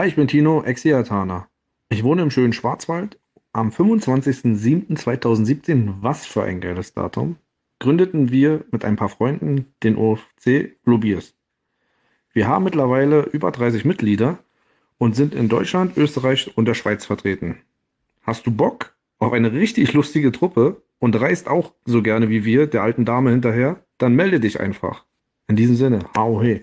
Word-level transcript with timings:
Hi, 0.00 0.08
ich 0.08 0.16
bin 0.16 0.28
Tino, 0.28 0.62
Exiatana. 0.62 1.46
Ich 1.90 2.02
wohne 2.02 2.22
im 2.22 2.30
schönen 2.30 2.54
Schwarzwald. 2.54 3.20
Am 3.52 3.68
25.07.2017, 3.68 5.96
was 6.00 6.24
für 6.24 6.42
ein 6.42 6.62
geiles 6.62 6.94
Datum, 6.94 7.36
gründeten 7.80 8.30
wir 8.30 8.64
mit 8.70 8.86
ein 8.86 8.96
paar 8.96 9.10
Freunden 9.10 9.66
den 9.82 9.96
OFC 9.96 10.80
Bluebeers. 10.84 11.34
Wir 12.32 12.48
haben 12.48 12.64
mittlerweile 12.64 13.24
über 13.24 13.50
30 13.50 13.84
Mitglieder 13.84 14.38
und 14.96 15.16
sind 15.16 15.34
in 15.34 15.50
Deutschland, 15.50 15.98
Österreich 15.98 16.56
und 16.56 16.64
der 16.64 16.72
Schweiz 16.72 17.04
vertreten. 17.04 17.58
Hast 18.22 18.46
du 18.46 18.50
Bock 18.50 18.94
auf 19.18 19.34
eine 19.34 19.52
richtig 19.52 19.92
lustige 19.92 20.32
Truppe 20.32 20.80
und 20.98 21.20
reist 21.20 21.46
auch 21.46 21.74
so 21.84 22.00
gerne 22.00 22.30
wie 22.30 22.46
wir 22.46 22.68
der 22.68 22.84
alten 22.84 23.04
Dame 23.04 23.32
hinterher? 23.32 23.84
Dann 23.98 24.14
melde 24.14 24.40
dich 24.40 24.60
einfach. 24.60 25.04
In 25.46 25.56
diesem 25.56 25.76
Sinne, 25.76 26.06
hau 26.16 26.40
he. 26.40 26.62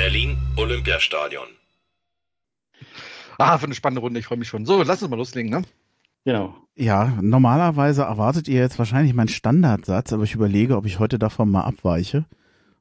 Berlin 0.00 0.38
Olympiastadion. 0.56 1.44
Ah, 3.36 3.58
für 3.58 3.66
eine 3.66 3.74
spannende 3.74 4.00
Runde, 4.00 4.18
ich 4.18 4.24
freue 4.24 4.38
mich 4.38 4.48
schon. 4.48 4.64
So, 4.64 4.82
lass 4.82 5.02
uns 5.02 5.10
mal 5.10 5.18
loslegen, 5.18 5.50
ne? 5.50 5.60
Genau. 6.24 6.56
Ja, 6.74 7.18
normalerweise 7.20 8.04
erwartet 8.04 8.48
ihr 8.48 8.60
jetzt 8.60 8.78
wahrscheinlich 8.78 9.12
meinen 9.12 9.28
Standardsatz, 9.28 10.14
aber 10.14 10.24
ich 10.24 10.34
überlege, 10.34 10.78
ob 10.78 10.86
ich 10.86 11.00
heute 11.00 11.18
davon 11.18 11.50
mal 11.50 11.64
abweiche 11.64 12.24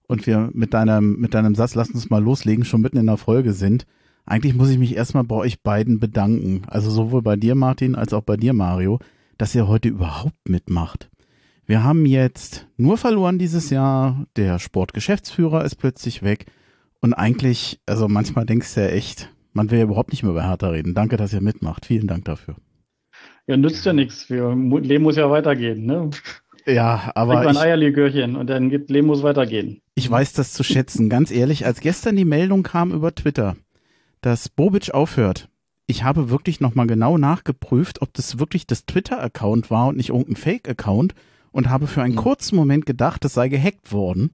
und 0.08 0.28
wir 0.28 0.50
mit 0.54 0.74
deinem, 0.74 1.20
mit 1.20 1.34
deinem 1.34 1.56
Satz, 1.56 1.76
lass 1.76 1.90
uns 1.90 2.10
mal 2.10 2.24
loslegen, 2.24 2.64
schon 2.64 2.80
mitten 2.80 2.96
in 2.96 3.08
der 3.08 3.18
Folge 3.18 3.52
sind. 3.52 3.86
Eigentlich 4.26 4.56
muss 4.56 4.70
ich 4.70 4.78
mich 4.78 4.96
erstmal 4.96 5.26
bei 5.26 5.36
euch 5.36 5.62
beiden 5.62 6.00
bedanken. 6.00 6.62
Also 6.68 6.90
sowohl 6.90 7.22
bei 7.22 7.36
dir, 7.36 7.54
Martin, 7.54 7.96
als 7.96 8.14
auch 8.14 8.24
bei 8.24 8.38
dir, 8.38 8.54
Mario, 8.54 9.00
dass 9.38 9.54
ihr 9.54 9.68
heute 9.68 9.90
überhaupt 9.90 10.48
mitmacht. 10.48 11.10
Wir 11.66 11.84
haben 11.84 12.06
jetzt 12.06 12.66
nur 12.78 12.98
verloren 12.98 13.40
dieses 13.40 13.72
Jahr. 13.72 14.26
Der 14.38 14.58
Sportgeschäftsführer 14.58 15.66
ist 15.66 15.76
plötzlich 15.76 16.24
weg. 16.24 16.46
Und 17.02 17.14
eigentlich, 17.14 17.80
also 17.86 18.08
manchmal 18.08 18.46
denkst 18.46 18.74
du 18.76 18.82
ja 18.82 18.88
echt, 18.88 19.30
man 19.54 19.72
will 19.72 19.80
ja 19.80 19.86
überhaupt 19.86 20.12
nicht 20.12 20.24
mehr 20.24 20.32
über 20.32 20.48
Hertha 20.48 20.70
reden. 20.70 20.94
Danke, 20.94 21.18
dass 21.18 21.34
ihr 21.34 21.42
mitmacht. 21.42 21.86
Vielen 21.86 22.08
Dank 22.08 22.26
dafür. 22.26 22.56
Ja, 23.48 23.58
nützt 23.58 23.86
ja 23.86 23.94
nichts. 23.94 24.30
Leben 24.30 25.02
muss 25.02 25.16
ja 25.16 25.30
weitergehen, 25.30 25.86
ne? 25.86 26.10
Ja, 26.66 27.12
aber. 27.16 27.42
Ich 27.42 27.50
ein 27.50 27.58
Eierlikörchen 27.58 28.36
und 28.36 28.48
dann 28.48 28.70
geht, 28.70 28.90
Leben 28.90 29.08
muss 29.08 29.24
weitergehen. 29.24 29.82
Ich 29.96 30.10
weiß 30.10 30.34
das 30.34 30.54
zu 30.54 30.64
schätzen. 30.64 31.10
Ganz 31.10 31.32
ehrlich, 31.32 31.66
als 31.66 31.80
gestern 31.80 32.16
die 32.16 32.26
Meldung 32.26 32.64
kam 32.64 32.92
über 32.92 33.16
Twitter, 33.16 33.56
dass 34.22 34.50
Bobic 34.50 34.94
aufhört, 34.94 35.50
ich 35.88 36.04
habe 36.04 36.30
wirklich 36.30 36.60
nochmal 36.60 36.86
genau 36.86 37.18
nachgeprüft, 37.18 38.04
ob 38.04 38.14
das 38.14 38.38
wirklich 38.38 38.68
das 38.68 38.86
Twitter-Account 38.86 39.72
war 39.72 39.88
und 39.88 39.98
nicht 39.98 40.10
irgendein 40.10 40.36
Fake-Account 40.36 41.16
und 41.52 41.70
habe 41.70 41.88
für 41.88 42.04
einen 42.04 42.14
mhm. 42.14 42.20
kurzen 42.20 42.56
Moment 42.56 42.86
gedacht, 42.86 43.26
es 43.26 43.34
sei 43.34 43.50
gehackt 43.50 43.92
worden, 43.92 44.32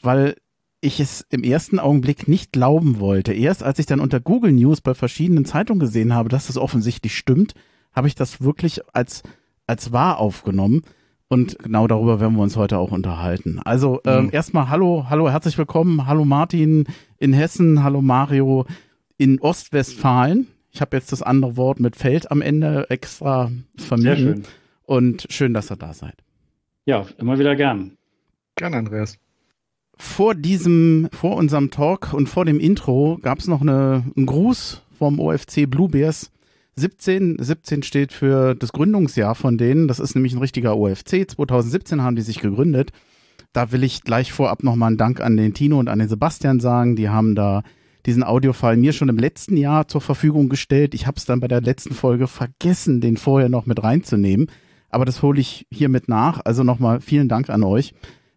weil 0.00 0.36
ich 0.82 0.98
es 1.00 1.24
im 1.30 1.44
ersten 1.44 1.78
Augenblick 1.78 2.28
nicht 2.28 2.52
glauben 2.52 2.98
wollte. 2.98 3.32
Erst 3.32 3.62
als 3.62 3.78
ich 3.78 3.86
dann 3.86 4.00
unter 4.00 4.20
Google 4.20 4.52
News 4.52 4.80
bei 4.80 4.94
verschiedenen 4.94 5.44
Zeitungen 5.44 5.80
gesehen 5.80 6.12
habe, 6.12 6.28
dass 6.28 6.48
das 6.48 6.58
offensichtlich 6.58 7.16
stimmt, 7.16 7.54
habe 7.92 8.08
ich 8.08 8.16
das 8.16 8.42
wirklich 8.42 8.80
als, 8.92 9.22
als 9.66 9.92
wahr 9.92 10.18
aufgenommen. 10.18 10.82
Und 11.28 11.56
genau 11.60 11.86
darüber 11.86 12.20
werden 12.20 12.34
wir 12.34 12.42
uns 12.42 12.56
heute 12.56 12.78
auch 12.78 12.90
unterhalten. 12.90 13.60
Also 13.64 14.00
ähm, 14.04 14.24
mhm. 14.24 14.30
erstmal 14.32 14.68
hallo, 14.68 15.06
hallo, 15.08 15.30
herzlich 15.30 15.56
willkommen. 15.56 16.06
Hallo 16.06 16.24
Martin 16.24 16.84
in 17.18 17.32
Hessen, 17.32 17.84
hallo 17.84 18.02
Mario 18.02 18.66
in 19.16 19.40
Ostwestfalen. 19.40 20.48
Ich 20.72 20.80
habe 20.80 20.96
jetzt 20.96 21.12
das 21.12 21.22
andere 21.22 21.56
Wort 21.56 21.78
mit 21.78 21.94
Feld 21.94 22.30
am 22.30 22.42
Ende 22.42 22.90
extra 22.90 23.52
vermieden. 23.76 24.16
Sehr 24.16 24.16
schön. 24.16 24.42
Und 24.82 25.26
schön, 25.30 25.54
dass 25.54 25.70
ihr 25.70 25.76
da 25.76 25.94
seid. 25.94 26.16
Ja, 26.86 27.06
immer 27.18 27.38
wieder 27.38 27.54
gern. 27.54 27.92
Gern, 28.56 28.74
Andreas 28.74 29.16
vor 30.02 30.34
diesem, 30.34 31.08
vor 31.12 31.36
unserem 31.36 31.70
Talk 31.70 32.12
und 32.12 32.28
vor 32.28 32.44
dem 32.44 32.58
Intro 32.58 33.18
gab 33.22 33.38
es 33.38 33.46
noch 33.46 33.60
eine, 33.60 34.04
einen 34.16 34.26
Gruß 34.26 34.82
vom 34.98 35.20
OFC 35.20 35.70
Blue 35.70 35.88
Bears. 35.88 36.30
17, 36.74 37.36
17 37.38 37.82
steht 37.82 38.12
für 38.12 38.54
das 38.54 38.72
Gründungsjahr 38.72 39.34
von 39.34 39.56
denen. 39.58 39.88
Das 39.88 40.00
ist 40.00 40.14
nämlich 40.14 40.34
ein 40.34 40.40
richtiger 40.40 40.76
OFC. 40.76 41.30
2017 41.30 42.02
haben 42.02 42.16
die 42.16 42.22
sich 42.22 42.40
gegründet. 42.40 42.90
Da 43.52 43.70
will 43.70 43.84
ich 43.84 44.02
gleich 44.02 44.32
vorab 44.32 44.64
nochmal 44.64 44.88
einen 44.88 44.96
Dank 44.96 45.20
an 45.20 45.36
den 45.36 45.54
Tino 45.54 45.78
und 45.78 45.88
an 45.88 46.00
den 46.00 46.08
Sebastian 46.08 46.60
sagen. 46.60 46.96
Die 46.96 47.08
haben 47.08 47.34
da 47.34 47.62
diesen 48.04 48.24
Audiofile 48.24 48.76
mir 48.76 48.92
schon 48.92 49.08
im 49.08 49.18
letzten 49.18 49.56
Jahr 49.56 49.86
zur 49.86 50.00
Verfügung 50.00 50.48
gestellt. 50.48 50.94
Ich 50.94 51.06
habe 51.06 51.16
es 51.16 51.26
dann 51.26 51.40
bei 51.40 51.48
der 51.48 51.60
letzten 51.60 51.94
Folge 51.94 52.26
vergessen, 52.26 53.00
den 53.00 53.16
vorher 53.16 53.48
noch 53.48 53.66
mit 53.66 53.82
reinzunehmen. 53.82 54.50
Aber 54.90 55.04
das 55.04 55.22
hole 55.22 55.40
ich 55.40 55.66
hiermit 55.70 56.08
nach. 56.08 56.40
Also 56.44 56.64
nochmal 56.64 57.00
vielen 57.00 57.28
Dank 57.28 57.50
an 57.50 57.62
euch. 57.62 57.94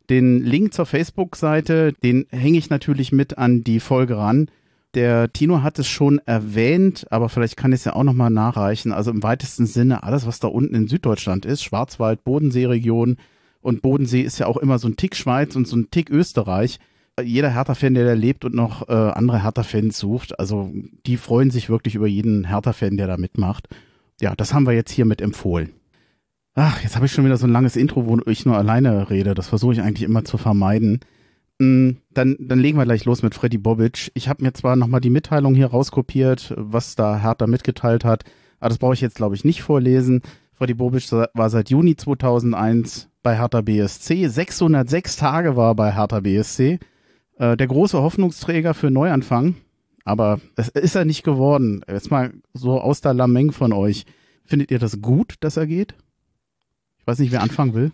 Den 0.10 0.44
Link 0.44 0.74
zur 0.74 0.86
Facebook-Seite, 0.86 1.94
den 2.04 2.28
hänge 2.30 2.58
ich 2.58 2.70
natürlich 2.70 3.12
mit 3.12 3.38
an 3.38 3.64
die 3.64 3.80
Folge 3.80 4.18
ran. 4.18 4.50
Der 4.94 5.32
Tino 5.34 5.62
hat 5.62 5.78
es 5.78 5.88
schon 5.88 6.20
erwähnt, 6.26 7.06
aber 7.10 7.28
vielleicht 7.28 7.58
kann 7.58 7.74
ich 7.74 7.80
es 7.80 7.86
ja 7.86 7.94
auch 7.94 8.04
nochmal 8.04 8.30
nachreichen. 8.30 8.94
Also 8.94 9.12
im 9.12 9.24
weitesten 9.24 9.66
Sinne 9.66 10.04
alles, 10.04 10.26
was 10.26 10.40
da 10.40 10.48
unten 10.48 10.74
in 10.74 10.88
Süddeutschland 10.88 11.46
ist, 11.46 11.64
Schwarzwald, 11.64 12.24
Bodensee-Region 12.24 13.18
und 13.62 13.82
Bodensee 13.82 14.22
ist 14.22 14.40
ja 14.40 14.46
auch 14.46 14.58
immer 14.58 14.80
so 14.80 14.88
ein 14.88 14.96
Tick 14.96 15.16
Schweiz 15.16 15.56
und 15.56 15.68
so 15.68 15.76
ein 15.76 15.90
Tick 15.92 16.10
Österreich. 16.10 16.80
Jeder 17.22 17.50
Hertha-Fan, 17.50 17.94
der 17.94 18.06
da 18.06 18.14
lebt 18.14 18.46
und 18.46 18.54
noch 18.54 18.88
äh, 18.88 18.94
andere 18.94 19.42
Hertha-Fans 19.44 19.98
sucht, 19.98 20.40
also 20.40 20.72
die 21.06 21.18
freuen 21.18 21.50
sich 21.50 21.70
wirklich 21.70 21.96
über 21.96 22.08
jeden 22.08 22.46
Hertha-Fan, 22.46 22.96
der 22.96 23.08
da 23.08 23.18
mitmacht. 23.18 23.68
Ja, 24.22 24.36
das 24.36 24.54
haben 24.54 24.66
wir 24.66 24.74
jetzt 24.74 24.92
hiermit 24.92 25.22
empfohlen. 25.22 25.72
Ach, 26.58 26.82
jetzt 26.82 26.96
habe 26.96 27.06
ich 27.06 27.12
schon 27.12 27.26
wieder 27.26 27.36
so 27.36 27.46
ein 27.46 27.52
langes 27.52 27.76
Intro, 27.76 28.06
wo 28.06 28.18
ich 28.28 28.46
nur 28.46 28.58
alleine 28.58 29.10
rede. 29.10 29.34
Das 29.34 29.50
versuche 29.50 29.74
ich 29.74 29.82
eigentlich 29.82 30.08
immer 30.08 30.24
zu 30.24 30.38
vermeiden. 30.38 31.02
Mm, 31.60 31.92
dann, 32.14 32.38
dann 32.40 32.60
legen 32.60 32.78
wir 32.78 32.86
gleich 32.86 33.04
los 33.04 33.24
mit 33.24 33.36
Freddy 33.36 33.58
Bobic. 33.58 34.10
Ich 34.14 34.30
habe 34.30 34.42
mir 34.42 34.54
zwar 34.54 34.78
nochmal 34.78 35.02
die 35.02 35.10
Mitteilung 35.10 35.54
hier 35.54 35.68
rauskopiert, 35.68 36.54
was 36.56 36.96
da 36.96 37.18
Hertha 37.20 37.46
mitgeteilt 37.46 38.06
hat, 38.06 38.24
aber 38.62 38.70
das 38.70 38.78
brauche 38.78 38.94
ich 38.94 39.02
jetzt, 39.02 39.18
glaube 39.18 39.36
ich, 39.36 39.44
nicht 39.44 39.64
vorlesen. 39.64 40.22
Freddy 40.54 40.74
Bobic 40.74 41.12
war 41.12 41.50
seit 41.50 41.70
Juni 41.70 41.98
2001 41.98 43.10
bei 43.22 43.38
Hertha 43.38 43.60
BSC. 43.60 44.28
606 44.28 45.18
Tage 45.18 45.58
war 45.58 45.72
er 45.72 45.76
bei 45.76 45.92
Hertha 45.94 46.22
BSC. 46.22 46.80
Äh, 47.38 47.58
der 47.58 47.68
große 47.68 48.02
Hoffnungsträger 48.02 48.74
für 48.74 48.92
Neuanfang. 48.92 49.56
Aber 50.06 50.40
es 50.56 50.70
ist 50.70 50.96
er 50.96 51.04
nicht 51.04 51.24
geworden. 51.24 51.82
Jetzt 51.86 52.12
mal 52.12 52.32
so 52.54 52.80
aus 52.80 53.02
der 53.02 53.14
Lameng 53.14 53.52
von 53.52 53.74
euch. 53.74 54.06
Findet 54.46 54.72
ihr 54.72 54.80
das 54.80 55.02
gut, 55.02 55.34
dass 55.42 55.58
er 55.58 55.68
geht? 55.68 55.96
Ich 57.06 57.08
weiß 57.08 57.20
nicht, 57.20 57.32
wer 57.32 57.44
anfangen 57.44 57.76
will. 57.76 57.92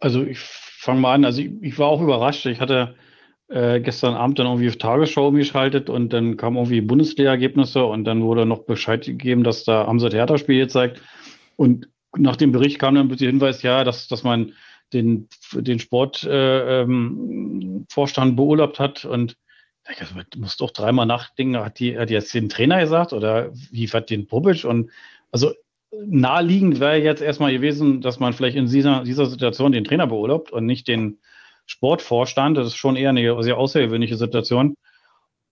Also 0.00 0.24
ich 0.24 0.40
fange 0.40 1.00
mal 1.00 1.14
an. 1.14 1.24
Also 1.24 1.40
ich, 1.40 1.52
ich, 1.60 1.78
war 1.78 1.86
auch 1.86 2.02
überrascht. 2.02 2.44
Ich 2.46 2.58
hatte 2.58 2.96
äh, 3.46 3.78
gestern 3.80 4.14
Abend 4.14 4.40
dann 4.40 4.46
irgendwie 4.46 4.68
auf 4.68 4.76
Tagesschau 4.76 5.28
umgeschaltet 5.28 5.88
und 5.88 6.12
dann 6.12 6.36
kamen 6.36 6.56
irgendwie 6.56 6.80
Bundesliga-Ergebnisse 6.80 7.84
und 7.84 8.02
dann 8.02 8.24
wurde 8.24 8.44
noch 8.44 8.64
Bescheid 8.64 9.04
gegeben, 9.04 9.44
dass 9.44 9.62
da 9.62 9.86
haben 9.86 10.00
sie 10.00 10.08
Hertha-Spiel 10.08 10.58
gezeigt. 10.58 11.00
Und 11.54 11.90
nach 12.16 12.34
dem 12.34 12.50
Bericht 12.50 12.80
kam 12.80 12.96
dann 12.96 13.08
der 13.08 13.28
Hinweis, 13.28 13.62
ja, 13.62 13.84
dass, 13.84 14.08
dass 14.08 14.24
man 14.24 14.52
den, 14.92 15.28
den 15.52 15.78
Sportvorstand 15.78 16.26
äh, 16.28 16.82
ähm, 16.82 18.36
beurlaubt 18.36 18.80
hat 18.80 19.04
und 19.04 19.36
du 20.30 20.40
musst 20.40 20.60
doch 20.60 20.72
dreimal 20.72 21.06
nachdenken, 21.06 21.56
hat 21.56 21.78
die, 21.78 21.96
hat 21.96 22.10
die 22.10 22.14
jetzt 22.14 22.34
den 22.34 22.48
Trainer 22.48 22.80
gesagt 22.80 23.12
oder 23.12 23.52
wie 23.70 23.86
hat 23.86 24.10
den 24.10 24.26
Bobic 24.26 24.64
und 24.64 24.90
also 25.30 25.52
naheliegend 25.92 26.80
wäre 26.80 26.96
jetzt 26.96 27.22
erstmal 27.22 27.52
gewesen, 27.52 28.00
dass 28.00 28.18
man 28.18 28.32
vielleicht 28.32 28.56
in 28.56 28.66
dieser, 28.66 29.04
dieser 29.04 29.26
Situation 29.26 29.72
den 29.72 29.84
Trainer 29.84 30.06
beurlaubt 30.06 30.52
und 30.52 30.66
nicht 30.66 30.88
den 30.88 31.18
Sportvorstand. 31.66 32.56
Das 32.56 32.68
ist 32.68 32.76
schon 32.76 32.96
eher 32.96 33.10
eine 33.10 33.42
sehr 33.42 33.58
außergewöhnliche 33.58 34.16
Situation. 34.16 34.74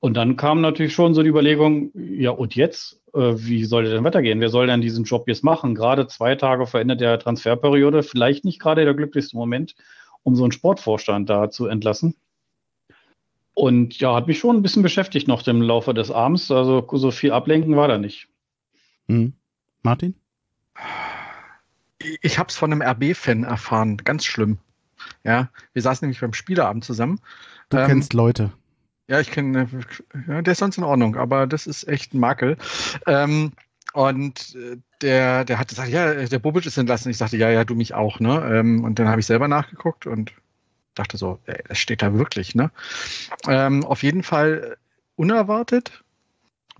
Und 0.01 0.15
dann 0.15 0.37
kam 0.37 0.63
natürlich 0.63 0.95
schon 0.95 1.13
so 1.15 1.23
die 1.23 1.29
Überlegung, 1.29 1.91
ja, 1.95 2.31
und 2.31 2.55
jetzt? 2.55 3.03
Äh, 3.13 3.35
wie 3.37 3.65
soll 3.65 3.85
denn 3.85 4.03
weitergehen? 4.03 4.41
Wer 4.41 4.49
soll 4.49 4.67
denn 4.67 4.81
diesen 4.81 5.05
Job 5.05 5.29
jetzt 5.29 5.45
machen? 5.45 5.75
Gerade 5.75 6.07
zwei 6.07 6.37
Tage 6.37 6.67
vor 6.67 6.81
Ende 6.81 6.97
der 6.97 7.19
Transferperiode, 7.19 8.03
vielleicht 8.03 8.45
nicht 8.45 8.61
gerade 8.61 8.85
der 8.85 8.95
glücklichste 8.95 9.37
Moment, 9.37 9.75
um 10.23 10.37
so 10.37 10.45
einen 10.45 10.53
Sportvorstand 10.53 11.29
da 11.29 11.51
zu 11.51 11.67
entlassen. 11.67 12.17
Und 13.53 13.99
ja, 14.01 14.15
hat 14.15 14.27
mich 14.27 14.39
schon 14.39 14.57
ein 14.57 14.63
bisschen 14.63 14.83
beschäftigt 14.83 15.29
noch 15.29 15.47
im 15.47 15.61
Laufe 15.61 15.93
des 15.93 16.11
Abends. 16.11 16.51
Also 16.51 16.87
so 16.93 17.11
viel 17.11 17.33
ablenken 17.33 17.77
war 17.77 17.89
da 17.89 17.99
nicht. 17.99 18.29
Mhm. 19.07 19.35
Martin? 19.83 20.15
Ich 22.23 22.39
habe 22.39 22.49
es 22.49 22.57
von 22.57 22.73
einem 22.73 22.83
RB-Fan 22.83 23.45
erfahren, 23.45 23.99
ganz 23.99 24.25
schlimm. 24.25 24.59
Ja, 25.25 25.51
wir 25.73 25.83
saßen 25.83 26.05
nämlich 26.05 26.21
beim 26.21 26.33
Spieleabend 26.33 26.85
zusammen. 26.85 27.21
Du 27.69 27.79
ähm, 27.79 27.87
kennst 27.87 28.13
Leute. 28.13 28.53
Ja, 29.09 29.21
ich 29.21 29.31
kenne, 29.31 29.69
ja, 30.29 30.43
der 30.43 30.53
ist 30.53 30.59
sonst 30.59 30.79
in 30.79 30.85
Ordnung, 30.85 31.17
aber 31.17 31.47
das 31.47 31.67
ist 31.67 31.89
echt 31.89 32.15
ein 32.15 32.21
Makel. 32.21 32.57
Ähm, 33.07 33.53
und 33.93 34.55
äh, 34.55 34.77
der, 35.03 35.45
der 35.45 35.59
hat 35.59 35.69
gesagt, 35.69 35.89
ja, 35.89 36.15
der 36.15 36.39
Bobic 36.39 36.65
ist 36.65 36.77
entlassen. 36.77 37.11
Ich 37.11 37.19
sagte, 37.19 37.37
ja, 37.37 37.51
ja, 37.51 37.65
du 37.65 37.75
mich 37.75 37.95
auch, 37.95 38.21
ne? 38.21 38.59
Ähm, 38.59 38.85
und 38.85 38.99
dann 38.99 39.09
habe 39.09 39.21
ich 39.21 39.27
selber 39.27 39.49
nachgeguckt 39.49 40.07
und 40.07 40.33
dachte 40.95 41.17
so, 41.17 41.41
ey, 41.47 41.63
das 41.67 41.79
steht 41.79 42.03
da 42.03 42.15
wirklich, 42.15 42.55
ne? 42.55 42.71
Ähm, 43.49 43.85
auf 43.85 44.03
jeden 44.03 44.23
Fall 44.23 44.77
unerwartet, 45.17 46.05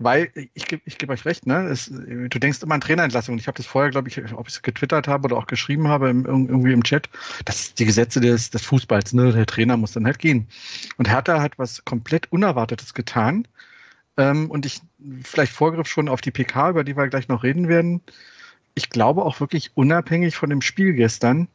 weil 0.03 0.31
ich, 0.53 0.67
gebe 0.67 0.81
ich 0.85 0.97
gebe 0.97 1.13
euch 1.13 1.25
recht, 1.25 1.45
ne? 1.45 1.67
Es, 1.67 1.85
du 1.85 2.27
denkst 2.27 2.61
immer 2.63 2.75
an 2.75 2.81
Trainerentlassung. 2.81 3.37
Ich 3.37 3.47
habe 3.47 3.57
das 3.57 3.65
vorher, 3.65 3.91
glaube 3.91 4.09
ich, 4.09 4.17
ob 4.33 4.47
ich 4.47 4.55
es 4.55 4.61
getwittert 4.61 5.07
habe 5.07 5.25
oder 5.25 5.37
auch 5.37 5.47
geschrieben 5.47 5.87
habe, 5.87 6.09
im, 6.09 6.25
irgendwie 6.25 6.73
im 6.73 6.83
Chat. 6.83 7.09
Das 7.45 7.61
ist 7.61 7.79
die 7.79 7.85
Gesetze 7.85 8.21
des, 8.21 8.49
des 8.49 8.61
Fußballs, 8.63 9.13
ne? 9.13 9.31
Der 9.31 9.45
Trainer 9.45 9.77
muss 9.77 9.93
dann 9.93 10.05
halt 10.05 10.19
gehen. 10.19 10.47
Und 10.97 11.09
Hertha 11.09 11.41
hat 11.41 11.57
was 11.57 11.85
komplett 11.85 12.31
Unerwartetes 12.31 12.93
getan. 12.93 13.47
Ähm, 14.17 14.49
und 14.49 14.65
ich, 14.65 14.81
vielleicht 15.23 15.53
Vorgriff 15.53 15.87
schon 15.87 16.09
auf 16.09 16.21
die 16.21 16.31
PK, 16.31 16.71
über 16.71 16.83
die 16.83 16.97
wir 16.97 17.07
gleich 17.07 17.27
noch 17.27 17.43
reden 17.43 17.67
werden. 17.67 18.01
Ich 18.75 18.89
glaube 18.89 19.23
auch 19.23 19.39
wirklich 19.39 19.71
unabhängig 19.75 20.35
von 20.35 20.49
dem 20.49 20.61
Spiel 20.61 20.93
gestern 20.93 21.47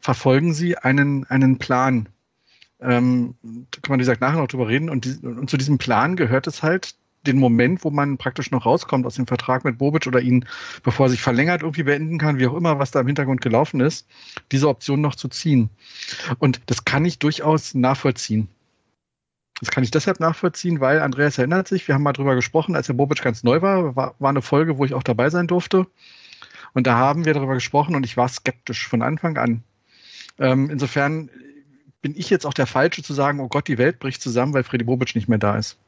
verfolgen 0.00 0.52
sie 0.52 0.76
einen, 0.76 1.24
einen 1.24 1.58
Plan. 1.58 2.08
Ähm, 2.80 3.36
da 3.42 3.80
kann 3.80 3.92
man, 3.92 3.98
wie 3.98 4.02
gesagt, 4.02 4.20
nachher 4.20 4.38
noch 4.38 4.48
drüber 4.48 4.68
reden. 4.68 4.90
Und, 4.90 5.06
die, 5.06 5.26
und 5.26 5.48
zu 5.48 5.56
diesem 5.56 5.78
Plan 5.78 6.16
gehört 6.16 6.46
es 6.46 6.62
halt, 6.62 6.94
den 7.26 7.38
Moment, 7.38 7.84
wo 7.84 7.90
man 7.90 8.18
praktisch 8.18 8.50
noch 8.50 8.66
rauskommt 8.66 9.06
aus 9.06 9.16
dem 9.16 9.26
Vertrag 9.26 9.64
mit 9.64 9.78
Bobic 9.78 10.06
oder 10.06 10.20
ihn, 10.20 10.46
bevor 10.82 11.06
er 11.06 11.10
sich 11.10 11.22
verlängert, 11.22 11.62
irgendwie 11.62 11.82
beenden 11.82 12.18
kann, 12.18 12.38
wie 12.38 12.46
auch 12.46 12.54
immer, 12.54 12.78
was 12.78 12.90
da 12.90 13.00
im 13.00 13.06
Hintergrund 13.06 13.40
gelaufen 13.40 13.80
ist, 13.80 14.06
diese 14.52 14.68
Option 14.68 15.00
noch 15.00 15.14
zu 15.14 15.28
ziehen. 15.28 15.70
Und 16.38 16.60
das 16.66 16.84
kann 16.84 17.04
ich 17.04 17.18
durchaus 17.18 17.74
nachvollziehen. 17.74 18.48
Das 19.60 19.70
kann 19.70 19.84
ich 19.84 19.90
deshalb 19.90 20.20
nachvollziehen, 20.20 20.80
weil 20.80 21.00
Andreas 21.00 21.38
erinnert 21.38 21.68
sich, 21.68 21.86
wir 21.86 21.94
haben 21.94 22.02
mal 22.02 22.12
drüber 22.12 22.34
gesprochen, 22.34 22.74
als 22.74 22.88
der 22.88 22.94
Bobic 22.94 23.22
ganz 23.22 23.44
neu 23.44 23.62
war, 23.62 23.94
war, 23.94 24.14
war 24.18 24.30
eine 24.30 24.42
Folge, 24.42 24.78
wo 24.78 24.84
ich 24.84 24.94
auch 24.94 25.02
dabei 25.02 25.30
sein 25.30 25.46
durfte. 25.46 25.86
Und 26.72 26.86
da 26.88 26.96
haben 26.96 27.24
wir 27.24 27.34
darüber 27.34 27.54
gesprochen 27.54 27.94
und 27.94 28.04
ich 28.04 28.16
war 28.16 28.28
skeptisch 28.28 28.88
von 28.88 29.00
Anfang 29.00 29.38
an. 29.38 29.62
Ähm, 30.38 30.70
insofern 30.70 31.30
bin 32.02 32.14
ich 32.16 32.30
jetzt 32.30 32.44
auch 32.44 32.52
der 32.52 32.66
Falsche 32.66 33.02
zu 33.02 33.14
sagen, 33.14 33.40
oh 33.40 33.48
Gott, 33.48 33.68
die 33.68 33.78
Welt 33.78 34.00
bricht 34.00 34.20
zusammen, 34.20 34.52
weil 34.52 34.64
Freddy 34.64 34.84
Bobic 34.84 35.14
nicht 35.14 35.28
mehr 35.28 35.38
da 35.38 35.56
ist. 35.56 35.78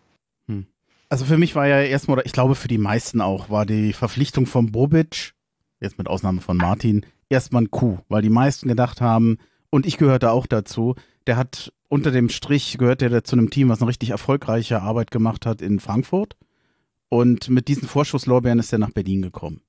Hm. 0.47 0.67
Also 1.08 1.25
für 1.25 1.38
mich 1.38 1.55
war 1.55 1.67
ja 1.67 1.81
erstmal, 1.81 2.19
oder 2.19 2.26
ich 2.26 2.32
glaube 2.32 2.55
für 2.55 2.69
die 2.69 2.79
meisten 2.79 3.20
auch, 3.20 3.49
war 3.50 3.64
die 3.64 3.93
Verpflichtung 3.93 4.47
von 4.47 4.73
Bobic, 4.73 5.35
jetzt 5.81 5.99
mit 5.99 6.08
Ausnahme 6.08 6.41
von 6.41 6.56
Martin, 6.56 7.06
erstmal 7.29 7.62
ein 7.62 7.70
Coup, 7.70 8.00
weil 8.08 8.23
die 8.23 8.31
meisten 8.31 8.69
gedacht 8.69 9.00
haben, 9.00 9.38
und 9.70 9.87
ich 9.87 9.99
gehörte 9.99 10.31
auch 10.31 10.47
dazu, 10.47 10.94
der 11.26 11.37
hat 11.37 11.73
unter 11.88 12.11
dem 12.11 12.29
Strich 12.29 12.79
gehört 12.79 13.03
er 13.03 13.25
zu 13.25 13.37
einem 13.37 13.50
Team, 13.50 13.69
was 13.69 13.81
eine 13.81 13.88
richtig 13.88 14.11
erfolgreiche 14.11 14.82
Arbeit 14.82 15.11
gemacht 15.11 15.47
hat 15.47 15.62
in 15.62 15.79
Frankfurt. 15.81 16.37
Und 17.09 17.49
mit 17.49 17.69
diesen 17.69 17.87
Vorschusslorbeeren 17.87 18.59
ist 18.59 18.73
er 18.73 18.79
nach 18.79 18.91
Berlin 18.91 19.23
gekommen. 19.23 19.61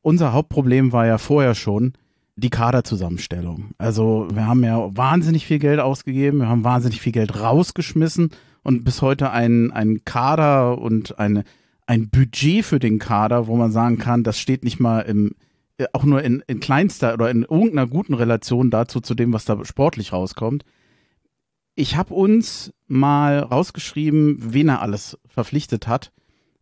Unser 0.00 0.32
Hauptproblem 0.32 0.92
war 0.92 1.06
ja 1.06 1.18
vorher 1.18 1.54
schon 1.54 1.92
die 2.36 2.50
Kaderzusammenstellung. 2.50 3.70
Also 3.76 4.28
wir 4.32 4.46
haben 4.46 4.62
ja 4.64 4.96
wahnsinnig 4.96 5.46
viel 5.46 5.58
Geld 5.58 5.80
ausgegeben, 5.80 6.38
wir 6.38 6.48
haben 6.48 6.64
wahnsinnig 6.64 7.00
viel 7.00 7.12
Geld 7.12 7.40
rausgeschmissen 7.40 8.30
und 8.66 8.82
bis 8.82 9.00
heute 9.00 9.30
ein, 9.30 9.70
ein 9.70 10.04
Kader 10.04 10.78
und 10.78 11.20
eine, 11.20 11.44
ein 11.86 12.10
Budget 12.10 12.64
für 12.64 12.80
den 12.80 12.98
Kader, 12.98 13.46
wo 13.46 13.54
man 13.54 13.70
sagen 13.70 13.96
kann, 13.96 14.24
das 14.24 14.40
steht 14.40 14.64
nicht 14.64 14.80
mal 14.80 15.02
im, 15.02 15.36
auch 15.92 16.02
nur 16.02 16.20
in, 16.24 16.42
in 16.48 16.58
kleinster 16.58 17.14
oder 17.14 17.30
in 17.30 17.44
irgendeiner 17.44 17.86
guten 17.86 18.12
Relation 18.12 18.72
dazu, 18.72 19.00
zu 19.00 19.14
dem, 19.14 19.32
was 19.32 19.44
da 19.44 19.64
sportlich 19.64 20.12
rauskommt. 20.12 20.64
Ich 21.76 21.96
habe 21.96 22.12
uns 22.12 22.72
mal 22.88 23.38
rausgeschrieben, 23.38 24.38
wen 24.52 24.68
er 24.68 24.82
alles 24.82 25.16
verpflichtet 25.28 25.86
hat 25.86 26.10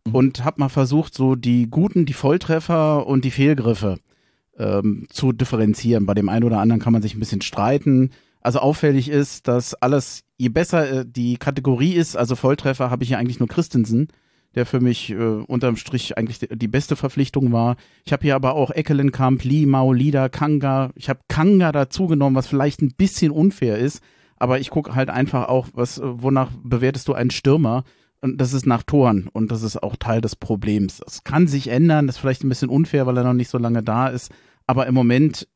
mhm. 0.05 0.13
und 0.13 0.45
habe 0.45 0.59
mal 0.59 0.69
versucht, 0.69 1.15
so 1.15 1.35
die 1.35 1.71
guten, 1.71 2.05
die 2.05 2.13
Volltreffer 2.13 3.07
und 3.07 3.25
die 3.25 3.31
Fehlgriffe 3.31 3.97
ähm, 4.59 5.07
zu 5.09 5.31
differenzieren. 5.31 6.05
Bei 6.05 6.13
dem 6.13 6.29
einen 6.29 6.43
oder 6.43 6.59
anderen 6.59 6.81
kann 6.81 6.93
man 6.93 7.01
sich 7.01 7.15
ein 7.15 7.19
bisschen 7.19 7.41
streiten. 7.41 8.11
Also 8.45 8.59
auffällig 8.59 9.09
ist, 9.09 9.47
dass 9.47 9.73
alles, 9.73 10.23
je 10.37 10.49
besser 10.49 10.99
äh, 10.99 11.05
die 11.07 11.37
Kategorie 11.37 11.93
ist, 11.93 12.15
also 12.15 12.35
Volltreffer, 12.35 12.91
habe 12.91 13.01
ich 13.01 13.09
hier 13.09 13.17
eigentlich 13.17 13.39
nur 13.39 13.49
Christensen, 13.49 14.09
der 14.53 14.67
für 14.67 14.79
mich 14.79 15.09
äh, 15.09 15.15
unterm 15.15 15.77
Strich 15.77 16.15
eigentlich 16.15 16.47
die, 16.51 16.67
beste 16.67 16.95
Verpflichtung 16.95 17.51
war. 17.51 17.75
Ich 18.05 18.13
habe 18.13 18.21
hier 18.21 18.35
aber 18.35 18.53
auch 18.53 18.69
Eckelenkamp, 18.69 19.43
Lee, 19.43 19.65
Mao, 19.65 19.93
Lida, 19.93 20.29
Kanga. 20.29 20.91
Ich 20.93 21.09
habe 21.09 21.21
Kanga 21.27 21.71
dazugenommen, 21.71 22.35
was 22.35 22.45
vielleicht 22.45 22.83
ein 22.83 22.93
bisschen 22.95 23.31
unfair 23.31 23.79
ist, 23.79 24.03
aber 24.37 24.59
ich 24.59 24.69
gucke 24.69 24.93
halt 24.93 25.09
einfach 25.09 25.47
auch, 25.47 25.69
was, 25.73 25.99
wonach 26.03 26.51
bewertest 26.63 27.07
du 27.07 27.13
einen 27.15 27.31
Stürmer? 27.31 27.83
Und 28.21 28.39
das 28.39 28.53
ist 28.53 28.67
nach 28.67 28.83
Toren 28.83 29.27
und 29.33 29.49
das 29.49 29.63
ist 29.63 29.81
auch 29.81 29.95
Teil 29.95 30.21
des 30.21 30.35
Problems. 30.35 31.01
Das 31.03 31.23
kann 31.23 31.47
sich 31.47 31.69
ändern, 31.69 32.05
das 32.05 32.17
ist 32.17 32.19
vielleicht 32.19 32.43
ein 32.43 32.49
bisschen 32.49 32.69
unfair, 32.69 33.07
weil 33.07 33.17
er 33.17 33.23
noch 33.23 33.33
nicht 33.33 33.49
so 33.49 33.57
lange 33.57 33.81
da 33.81 34.07
ist, 34.07 34.31
aber 34.67 34.85
im 34.85 34.93
Moment, 34.93 35.47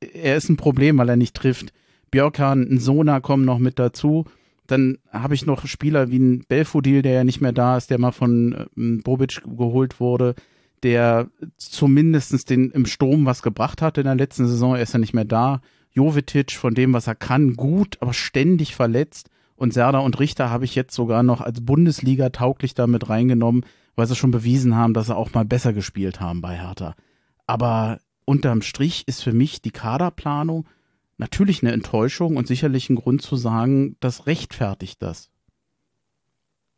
er 0.00 0.36
ist 0.36 0.48
ein 0.48 0.56
Problem, 0.56 0.98
weil 0.98 1.08
er 1.08 1.16
nicht 1.16 1.34
trifft. 1.34 1.72
Björkan, 2.10 2.62
ein 2.62 2.78
Sona 2.78 3.20
kommen 3.20 3.44
noch 3.44 3.58
mit 3.58 3.78
dazu. 3.78 4.24
Dann 4.66 4.98
habe 5.10 5.34
ich 5.34 5.46
noch 5.46 5.66
Spieler 5.66 6.10
wie 6.10 6.18
ein 6.18 6.44
Belfodil, 6.48 7.02
der 7.02 7.12
ja 7.12 7.24
nicht 7.24 7.40
mehr 7.40 7.52
da 7.52 7.76
ist, 7.76 7.90
der 7.90 7.98
mal 7.98 8.12
von 8.12 8.66
ähm, 8.76 9.00
Bobic 9.02 9.42
geholt 9.44 9.98
wurde, 9.98 10.34
der 10.82 11.28
zumindest 11.56 12.50
den 12.50 12.70
im 12.70 12.86
Sturm 12.86 13.24
was 13.24 13.42
gebracht 13.42 13.82
hat 13.82 13.98
in 13.98 14.04
der 14.04 14.14
letzten 14.14 14.46
Saison. 14.46 14.76
Er 14.76 14.82
ist 14.82 14.92
ja 14.92 14.98
nicht 14.98 15.14
mehr 15.14 15.24
da. 15.24 15.60
Jovetic 15.92 16.52
von 16.52 16.74
dem, 16.74 16.92
was 16.92 17.06
er 17.06 17.14
kann, 17.14 17.54
gut, 17.54 17.96
aber 18.00 18.12
ständig 18.12 18.74
verletzt. 18.74 19.30
Und 19.56 19.72
Serda 19.72 19.98
und 19.98 20.20
Richter 20.20 20.50
habe 20.50 20.64
ich 20.64 20.74
jetzt 20.74 20.94
sogar 20.94 21.22
noch 21.22 21.40
als 21.40 21.64
Bundesliga 21.64 22.28
tauglich 22.30 22.74
damit 22.74 23.08
reingenommen, 23.08 23.64
weil 23.96 24.06
sie 24.06 24.14
schon 24.14 24.30
bewiesen 24.30 24.76
haben, 24.76 24.94
dass 24.94 25.06
sie 25.06 25.16
auch 25.16 25.32
mal 25.32 25.44
besser 25.44 25.72
gespielt 25.72 26.20
haben 26.20 26.40
bei 26.40 26.56
Hertha. 26.56 26.94
Aber 27.46 27.98
unterm 28.24 28.62
Strich 28.62 29.08
ist 29.08 29.22
für 29.24 29.32
mich 29.32 29.62
die 29.62 29.72
Kaderplanung 29.72 30.66
natürlich 31.18 31.62
eine 31.62 31.72
Enttäuschung 31.72 32.36
und 32.36 32.46
sicherlich 32.46 32.88
ein 32.88 32.96
Grund 32.96 33.22
zu 33.22 33.36
sagen, 33.36 33.96
das 34.00 34.26
rechtfertigt 34.26 35.02
das. 35.02 35.30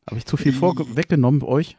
Habe 0.09 0.19
ich 0.19 0.27
zu 0.27 0.37
viel 0.37 0.53
vorweggenommen 0.53 1.41
bei 1.41 1.47
euch? 1.47 1.77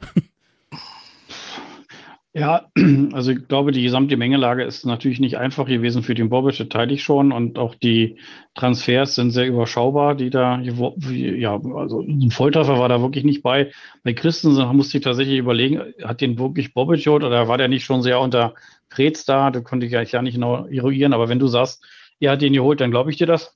Ja, 2.33 2.67
also 3.11 3.31
ich 3.31 3.45
glaube, 3.49 3.73
die 3.73 3.83
gesamte 3.83 4.15
Mengelage 4.15 4.63
ist 4.63 4.85
natürlich 4.85 5.19
nicht 5.19 5.37
einfach 5.37 5.65
gewesen 5.65 6.01
für 6.01 6.15
den 6.15 6.29
Bobic, 6.29 6.57
das 6.57 6.69
teile 6.69 6.93
ich 6.93 7.03
schon. 7.03 7.33
Und 7.33 7.59
auch 7.59 7.75
die 7.75 8.19
Transfers 8.55 9.15
sind 9.15 9.31
sehr 9.31 9.47
überschaubar, 9.47 10.15
die 10.15 10.29
da, 10.29 10.61
ja, 10.61 11.59
also 11.75 11.99
ein 11.99 12.31
Volltreffer 12.31 12.79
war 12.79 12.87
da 12.87 13.01
wirklich 13.01 13.25
nicht 13.25 13.43
bei. 13.43 13.71
Bei 14.05 14.13
Christensen 14.13 14.65
musste 14.77 14.97
ich 14.97 15.03
tatsächlich 15.03 15.39
überlegen, 15.39 15.81
hat 16.03 16.21
den 16.21 16.39
wirklich 16.39 16.74
Bobic 16.74 17.03
geholt 17.03 17.25
oder 17.25 17.50
war 17.50 17.57
der 17.57 17.67
nicht 17.67 17.83
schon 17.83 18.01
sehr 18.01 18.21
unter 18.21 18.53
Preetz 18.89 19.25
da? 19.25 19.51
Da 19.51 19.59
konnte 19.59 19.86
ich 19.86 19.91
ja 19.91 20.21
nicht 20.21 20.36
genau 20.36 20.67
eruieren. 20.67 21.12
Aber 21.12 21.27
wenn 21.27 21.39
du 21.39 21.47
sagst, 21.47 21.83
er 22.21 22.31
hat 22.31 22.41
den 22.41 22.53
geholt, 22.53 22.79
dann 22.79 22.91
glaube 22.91 23.11
ich 23.11 23.17
dir 23.17 23.27
das. 23.27 23.55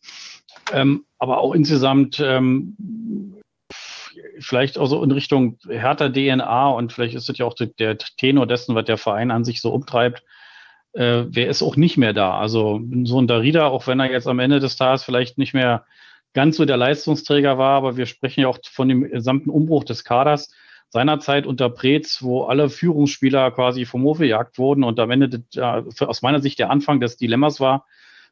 Ähm, 0.74 1.06
aber 1.20 1.38
auch 1.38 1.54
insgesamt 1.54 2.20
ähm, 2.20 2.76
vielleicht 4.40 4.78
auch 4.78 4.88
so 4.88 5.04
in 5.04 5.12
Richtung 5.12 5.58
härter 5.70 6.12
DNA 6.12 6.70
und 6.70 6.92
vielleicht 6.92 7.16
ist 7.16 7.30
das 7.30 7.38
ja 7.38 7.46
auch 7.46 7.54
der 7.54 7.98
Tenor 7.98 8.48
dessen, 8.48 8.76
was 8.76 8.86
der 8.86 8.98
Verein 8.98 9.32
an 9.32 9.46
sich 9.46 9.62
so 9.62 9.72
umtreibt. 9.72 10.24
Äh, 10.94 11.26
wer 11.28 11.48
ist 11.48 11.62
auch 11.62 11.76
nicht 11.76 11.98
mehr 11.98 12.14
da? 12.14 12.38
Also 12.38 12.82
so 13.04 13.20
ein 13.20 13.28
Darida, 13.28 13.68
auch 13.68 13.88
wenn 13.88 14.00
er 14.00 14.12
jetzt 14.12 14.28
am 14.28 14.40
Ende 14.40 14.60
des 14.60 14.76
Tages 14.76 15.04
vielleicht 15.04 15.38
nicht 15.38 15.54
mehr 15.54 15.86
ganz 16.34 16.58
so 16.58 16.66
der 16.66 16.78
Leistungsträger 16.78 17.58
war, 17.58 17.78
aber 17.78 17.96
wir 17.96 18.08
sprechen 18.08 18.42
ja 18.42 18.48
auch 18.48 18.60
von 18.70 18.90
dem 18.90 19.10
gesamten 19.10 19.50
Umbruch 19.50 19.84
des 19.84 20.04
Kaders 20.04 20.52
seinerzeit 20.90 21.46
unter 21.46 21.70
Preetz, 21.70 22.22
wo 22.22 22.44
alle 22.44 22.70
Führungsspieler 22.70 23.52
quasi 23.52 23.86
vom 23.86 24.04
Hof 24.04 24.20
gejagt 24.20 24.58
wurden 24.58 24.84
und 24.84 25.00
am 25.00 25.12
Ende 25.12 25.44
ja, 25.52 25.84
aus 26.00 26.22
meiner 26.22 26.42
Sicht 26.42 26.60
der 26.60 26.70
Anfang 26.70 27.00
des 27.00 27.18
Dilemmas 27.18 27.60
war, 27.60 27.86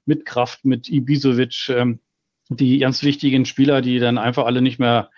mit 0.05 0.25
Kraft, 0.25 0.65
mit 0.65 0.89
Ibisovic, 0.89 1.69
ähm, 1.69 1.99
die 2.49 2.79
ganz 2.79 3.03
wichtigen 3.03 3.45
Spieler, 3.45 3.81
die 3.81 3.99
dann 3.99 4.17
einfach 4.17 4.45
alle 4.45 4.61
nicht 4.61 4.79
mehr 4.79 5.09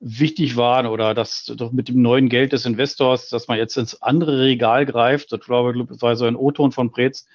wichtig 0.00 0.56
waren 0.56 0.86
oder 0.86 1.14
dass 1.14 1.44
doch 1.44 1.72
mit 1.72 1.88
dem 1.88 2.02
neuen 2.02 2.28
Geld 2.28 2.52
des 2.52 2.66
Investors, 2.66 3.30
dass 3.30 3.48
man 3.48 3.56
jetzt 3.56 3.76
ins 3.76 4.02
andere 4.02 4.42
Regal 4.42 4.84
greift, 4.84 5.32
das 5.32 5.40
glaube 5.40 5.72
ich, 5.72 6.02
war 6.02 6.16
so 6.16 6.26
ein 6.26 6.36
O-Ton 6.36 6.72
von 6.72 6.90
Preetz, 6.90 7.26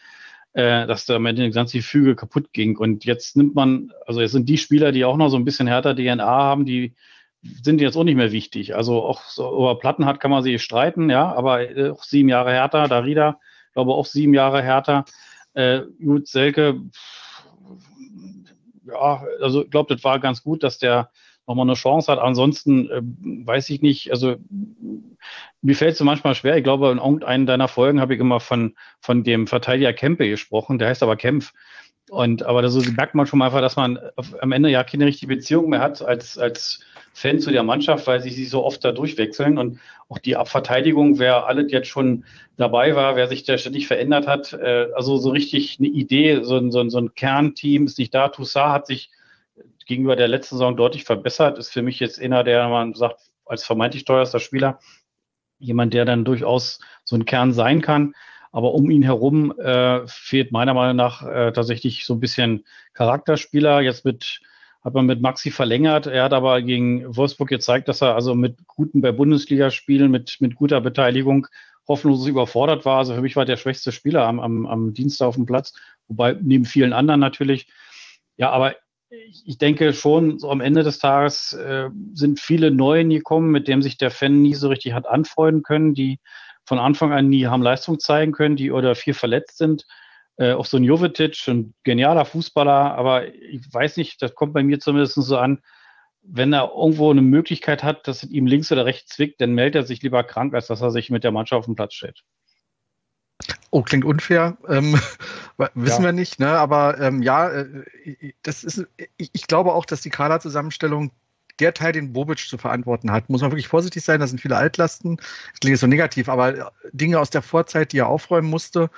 äh, 0.54 0.86
dass 0.86 1.06
da 1.06 1.16
am 1.16 1.26
Ende 1.26 1.50
die 1.50 1.82
Füge 1.82 2.16
kaputt 2.16 2.54
ging. 2.54 2.78
Und 2.78 3.06
jetzt 3.06 3.38
nimmt 3.38 3.56
man, 3.56 3.92
also 4.06 4.22
jetzt 4.22 4.34
sind 4.34 4.48
die 4.50 4.58
Spieler, 4.58 4.92
die 4.92 5.06
auch 5.06 5.18
noch 5.18 5.30
so 5.30 5.38
ein 5.38 5.46
bisschen 5.46 5.68
härter 5.68 5.96
DNA 5.96 6.26
haben, 6.26 6.66
die 6.66 6.96
sind 7.42 7.82
jetzt 7.82 7.96
auch 7.96 8.04
nicht 8.04 8.16
mehr 8.16 8.32
wichtig. 8.32 8.76
Also 8.76 9.04
auch 9.04 9.24
so 9.24 9.50
über 9.56 9.80
Platten 9.80 10.06
hat, 10.06 10.20
kann 10.20 10.32
man 10.32 10.44
sich 10.44 10.62
streiten, 10.62 11.10
ja, 11.10 11.34
aber 11.34 11.76
äh, 11.76 11.90
auch 11.92 12.04
sieben 12.04 12.30
Jahre 12.30 12.52
härter, 12.52 12.88
Darida, 12.88 13.40
glaube 13.74 13.94
auch 13.94 14.06
sieben 14.06 14.34
Jahre 14.34 14.62
härter. 14.62 15.06
Äh, 15.54 15.82
gut, 16.04 16.28
Selke, 16.28 16.82
ja, 18.86 19.24
also 19.42 19.64
ich 19.64 19.72
glaube, 19.72 19.94
das 19.94 20.04
war 20.04 20.20
ganz 20.20 20.44
gut, 20.44 20.64
dass 20.64 20.78
der 20.78 21.10
nochmal 21.48 21.66
eine 21.66 21.74
Chance 21.74 22.12
hat. 22.12 22.20
Ansonsten 22.20 22.90
äh, 22.90 23.02
weiß 23.46 23.70
ich 23.72 23.82
nicht, 23.82 24.12
also 24.12 24.36
mir 25.62 25.76
fällt 25.76 25.96
es 25.96 26.00
manchmal 26.02 26.36
schwer. 26.36 26.58
Ich 26.58 26.64
glaube, 26.64 26.92
in 26.92 27.00
irgendeinen 27.00 27.46
deiner 27.46 27.68
Folgen 27.68 28.00
habe 28.00 28.14
ich 28.14 28.20
immer 28.20 28.40
von, 28.40 28.76
von 29.02 29.24
dem 29.24 29.48
Verteidiger 29.48 29.94
Kempe 29.94 30.30
gesprochen, 30.30 30.78
der 30.78 30.90
heißt 30.90 31.04
aber 31.04 31.18
Kempf. 31.18 31.54
Und 32.10 32.44
aber 32.44 32.62
da 32.62 32.70
merkt 32.92 33.16
man 33.16 33.28
schon 33.28 33.40
mal 33.40 33.48
einfach, 33.48 33.62
dass 33.62 33.76
man 33.76 34.00
auf, 34.16 34.42
am 34.42 34.52
Ende 34.52 34.70
ja 34.70 34.84
keine 34.84 35.06
richtige 35.06 35.34
Beziehung 35.36 35.70
mehr 35.70 35.80
hat 35.80 36.02
als, 36.02 36.38
als 36.38 36.82
Fan 37.14 37.40
zu 37.40 37.52
der 37.52 37.64
Mannschaft, 37.64 38.08
weil 38.08 38.22
sie 38.22 38.30
sie 38.30 38.46
so 38.46 38.64
oft 38.64 38.84
da 38.84 38.92
durchwechseln 38.92 39.58
und 39.58 39.80
auch 40.08 40.20
die 40.20 40.36
Abverteidigung, 40.36 41.20
wer 41.20 41.48
alles 41.48 41.72
jetzt 41.72 41.88
schon 41.88 42.26
dabei 42.58 42.96
war, 42.96 43.16
wer 43.16 43.28
sich 43.28 43.44
da 43.44 43.58
ständig 43.58 43.88
verändert 43.88 44.28
hat, 44.28 44.54
äh, 44.54 44.88
also 44.96 45.18
so 45.18 45.30
richtig 45.30 45.78
eine 45.80 45.88
Idee, 45.88 46.44
so 46.44 46.58
ein, 46.58 46.72
so 46.72 46.80
ein, 46.80 46.90
so 46.90 47.00
ein 47.00 47.14
Kernteam 47.16 47.86
ist 47.86 47.98
nicht 47.98 48.14
da. 48.14 48.30
Toussaint 48.30 48.74
hat 48.74 48.88
sich 48.88 49.12
gegenüber 49.86 50.16
der 50.16 50.28
letzten 50.28 50.56
Saison 50.56 50.78
deutlich 50.78 51.04
verbessert, 51.04 51.58
ist 51.58 51.74
für 51.74 51.82
mich 51.82 52.00
jetzt 52.00 52.22
einer, 52.22 52.44
der 52.44 52.70
man 52.70 52.94
sagt, 52.94 53.22
als 53.46 53.66
vermeintlich 53.66 54.06
teuerster 54.06 54.40
Spieler, 54.40 54.80
jemand, 55.58 55.94
der 55.94 56.06
dann 56.06 56.24
durchaus 56.24 56.80
so 57.04 57.16
ein 57.16 57.26
Kern 57.26 57.52
sein 57.54 57.82
kann. 57.82 58.14
Aber 58.52 58.74
um 58.74 58.90
ihn 58.90 59.04
herum 59.04 59.52
äh, 59.60 60.08
fehlt 60.08 60.52
meiner 60.52 60.74
Meinung 60.74 60.96
nach 60.96 61.24
äh, 61.24 61.52
tatsächlich 61.52 62.06
so 62.06 62.14
ein 62.14 62.20
bisschen 62.20 62.66
Charakterspieler. 62.94 63.82
Jetzt 63.82 64.06
mit, 64.06 64.42
hat 64.82 64.94
man 64.94 65.06
mit 65.06 65.22
Maxi 65.22 65.52
verlängert. 65.52 66.08
Er 66.08 66.24
hat 66.24 66.34
aber 66.34 66.62
gegen 66.62 67.16
Wolfsburg 67.16 67.50
gezeigt, 67.50 67.88
dass 67.88 68.02
er 68.02 68.16
also 68.16 68.36
mit 68.36 68.68
guten 68.68 69.02
bei 69.02 69.12
Bundesligaspielen, 69.12 70.10
mit, 70.10 70.38
mit 70.40 70.56
guter 70.56 70.80
Beteiligung 70.82 71.48
hoffnungslos 71.88 72.28
überfordert 72.28 72.86
war. 72.86 73.00
Also 73.00 73.16
für 73.16 73.22
mich 73.22 73.36
war 73.36 73.46
der 73.46 73.58
schwächste 73.58 73.92
Spieler 73.92 74.26
am, 74.26 74.40
am, 74.40 74.66
am 74.66 74.94
Dienstag 74.94 75.28
auf 75.28 75.36
dem 75.36 75.46
Platz, 75.46 75.74
wobei 76.08 76.38
neben 76.42 76.66
vielen 76.66 76.94
anderen 76.94 77.20
natürlich. 77.20 77.68
Ja, 78.38 78.52
aber 78.52 78.76
ich 79.12 79.58
denke 79.58 79.94
schon, 79.94 80.38
so 80.38 80.52
am 80.52 80.62
Ende 80.62 80.84
des 80.84 81.00
Tages 81.00 81.54
äh, 81.54 81.90
sind 82.14 82.40
viele 82.40 82.72
Neuen 82.72 83.10
gekommen, 83.10 83.52
mit 83.52 83.68
denen 83.68 83.82
sich 83.82 83.98
der 83.98 84.12
Fan 84.12 84.42
nie 84.42 84.54
so 84.54 84.70
richtig 84.70 84.94
hat 84.94 85.08
anfreunden 85.08 85.64
können, 85.64 85.94
die 85.94 86.20
von 86.66 86.78
Anfang 86.78 87.12
an 87.12 87.28
nie 87.28 87.48
haben 87.48 87.64
Leistung 87.64 88.00
zeigen 88.00 88.32
können, 88.32 88.56
die 88.56 88.72
oder 88.72 88.94
viel 88.94 89.16
verletzt 89.16 89.58
sind. 89.58 89.86
Äh, 90.40 90.54
auch 90.54 90.66
so 90.66 90.78
ein 90.78 90.86
Jovetic, 90.86 91.48
ein 91.50 91.74
genialer 91.84 92.24
Fußballer, 92.24 92.96
aber 92.96 93.28
ich 93.28 93.62
weiß 93.74 93.98
nicht, 93.98 94.22
das 94.22 94.36
kommt 94.36 94.54
bei 94.54 94.64
mir 94.64 94.80
zumindest 94.80 95.16
so 95.16 95.38
an, 95.38 95.62
wenn 96.22 96.54
er 96.54 96.72
irgendwo 96.74 97.12
eine 97.12 97.22
Möglichkeit 97.22 97.84
hat, 97.84 98.08
dass 98.08 98.24
es 98.24 98.30
ihm 98.30 98.46
links 98.46 98.72
oder 98.72 98.86
rechts 98.86 99.16
zwickt, 99.16 99.42
dann 99.42 99.54
meldet 99.54 99.84
er 99.84 99.86
sich 99.86 100.02
lieber 100.02 100.24
krank, 100.24 100.54
als 100.54 100.68
dass 100.68 100.82
er 100.82 100.92
sich 100.92 101.10
mit 101.10 101.26
der 101.26 101.32
Mannschaft 101.32 101.60
auf 101.60 101.66
dem 101.66 101.76
Platz 101.76 101.94
steht. 101.94 102.24
Oh, 103.70 103.84
klingt 103.84 104.06
unfair. 104.06 104.58
Ähm, 104.70 104.98
wissen 105.74 106.04
ja. 106.04 106.08
wir 106.08 106.12
nicht, 106.14 106.40
ne? 106.40 106.48
Aber 106.50 106.98
ähm, 107.02 107.22
ja, 107.22 107.50
äh, 107.50 107.84
das 108.42 108.64
ist, 108.64 108.88
ich, 109.18 109.30
ich, 109.34 109.48
glaube 109.48 109.74
auch, 109.74 109.86
dass 109.86 110.02
die 110.02 110.10
Kaderzusammenstellung 110.10 111.12
der 111.60 111.74
Teil, 111.74 111.92
den 111.92 112.14
Bobic 112.14 112.40
zu 112.40 112.58
verantworten 112.58 113.12
hat, 113.12 113.30
muss 113.30 113.42
man 113.42 113.52
wirklich 113.52 113.68
vorsichtig 113.68 114.04
sein. 114.04 114.22
Da 114.22 114.28
sind 114.28 114.40
viele 114.40 114.56
Altlasten. 114.56 115.18
Das 115.18 115.60
klingt 115.60 115.78
so 115.78 115.88
negativ, 115.88 116.30
aber 116.30 116.72
Dinge 116.94 117.20
aus 117.20 117.30
der 117.30 117.42
Vorzeit, 117.42 117.92
die 117.92 118.00
er 118.00 118.08
aufräumen 118.08 118.50
musste, 118.50 118.90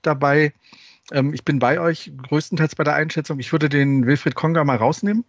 dabei. 0.00 0.54
Ähm, 1.12 1.32
ich 1.34 1.44
bin 1.44 1.58
bei 1.58 1.80
euch 1.80 2.12
größtenteils 2.28 2.74
bei 2.74 2.84
der 2.84 2.94
Einschätzung. 2.94 3.38
Ich 3.38 3.52
würde 3.52 3.68
den 3.68 4.06
Wilfried 4.06 4.34
Konga 4.34 4.64
mal 4.64 4.76
rausnehmen. 4.76 5.24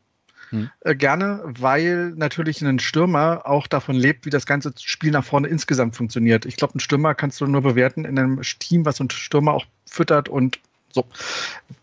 Hm. 0.50 0.69
Äh, 0.81 0.96
gerne, 0.96 1.41
weil 1.43 2.12
natürlich 2.15 2.62
ein 2.62 2.79
Stürmer 2.79 3.41
auch 3.46 3.67
davon 3.67 3.96
lebt, 3.96 4.25
wie 4.25 4.29
das 4.29 4.46
ganze 4.46 4.74
Spiel 4.79 5.12
nach 5.12 5.25
vorne 5.25 5.48
insgesamt 5.48 5.96
funktioniert. 5.96 6.46
Ich 6.46 6.55
glaube, 6.55 6.77
ein 6.77 6.79
Stürmer 6.79 7.15
kannst 7.15 7.41
du 7.41 7.48
nur 7.48 7.62
bewerten 7.62 8.05
in 8.05 8.17
einem 8.17 8.41
Team, 8.60 8.86
was 8.86 8.98
so 8.98 9.03
ein 9.03 9.10
Stürmer 9.10 9.53
auch 9.53 9.65
füttert 9.86 10.29
und 10.29 10.60
so. 10.91 11.05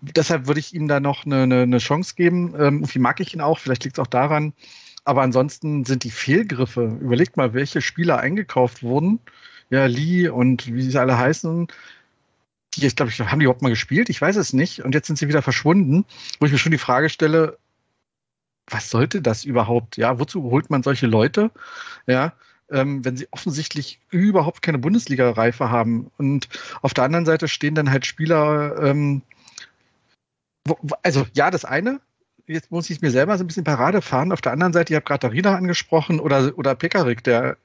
Deshalb 0.00 0.46
würde 0.46 0.60
ich 0.60 0.74
ihm 0.74 0.88
da 0.88 0.98
noch 1.00 1.26
eine, 1.26 1.42
eine, 1.42 1.62
eine 1.62 1.78
Chance 1.78 2.14
geben. 2.16 2.54
Ähm, 2.54 2.78
irgendwie 2.78 2.98
mag 2.98 3.20
ich 3.20 3.34
ihn 3.34 3.40
auch, 3.40 3.58
vielleicht 3.58 3.84
liegt 3.84 3.98
es 3.98 4.02
auch 4.02 4.08
daran. 4.08 4.54
Aber 5.04 5.22
ansonsten 5.22 5.84
sind 5.84 6.04
die 6.04 6.10
Fehlgriffe, 6.10 6.98
überlegt 7.00 7.36
mal, 7.36 7.52
welche 7.52 7.82
Spieler 7.82 8.20
eingekauft 8.20 8.82
wurden. 8.82 9.20
Ja, 9.68 9.86
Lee 9.86 10.28
und 10.28 10.72
wie 10.72 10.82
sie 10.82 10.98
alle 10.98 11.18
heißen, 11.18 11.68
die, 12.76 12.86
ich 12.86 12.96
glaube, 12.96 13.12
haben 13.12 13.38
die 13.38 13.44
überhaupt 13.44 13.62
mal 13.62 13.70
gespielt? 13.70 14.08
Ich 14.08 14.20
weiß 14.20 14.36
es 14.36 14.52
nicht. 14.52 14.84
Und 14.84 14.94
jetzt 14.94 15.06
sind 15.06 15.18
sie 15.18 15.28
wieder 15.28 15.42
verschwunden, 15.42 16.04
wo 16.38 16.46
ich 16.46 16.52
mir 16.52 16.58
schon 16.58 16.72
die 16.72 16.78
Frage 16.78 17.08
stelle, 17.08 17.58
was 18.66 18.90
sollte 18.90 19.20
das 19.20 19.44
überhaupt? 19.44 19.96
Ja, 19.96 20.18
wozu 20.18 20.42
holt 20.44 20.70
man 20.70 20.82
solche 20.82 21.06
Leute? 21.06 21.50
Ja, 22.06 22.32
ähm, 22.70 23.04
wenn 23.04 23.16
sie 23.16 23.28
offensichtlich 23.30 24.00
überhaupt 24.10 24.62
keine 24.62 24.78
Bundesliga-Reife 24.78 25.70
haben. 25.70 26.10
Und 26.16 26.48
auf 26.82 26.94
der 26.94 27.04
anderen 27.04 27.26
Seite 27.26 27.48
stehen 27.48 27.74
dann 27.74 27.90
halt 27.90 28.06
Spieler, 28.06 28.82
ähm, 28.82 29.22
wo, 30.66 30.78
also 31.02 31.26
ja, 31.34 31.50
das 31.50 31.64
eine, 31.64 32.00
jetzt 32.46 32.70
muss 32.70 32.90
ich 32.90 33.00
mir 33.00 33.10
selber 33.10 33.36
so 33.36 33.44
ein 33.44 33.46
bisschen 33.46 33.64
Parade 33.64 34.02
fahren. 34.02 34.32
Auf 34.32 34.40
der 34.40 34.52
anderen 34.52 34.72
Seite, 34.72 34.92
ihr 34.92 34.96
habt 34.96 35.06
gerade 35.06 35.28
Darida 35.28 35.54
angesprochen 35.54 36.20
oder, 36.20 36.56
oder 36.56 36.74
Pekarik, 36.74 37.22
der 37.24 37.56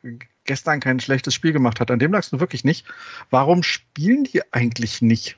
gestern 0.49 0.79
kein 0.79 0.99
schlechtes 0.99 1.35
Spiel 1.35 1.53
gemacht 1.53 1.79
hat. 1.79 1.91
An 1.91 1.99
dem 1.99 2.11
lagst 2.11 2.33
du 2.33 2.39
wirklich 2.39 2.63
nicht. 2.63 2.87
Warum 3.29 3.61
spielen 3.61 4.23
die 4.23 4.41
eigentlich 4.51 4.99
nicht? 4.99 5.37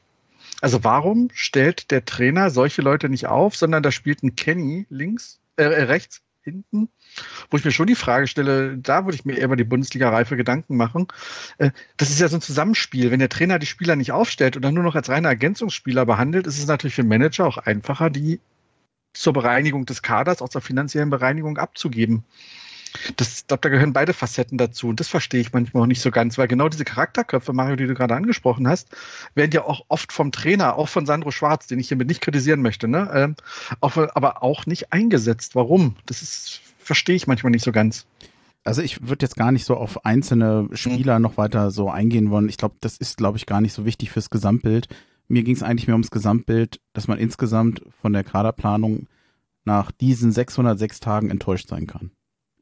Also 0.61 0.85
warum 0.85 1.29
stellt 1.33 1.91
der 1.91 2.05
Trainer 2.05 2.49
solche 2.49 2.81
Leute 2.81 3.09
nicht 3.09 3.27
auf, 3.27 3.57
sondern 3.57 3.83
da 3.83 3.91
spielt 3.91 4.23
ein 4.23 4.37
Kenny 4.37 4.85
links 4.89 5.41
äh, 5.57 5.63
äh, 5.63 5.83
rechts 5.83 6.21
hinten, 6.43 6.87
wo 7.49 7.57
ich 7.57 7.65
mir 7.65 7.71
schon 7.71 7.87
die 7.87 7.95
Frage 7.95 8.25
stelle, 8.25 8.77
da 8.77 9.05
würde 9.05 9.15
ich 9.15 9.25
mir 9.25 9.37
eher 9.37 9.45
über 9.45 9.57
die 9.57 9.65
Bundesliga-Reife 9.65 10.37
Gedanken 10.37 10.77
machen. 10.77 11.07
Äh, 11.57 11.71
das 11.97 12.09
ist 12.09 12.21
ja 12.21 12.29
so 12.29 12.37
ein 12.37 12.41
Zusammenspiel. 12.41 13.11
Wenn 13.11 13.19
der 13.19 13.29
Trainer 13.29 13.59
die 13.59 13.65
Spieler 13.65 13.97
nicht 13.97 14.13
aufstellt 14.13 14.55
und 14.55 14.61
dann 14.61 14.73
nur 14.73 14.83
noch 14.83 14.95
als 14.95 15.09
reine 15.09 15.27
Ergänzungsspieler 15.27 16.05
behandelt, 16.05 16.47
ist 16.47 16.57
es 16.57 16.67
natürlich 16.67 16.95
für 16.95 17.03
Manager 17.03 17.45
auch 17.45 17.57
einfacher, 17.57 18.09
die 18.09 18.39
zur 19.13 19.33
Bereinigung 19.33 19.85
des 19.85 20.01
Kaders, 20.01 20.41
auch 20.41 20.49
zur 20.49 20.61
finanziellen 20.61 21.09
Bereinigung 21.09 21.57
abzugeben 21.57 22.23
das, 23.15 23.39
ich 23.39 23.47
glaube, 23.47 23.61
da 23.61 23.69
gehören 23.69 23.93
beide 23.93 24.13
Facetten 24.13 24.57
dazu. 24.57 24.89
Und 24.89 24.99
das 24.99 25.07
verstehe 25.07 25.41
ich 25.41 25.53
manchmal 25.53 25.83
auch 25.83 25.87
nicht 25.87 26.01
so 26.01 26.11
ganz, 26.11 26.37
weil 26.37 26.47
genau 26.47 26.69
diese 26.69 26.83
Charakterköpfe, 26.83 27.53
Mario, 27.53 27.75
die 27.75 27.87
du 27.87 27.93
gerade 27.93 28.15
angesprochen 28.15 28.67
hast, 28.67 28.89
werden 29.35 29.51
ja 29.53 29.63
auch 29.63 29.85
oft 29.87 30.11
vom 30.11 30.31
Trainer, 30.31 30.75
auch 30.75 30.89
von 30.89 31.05
Sandro 31.05 31.31
Schwarz, 31.31 31.67
den 31.67 31.79
ich 31.79 31.87
hiermit 31.87 32.07
nicht 32.07 32.21
kritisieren 32.21 32.61
möchte, 32.61 32.87
ne? 32.87 33.09
Ähm, 33.13 33.35
auch, 33.79 33.97
aber 33.97 34.43
auch 34.43 34.65
nicht 34.65 34.91
eingesetzt. 34.91 35.55
Warum? 35.55 35.95
Das 36.05 36.21
ist, 36.21 36.61
verstehe 36.79 37.15
ich 37.15 37.27
manchmal 37.27 37.51
nicht 37.51 37.63
so 37.63 37.71
ganz. 37.71 38.05
Also 38.63 38.81
ich 38.81 39.07
würde 39.07 39.25
jetzt 39.25 39.37
gar 39.37 39.51
nicht 39.51 39.65
so 39.65 39.75
auf 39.75 40.05
einzelne 40.05 40.69
Spieler 40.73 41.17
mhm. 41.17 41.23
noch 41.23 41.37
weiter 41.37 41.71
so 41.71 41.89
eingehen 41.89 42.29
wollen. 42.29 42.49
Ich 42.49 42.57
glaube, 42.57 42.75
das 42.81 42.97
ist, 42.97 43.17
glaube 43.17 43.37
ich, 43.37 43.45
gar 43.45 43.61
nicht 43.61 43.73
so 43.73 43.85
wichtig 43.85 44.11
fürs 44.11 44.29
Gesamtbild. 44.29 44.87
Mir 45.27 45.43
ging 45.43 45.55
es 45.55 45.63
eigentlich 45.63 45.87
mehr 45.87 45.95
ums 45.95 46.11
Gesamtbild, 46.11 46.79
dass 46.93 47.07
man 47.07 47.17
insgesamt 47.17 47.81
von 48.01 48.13
der 48.13 48.23
Kaderplanung 48.23 49.07
nach 49.63 49.91
diesen 49.91 50.31
606 50.31 50.99
Tagen 50.99 51.29
enttäuscht 51.29 51.69
sein 51.69 51.87
kann 51.87 52.11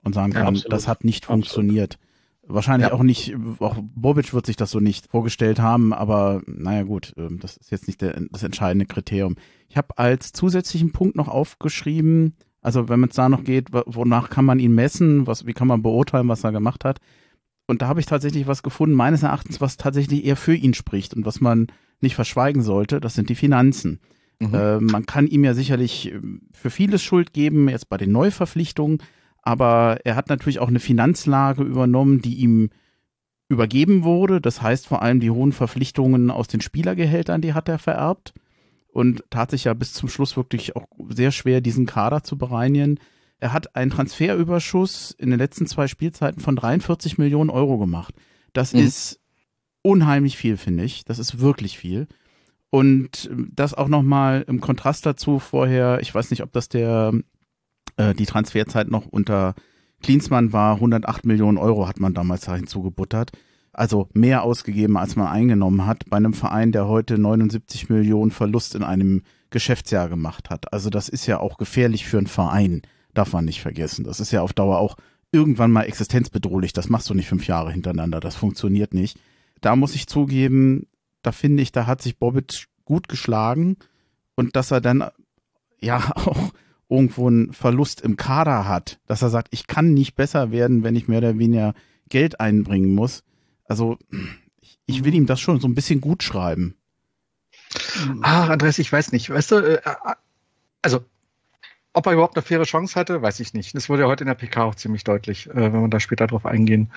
und 0.04 0.14
sagen 0.14 0.34
kann, 0.34 0.56
ja, 0.56 0.70
das 0.70 0.88
hat 0.88 1.04
nicht 1.04 1.26
funktioniert. 1.26 1.96
Absolut. 1.96 2.10
Wahrscheinlich 2.52 2.90
ja. 2.90 2.96
auch 2.96 3.04
nicht, 3.04 3.36
auch 3.60 3.78
Bobic 3.80 4.34
wird 4.34 4.48
sich 4.48 4.56
das 4.56 4.72
so 4.72 4.80
nicht 4.80 5.08
vorgestellt 5.08 5.60
haben, 5.60 5.94
aber 5.94 6.42
naja 6.48 6.82
gut, 6.82 7.14
ähm, 7.16 7.40
das 7.40 7.58
ist 7.58 7.70
jetzt 7.70 7.86
nicht 7.88 8.02
der, 8.02 8.20
das 8.32 8.42
entscheidende 8.42 8.88
Kriterium. 8.88 9.36
Ich 9.68 9.78
habe 9.78 9.98
als 9.98 10.32
zusätzlichen 10.32 10.92
Punkt 10.92 11.16
noch 11.16 11.28
aufgeschrieben, 11.28 12.34
also 12.62 12.90
wenn 12.90 13.04
es 13.04 13.16
da 13.16 13.30
noch 13.30 13.44
geht, 13.44 13.68
wonach 13.72 14.30
kann 14.30 14.46
man 14.46 14.60
ihn 14.60 14.74
messen, 14.74 15.28
was, 15.28 15.46
wie 15.46 15.54
kann 15.54 15.68
man 15.68 15.84
beurteilen, 15.84 16.28
was 16.28 16.44
er 16.44 16.52
gemacht 16.52 16.86
hat. 16.86 17.00
Und 17.68 17.84
da 17.84 17.88
habe 17.88 18.00
ich 18.00 18.08
tatsächlich 18.08 18.48
was 18.48 18.64
gefunden, 18.64 18.96
meines 18.96 19.22
Erachtens, 19.22 19.62
was 19.62 19.78
tatsächlich 19.78 20.26
eher 20.26 20.36
für 20.36 20.56
ihn 20.56 20.74
spricht 20.74 21.14
und 21.14 21.28
was 21.28 21.40
man 21.40 21.68
nicht 22.02 22.16
verschweigen 22.16 22.64
sollte, 22.64 23.00
das 23.00 23.14
sind 23.14 23.30
die 23.30 23.36
Finanzen. 23.36 24.00
Mhm. 24.40 24.54
Äh, 24.56 24.80
man 24.80 25.06
kann 25.06 25.28
ihm 25.28 25.44
ja 25.44 25.54
sicherlich 25.54 26.12
ähm, 26.12 26.42
für 26.52 26.72
vieles 26.72 27.04
Schuld 27.04 27.32
geben, 27.32 27.70
jetzt 27.70 27.90
bei 27.90 27.98
den 27.98 28.12
Neuverpflichtungen, 28.12 29.04
aber 29.42 30.00
er 30.04 30.16
hat 30.16 30.30
natürlich 30.30 30.60
auch 30.60 30.68
eine 30.68 30.80
Finanzlage 30.80 31.64
übernommen, 31.64 32.22
die 32.22 32.36
ihm 32.36 32.70
übergeben 33.50 34.04
wurde. 34.04 34.42
Das 34.42 34.62
heißt 34.62 34.88
vor 34.88 35.02
allem 35.02 35.20
die 35.20 35.32
hohen 35.32 35.52
Verpflichtungen 35.52 36.32
aus 36.32 36.48
den 36.48 36.62
Spielergehältern, 36.62 37.42
die 37.42 37.54
hat 37.54 37.68
er 37.68 37.80
vererbt 37.80 38.34
und 38.92 39.24
tat 39.30 39.52
sich 39.52 39.66
ja 39.66 39.74
bis 39.74 39.94
zum 39.94 40.10
Schluss 40.10 40.38
wirklich 40.38 40.76
auch 40.76 40.88
sehr 41.10 41.32
schwer, 41.32 41.62
diesen 41.62 41.86
Kader 41.86 42.24
zu 42.24 42.38
bereinigen. 42.38 43.00
Er 43.40 43.54
hat 43.54 43.76
einen 43.76 43.92
Transferüberschuss 43.92 45.12
in 45.18 45.30
den 45.30 45.40
letzten 45.40 45.66
zwei 45.66 45.88
Spielzeiten 45.88 46.42
von 46.42 46.56
43 46.56 47.18
Millionen 47.18 47.50
Euro 47.50 47.78
gemacht. 47.78 48.14
Das 48.54 48.74
mhm. 48.74 48.82
ist 48.82 49.20
unheimlich 49.82 50.38
viel, 50.38 50.58
finde 50.58 50.84
ich. 50.84 51.06
Das 51.06 51.20
ist 51.20 51.40
wirklich 51.40 51.78
viel. 51.78 52.08
Und 52.70 53.30
das 53.34 53.74
auch 53.74 53.88
nochmal 53.88 54.44
im 54.48 54.62
Kontrast 54.62 55.06
dazu 55.06 55.40
vorher, 55.40 56.00
ich 56.02 56.14
weiß 56.14 56.30
nicht, 56.30 56.44
ob 56.44 56.52
das 56.52 56.70
der 56.70 57.14
äh, 58.00 58.16
die 58.16 58.26
Transferzeit 58.26 58.90
noch 58.90 59.06
unter 59.06 59.54
Klinsmann 60.02 60.54
war 60.54 60.76
108 60.76 61.26
Millionen 61.26 61.58
Euro 61.58 61.88
hat 61.88 62.00
man 62.00 62.14
damals 62.14 62.46
da 62.46 62.56
hinzugebuttert. 62.56 63.32
Also 63.74 64.08
mehr 64.14 64.44
ausgegeben, 64.44 64.98
als 64.98 65.16
man 65.16 65.28
eingenommen 65.28 65.86
hat, 65.86 66.10
bei 66.10 66.18
einem 66.18 66.34
Verein, 66.34 66.72
der 66.72 66.88
heute 66.88 67.18
79 67.18 67.90
Millionen 67.90 68.32
Verlust 68.32 68.74
in 68.76 68.84
einem 68.84 69.24
Geschäftsjahr 69.52 70.10
gemacht 70.10 70.50
hat. 70.50 70.74
Also 70.74 70.90
das 70.90 71.10
ist 71.10 71.28
ja 71.28 71.40
auch 71.40 71.58
gefährlich 71.58 72.08
für 72.08 72.18
einen 72.18 72.28
Verein, 72.28 72.82
darf 73.14 73.34
man 73.34 73.46
nicht 73.46 73.62
vergessen. 73.62 74.06
Das 74.06 74.20
ist 74.20 74.32
ja 74.32 74.42
auf 74.42 74.54
Dauer 74.54 74.80
auch 74.80 74.96
irgendwann 75.32 75.72
mal 75.72 75.84
existenzbedrohlich. 75.84 76.74
Das 76.74 76.90
machst 76.90 77.10
du 77.10 77.14
nicht 77.14 77.28
fünf 77.28 77.48
Jahre 77.48 77.72
hintereinander. 77.72 78.20
Das 78.20 78.36
funktioniert 78.36 78.94
nicht. 78.94 79.20
Da 79.62 79.76
muss 79.76 79.96
ich 79.96 80.08
zugeben, 80.08 80.88
da 81.22 81.32
finde 81.32 81.62
ich, 81.62 81.72
da 81.72 81.86
hat 81.86 82.02
sich 82.02 82.18
Bobic 82.18 82.66
gut 82.86 83.08
geschlagen 83.08 83.78
und 84.36 84.56
dass 84.56 84.72
er 84.72 84.82
dann 84.82 85.04
ja 85.80 86.12
auch 86.16 86.52
irgendwo 86.90 87.28
einen 87.28 87.54
Verlust 87.54 88.02
im 88.02 88.18
Kader 88.18 88.68
hat, 88.68 89.00
dass 89.06 89.22
er 89.22 89.30
sagt, 89.30 89.50
ich 89.52 89.68
kann 89.68 89.94
nicht 89.94 90.16
besser 90.16 90.52
werden, 90.52 90.84
wenn 90.84 90.96
ich 90.96 91.08
mehr 91.08 91.20
oder 91.20 91.38
weniger 91.38 91.74
Geld 92.10 92.40
einbringen 92.40 92.94
muss. 92.94 93.24
Also 93.66 93.98
ich 94.88 95.04
will 95.04 95.14
ihm 95.14 95.28
das 95.28 95.40
schon 95.40 95.60
so 95.60 95.68
ein 95.68 95.76
bisschen 95.76 96.02
gut 96.02 96.24
schreiben. 96.24 96.76
Ah, 98.22 98.48
Andreas, 98.48 98.80
ich 98.80 98.92
weiß 98.92 99.12
nicht. 99.12 99.30
Weißt 99.30 99.52
du, 99.52 99.56
äh, 99.58 99.76
äh, 99.76 99.96
also 100.82 101.06
ob 101.94 102.08
er 102.08 102.14
überhaupt 102.14 102.36
eine 102.36 102.44
faire 102.44 102.64
Chance 102.64 102.96
hatte, 103.00 103.22
weiß 103.22 103.40
ich 103.40 103.54
nicht. 103.54 103.76
Das 103.76 103.90
wurde 103.90 104.04
ja 104.04 104.08
heute 104.08 104.24
in 104.24 104.28
der 104.28 104.36
PK 104.36 104.64
auch 104.64 104.76
ziemlich 104.76 105.04
deutlich, 105.04 105.48
äh, 105.50 105.74
wenn 105.74 105.82
wir 105.82 105.88
da 105.90 106.00
später 106.00 106.28
drauf 106.28 106.46
eingehen. 106.46 106.92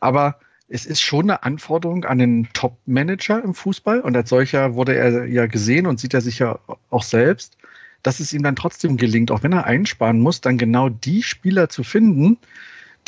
Aber 0.00 0.40
es 0.68 0.86
ist 0.86 1.00
schon 1.00 1.30
eine 1.30 1.44
Anforderung 1.44 2.04
an 2.04 2.18
den 2.18 2.48
Top-Manager 2.52 3.42
im 3.42 3.54
Fußball 3.54 4.00
und 4.00 4.16
als 4.16 4.28
solcher 4.28 4.74
wurde 4.74 4.96
er 4.96 5.26
ja 5.26 5.46
gesehen 5.46 5.86
und 5.86 6.00
sieht 6.00 6.14
er 6.14 6.20
sich 6.20 6.40
ja 6.40 6.58
auch 6.90 7.04
selbst, 7.04 7.55
dass 8.06 8.20
es 8.20 8.32
ihm 8.32 8.44
dann 8.44 8.54
trotzdem 8.54 8.96
gelingt, 8.96 9.32
auch 9.32 9.42
wenn 9.42 9.52
er 9.52 9.64
einsparen 9.64 10.20
muss, 10.20 10.40
dann 10.40 10.58
genau 10.58 10.88
die 10.88 11.24
Spieler 11.24 11.68
zu 11.68 11.82
finden, 11.82 12.38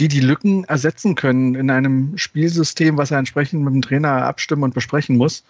die 0.00 0.08
die 0.08 0.18
Lücken 0.18 0.64
ersetzen 0.64 1.14
können 1.14 1.54
in 1.54 1.70
einem 1.70 2.18
Spielsystem, 2.18 2.98
was 2.98 3.12
er 3.12 3.18
entsprechend 3.20 3.62
mit 3.62 3.74
dem 3.74 3.82
Trainer 3.82 4.24
abstimmen 4.24 4.64
und 4.64 4.74
besprechen 4.74 5.16
muss. 5.16 5.44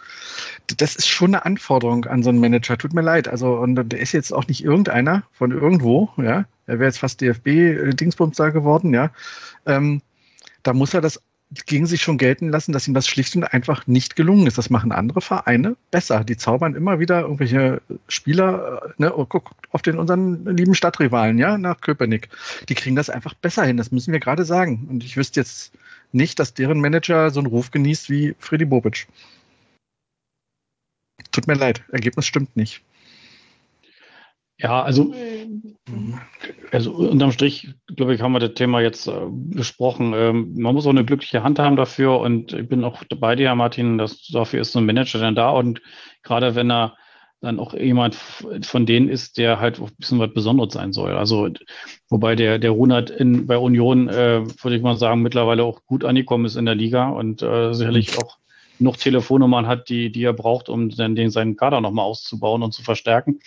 Das 0.77 0.97
ist 0.97 1.09
schon 1.09 1.35
eine 1.35 1.47
Anforderung 1.47 2.05
an 2.05 2.23
so 2.23 2.29
einen 2.29 2.41
Manager. 2.41 2.77
Tut 2.77 2.93
mir 2.93 3.01
leid. 3.01 3.27
Also, 3.27 3.55
und 3.55 3.75
der 3.75 3.99
ist 3.99 4.13
jetzt 4.13 4.33
auch 4.33 4.47
nicht 4.49 4.63
irgendeiner 4.63 5.23
von 5.33 5.51
irgendwo, 5.51 6.11
ja. 6.19 6.45
Er 6.67 6.79
wäre 6.79 6.85
jetzt 6.85 6.99
fast 6.99 7.23
DFB-Dingsbums 7.23 8.37
da 8.37 8.51
geworden, 8.51 8.93
ja. 8.93 9.13
Ähm, 9.65 10.03
da 10.63 10.75
muss 10.75 10.93
er 10.93 11.01
das 11.01 11.23
gegen 11.67 11.87
sich 11.87 12.03
schon 12.03 12.19
gelten 12.19 12.51
lassen, 12.51 12.73
dass 12.73 12.87
ihm 12.87 12.95
das 12.95 13.09
schlicht 13.09 13.35
und 13.35 13.45
einfach 13.45 13.87
nicht 13.87 14.17
gelungen 14.17 14.47
ist. 14.47 14.59
Das 14.59 14.69
machen 14.69 14.93
andere 14.93 15.21
Vereine 15.21 15.77
besser. 15.91 16.25
Die 16.25 16.37
zaubern 16.37 16.75
immer 16.75 16.99
wieder 16.99 17.23
irgendwelche 17.23 17.81
Spieler, 18.07 18.83
äh, 18.85 19.03
ne, 19.03 19.17
oh, 19.17 19.25
guck 19.25 19.53
auf 19.71 19.83
den 19.83 19.99
unseren 19.99 20.45
lieben 20.45 20.75
Stadtrivalen, 20.75 21.39
ja, 21.39 21.57
nach 21.57 21.81
Köpenick. 21.81 22.29
Die 22.69 22.75
kriegen 22.75 22.97
das 22.97 23.11
einfach 23.11 23.35
besser 23.35 23.65
hin. 23.65 23.79
Das 23.79 23.91
müssen 23.93 24.13
wir 24.13 24.21
gerade 24.21 24.45
sagen. 24.45 24.87
Und 24.91 25.05
ich 25.05 25.17
wüsste 25.17 25.41
jetzt 25.41 25.73
nicht, 26.13 26.39
dass 26.39 26.55
deren 26.55 26.81
Manager 26.81 27.31
so 27.31 27.41
einen 27.41 27.49
Ruf 27.49 27.71
genießt 27.71 28.11
wie 28.11 28.35
Freddy 28.39 28.67
Bobic. 28.67 29.07
Tut 31.33 31.47
mir 31.47 31.55
leid, 31.55 31.83
Ergebnis 31.93 32.27
stimmt 32.27 32.57
nicht. 32.57 32.83
Ja, 34.61 34.83
also, 34.83 35.15
also 36.73 36.93
unterm 36.93 37.31
Strich, 37.31 37.75
glaube 37.95 38.15
ich, 38.15 38.23
haben 38.23 38.33
wir 38.33 38.41
das 38.41 38.55
Thema 38.55 38.81
jetzt 38.81 39.07
äh, 39.07 39.13
besprochen. 39.31 40.13
Ähm, 40.17 40.55
man 40.57 40.75
muss 40.75 40.85
auch 40.87 40.91
eine 40.91 41.05
glückliche 41.05 41.45
Hand 41.45 41.61
haben 41.61 41.77
dafür 41.77 42.19
und 42.19 42.53
ich 42.53 42.69
bin 42.69 42.83
auch 42.83 43.05
bei 43.21 43.37
dir, 43.37 43.55
Martin, 43.55 43.99
dass 43.99 44.27
dafür 44.27 44.63
ist 44.63 44.73
so 44.73 44.81
ein 44.81 44.87
Manager 44.87 45.21
dann 45.21 45.37
da 45.37 45.51
und 45.51 45.81
gerade 46.25 46.57
wenn 46.57 46.71
er 46.71 46.97
dann 47.41 47.61
auch 47.61 47.73
jemand 47.73 48.17
von 48.17 48.85
denen 48.85 49.09
ist, 49.09 49.39
der 49.39 49.61
halt 49.61 49.81
ein 49.81 49.91
bisschen 49.97 50.19
was 50.19 50.35
Besonderes 50.35 50.75
sein 50.75 50.93
soll. 50.93 51.13
Also, 51.13 51.49
wobei 52.09 52.35
der, 52.35 52.59
der 52.59 52.73
Runert 52.73 53.11
in, 53.11 53.47
bei 53.47 53.57
Union, 53.59 54.09
äh, 54.09 54.45
würde 54.61 54.77
ich 54.77 54.83
mal 54.83 54.97
sagen, 54.97 55.23
mittlerweile 55.23 55.63
auch 55.63 55.85
gut 55.87 56.05
angekommen 56.05 56.47
ist 56.47 56.57
in 56.57 56.65
der 56.65 56.75
Liga 56.75 57.11
und 57.11 57.43
äh, 57.43 57.75
sicherlich 57.75 58.19
auch 58.19 58.39
noch 58.81 58.97
Telefonnummern 58.97 59.67
hat, 59.67 59.89
die, 59.89 60.11
die 60.11 60.25
er 60.25 60.33
braucht, 60.33 60.69
um 60.69 60.91
dann 60.91 61.15
den, 61.15 61.31
seinen 61.31 61.57
Kader 61.57 61.81
nochmal 61.81 62.07
auszubauen 62.07 62.63
und 62.63 62.73
zu 62.73 62.83
verstärken. 62.83 63.41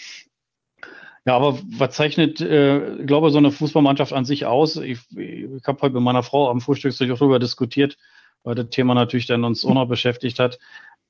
Ja, 1.26 1.36
aber 1.36 1.60
was 1.78 1.96
zeichnet, 1.96 2.42
äh, 2.42 2.96
ich 2.96 3.08
glaube, 3.08 3.30
so 3.30 3.38
eine 3.38 3.52
Fußballmannschaft 3.52 4.12
an 4.12 4.26
sich 4.26 4.46
aus? 4.46 4.78
Ich, 4.78 5.00
ich 5.16 5.68
habe 5.68 5.82
heute 5.82 5.94
mit 5.94 6.04
meiner 6.04 6.24
Frau 6.24 6.50
am 6.50 6.62
Frühstückstisch 6.62 7.12
auch 7.12 7.20
darüber 7.20 7.38
diskutiert, 7.38 7.98
weil 8.44 8.56
das 8.56 8.70
Thema 8.70 8.96
natürlich 8.96 9.28
dann 9.28 9.44
uns 9.44 9.64
auch 9.64 9.74
noch 9.74 9.88
beschäftigt 9.88 10.40
hat. 10.40 10.58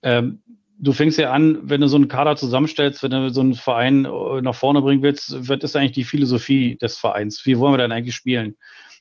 Ähm, 0.04 0.42
du 0.78 0.92
fängst 0.92 1.18
ja 1.18 1.32
an, 1.32 1.60
wenn 1.64 1.80
du 1.80 1.88
so 1.88 1.96
einen 1.96 2.10
Kader 2.10 2.36
zusammenstellst, 2.36 3.04
wenn 3.04 3.12
du 3.12 3.30
so 3.30 3.40
einen 3.40 3.54
Verein 3.54 4.04
äh, 4.04 4.42
nach 4.42 4.56
vorne 4.56 4.82
bringen 4.82 5.02
willst, 5.02 5.48
was 5.48 5.64
ist 5.64 5.76
eigentlich 5.78 5.92
die 5.94 6.04
Philosophie 6.04 6.76
des 6.76 6.98
Vereins? 6.98 7.46
Wie 7.46 7.58
wollen 7.58 7.74
wir 7.74 7.78
denn 7.78 7.94
eigentlich 7.94 8.16
spielen? 8.16 8.58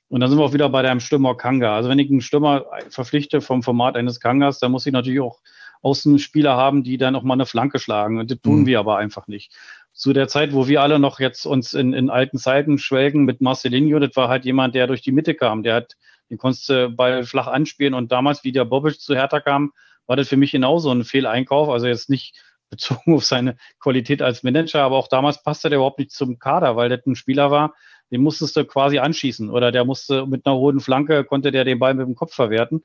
Und 0.08 0.20
dann 0.20 0.28
sind 0.28 0.38
wir 0.38 0.44
auch 0.44 0.52
wieder 0.52 0.68
bei 0.68 0.82
deinem 0.82 1.00
Stürmer 1.00 1.36
Kanga. 1.36 1.74
Also 1.74 1.88
wenn 1.88 1.98
ich 1.98 2.10
einen 2.10 2.20
Stürmer 2.20 2.66
verpflichte 2.88 3.40
vom 3.40 3.62
Format 3.62 3.96
eines 3.96 4.20
Kangas, 4.20 4.58
dann 4.58 4.72
muss 4.72 4.86
ich 4.86 4.92
natürlich 4.92 5.20
auch 5.20 5.40
Außenspieler 5.82 6.56
haben, 6.56 6.82
die 6.82 6.98
dann 6.98 7.16
auch 7.16 7.22
mal 7.22 7.34
eine 7.34 7.46
Flanke 7.46 7.78
schlagen. 7.78 8.18
Und 8.18 8.30
das 8.30 8.40
tun 8.40 8.60
mhm. 8.60 8.66
wir 8.66 8.80
aber 8.80 8.98
einfach 8.98 9.28
nicht 9.28 9.52
zu 10.00 10.14
der 10.14 10.28
Zeit, 10.28 10.54
wo 10.54 10.66
wir 10.66 10.80
alle 10.80 10.99
noch 10.99 11.21
jetzt 11.21 11.45
uns 11.45 11.75
in, 11.75 11.92
in 11.92 12.09
alten 12.09 12.38
Zeiten 12.38 12.78
schwelgen 12.78 13.26
mit 13.26 13.42
Marcelinho, 13.42 13.99
das 13.99 14.16
war 14.16 14.28
halt 14.28 14.47
jemand, 14.47 14.75
der 14.75 14.87
durch 14.87 15.02
die 15.02 15.12
Mitte 15.12 15.35
kam. 15.35 15.62
Der 15.62 15.75
hat, 15.75 15.97
den 16.30 16.38
konntest 16.38 16.71
du 16.71 16.88
Ball 16.88 17.23
flach 17.25 17.49
anspielen 17.49 17.92
und 17.92 18.11
damals, 18.11 18.42
wie 18.42 18.50
der 18.50 18.64
Bobic 18.64 18.99
zu 18.99 19.14
Hertha 19.14 19.40
kam, 19.40 19.73
war 20.07 20.16
das 20.16 20.28
für 20.28 20.38
mich 20.38 20.52
genauso 20.52 20.90
ein 20.90 21.04
Fehleinkauf. 21.04 21.69
Also 21.69 21.86
jetzt 21.86 22.08
nicht 22.08 22.43
bezogen 22.71 23.15
auf 23.15 23.26
seine 23.26 23.58
Qualität 23.78 24.23
als 24.23 24.43
Manager, 24.43 24.80
aber 24.80 24.97
auch 24.97 25.06
damals 25.06 25.43
passte 25.43 25.69
der 25.69 25.76
überhaupt 25.76 25.99
nicht 25.99 26.13
zum 26.13 26.39
Kader, 26.39 26.76
weil 26.76 26.89
das 26.89 27.04
ein 27.04 27.15
Spieler 27.15 27.50
war, 27.50 27.75
den 28.10 28.23
musstest 28.23 28.56
du 28.56 28.65
quasi 28.65 29.00
anschießen 29.00 29.50
oder 29.50 29.71
der 29.71 29.84
musste 29.84 30.25
mit 30.25 30.47
einer 30.47 30.56
hohen 30.56 30.80
Flanke, 30.80 31.25
konnte 31.25 31.50
der 31.52 31.65
den 31.65 31.78
Ball 31.78 31.93
mit 31.93 32.06
dem 32.06 32.15
Kopf 32.15 32.32
verwerten. 32.32 32.84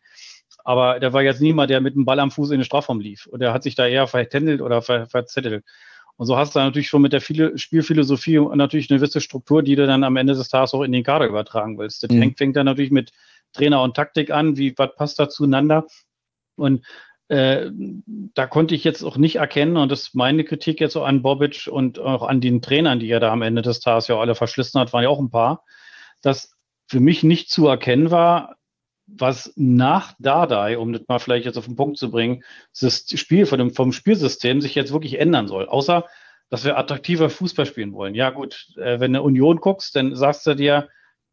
Aber 0.66 1.00
der 1.00 1.14
war 1.14 1.22
jetzt 1.22 1.40
niemand, 1.40 1.70
der 1.70 1.80
mit 1.80 1.96
dem 1.96 2.04
Ball 2.04 2.20
am 2.20 2.32
Fuß 2.32 2.52
in 2.52 2.60
den 2.60 2.66
Strafraum 2.66 3.00
lief. 3.00 3.26
Und 3.28 3.40
der 3.40 3.54
hat 3.54 3.64
sich 3.64 3.76
da 3.76 3.88
eher 3.88 4.08
vertändelt 4.08 4.62
oder 4.62 4.82
ver 4.82 5.06
verzettelt. 5.06 5.64
Und 6.18 6.28
so 6.28 6.38
hast 6.38 6.56
du 6.56 6.60
natürlich 6.60 6.88
schon 6.88 7.02
mit 7.02 7.14
der 7.14 7.20
Spielphilosophie 7.20 8.40
natürlich 8.56 8.90
eine 8.90 9.00
gewisse 9.00 9.20
Struktur, 9.20 9.64
die 9.64 9.76
du 9.76 9.86
dann 9.86 10.04
am 10.04 10.16
Ende 10.16 10.34
des 10.34 10.48
Tages 10.48 10.74
auch 10.74 10.84
in 10.84 10.92
den 10.92 11.04
Kader 11.04 11.28
übertragen 11.28 11.78
willst. 11.78 12.04
Das 12.04 12.10
mhm. 12.10 12.20
fängt, 12.20 12.38
fängt 12.38 12.56
dann 12.56 12.66
natürlich 12.66 12.92
mit 12.92 13.12
Trainer 13.54 13.82
und 13.82 13.96
Taktik 13.96 14.32
an, 14.32 14.58
wie 14.58 14.78
was 14.78 14.96
passt 14.96 15.20
da 15.20 15.28
zueinander. 15.28 15.86
Und 16.56 16.86
äh, 17.28 17.70
da 18.34 18.48
konnte 18.48 18.76
ich 18.76 18.84
jetzt 18.84 19.04
auch 19.04 19.18
nicht 19.18 19.38
erkennen, 19.38 19.78
und 19.78 19.92
das 19.92 20.04
ist 20.04 20.16
meine 20.16 20.44
Kritik 20.44 20.80
jetzt 20.80 20.94
so 20.94 21.04
an 21.04 21.22
Bobic 21.22 21.68
und 21.70 22.00
auch 22.00 22.24
an 22.24 22.40
den 22.40 22.62
Trainern, 22.62 23.00
die 23.00 23.10
er 23.10 23.20
da 23.20 23.32
am 23.32 23.42
Ende 23.42 23.62
des 23.62 23.80
Tages 23.80 24.08
ja 24.08 24.18
alle 24.18 24.36
verschlissen 24.36 24.80
hat, 24.80 24.94
waren 24.94 25.04
ja 25.04 25.10
auch 25.10 25.20
ein 25.20 25.32
paar, 25.32 25.66
dass 26.22 26.56
für 26.88 27.00
mich 27.00 27.24
nicht 27.24 27.50
zu 27.50 27.68
erkennen 27.68 28.12
war, 28.12 28.56
was 29.08 29.54
nach 29.56 30.14
Dardai, 30.20 30.78
um 30.78 30.94
das 30.94 31.04
mal 31.08 31.20
vielleicht 31.20 31.46
jetzt 31.46 31.58
auf 31.58 31.66
den 31.66 31.76
Punkt 31.76 31.98
zu 31.98 32.10
bringen, 32.10 32.44
das 32.80 33.06
Spiel 33.16 33.46
von 33.46 33.60
dem, 33.60 33.72
vom 33.72 33.92
Spielsystem 33.92 34.62
sich 34.62 34.76
jetzt 34.76 34.92
wirklich 34.92 35.20
ändern 35.20 35.48
soll. 35.48 35.68
Außer, 35.68 36.06
dass 36.50 36.66
wir 36.66 36.78
attraktiver 36.78 37.30
Fußball 37.30 37.66
spielen 37.66 37.94
wollen. 37.94 38.16
Ja 38.16 38.30
gut, 38.30 38.68
äh, 38.78 39.00
wenn 39.00 39.14
du 39.14 39.22
Union 39.22 39.58
guckst, 39.58 39.96
dann 39.96 40.16
sagst 40.16 40.46
du 40.48 40.56
dir, 40.56 40.90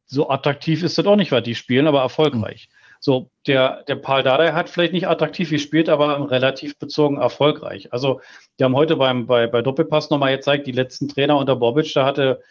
so 0.07 0.29
attraktiv 0.29 0.83
ist 0.83 0.99
das 0.99 1.07
auch 1.07 1.17
nicht, 1.17 1.33
was 1.33 1.43
die 1.43 1.55
spielen, 1.55 1.87
aber 1.87 2.01
erfolgreich. 2.01 2.69
Mhm. 2.71 2.77
So, 3.01 3.31
der, 3.49 3.83
der 3.85 3.97
Paul 3.97 4.23
Dardai 4.23 4.53
hat 4.53 4.69
vielleicht 4.69 4.93
nicht 4.93 5.09
attraktiv 5.09 5.51
gespielt, 5.51 5.89
aber 5.89 6.31
relativ 6.31 6.79
bezogen 6.79 7.17
erfolgreich. 7.17 7.93
Also, 7.93 8.21
die 8.59 8.65
haben 8.65 8.77
heute 8.77 8.95
beim, 8.95 9.27
bei, 9.27 9.49
bei 9.49 9.61
Doppelpass 9.61 10.11
nochmal 10.11 10.37
gezeigt, 10.37 10.69
die 10.69 10.73
letzten 10.73 11.09
Trainer 11.09 11.37
unter 11.37 11.57
Bobic, 11.57 11.93
da 11.95 12.05
hatte 12.05 12.43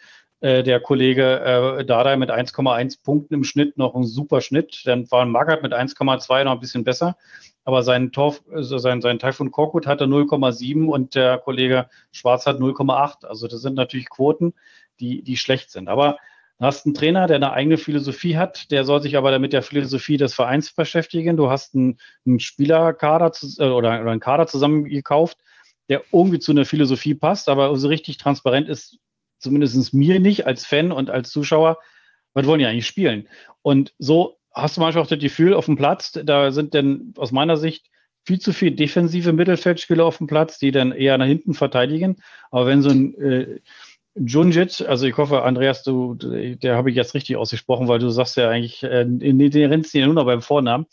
äh, 0.42 0.64
der 0.64 0.80
Kollege 0.80 1.40
äh, 1.78 1.84
Dardai 1.84 2.16
mit 2.16 2.30
1,1 2.30 3.04
Punkten 3.04 3.34
im 3.34 3.44
Schnitt 3.44 3.78
noch 3.78 3.94
ein 3.94 4.02
super 4.02 4.40
Schnitt. 4.40 4.82
Dann 4.84 5.08
war 5.12 5.24
Magath 5.24 5.62
mit 5.62 5.72
1,2 5.72 6.42
noch 6.42 6.52
ein 6.52 6.60
bisschen 6.60 6.82
besser. 6.82 7.16
Aber 7.64 7.84
sein 7.84 8.10
Tor, 8.10 8.34
also 8.52 8.78
sein, 8.78 9.00
sein 9.00 9.20
Taifun 9.20 9.52
Korkut 9.52 9.86
hatte 9.86 10.06
0,7 10.06 10.86
und 10.86 11.14
der 11.14 11.38
Kollege 11.38 11.88
Schwarz 12.10 12.44
hat 12.46 12.58
0,8. 12.58 13.24
Also 13.24 13.46
das 13.46 13.62
sind 13.62 13.74
natürlich 13.74 14.10
Quoten, 14.10 14.52
die, 14.98 15.22
die 15.22 15.36
schlecht 15.36 15.70
sind. 15.70 15.88
Aber 15.88 16.18
du 16.58 16.64
hast 16.66 16.86
einen 16.86 16.94
Trainer, 16.94 17.28
der 17.28 17.36
eine 17.36 17.52
eigene 17.52 17.76
Philosophie 17.76 18.36
hat, 18.36 18.72
der 18.72 18.84
soll 18.84 19.00
sich 19.00 19.16
aber 19.16 19.30
damit 19.30 19.52
der 19.52 19.62
Philosophie 19.62 20.16
des 20.16 20.34
Vereins 20.34 20.72
beschäftigen. 20.72 21.36
Du 21.36 21.50
hast 21.50 21.76
einen, 21.76 21.98
einen 22.26 22.40
Spielerkader 22.40 23.30
zu, 23.30 23.46
äh, 23.62 23.68
oder 23.68 23.92
einen 23.92 24.18
Kader 24.18 24.48
zusammengekauft, 24.48 25.38
der 25.88 26.02
irgendwie 26.10 26.40
zu 26.40 26.50
einer 26.50 26.64
Philosophie 26.64 27.14
passt, 27.14 27.48
aber 27.48 27.76
so 27.76 27.86
richtig 27.86 28.16
transparent 28.16 28.68
ist, 28.68 28.98
zumindest 29.42 29.92
mir 29.94 30.20
nicht 30.20 30.46
als 30.46 30.64
Fan 30.64 30.92
und 30.92 31.10
als 31.10 31.30
Zuschauer, 31.30 31.78
was 32.34 32.46
wollen 32.46 32.60
die 32.60 32.66
eigentlich 32.66 32.86
spielen? 32.86 33.28
Und 33.62 33.92
so 33.98 34.38
hast 34.54 34.76
du 34.76 34.80
manchmal 34.80 35.04
auch 35.04 35.08
das 35.08 35.18
Gefühl 35.18 35.54
auf 35.54 35.66
dem 35.66 35.76
Platz, 35.76 36.12
da 36.24 36.50
sind 36.50 36.74
denn 36.74 37.12
aus 37.16 37.32
meiner 37.32 37.56
Sicht 37.56 37.86
viel 38.24 38.38
zu 38.38 38.52
viele 38.52 38.72
defensive 38.72 39.32
Mittelfeldspieler 39.32 40.04
auf 40.04 40.18
dem 40.18 40.26
Platz, 40.26 40.58
die 40.58 40.70
dann 40.70 40.92
eher 40.92 41.18
nach 41.18 41.26
hinten 41.26 41.54
verteidigen. 41.54 42.16
Aber 42.50 42.66
wenn 42.66 42.82
so 42.82 42.90
ein 42.90 43.14
äh, 43.20 43.60
Junjit, 44.14 44.82
also 44.82 45.06
ich 45.06 45.16
hoffe, 45.16 45.42
Andreas, 45.42 45.82
du, 45.82 46.14
der 46.14 46.76
habe 46.76 46.90
ich 46.90 46.96
jetzt 46.96 47.14
richtig 47.14 47.36
ausgesprochen, 47.36 47.88
weil 47.88 47.98
du 47.98 48.10
sagst 48.10 48.36
ja 48.36 48.48
eigentlich, 48.48 48.82
äh, 48.84 49.02
in 49.02 49.38
den 49.38 49.70
rennst 49.70 49.94
ja 49.94 50.04
nur 50.04 50.14
noch 50.14 50.26
beim 50.26 50.42
Vornamen. 50.42 50.86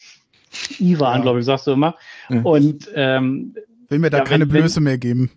Ivan, 0.80 1.18
ja. 1.18 1.22
glaube 1.22 1.40
ich, 1.40 1.46
sagst 1.46 1.68
du 1.68 1.72
immer. 1.72 1.96
Ja. 2.30 2.42
Und 2.42 2.90
ähm, 2.96 3.56
will 3.90 4.00
mir 4.00 4.10
da 4.10 4.20
ja, 4.20 4.24
keine 4.24 4.52
wenn, 4.52 4.62
Blöße 4.62 4.82
mehr 4.82 4.98
geben. 4.98 5.30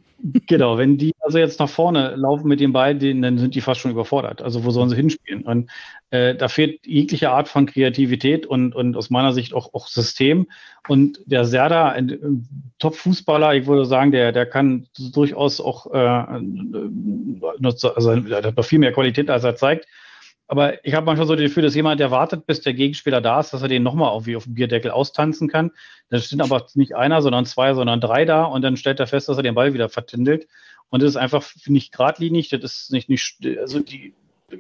Genau, 0.47 0.79
wenn 0.79 0.99
die 0.99 1.13
also 1.19 1.39
jetzt 1.39 1.59
nach 1.59 1.69
vorne 1.69 2.15
laufen 2.15 2.47
mit 2.47 2.61
den 2.61 2.73
beiden, 2.73 3.23
dann 3.23 3.39
sind 3.39 3.57
die 3.57 3.61
fast 3.61 3.81
schon 3.81 3.91
überfordert. 3.91 4.41
Also 4.41 4.65
wo 4.65 4.71
sollen 4.71 4.89
sie 4.89 4.95
hinspielen? 4.95 5.43
Und 5.43 5.69
äh, 6.11 6.37
da 6.37 6.47
fehlt 6.47 6.87
jegliche 6.87 7.31
Art 7.31 7.49
von 7.49 7.67
Kreativität 7.67 8.47
und, 8.47 8.73
und 8.73 8.97
aus 8.97 9.11
meiner 9.11 9.33
Sicht 9.33 9.53
auch, 9.53 9.75
auch 9.75 9.89
System. 9.89 10.47
Und 10.87 11.19
der 11.27 11.45
Serda, 11.45 11.89
ein 11.89 12.47
Top-Fußballer, 12.79 13.55
ich 13.55 13.67
würde 13.67 13.85
sagen, 13.85 14.13
der, 14.13 14.31
der 14.31 14.47
kann 14.47 14.87
durchaus 15.13 15.61
auch, 15.61 15.93
äh, 15.93 15.99
also 15.99 18.13
er 18.13 18.45
hat 18.45 18.57
noch 18.57 18.65
viel 18.65 18.79
mehr 18.79 18.93
Qualität, 18.93 19.29
als 19.29 19.43
er 19.43 19.57
zeigt. 19.57 19.89
Aber 20.53 20.85
ich 20.85 20.93
habe 20.93 21.07
manchmal 21.07 21.27
so 21.27 21.35
das 21.35 21.45
Gefühl, 21.45 21.63
dass 21.63 21.75
jemand, 21.75 21.99
der 21.99 22.11
wartet, 22.11 22.45
bis 22.45 22.61
der 22.61 22.75
Gegenspieler 22.75 23.23
da 23.23 23.41
ist, 23.41 23.55
dass 23.55 23.63
er 23.63 23.69
den 23.69 23.83
nochmal 23.83 24.13
irgendwie 24.13 24.37
auf 24.37 24.45
dem 24.45 24.53
Bierdeckel 24.53 24.91
austanzen 24.91 25.49
kann. 25.49 25.71
Da 26.11 26.19
sind 26.19 26.43
aber 26.43 26.67
nicht 26.75 26.95
einer, 26.95 27.23
sondern 27.23 27.47
zwei, 27.47 27.73
sondern 27.73 28.03
drei 28.03 28.27
da 28.27 28.45
und 28.45 28.61
dann 28.61 28.77
stellt 28.77 29.01
er 29.01 29.07
fest, 29.07 29.31
dass 29.31 29.39
er 29.39 29.43
den 29.43 29.55
Ball 29.55 29.73
wieder 29.73 29.89
vertindelt. 29.89 30.47
Und 30.91 31.03
das 31.03 31.09
ist 31.09 31.17
einfach 31.17 31.43
nicht 31.65 31.91
geradlinig, 31.93 32.51
das 32.51 32.63
ist 32.65 32.93
nicht, 32.93 33.09
nicht 33.09 33.39
also 33.61 33.81
die, 33.81 34.13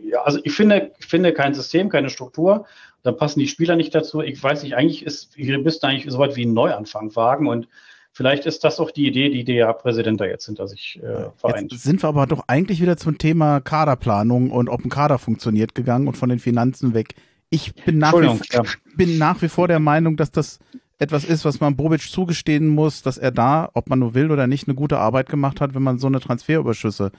ja, 0.03 0.23
also 0.23 0.39
ich 0.45 0.53
finde, 0.53 0.93
ich 0.99 1.05
finde 1.05 1.35
kein 1.35 1.53
System, 1.53 1.91
keine 1.91 2.09
Struktur. 2.09 2.65
Da 3.03 3.13
passen 3.13 3.41
die 3.41 3.49
Spieler 3.49 3.77
nicht 3.77 3.95
dazu. 3.95 4.23
Ich 4.23 4.43
weiß 4.43 4.63
nicht, 4.63 4.75
eigentlich 4.75 5.05
ist, 5.05 5.37
wir 5.37 5.59
müssten 5.59 5.85
eigentlich 5.85 6.11
so 6.11 6.19
weit 6.19 6.37
wie 6.37 6.45
einen 6.45 6.55
Neuanfang 6.55 7.15
wagen 7.17 7.49
und 7.49 7.69
vielleicht 8.13 8.47
ist 8.47 8.63
das 8.65 8.79
auch 8.79 8.91
die 8.91 9.07
Idee, 9.07 9.31
die 9.31 9.45
der 9.45 9.73
Präsident 9.73 10.21
da 10.21 10.25
jetzt 10.25 10.47
hinter 10.47 10.69
sich 10.69 11.01
äh, 11.03 11.31
vereint. 11.37 11.73
Jetzt 11.73 11.83
sind 11.83 12.03
wir 12.03 12.09
aber 12.09 12.27
doch 12.27 12.45
eigentlich 12.47 12.81
wieder 12.81 12.97
zum 12.97 13.19
Thema 13.19 13.61
Kaderplanung 13.61 14.51
und 14.51 14.69
ob 14.69 14.85
ein 14.85 14.91
Kader 14.91 15.19
funktioniert 15.19 15.75
gegangen 15.75 16.07
und 16.07 16.17
von 16.17 16.29
den 16.29 16.39
Finanzen 16.39 16.95
weg. 16.95 17.15
Ich 17.51 17.75
bin 17.75 17.99
nach, 17.99 18.15
wie, 18.15 18.41
ja. 18.53 18.63
bin 18.97 19.19
nach 19.19 19.43
wie 19.43 19.49
vor 19.49 19.69
der 19.69 19.79
Meinung, 19.79 20.17
dass 20.17 20.31
das 20.31 20.59
etwas 20.99 21.25
ist, 21.25 21.45
was 21.45 21.61
man 21.61 21.77
Bobic 21.77 22.01
zugestehen 22.01 22.69
muss, 22.69 23.03
dass 23.03 23.19
er 23.19 23.33
da, 23.33 23.71
ob 23.75 23.91
man 23.91 23.99
nur 23.99 24.15
will 24.15 24.31
oder 24.31 24.47
nicht, 24.47 24.69
eine 24.69 24.77
gute 24.77 24.99
Arbeit 24.99 25.29
gemacht 25.29 25.61
hat, 25.61 25.75
wenn 25.75 25.83
man 25.83 25.99
so 25.99 26.07
eine 26.07 26.21
Transferüberschüsse 26.21 27.11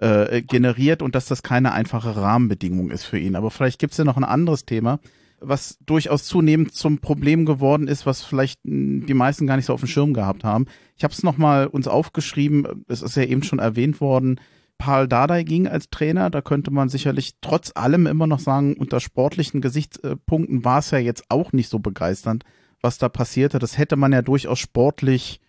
äh, 0.00 0.42
generiert 0.42 1.02
und 1.02 1.14
dass 1.14 1.26
das 1.26 1.42
keine 1.42 1.72
einfache 1.72 2.16
Rahmenbedingung 2.16 2.90
ist 2.90 3.04
für 3.04 3.18
ihn. 3.18 3.36
Aber 3.36 3.50
vielleicht 3.50 3.78
gibt 3.78 3.92
es 3.92 3.98
ja 3.98 4.04
noch 4.04 4.16
ein 4.16 4.24
anderes 4.24 4.64
Thema, 4.64 5.00
was 5.42 5.78
durchaus 5.84 6.24
zunehmend 6.24 6.72
zum 6.72 6.98
Problem 6.98 7.44
geworden 7.44 7.88
ist, 7.88 8.06
was 8.06 8.22
vielleicht 8.22 8.60
die 8.64 9.14
meisten 9.14 9.46
gar 9.46 9.56
nicht 9.56 9.66
so 9.66 9.74
auf 9.74 9.80
dem 9.80 9.88
Schirm 9.88 10.14
gehabt 10.14 10.44
haben. 10.44 10.66
Ich 10.96 11.04
habe 11.04 11.12
es 11.12 11.22
nochmal 11.22 11.66
uns 11.66 11.88
aufgeschrieben, 11.88 12.84
es 12.88 13.02
ist 13.02 13.16
ja 13.16 13.24
eben 13.24 13.42
schon 13.42 13.58
erwähnt 13.58 14.00
worden, 14.00 14.40
Paul 14.78 15.06
Dardai 15.06 15.44
ging 15.44 15.68
als 15.68 15.90
Trainer, 15.90 16.28
da 16.28 16.40
könnte 16.40 16.72
man 16.72 16.88
sicherlich 16.88 17.34
trotz 17.40 17.70
allem 17.74 18.08
immer 18.08 18.26
noch 18.26 18.40
sagen, 18.40 18.74
unter 18.74 18.98
sportlichen 18.98 19.60
Gesichtspunkten 19.60 20.64
war 20.64 20.80
es 20.80 20.90
ja 20.90 20.98
jetzt 20.98 21.24
auch 21.28 21.52
nicht 21.52 21.68
so 21.68 21.78
begeisternd, 21.78 22.44
was 22.80 22.98
da 22.98 23.08
passierte. 23.08 23.60
Das 23.60 23.78
hätte 23.78 23.94
man 23.94 24.12
ja 24.12 24.22
durchaus 24.22 24.58
sportlich 24.58 25.40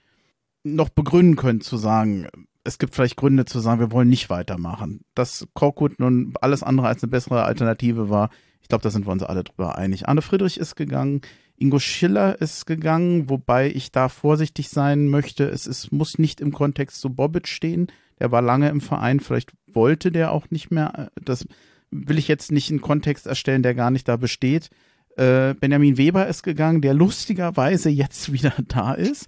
noch 0.63 0.89
begründen 0.89 1.35
können, 1.35 1.61
zu 1.61 1.77
sagen, 1.77 2.27
es 2.63 2.77
gibt 2.77 2.93
vielleicht 2.95 3.17
Gründe 3.17 3.45
zu 3.45 3.59
sagen, 3.59 3.79
wir 3.79 3.91
wollen 3.91 4.07
nicht 4.07 4.29
weitermachen. 4.29 5.01
Dass 5.15 5.47
Korkut 5.53 5.99
nun 5.99 6.33
alles 6.39 6.61
andere 6.63 6.87
als 6.87 7.03
eine 7.03 7.09
bessere 7.09 7.43
Alternative 7.43 8.09
war, 8.09 8.29
ich 8.63 8.69
glaube, 8.69 8.81
da 8.81 8.89
sind 8.89 9.05
wir 9.05 9.11
uns 9.11 9.23
alle 9.23 9.43
drüber 9.43 9.77
einig. 9.77 10.07
Arne 10.07 10.21
Friedrich 10.21 10.57
ist 10.57 10.75
gegangen, 10.75 11.21
Ingo 11.57 11.79
Schiller 11.79 12.41
ist 12.41 12.65
gegangen, 12.65 13.29
wobei 13.29 13.69
ich 13.69 13.91
da 13.91 14.09
vorsichtig 14.09 14.69
sein 14.69 15.07
möchte. 15.07 15.45
Es 15.45 15.67
ist, 15.67 15.91
muss 15.91 16.17
nicht 16.17 16.41
im 16.41 16.51
Kontext 16.51 16.99
zu 16.99 17.09
Bobic 17.09 17.47
stehen. 17.47 17.87
Der 18.19 18.31
war 18.31 18.41
lange 18.41 18.69
im 18.69 18.81
Verein, 18.81 19.19
vielleicht 19.19 19.51
wollte 19.71 20.11
der 20.11 20.31
auch 20.31 20.49
nicht 20.49 20.71
mehr. 20.71 21.11
Das 21.21 21.45
will 21.91 22.17
ich 22.17 22.27
jetzt 22.27 22.51
nicht 22.51 22.71
in 22.71 22.81
Kontext 22.81 23.27
erstellen, 23.27 23.63
der 23.63 23.75
gar 23.75 23.91
nicht 23.91 24.07
da 24.07 24.17
besteht. 24.17 24.69
Äh, 25.15 25.53
Benjamin 25.53 25.97
Weber 25.97 26.25
ist 26.27 26.41
gegangen, 26.41 26.81
der 26.81 26.95
lustigerweise 26.95 27.89
jetzt 27.89 28.31
wieder 28.31 28.53
da 28.67 28.93
ist. 28.93 29.27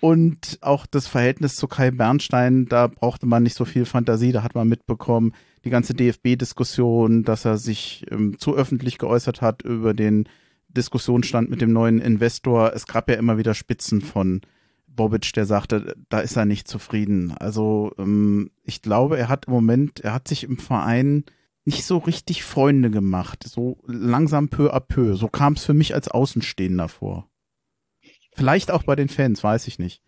Und 0.00 0.58
auch 0.62 0.86
das 0.86 1.06
Verhältnis 1.06 1.56
zu 1.56 1.68
Kai 1.68 1.90
Bernstein, 1.90 2.66
da 2.66 2.86
brauchte 2.86 3.26
man 3.26 3.42
nicht 3.42 3.56
so 3.56 3.64
viel 3.64 3.84
Fantasie, 3.84 4.32
da 4.32 4.42
hat 4.42 4.54
man 4.54 4.68
mitbekommen, 4.68 5.32
die 5.68 5.72
ganze 5.72 5.92
DFB-Diskussion, 5.92 7.24
dass 7.24 7.44
er 7.44 7.58
sich 7.58 8.06
ähm, 8.10 8.38
zu 8.38 8.56
öffentlich 8.56 8.96
geäußert 8.96 9.42
hat 9.42 9.62
über 9.62 9.92
den 9.92 10.26
Diskussionsstand 10.68 11.50
mit 11.50 11.60
dem 11.60 11.72
neuen 11.72 12.00
Investor. 12.00 12.72
Es 12.74 12.86
gab 12.86 13.10
ja 13.10 13.16
immer 13.16 13.36
wieder 13.36 13.54
Spitzen 13.54 14.00
von 14.00 14.40
Bobic, 14.86 15.32
der 15.34 15.44
sagte, 15.44 15.94
da 16.08 16.20
ist 16.20 16.36
er 16.36 16.46
nicht 16.46 16.68
zufrieden. 16.68 17.32
Also 17.32 17.92
ähm, 17.98 18.50
ich 18.64 18.80
glaube, 18.80 19.18
er 19.18 19.28
hat 19.28 19.46
im 19.46 19.52
Moment, 19.52 20.00
er 20.00 20.14
hat 20.14 20.26
sich 20.26 20.44
im 20.44 20.56
Verein 20.56 21.24
nicht 21.66 21.84
so 21.84 21.98
richtig 21.98 22.44
Freunde 22.44 22.90
gemacht. 22.90 23.44
So 23.46 23.76
langsam 23.86 24.48
peu 24.48 24.74
à 24.74 24.80
peu. 24.80 25.16
So 25.16 25.28
kam 25.28 25.52
es 25.52 25.64
für 25.64 25.74
mich 25.74 25.94
als 25.94 26.08
Außenstehender 26.08 26.88
vor. 26.88 27.28
Vielleicht 28.34 28.70
auch 28.70 28.84
bei 28.84 28.96
den 28.96 29.10
Fans, 29.10 29.44
weiß 29.44 29.68
ich 29.68 29.78
nicht. 29.78 30.02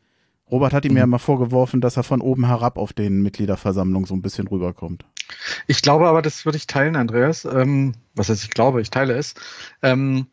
Robert 0.51 0.73
hat 0.73 0.85
ihm 0.85 0.93
mhm. 0.93 0.99
ja 0.99 1.07
mal 1.07 1.19
vorgeworfen, 1.19 1.81
dass 1.81 1.97
er 1.97 2.03
von 2.03 2.21
oben 2.21 2.47
herab 2.47 2.79
auf 2.79 2.93
den 2.93 3.23
Mitgliederversammlungen 3.23 4.07
so 4.07 4.15
ein 4.15 4.23
bisschen 4.23 4.49
rüberkommt. 4.49 5.05
Ich 5.67 5.83
glaube 5.83 6.09
aber, 6.09 6.23
das 6.23 6.45
würde 6.45 6.59
ich 6.59 6.67
teilen, 6.67 6.97
Andreas. 6.97 7.45
Ähm, 7.45 7.95
was 8.15 8.29
heißt, 8.29 8.45
ich 8.45 8.51
glaube, 8.51 8.81
ich 8.81 8.91
teile 8.91 9.15
es. 9.15 9.35
Ähm, 9.83 10.27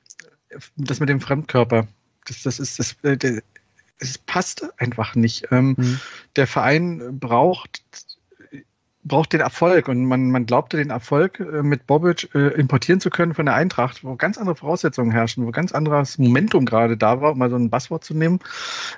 das 0.76 1.00
mit 1.00 1.10
dem 1.10 1.22
Fremdkörper. 1.22 1.88
Das, 2.26 2.44
das 2.44 2.60
ist, 2.60 2.80
das, 2.80 2.96
äh, 3.04 3.42
das 4.00 4.18
passt 4.18 4.68
einfach 4.80 5.16
nicht. 5.16 5.48
Ähm, 5.52 5.76
mhm. 5.78 6.00
Der 6.36 6.48
Verein 6.48 7.20
braucht 7.20 7.82
braucht 9.08 9.34
den 9.34 9.42
Erfolg 9.42 9.88
und 9.88 10.06
man, 10.06 10.32
man 10.32 10.46
glaubte 10.46 10.78
den 10.78 10.90
Erfolg 10.90 11.40
äh, 11.40 11.64
mit 11.64 11.88
Bobic 11.88 12.30
äh, 12.36 12.50
importieren 12.60 13.00
zu 13.00 13.10
können 13.10 13.34
von 13.34 13.46
der 13.46 13.56
Eintracht, 13.56 14.04
wo 14.04 14.16
ganz 14.16 14.38
andere 14.38 14.56
Voraussetzungen 14.56 15.12
herrschen, 15.12 15.46
wo 15.46 15.52
ganz 15.52 15.72
anderes 15.72 16.18
Momentum 16.18 16.66
gerade 16.66 16.98
da 16.98 17.22
war, 17.22 17.32
um 17.32 17.38
mal 17.38 17.50
so 17.50 17.56
ein 17.56 17.70
Basswort 17.70 18.04
zu 18.04 18.14
nehmen. 18.14 18.40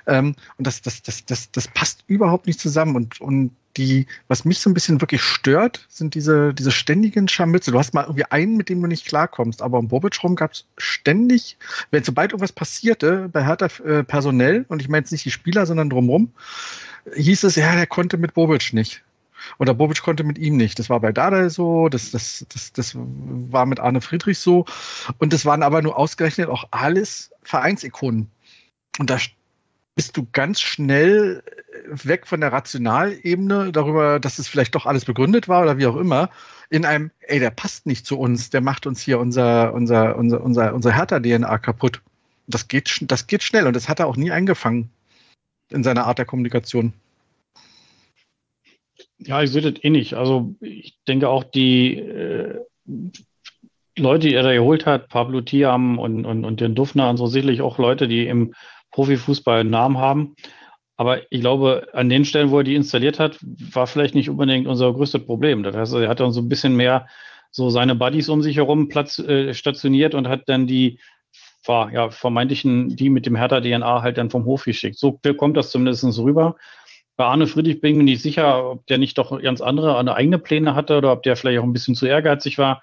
Ähm, 0.06 0.34
und 0.58 0.66
das, 0.66 0.82
das, 0.82 1.02
das, 1.02 1.24
das, 1.24 1.50
das 1.50 1.68
passt 1.68 2.04
überhaupt 2.06 2.46
nicht 2.46 2.60
zusammen. 2.60 2.96
Und, 2.96 3.20
und 3.20 3.52
die, 3.76 4.06
was 4.28 4.44
mich 4.44 4.58
so 4.58 4.68
ein 4.68 4.74
bisschen 4.74 5.00
wirklich 5.00 5.22
stört, 5.22 5.86
sind 5.88 6.14
diese, 6.14 6.52
diese 6.54 6.72
ständigen 6.72 7.28
Scharmütze. 7.28 7.70
Du 7.70 7.78
hast 7.78 7.94
mal 7.94 8.02
irgendwie 8.02 8.24
einen, 8.24 8.56
mit 8.56 8.68
dem 8.68 8.80
du 8.80 8.88
nicht 8.88 9.06
klarkommst, 9.06 9.62
aber 9.62 9.78
um 9.78 9.88
Bobic 9.88 10.22
rum 10.22 10.34
gab 10.34 10.52
es 10.52 10.66
ständig, 10.76 11.56
wenn 11.90 12.02
sobald 12.02 12.32
irgendwas 12.32 12.52
passierte, 12.52 13.28
bei 13.32 13.44
Hertha 13.44 13.68
äh, 13.84 14.02
personell, 14.02 14.64
und 14.68 14.82
ich 14.82 14.88
meine 14.88 15.02
jetzt 15.02 15.12
nicht 15.12 15.24
die 15.24 15.30
Spieler, 15.30 15.66
sondern 15.66 15.90
drumherum, 15.90 16.32
hieß 17.14 17.44
es, 17.44 17.56
ja, 17.56 17.74
der 17.74 17.86
konnte 17.86 18.18
mit 18.18 18.34
Bobic 18.34 18.72
nicht. 18.72 19.02
Oder 19.58 19.74
Bobic 19.74 20.02
konnte 20.02 20.24
mit 20.24 20.38
ihm 20.38 20.56
nicht. 20.56 20.78
Das 20.78 20.90
war 20.90 21.00
bei 21.00 21.12
Dada 21.12 21.50
so, 21.50 21.88
das, 21.88 22.10
das, 22.10 22.46
das, 22.52 22.72
das 22.72 22.92
war 22.96 23.66
mit 23.66 23.80
Arne 23.80 24.00
Friedrich 24.00 24.38
so. 24.38 24.64
Und 25.18 25.32
das 25.32 25.44
waren 25.44 25.62
aber 25.62 25.82
nur 25.82 25.96
ausgerechnet 25.98 26.48
auch 26.48 26.64
alles 26.70 27.32
Vereinsikonen. 27.42 28.30
Und 28.98 29.10
da 29.10 29.18
bist 29.94 30.16
du 30.16 30.26
ganz 30.32 30.60
schnell 30.60 31.42
weg 31.90 32.26
von 32.26 32.40
der 32.40 32.52
Rationalebene 32.52 33.72
darüber, 33.72 34.20
dass 34.20 34.38
es 34.38 34.48
vielleicht 34.48 34.74
doch 34.74 34.86
alles 34.86 35.04
begründet 35.04 35.48
war 35.48 35.62
oder 35.62 35.78
wie 35.78 35.86
auch 35.86 35.96
immer, 35.96 36.30
in 36.70 36.84
einem, 36.84 37.10
ey, 37.20 37.40
der 37.40 37.50
passt 37.50 37.86
nicht 37.86 38.06
zu 38.06 38.18
uns, 38.18 38.50
der 38.50 38.60
macht 38.60 38.86
uns 38.86 39.02
hier 39.02 39.18
unser, 39.18 39.74
unser, 39.74 40.16
unser, 40.16 40.42
unser, 40.42 40.74
unser 40.74 40.92
Hertha-DNA 40.92 41.58
kaputt. 41.58 42.00
Das 42.46 42.68
geht, 42.68 42.90
das 43.02 43.26
geht 43.26 43.42
schnell 43.42 43.66
und 43.66 43.74
das 43.74 43.88
hat 43.88 44.00
er 44.00 44.06
auch 44.06 44.16
nie 44.16 44.30
eingefangen 44.30 44.90
in 45.70 45.84
seiner 45.84 46.06
Art 46.06 46.18
der 46.18 46.26
Kommunikation. 46.26 46.92
Ja, 49.22 49.42
ich 49.42 49.50
sehe 49.50 49.62
das 49.62 49.82
eh 49.84 49.90
nicht. 49.90 50.14
Also 50.14 50.54
ich 50.60 50.96
denke 51.06 51.28
auch 51.28 51.44
die 51.44 51.98
äh, 51.98 52.58
Leute, 53.96 54.28
die 54.28 54.34
er 54.34 54.42
da 54.42 54.52
geholt 54.52 54.86
hat, 54.86 55.08
Pablo 55.08 55.42
Tiam 55.42 55.98
und, 55.98 56.24
und, 56.24 56.44
und 56.44 56.60
den 56.60 56.74
Duffner 56.74 57.10
und 57.10 57.18
so 57.18 57.26
sicherlich 57.26 57.60
auch 57.60 57.78
Leute, 57.78 58.08
die 58.08 58.26
im 58.26 58.54
Profifußball 58.92 59.60
einen 59.60 59.70
Namen 59.70 59.98
haben. 59.98 60.34
Aber 60.96 61.20
ich 61.30 61.40
glaube, 61.40 61.88
an 61.92 62.08
den 62.08 62.24
Stellen, 62.24 62.50
wo 62.50 62.58
er 62.58 62.64
die 62.64 62.74
installiert 62.74 63.18
hat, 63.18 63.38
war 63.42 63.86
vielleicht 63.86 64.14
nicht 64.14 64.30
unbedingt 64.30 64.66
unser 64.66 64.92
größtes 64.92 65.24
Problem. 65.24 65.62
Das 65.62 65.76
heißt, 65.76 65.94
er 65.94 66.08
hat 66.08 66.20
dann 66.20 66.32
so 66.32 66.40
ein 66.40 66.48
bisschen 66.48 66.76
mehr 66.76 67.06
so 67.50 67.68
seine 67.68 67.94
Buddies 67.94 68.28
um 68.28 68.42
sich 68.42 68.56
herum 68.56 68.88
Platz 68.88 69.18
äh, 69.18 69.54
stationiert 69.54 70.14
und 70.14 70.28
hat 70.28 70.42
dann 70.46 70.66
die 70.66 70.98
war, 71.64 71.92
ja, 71.92 72.10
vermeintlichen, 72.10 72.96
die 72.96 73.10
mit 73.10 73.26
dem 73.26 73.36
Hertha-DNA 73.36 74.02
halt 74.02 74.18
dann 74.18 74.30
vom 74.30 74.44
Hof 74.44 74.64
geschickt. 74.64 74.98
So 74.98 75.20
kommt 75.36 75.56
das 75.56 75.70
zumindest 75.70 76.04
rüber. 76.18 76.56
Bei 77.20 77.26
Arne 77.26 77.46
Friedrich 77.46 77.82
bin 77.82 77.90
ich 77.90 77.96
mir 77.98 78.04
nicht 78.04 78.22
sicher, 78.22 78.70
ob 78.70 78.86
der 78.86 78.96
nicht 78.96 79.18
doch 79.18 79.42
ganz 79.42 79.60
andere, 79.60 79.98
eine 79.98 80.14
eigene 80.14 80.38
Pläne 80.38 80.74
hatte 80.74 80.96
oder 80.96 81.12
ob 81.12 81.22
der 81.22 81.36
vielleicht 81.36 81.58
auch 81.58 81.64
ein 81.64 81.74
bisschen 81.74 81.94
zu 81.94 82.06
ehrgeizig 82.06 82.56
war. 82.56 82.80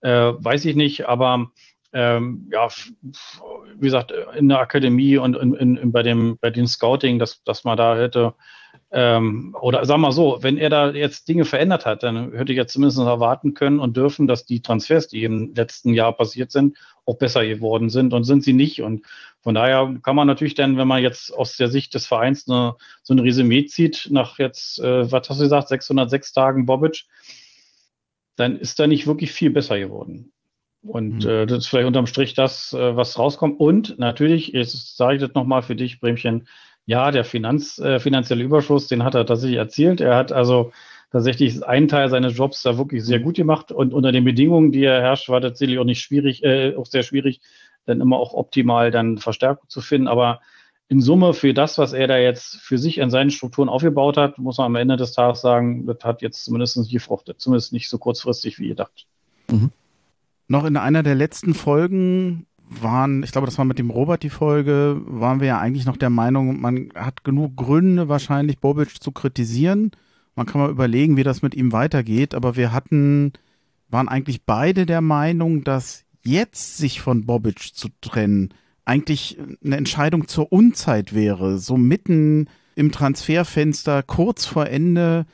Äh, 0.00 0.10
weiß 0.10 0.64
ich 0.66 0.76
nicht, 0.76 1.08
aber 1.08 1.50
ähm, 1.92 2.48
ja, 2.52 2.68
wie 2.68 3.86
gesagt, 3.86 4.12
in 4.36 4.48
der 4.48 4.60
Akademie 4.60 5.16
und 5.16 5.36
in, 5.36 5.54
in, 5.54 5.76
in, 5.76 5.90
bei 5.90 6.04
dem 6.04 6.38
bei 6.40 6.50
dem 6.50 6.68
Scouting, 6.68 7.18
dass, 7.18 7.42
dass 7.42 7.64
man 7.64 7.76
da 7.76 7.96
hätte, 7.96 8.34
ähm, 8.92 9.56
oder 9.60 9.84
sag 9.84 9.98
mal 9.98 10.10
so, 10.10 10.38
wenn 10.40 10.58
er 10.58 10.68
da 10.68 10.90
jetzt 10.90 11.28
Dinge 11.28 11.44
verändert 11.44 11.86
hat, 11.86 12.02
dann 12.02 12.32
hätte 12.32 12.52
ich 12.52 12.56
jetzt 12.56 12.72
zumindest 12.72 12.98
erwarten 12.98 13.54
können 13.54 13.78
und 13.78 13.96
dürfen, 13.96 14.26
dass 14.26 14.46
die 14.46 14.62
Transfers, 14.62 15.06
die 15.06 15.22
im 15.22 15.54
letzten 15.54 15.94
Jahr 15.94 16.12
passiert 16.12 16.50
sind, 16.50 16.76
auch 17.06 17.16
besser 17.16 17.46
geworden 17.46 17.88
sind 17.88 18.12
und 18.12 18.24
sind 18.24 18.42
sie 18.42 18.52
nicht. 18.52 18.82
Und 18.82 19.06
von 19.42 19.54
daher 19.54 19.96
kann 20.02 20.16
man 20.16 20.26
natürlich 20.26 20.54
dann, 20.54 20.76
wenn 20.76 20.88
man 20.88 21.02
jetzt 21.02 21.32
aus 21.32 21.56
der 21.56 21.68
Sicht 21.68 21.94
des 21.94 22.06
Vereins 22.06 22.48
eine, 22.48 22.74
so 23.02 23.14
ein 23.14 23.20
Resümee 23.20 23.64
zieht, 23.66 24.08
nach 24.10 24.38
jetzt, 24.38 24.80
äh, 24.80 25.10
was 25.10 25.30
hast 25.30 25.38
du 25.38 25.44
gesagt, 25.44 25.68
606 25.68 26.32
Tagen 26.32 26.66
Bobic, 26.66 27.04
dann 28.34 28.58
ist 28.58 28.80
da 28.80 28.88
nicht 28.88 29.06
wirklich 29.06 29.30
viel 29.30 29.50
besser 29.50 29.78
geworden. 29.78 30.32
Und 30.82 31.24
mhm. 31.24 31.30
äh, 31.30 31.46
das 31.46 31.58
ist 31.58 31.66
vielleicht 31.66 31.86
unterm 31.86 32.06
Strich 32.06 32.34
das, 32.34 32.72
äh, 32.72 32.96
was 32.96 33.18
rauskommt. 33.18 33.60
Und 33.60 33.98
natürlich, 33.98 34.48
jetzt 34.48 34.96
sage 34.96 35.16
ich 35.16 35.20
das 35.20 35.34
nochmal 35.34 35.62
für 35.62 35.76
dich, 35.76 36.00
Bremchen, 36.00 36.48
ja, 36.86 37.10
der 37.10 37.24
Finanz, 37.24 37.78
äh, 37.78 38.00
finanzielle 38.00 38.42
Überschuss, 38.42 38.88
den 38.88 39.04
hat 39.04 39.14
er 39.14 39.26
tatsächlich 39.26 39.58
erzielt. 39.58 40.00
Er 40.00 40.16
hat 40.16 40.32
also 40.32 40.72
tatsächlich 41.10 41.64
einen 41.64 41.88
Teil 41.88 42.08
seines 42.08 42.36
Jobs 42.36 42.62
da 42.62 42.78
wirklich 42.78 43.04
sehr 43.04 43.20
gut 43.20 43.36
gemacht 43.36 43.72
und 43.72 43.92
unter 43.92 44.12
den 44.12 44.24
Bedingungen, 44.24 44.72
die 44.72 44.84
er 44.84 45.00
herrscht, 45.00 45.28
war 45.28 45.40
tatsächlich 45.40 45.78
auch 45.78 45.84
nicht 45.84 46.00
schwierig, 46.00 46.42
äh, 46.44 46.74
auch 46.76 46.86
sehr 46.86 47.02
schwierig, 47.02 47.40
dann 47.86 48.00
immer 48.00 48.18
auch 48.18 48.34
optimal 48.34 48.90
dann 48.90 49.18
Verstärkung 49.18 49.68
zu 49.68 49.80
finden. 49.80 50.08
Aber 50.08 50.40
in 50.88 51.00
Summe 51.00 51.34
für 51.34 51.54
das, 51.54 51.78
was 51.78 51.92
er 51.92 52.08
da 52.08 52.18
jetzt 52.18 52.56
für 52.56 52.78
sich 52.78 53.02
an 53.02 53.10
seinen 53.10 53.30
Strukturen 53.30 53.68
aufgebaut 53.68 54.16
hat, 54.16 54.38
muss 54.38 54.58
man 54.58 54.66
am 54.66 54.74
Ende 54.76 54.96
des 54.96 55.12
Tages 55.12 55.40
sagen, 55.40 55.86
das 55.86 55.98
hat 56.02 56.22
jetzt 56.22 56.44
zumindest 56.44 56.76
nicht 56.76 56.90
gefruchtet, 56.90 57.40
zumindest 57.40 57.72
nicht 57.72 57.88
so 57.88 57.98
kurzfristig 57.98 58.58
wie 58.58 58.68
gedacht. 58.68 59.06
Mhm. 59.48 59.70
Noch 60.48 60.64
in 60.64 60.76
einer 60.76 61.04
der 61.04 61.14
letzten 61.14 61.54
Folgen 61.54 62.46
waren, 62.70 63.22
ich 63.22 63.32
glaube, 63.32 63.46
das 63.46 63.58
war 63.58 63.64
mit 63.64 63.78
dem 63.78 63.90
Robert 63.90 64.22
die 64.22 64.30
Folge, 64.30 65.00
waren 65.04 65.40
wir 65.40 65.48
ja 65.48 65.58
eigentlich 65.58 65.86
noch 65.86 65.96
der 65.96 66.10
Meinung, 66.10 66.60
man 66.60 66.90
hat 66.94 67.24
genug 67.24 67.56
Gründe 67.56 68.08
wahrscheinlich 68.08 68.58
Bobic 68.58 69.02
zu 69.02 69.12
kritisieren. 69.12 69.90
Man 70.36 70.46
kann 70.46 70.60
mal 70.60 70.70
überlegen, 70.70 71.16
wie 71.16 71.24
das 71.24 71.42
mit 71.42 71.54
ihm 71.54 71.72
weitergeht, 71.72 72.34
aber 72.34 72.56
wir 72.56 72.72
hatten, 72.72 73.32
waren 73.88 74.08
eigentlich 74.08 74.44
beide 74.44 74.86
der 74.86 75.00
Meinung, 75.00 75.64
dass 75.64 76.04
jetzt 76.24 76.78
sich 76.78 77.00
von 77.00 77.26
Bobic 77.26 77.74
zu 77.74 77.88
trennen 78.00 78.54
eigentlich 78.90 79.38
eine 79.64 79.76
Entscheidung 79.76 80.26
zur 80.26 80.52
Unzeit 80.52 81.14
wäre, 81.14 81.58
so 81.58 81.76
mitten 81.76 82.48
im 82.74 82.90
Transferfenster, 82.90 84.02
kurz 84.02 84.46
vor 84.46 84.66
Ende. 84.66 85.26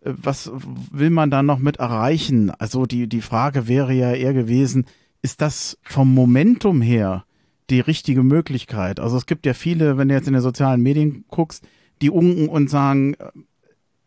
Äh, 0.00 0.14
was 0.16 0.50
will 0.90 1.10
man 1.10 1.30
da 1.30 1.42
noch 1.42 1.58
mit 1.58 1.76
erreichen? 1.76 2.50
Also 2.50 2.86
die, 2.86 3.08
die 3.08 3.20
Frage 3.20 3.68
wäre 3.68 3.92
ja 3.92 4.12
eher 4.12 4.32
gewesen, 4.32 4.86
ist 5.22 5.40
das 5.40 5.78
vom 5.82 6.12
Momentum 6.12 6.82
her 6.82 7.24
die 7.70 7.80
richtige 7.80 8.22
Möglichkeit? 8.22 9.00
Also 9.00 9.16
es 9.16 9.26
gibt 9.26 9.46
ja 9.46 9.54
viele, 9.54 9.96
wenn 9.96 10.08
du 10.08 10.14
jetzt 10.14 10.26
in 10.26 10.34
den 10.34 10.42
sozialen 10.42 10.82
Medien 10.82 11.24
guckst, 11.28 11.64
die 12.02 12.10
unken 12.10 12.48
und 12.48 12.68
sagen, 12.68 13.16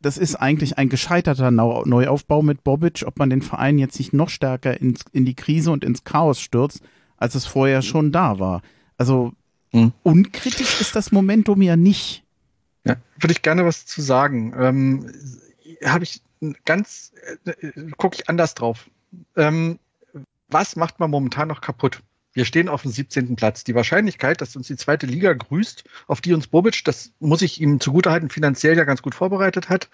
das 0.01 0.17
ist 0.17 0.35
eigentlich 0.35 0.77
ein 0.77 0.89
gescheiterter 0.89 1.49
Neuaufbau 1.49 2.43
mit 2.43 2.63
Bobic, 2.63 3.03
ob 3.07 3.17
man 3.17 3.29
den 3.29 3.41
Verein 3.41 3.79
jetzt 3.79 3.97
nicht 3.97 4.13
noch 4.13 4.29
stärker 4.29 4.79
ins, 4.79 5.01
in 5.13 5.25
die 5.25 5.33
Krise 5.33 5.71
und 5.71 5.83
ins 5.83 6.03
Chaos 6.03 6.39
stürzt, 6.39 6.81
als 7.17 7.33
es 7.33 7.45
vorher 7.45 7.81
schon 7.81 8.11
da 8.11 8.37
war. 8.37 8.61
Also 8.97 9.33
hm. 9.71 9.93
unkritisch 10.03 10.79
ist 10.79 10.95
das 10.95 11.11
Momentum 11.11 11.61
ja 11.61 11.75
nicht. 11.75 12.23
Ja, 12.83 12.97
würde 13.19 13.31
ich 13.31 13.41
gerne 13.41 13.65
was 13.65 13.85
zu 13.85 14.01
sagen. 14.01 14.53
Ähm, 14.57 15.11
Habe 15.83 16.03
ich 16.03 16.21
ganz, 16.65 17.11
äh, 17.45 17.71
gucke 17.97 18.17
ich 18.19 18.29
anders 18.29 18.53
drauf. 18.53 18.89
Ähm, 19.35 19.79
was 20.47 20.75
macht 20.75 20.99
man 20.99 21.09
momentan 21.09 21.47
noch 21.47 21.61
kaputt? 21.61 22.01
Wir 22.33 22.45
stehen 22.45 22.67
auf 22.67 22.81
dem 22.81 22.91
17. 22.91 23.37
Platz. 23.37 23.63
Die 23.63 23.75
Wahrscheinlichkeit, 23.75 24.41
dass 24.41 24.55
uns 24.55 24.67
die 24.67 24.75
zweite 24.75 25.05
Liga 25.05 25.31
grüßt, 25.31 25.85
auf 26.07 26.19
die 26.19 26.33
uns 26.33 26.47
Bobic, 26.47 26.83
das 26.83 27.13
muss 27.19 27.41
ich 27.41 27.61
ihm 27.61 27.79
zugutehalten, 27.79 28.29
finanziell 28.29 28.77
ja 28.77 28.83
ganz 28.83 29.01
gut 29.01 29.15
vorbereitet 29.15 29.69
hat, 29.69 29.89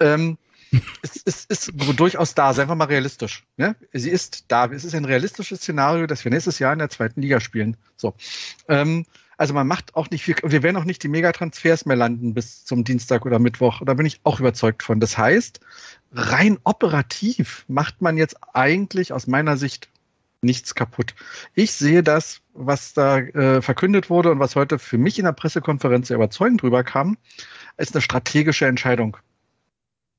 ähm, 0.00 0.36
ist, 1.02 1.16
ist, 1.26 1.50
ist 1.50 1.72
durchaus 1.96 2.34
da. 2.34 2.52
Sei 2.52 2.62
einfach 2.62 2.74
mal 2.74 2.86
realistisch. 2.86 3.44
Ne? 3.56 3.76
Sie 3.92 4.10
ist 4.10 4.46
da. 4.48 4.66
Es 4.66 4.84
ist 4.84 4.96
ein 4.96 5.04
realistisches 5.04 5.60
Szenario, 5.60 6.08
dass 6.08 6.24
wir 6.24 6.32
nächstes 6.32 6.58
Jahr 6.58 6.72
in 6.72 6.80
der 6.80 6.90
zweiten 6.90 7.22
Liga 7.22 7.38
spielen. 7.38 7.76
So. 7.96 8.14
Ähm, 8.68 9.06
also 9.36 9.52
man 9.54 9.66
macht 9.66 9.94
auch 9.94 10.10
nicht 10.10 10.24
viel, 10.24 10.36
wir 10.42 10.62
werden 10.62 10.76
auch 10.76 10.84
nicht 10.84 11.02
die 11.02 11.08
Megatransfers 11.08 11.86
mehr 11.86 11.96
landen 11.96 12.34
bis 12.34 12.64
zum 12.64 12.84
Dienstag 12.84 13.26
oder 13.26 13.38
Mittwoch. 13.38 13.82
Da 13.84 13.94
bin 13.94 14.06
ich 14.06 14.20
auch 14.24 14.40
überzeugt 14.40 14.82
von. 14.82 15.00
Das 15.00 15.18
heißt, 15.18 15.60
rein 16.12 16.58
operativ 16.64 17.64
macht 17.68 18.00
man 18.00 18.16
jetzt 18.16 18.36
eigentlich 18.54 19.12
aus 19.12 19.26
meiner 19.26 19.56
Sicht 19.56 19.88
nichts 20.42 20.74
kaputt. 20.74 21.14
Ich 21.54 21.72
sehe 21.72 22.02
das, 22.02 22.40
was 22.54 22.94
da 22.94 23.18
äh, 23.18 23.62
verkündet 23.62 24.10
wurde 24.10 24.30
und 24.30 24.38
was 24.38 24.56
heute 24.56 24.78
für 24.78 24.98
mich 24.98 25.18
in 25.18 25.24
der 25.24 25.32
Pressekonferenz 25.32 26.08
sehr 26.08 26.16
überzeugend 26.16 26.62
drüber 26.62 26.84
kam, 26.84 27.18
ist 27.76 27.94
eine 27.94 28.02
strategische 28.02 28.66
Entscheidung. 28.66 29.16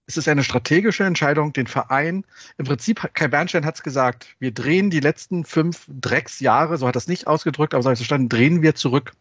Es 0.07 0.15
ist 0.15 0.29
eine 0.29 0.45
strategische 0.45 1.03
Entscheidung, 1.03 1.51
den 1.51 1.67
Verein, 1.67 2.23
im 2.57 2.65
Prinzip, 2.65 3.09
Kai 3.13 3.27
Bernstein 3.27 3.65
hat 3.65 3.75
es 3.75 3.83
gesagt, 3.83 4.35
wir 4.39 4.53
drehen 4.53 4.89
die 4.89 5.01
letzten 5.01 5.43
fünf 5.43 5.85
Drecksjahre, 5.89 6.77
so 6.77 6.87
hat 6.87 6.95
es 6.95 7.09
nicht 7.09 7.27
ausgedrückt, 7.27 7.73
aber 7.73 7.83
so 7.83 7.89
heißt 7.89 7.99
es 7.99 8.07
stand, 8.07 8.31
drehen 8.31 8.61
wir 8.61 8.73
zurück. 8.73 9.11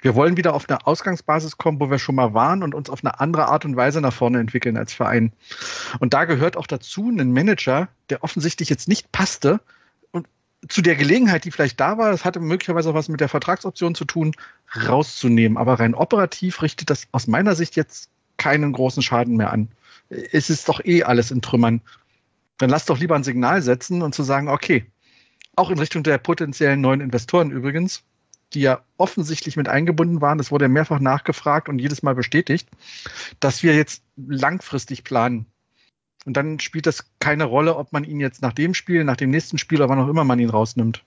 Wir 0.00 0.14
wollen 0.14 0.38
wieder 0.38 0.54
auf 0.54 0.68
eine 0.68 0.86
Ausgangsbasis 0.86 1.58
kommen, 1.58 1.78
wo 1.80 1.90
wir 1.90 1.98
schon 1.98 2.14
mal 2.14 2.32
waren 2.32 2.62
und 2.62 2.74
uns 2.74 2.88
auf 2.88 3.04
eine 3.04 3.20
andere 3.20 3.46
Art 3.46 3.66
und 3.66 3.76
Weise 3.76 4.00
nach 4.00 4.12
vorne 4.12 4.40
entwickeln 4.40 4.76
als 4.78 4.94
Verein. 4.94 5.32
Und 6.00 6.14
da 6.14 6.24
gehört 6.24 6.56
auch 6.56 6.66
dazu 6.66 7.10
ein 7.10 7.32
Manager, 7.32 7.88
der 8.08 8.24
offensichtlich 8.24 8.70
jetzt 8.70 8.88
nicht 8.88 9.12
passte 9.12 9.60
und 10.10 10.26
zu 10.68 10.80
der 10.80 10.96
Gelegenheit, 10.96 11.44
die 11.44 11.50
vielleicht 11.50 11.78
da 11.78 11.98
war, 11.98 12.10
das 12.10 12.24
hatte 12.24 12.40
möglicherweise 12.40 12.90
auch 12.90 12.94
was 12.94 13.10
mit 13.10 13.20
der 13.20 13.28
Vertragsoption 13.28 13.94
zu 13.94 14.06
tun, 14.06 14.34
rauszunehmen. 14.88 15.58
Aber 15.58 15.78
rein 15.78 15.94
operativ 15.94 16.62
richtet 16.62 16.88
das 16.88 17.06
aus 17.12 17.26
meiner 17.26 17.54
Sicht 17.54 17.76
jetzt 17.76 18.08
keinen 18.42 18.72
großen 18.72 19.04
Schaden 19.04 19.36
mehr 19.36 19.52
an. 19.52 19.68
Es 20.08 20.50
ist 20.50 20.68
doch 20.68 20.84
eh 20.84 21.04
alles 21.04 21.30
in 21.30 21.42
Trümmern. 21.42 21.80
Dann 22.58 22.70
lass 22.70 22.86
doch 22.86 22.98
lieber 22.98 23.14
ein 23.14 23.22
Signal 23.22 23.62
setzen 23.62 24.02
und 24.02 24.16
zu 24.16 24.24
sagen, 24.24 24.48
okay, 24.48 24.84
auch 25.54 25.70
in 25.70 25.78
Richtung 25.78 26.02
der 26.02 26.18
potenziellen 26.18 26.80
neuen 26.80 27.00
Investoren 27.00 27.52
übrigens, 27.52 28.02
die 28.52 28.60
ja 28.60 28.82
offensichtlich 28.96 29.56
mit 29.56 29.68
eingebunden 29.68 30.20
waren, 30.20 30.38
das 30.38 30.50
wurde 30.50 30.68
mehrfach 30.68 30.98
nachgefragt 30.98 31.68
und 31.68 31.78
jedes 31.78 32.02
Mal 32.02 32.16
bestätigt, 32.16 32.68
dass 33.38 33.62
wir 33.62 33.76
jetzt 33.76 34.02
langfristig 34.16 35.04
planen. 35.04 35.46
Und 36.24 36.36
dann 36.36 36.58
spielt 36.58 36.86
das 36.86 37.04
keine 37.20 37.44
Rolle, 37.44 37.76
ob 37.76 37.92
man 37.92 38.02
ihn 38.02 38.18
jetzt 38.18 38.42
nach 38.42 38.52
dem 38.52 38.74
Spiel, 38.74 39.04
nach 39.04 39.16
dem 39.16 39.30
nächsten 39.30 39.58
Spiel 39.58 39.78
oder 39.78 39.88
wann 39.88 40.00
auch 40.00 40.08
immer 40.08 40.24
man 40.24 40.40
ihn 40.40 40.50
rausnimmt. 40.50 41.04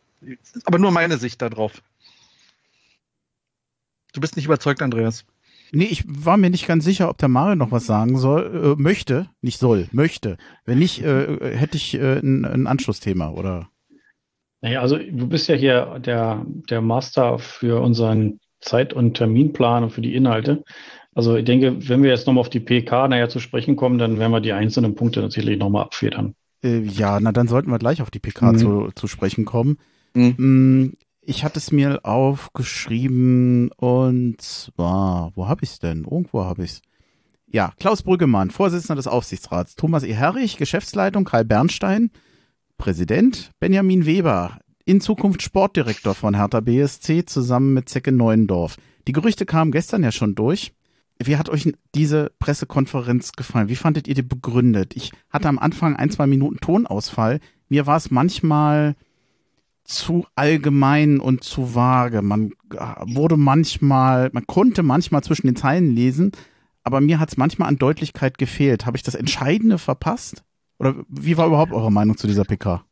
Aber 0.64 0.80
nur 0.80 0.92
meine 0.92 1.18
Sicht 1.18 1.42
darauf. 1.42 1.82
Du 4.14 4.22
bist 4.22 4.38
nicht 4.38 4.46
überzeugt, 4.46 4.82
Andreas. 4.82 5.26
Nee, 5.72 5.86
ich 5.86 6.04
war 6.08 6.38
mir 6.38 6.50
nicht 6.50 6.68
ganz 6.68 6.86
sicher, 6.86 7.10
ob 7.10 7.18
der 7.18 7.30
Mario 7.30 7.56
noch 7.56 7.72
was 7.72 7.86
sagen 7.86 8.18
soll, 8.18 8.76
äh, 8.78 8.82
möchte, 8.82 9.28
nicht 9.42 9.60
soll, 9.60 9.88
möchte. 9.92 10.38
Wenn 10.66 10.80
nicht, 10.80 11.04
äh, 11.04 11.56
hätte 11.58 11.78
ich 11.78 11.96
äh, 11.96 12.20
ein, 12.20 12.46
ein 12.46 12.68
Anschlussthema, 12.68 13.32
oder? 13.32 13.70
Naja, 14.62 14.82
also 14.82 14.98
du 14.98 15.28
bist 15.28 15.48
ja 15.48 15.56
hier 15.56 16.00
der, 16.00 16.46
der 16.70 16.82
Master 16.82 17.40
für 17.40 17.82
unseren 17.82 18.40
Zeit- 18.62 18.94
und 18.94 19.16
Terminplan 19.16 19.84
und 19.84 19.92
für 19.92 20.02
die 20.02 20.16
Inhalte. 20.16 20.64
Also 21.14 21.36
ich 21.36 21.46
denke, 21.46 21.88
wenn 21.88 22.04
wir 22.04 22.10
jetzt 22.10 22.28
nochmal 22.28 22.42
auf 22.42 22.50
die 22.50 22.60
PK 22.60 23.08
nachher 23.08 23.30
zu 23.30 23.40
sprechen 23.40 23.76
kommen, 23.76 23.98
dann 23.98 24.20
werden 24.20 24.32
wir 24.32 24.42
die 24.42 24.54
einzelnen 24.54 24.96
Punkte 24.96 25.22
natürlich 25.22 25.58
nochmal 25.58 25.84
abfedern. 25.84 26.36
Äh, 26.64 26.80
ja, 26.82 27.20
na 27.20 27.32
dann 27.32 27.48
sollten 27.48 27.72
wir 27.72 27.80
gleich 27.80 28.02
auf 28.02 28.12
die 28.12 28.20
PK 28.20 28.54
mhm. 28.54 28.58
zu, 28.58 28.90
zu 28.96 29.08
sprechen 29.08 29.46
kommen. 29.46 29.78
Mhm. 30.14 30.94
Ich 31.28 31.44
hatte 31.44 31.58
es 31.58 31.72
mir 31.72 32.02
aufgeschrieben 32.04 33.72
und 33.78 34.40
zwar, 34.40 35.32
wo 35.34 35.48
habe 35.48 35.64
ich 35.64 35.72
es 35.72 35.80
denn? 35.80 36.04
Irgendwo 36.04 36.44
habe 36.44 36.64
ich 36.64 36.72
es. 36.72 36.82
Ja, 37.48 37.74
Klaus 37.80 38.04
Brüggemann, 38.04 38.52
Vorsitzender 38.52 38.96
des 38.96 39.08
Aufsichtsrats, 39.08 39.76
Thomas 39.76 40.04
E. 40.04 40.14
Herrich, 40.14 40.58
Geschäftsleitung, 40.58 41.24
Karl 41.24 41.44
Bernstein, 41.44 42.12
Präsident 42.78 43.50
Benjamin 43.60 44.06
Weber, 44.06 44.60
in 44.86 45.02
Zukunft 45.02 45.42
Sportdirektor 45.42 46.14
von 46.14 46.36
Hertha 46.36 46.60
BSC 46.60 47.26
zusammen 47.26 47.74
mit 47.74 47.90
Zecke 47.90 48.12
Neuendorf. 48.12 48.78
Die 49.08 49.12
Gerüchte 49.12 49.48
kamen 49.48 49.72
gestern 49.72 50.04
ja 50.04 50.12
schon 50.12 50.36
durch. 50.36 50.74
Wie 51.24 51.38
hat 51.38 51.50
euch 51.50 51.74
diese 51.96 52.34
Pressekonferenz 52.38 53.32
gefallen? 53.32 53.70
Wie 53.70 53.76
fandet 53.76 54.08
ihr 54.08 54.14
die 54.14 54.22
begründet? 54.22 54.96
Ich 54.96 55.12
hatte 55.32 55.48
am 55.50 55.58
Anfang 55.58 55.96
ein, 55.96 56.12
zwei 56.12 56.28
Minuten 56.28 56.58
Tonausfall. 56.58 57.40
Mir 57.68 57.88
war 57.88 57.98
es 57.98 58.12
manchmal 58.12 58.96
zu 59.86 60.26
allgemein 60.36 61.20
und 61.20 61.44
zu 61.44 61.76
vage. 61.76 62.22
Man 62.22 62.54
wurde 63.06 63.38
manchmal, 63.38 64.30
man 64.34 64.46
konnte 64.48 64.84
manchmal 64.84 65.24
zwischen 65.24 65.48
den 65.48 65.56
Zeilen 65.56 65.96
lesen, 65.96 66.32
aber 66.84 67.02
mir 67.02 67.20
hat 67.20 67.30
es 67.30 67.38
manchmal 67.38 67.70
an 67.70 67.78
Deutlichkeit 67.78 68.38
gefehlt. 68.38 68.86
Habe 68.86 68.98
ich 68.98 69.04
das 69.04 69.16
Entscheidende 69.16 69.78
verpasst? 69.78 70.44
Oder 70.80 70.96
wie 71.08 71.38
war 71.38 71.48
überhaupt 71.48 71.72
eure 71.72 71.92
Meinung 71.92 72.18
zu 72.18 72.28
dieser 72.28 72.44
PK? 72.44 72.84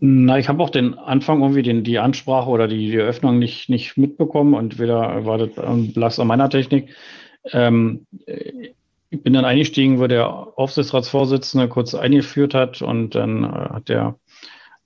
Na, 0.00 0.38
ich 0.38 0.48
habe 0.48 0.62
auch 0.62 0.70
den 0.70 0.94
Anfang 0.94 1.40
irgendwie 1.40 1.62
den, 1.62 1.82
die 1.82 1.98
Ansprache 1.98 2.50
oder 2.50 2.68
die, 2.68 2.90
die 2.90 2.96
Eröffnung 2.96 3.38
nicht, 3.38 3.70
nicht 3.70 3.96
mitbekommen 3.96 4.54
und 4.54 4.78
weder 4.78 5.24
war 5.24 5.38
das 5.38 5.56
lag 5.56 6.18
an 6.18 6.26
meiner 6.26 6.50
Technik. 6.50 6.90
Ähm, 7.52 8.06
ich 9.10 9.22
bin 9.22 9.32
dann 9.32 9.44
eingestiegen, 9.44 10.00
wo 10.00 10.06
der 10.06 10.28
Aufsichtsratsvorsitzende 10.28 11.68
kurz 11.68 11.94
eingeführt 11.94 12.52
hat 12.52 12.82
und 12.82 13.14
dann 13.14 13.44
äh, 13.44 13.46
hat 13.46 13.88
der 13.88 14.16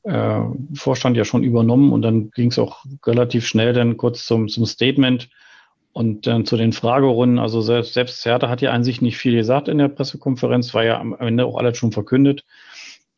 äh, 0.08 0.40
Vorstand 0.74 1.16
ja 1.16 1.24
schon 1.24 1.42
übernommen 1.42 1.92
und 1.92 2.02
dann 2.02 2.30
ging 2.30 2.50
es 2.50 2.58
auch 2.58 2.84
relativ 3.06 3.46
schnell 3.46 3.74
dann 3.74 3.96
kurz 3.96 4.24
zum, 4.24 4.48
zum 4.48 4.64
Statement 4.64 5.28
und 5.92 6.26
dann 6.26 6.46
zu 6.46 6.56
den 6.56 6.72
Fragerunden, 6.72 7.38
also 7.38 7.60
selbst, 7.60 7.92
selbst 7.92 8.24
Hertha 8.24 8.48
hat 8.48 8.62
ja 8.62 8.70
an 8.70 8.84
sich 8.84 9.02
nicht 9.02 9.18
viel 9.18 9.34
gesagt 9.34 9.68
in 9.68 9.78
der 9.78 9.88
Pressekonferenz, 9.88 10.72
war 10.72 10.84
ja 10.84 10.98
am 10.98 11.14
Ende 11.14 11.44
auch 11.44 11.58
alles 11.58 11.76
schon 11.76 11.92
verkündet. 11.92 12.44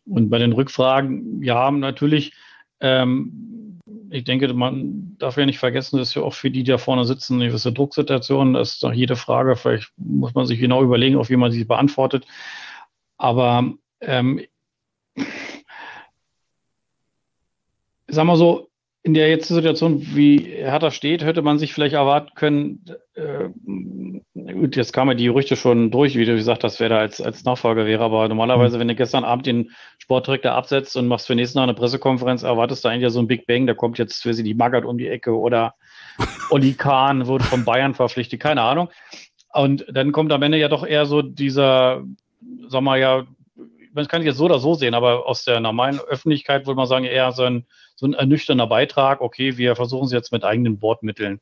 Und 0.06 0.30
bei 0.30 0.38
den 0.38 0.52
Rückfragen, 0.52 1.42
ja, 1.42 1.70
natürlich, 1.70 2.32
ähm, 2.80 3.78
ich 4.10 4.24
denke, 4.24 4.52
man 4.52 5.16
darf 5.18 5.36
ja 5.36 5.46
nicht 5.46 5.58
vergessen, 5.58 5.98
dass 5.98 6.14
ja 6.14 6.22
auch 6.22 6.34
für 6.34 6.50
die, 6.50 6.64
die 6.64 6.70
da 6.70 6.78
vorne 6.78 7.04
sitzen, 7.04 7.34
eine 7.34 7.48
gewisse 7.48 7.72
Drucksituation 7.72 8.56
ist. 8.56 8.82
Nach 8.82 8.92
jede 8.92 9.14
Frage, 9.14 9.54
vielleicht 9.54 9.92
muss 9.96 10.34
man 10.34 10.46
sich 10.46 10.58
genau 10.58 10.82
überlegen, 10.82 11.16
auf 11.16 11.30
wie 11.30 11.36
man 11.36 11.52
sie 11.52 11.64
beantwortet. 11.64 12.26
Aber 13.18 13.74
ähm, 14.00 14.40
sagen 18.10 18.28
wir 18.28 18.36
so, 18.36 18.70
in 19.02 19.14
der 19.14 19.30
jetzt 19.30 19.48
Situation, 19.48 20.02
wie 20.14 20.40
Hertha 20.40 20.90
steht, 20.90 21.24
hätte 21.24 21.40
man 21.40 21.58
sich 21.58 21.72
vielleicht 21.72 21.94
erwarten 21.94 22.32
können, 22.34 22.84
äh, 23.14 23.48
gut, 24.52 24.76
jetzt 24.76 24.92
kamen 24.92 25.12
ja 25.12 25.14
die 25.14 25.24
Gerüchte 25.24 25.56
schon 25.56 25.90
durch, 25.90 26.16
wie 26.16 26.26
du 26.26 26.34
gesagt 26.34 26.64
hast, 26.64 26.80
wer 26.80 26.90
da 26.90 26.98
als, 26.98 27.18
als 27.20 27.44
Nachfolger 27.44 27.86
wäre, 27.86 28.04
aber 28.04 28.28
normalerweise, 28.28 28.76
mhm. 28.76 28.80
wenn 28.80 28.88
du 28.88 28.94
gestern 28.94 29.24
Abend 29.24 29.46
den 29.46 29.70
Sportdirektor 29.98 30.52
absetzt 30.52 30.96
und 30.96 31.08
machst 31.08 31.26
für 31.26 31.34
nächsten 31.34 31.56
Tag 31.56 31.64
eine 31.64 31.74
Pressekonferenz, 31.74 32.42
erwartest 32.42 32.84
du 32.84 32.88
eigentlich 32.88 33.04
ja 33.04 33.10
so 33.10 33.20
ein 33.20 33.26
Big 33.26 33.46
Bang, 33.46 33.66
da 33.66 33.72
kommt 33.72 33.96
jetzt 33.96 34.22
für 34.22 34.34
sie 34.34 34.42
die 34.42 34.54
Magath 34.54 34.84
um 34.84 34.98
die 34.98 35.08
Ecke 35.08 35.34
oder 35.34 35.74
Olli 36.50 36.74
Kahn 36.74 37.26
wurde 37.26 37.44
von 37.44 37.64
Bayern 37.64 37.94
verpflichtet, 37.94 38.40
keine 38.40 38.62
Ahnung. 38.62 38.90
Und 39.52 39.86
dann 39.90 40.12
kommt 40.12 40.30
am 40.30 40.42
Ende 40.42 40.58
ja 40.58 40.68
doch 40.68 40.86
eher 40.86 41.06
so 41.06 41.22
dieser, 41.22 42.04
sag 42.68 42.82
mal 42.82 43.00
ja, 43.00 43.26
man 43.92 44.08
kann 44.08 44.20
es 44.20 44.26
jetzt 44.26 44.36
so 44.36 44.44
oder 44.44 44.58
so 44.58 44.74
sehen, 44.74 44.94
aber 44.94 45.26
aus 45.26 45.44
der 45.44 45.60
normalen 45.60 46.00
Öffentlichkeit 46.00 46.66
würde 46.66 46.76
man 46.76 46.86
sagen, 46.86 47.04
eher 47.04 47.32
so 47.32 47.44
ein 47.44 47.66
so 48.00 48.06
ein 48.06 48.14
ernüchternder 48.14 48.66
Beitrag, 48.66 49.20
okay, 49.20 49.58
wir 49.58 49.76
versuchen 49.76 50.06
es 50.06 50.12
jetzt 50.12 50.32
mit 50.32 50.42
eigenen 50.42 50.78
Bordmitteln. 50.78 51.40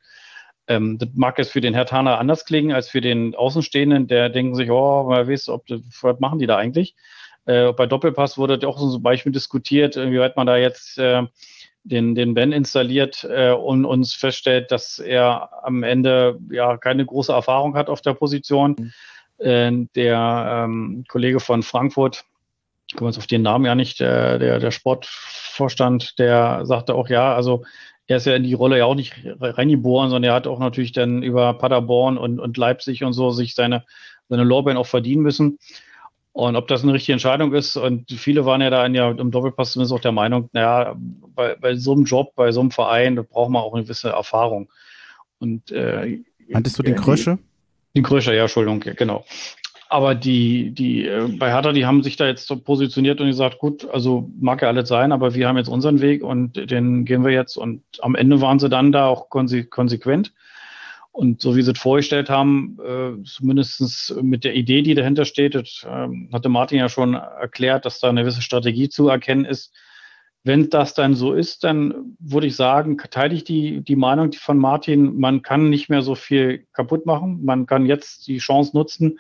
Ähm, 0.67 0.99
das 0.99 1.09
mag 1.15 1.39
jetzt 1.39 1.53
für 1.53 1.61
den 1.61 1.73
Herr 1.73 1.87
Taner 1.87 2.19
anders 2.19 2.45
klingen 2.45 2.73
als 2.73 2.89
für 2.89 3.01
den 3.01 3.37
Außenstehenden, 3.37 4.09
der 4.09 4.29
denken 4.29 4.57
sich, 4.57 4.69
oh, 4.69 5.09
wer 5.09 5.29
weiß, 5.29 5.51
ob, 5.51 5.65
was 5.69 6.19
machen 6.19 6.41
die 6.41 6.49
da 6.49 6.57
eigentlich? 6.57 6.97
Äh, 7.47 7.73
bei 7.73 7.87
Doppelpass 7.87 8.39
wurde 8.39 8.67
auch 8.67 8.77
so 8.77 8.99
ein 8.99 9.03
Beispiel 9.03 9.31
diskutiert, 9.31 9.95
wie 9.97 10.19
weit 10.19 10.37
man 10.37 10.49
da 10.49 10.57
jetzt 10.57 10.99
äh, 10.99 11.23
den, 11.85 12.17
den 12.17 12.35
Ben 12.35 12.51
installiert 12.51 13.25
äh, 13.31 13.53
und 13.53 13.85
uns 13.85 14.15
feststellt, 14.15 14.73
dass 14.73 14.99
er 14.99 15.65
am 15.65 15.85
Ende 15.85 16.41
ja 16.51 16.77
keine 16.77 17.07
große 17.07 17.33
Erfahrung 17.33 17.77
hat 17.77 17.89
auf 17.89 18.03
der 18.03 18.15
Position. 18.15 18.75
Mhm. 18.79 18.93
Äh, 19.39 19.87
der 19.95 20.65
ähm, 20.67 21.05
Kollege 21.09 21.39
von 21.39 21.63
Frankfurt, 21.63 22.25
ich 22.88 22.96
komme 22.96 23.11
jetzt 23.11 23.18
auf 23.18 23.27
den 23.27 23.42
Namen 23.42 23.66
ja 23.66 23.74
nicht, 23.74 24.01
der, 24.01 24.38
der, 24.38 24.59
der 24.59 24.70
Sportvorstand, 24.70 26.18
der 26.18 26.64
sagte 26.64 26.94
auch, 26.94 27.09
ja, 27.09 27.35
also 27.35 27.64
er 28.07 28.16
ist 28.16 28.27
ja 28.27 28.35
in 28.35 28.42
die 28.42 28.55
Rolle 28.55 28.79
ja 28.79 28.87
auch 28.87 28.94
nicht 28.94 29.14
reingeboren, 29.40 30.09
sondern 30.09 30.31
er 30.31 30.35
hat 30.35 30.46
auch 30.46 30.59
natürlich 30.59 30.92
dann 30.92 31.22
über 31.22 31.53
Paderborn 31.53 32.16
und, 32.16 32.40
und 32.40 32.57
Leipzig 32.57 33.05
und 33.05 33.12
so 33.12 33.31
sich 33.31 33.55
seine, 33.55 33.85
seine 34.31 34.44
Lorbeeren 34.44 34.79
auch 34.79 34.87
verdienen 34.87 35.22
müssen. 35.22 35.59
Und 36.33 36.57
ob 36.57 36.68
das 36.68 36.83
eine 36.83 36.94
richtige 36.94 37.14
Entscheidung 37.14 37.53
ist, 37.53 37.77
und 37.77 38.11
viele 38.11 38.46
waren 38.46 38.62
ja 38.62 38.70
da 38.70 38.87
in 38.87 38.94
ja, 38.94 39.11
im 39.11 39.31
Doppelpass 39.31 39.72
zumindest 39.72 39.92
auch 39.92 40.01
der 40.01 40.12
Meinung, 40.12 40.48
naja, 40.53 40.96
bei, 41.35 41.57
bei 41.57 41.74
so 41.74 41.92
einem 41.92 42.05
Job, 42.05 42.35
bei 42.37 42.53
so 42.53 42.61
einem 42.61 42.70
Verein, 42.70 43.16
da 43.16 43.22
braucht 43.22 43.51
man 43.51 43.61
auch 43.61 43.74
eine 43.74 43.83
gewisse 43.83 44.11
Erfahrung. 44.11 44.70
Und 45.40 45.70
äh, 45.72 46.20
Meintest 46.48 46.79
du 46.79 46.83
den 46.83 46.94
Krösche? 46.94 47.38
Den 47.94 48.05
Krösche, 48.05 48.35
ja, 48.35 48.42
Entschuldigung, 48.42 48.81
genau. 48.81 49.24
Aber 49.90 50.14
die, 50.14 50.70
die, 50.72 51.07
äh, 51.07 51.29
bei 51.38 51.51
Hertha, 51.51 51.72
die 51.72 51.87
haben 51.87 52.03
sich 52.03 52.16
da 52.16 52.27
jetzt 52.27 52.46
so 52.46 52.57
positioniert 52.57 53.20
und 53.20 53.29
gesagt, 53.29 53.59
gut, 53.59 53.88
also 53.88 54.31
mag 54.38 54.61
ja 54.61 54.68
alles 54.68 54.88
sein, 54.88 55.12
aber 55.12 55.35
wir 55.35 55.48
haben 55.48 55.57
jetzt 55.57 55.68
unseren 55.68 56.01
Weg 56.01 56.22
und 56.22 56.70
den 56.70 57.07
gehen 57.07 57.24
wir 57.24 57.33
jetzt. 57.33 57.57
Und 57.57 57.83
am 58.01 58.14
Ende 58.14 58.40
waren 58.42 58.59
sie 58.59 58.68
dann 58.68 58.92
da 58.92 59.07
auch 59.07 59.31
konse 59.31 59.64
konsequent. 59.64 60.35
Und 61.11 61.40
so 61.40 61.57
wie 61.57 61.62
sie 61.62 61.72
es 61.72 61.79
vorgestellt 61.79 62.29
haben, 62.29 62.79
äh, 62.85 63.24
zumindest 63.24 64.14
mit 64.22 64.44
der 64.44 64.55
Idee, 64.55 64.83
die 64.83 64.94
dahinter 64.94 65.24
steht, 65.24 65.55
das, 65.55 65.85
äh, 65.88 66.09
hatte 66.33 66.48
Martin 66.51 66.79
ja 66.79 66.88
schon 66.88 67.14
erklärt, 67.14 67.87
dass 67.87 67.98
da 67.98 68.11
eine 68.11 68.20
gewisse 68.20 68.42
Strategie 68.42 68.88
zu 68.90 69.09
erkennen 69.09 69.46
ist. 69.46 69.74
Wenn 70.44 70.70
das 70.70 70.94
dann 70.94 71.14
so 71.14 71.33
ist, 71.33 71.64
dann 71.64 72.16
würde 72.20 72.46
ich 72.46 72.57
sagen, 72.57 72.98
teile 73.11 73.35
ich 73.35 73.42
die, 73.42 73.81
die 73.81 73.96
Meinung 73.96 74.33
von 74.33 74.59
Martin, 74.59 75.18
man 75.18 75.42
kann 75.42 75.70
nicht 75.70 75.88
mehr 75.88 76.03
so 76.03 76.14
viel 76.14 76.66
kaputt 76.72 77.05
machen. 77.07 77.44
Man 77.44 77.66
kann 77.66 77.87
jetzt 77.87 78.29
die 78.29 78.38
Chance 78.38 78.77
nutzen, 78.77 79.18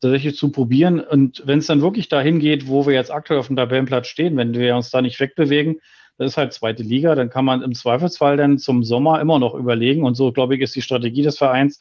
tatsächlich 0.00 0.36
zu 0.36 0.50
probieren. 0.50 1.00
Und 1.00 1.42
wenn 1.46 1.58
es 1.58 1.66
dann 1.66 1.82
wirklich 1.82 2.08
dahin 2.08 2.38
geht, 2.38 2.68
wo 2.68 2.86
wir 2.86 2.94
jetzt 2.94 3.10
aktuell 3.10 3.40
auf 3.40 3.48
dem 3.48 3.56
Tabellenplatz 3.56 4.06
stehen, 4.06 4.36
wenn 4.36 4.54
wir 4.54 4.76
uns 4.76 4.90
da 4.90 5.02
nicht 5.02 5.20
wegbewegen, 5.20 5.80
das 6.18 6.32
ist 6.32 6.36
halt 6.36 6.52
zweite 6.52 6.82
Liga, 6.82 7.14
dann 7.14 7.30
kann 7.30 7.44
man 7.44 7.62
im 7.62 7.74
Zweifelsfall 7.74 8.36
dann 8.36 8.58
zum 8.58 8.84
Sommer 8.84 9.20
immer 9.20 9.38
noch 9.38 9.54
überlegen. 9.54 10.04
Und 10.04 10.14
so, 10.14 10.32
glaube 10.32 10.54
ich, 10.54 10.60
ist 10.60 10.76
die 10.76 10.82
Strategie 10.82 11.22
des 11.22 11.38
Vereins, 11.38 11.80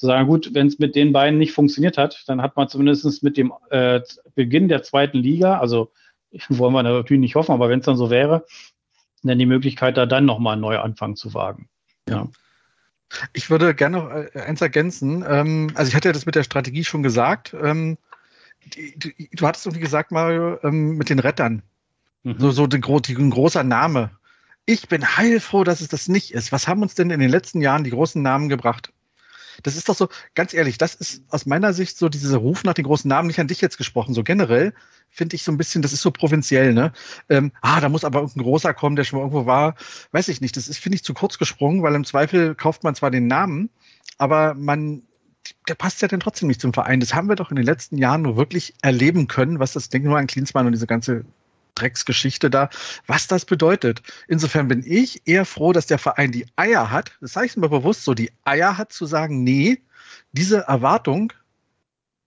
zu 0.00 0.06
sagen, 0.06 0.26
gut, 0.26 0.54
wenn 0.54 0.66
es 0.66 0.78
mit 0.78 0.94
den 0.94 1.12
beiden 1.12 1.38
nicht 1.38 1.52
funktioniert 1.52 1.98
hat, 1.98 2.24
dann 2.26 2.40
hat 2.40 2.56
man 2.56 2.68
zumindest 2.68 3.22
mit 3.22 3.36
dem 3.36 3.52
äh, 3.68 4.00
Beginn 4.34 4.68
der 4.68 4.82
zweiten 4.82 5.18
Liga, 5.18 5.58
also 5.58 5.92
wollen 6.48 6.72
wir 6.72 6.82
natürlich 6.82 7.20
nicht 7.20 7.34
hoffen, 7.34 7.52
aber 7.52 7.68
wenn 7.68 7.80
es 7.80 7.86
dann 7.86 7.96
so 7.96 8.08
wäre, 8.08 8.46
dann 9.22 9.38
die 9.38 9.46
Möglichkeit, 9.46 9.98
da 9.98 10.06
dann 10.06 10.24
nochmal 10.24 10.54
einen 10.54 10.62
Neuanfang 10.62 11.16
zu 11.16 11.34
wagen. 11.34 11.68
Ja. 12.08 12.28
Ich 13.32 13.50
würde 13.50 13.74
gerne 13.74 13.98
noch 13.98 14.10
äh, 14.10 14.30
eins 14.40 14.60
ergänzen. 14.60 15.24
Ähm, 15.26 15.70
also 15.74 15.88
ich 15.88 15.94
hatte 15.94 16.08
ja 16.08 16.12
das 16.12 16.26
mit 16.26 16.34
der 16.34 16.44
Strategie 16.44 16.84
schon 16.84 17.02
gesagt. 17.02 17.54
Ähm, 17.60 17.98
du 19.32 19.46
hattest 19.46 19.66
irgendwie 19.66 19.82
gesagt, 19.82 20.10
Mario, 20.10 20.58
ähm, 20.62 20.96
mit 20.96 21.08
den 21.08 21.18
Rettern. 21.18 21.62
Mhm. 22.22 22.36
So, 22.38 22.50
so 22.50 22.64
ein, 22.64 22.82
ein 22.82 23.30
großer 23.30 23.64
Name. 23.64 24.10
Ich 24.66 24.88
bin 24.88 25.16
heilfroh, 25.16 25.64
dass 25.64 25.80
es 25.80 25.88
das 25.88 26.08
nicht 26.08 26.32
ist. 26.32 26.52
Was 26.52 26.68
haben 26.68 26.82
uns 26.82 26.94
denn 26.94 27.10
in 27.10 27.20
den 27.20 27.30
letzten 27.30 27.60
Jahren 27.60 27.84
die 27.84 27.90
großen 27.90 28.22
Namen 28.22 28.48
gebracht? 28.48 28.92
Das 29.62 29.76
ist 29.76 29.88
doch 29.88 29.96
so, 29.96 30.08
ganz 30.34 30.54
ehrlich, 30.54 30.78
das 30.78 30.94
ist 30.94 31.22
aus 31.30 31.46
meiner 31.46 31.72
Sicht 31.72 31.98
so 31.98 32.08
dieser 32.08 32.38
Ruf 32.38 32.64
nach 32.64 32.74
den 32.74 32.84
großen 32.84 33.08
Namen, 33.08 33.28
nicht 33.28 33.40
an 33.40 33.48
dich 33.48 33.60
jetzt 33.60 33.78
gesprochen, 33.78 34.14
so 34.14 34.22
generell 34.22 34.72
finde 35.10 35.36
ich 35.36 35.42
so 35.42 35.52
ein 35.52 35.58
bisschen, 35.58 35.82
das 35.82 35.92
ist 35.92 36.02
so 36.02 36.10
provinziell, 36.10 36.72
ne? 36.72 36.92
Ähm, 37.28 37.52
ah, 37.60 37.80
da 37.80 37.88
muss 37.88 38.04
aber 38.04 38.20
irgendein 38.20 38.44
großer 38.44 38.72
kommen, 38.74 38.96
der 38.96 39.04
schon 39.04 39.18
mal 39.18 39.24
irgendwo 39.24 39.46
war. 39.46 39.74
Weiß 40.12 40.28
ich 40.28 40.40
nicht. 40.40 40.56
Das 40.56 40.68
ist, 40.68 40.78
finde 40.78 40.96
ich, 40.96 41.04
zu 41.04 41.14
kurz 41.14 41.36
gesprungen, 41.36 41.82
weil 41.82 41.94
im 41.94 42.04
Zweifel 42.04 42.54
kauft 42.54 42.84
man 42.84 42.94
zwar 42.94 43.10
den 43.10 43.26
Namen, 43.26 43.70
aber 44.18 44.54
man, 44.54 45.02
der 45.68 45.74
passt 45.74 46.00
ja 46.02 46.08
dann 46.08 46.20
trotzdem 46.20 46.48
nicht 46.48 46.60
zum 46.60 46.72
Verein. 46.72 47.00
Das 47.00 47.14
haben 47.14 47.28
wir 47.28 47.36
doch 47.36 47.50
in 47.50 47.56
den 47.56 47.64
letzten 47.64 47.98
Jahren 47.98 48.22
nur 48.22 48.36
wirklich 48.36 48.74
erleben 48.82 49.26
können, 49.26 49.58
was 49.58 49.72
das, 49.72 49.88
denke 49.88 50.08
nur 50.08 50.18
an 50.18 50.26
Klinsmann 50.26 50.66
und 50.66 50.72
diese 50.72 50.86
ganze 50.86 51.24
Drecksgeschichte 51.74 52.50
da, 52.50 52.70
was 53.06 53.26
das 53.26 53.44
bedeutet. 53.44 54.02
Insofern 54.28 54.68
bin 54.68 54.82
ich 54.84 55.22
eher 55.26 55.44
froh, 55.44 55.72
dass 55.72 55.86
der 55.86 55.98
Verein 55.98 56.32
die 56.32 56.46
Eier 56.56 56.90
hat, 56.90 57.12
das 57.20 57.32
sage 57.32 57.46
ich 57.46 57.56
mir 57.56 57.68
bewusst 57.68 58.04
so, 58.04 58.14
die 58.14 58.30
Eier 58.44 58.78
hat 58.78 58.92
zu 58.92 59.06
sagen, 59.06 59.42
nee, 59.44 59.80
diese 60.32 60.58
Erwartung 60.58 61.32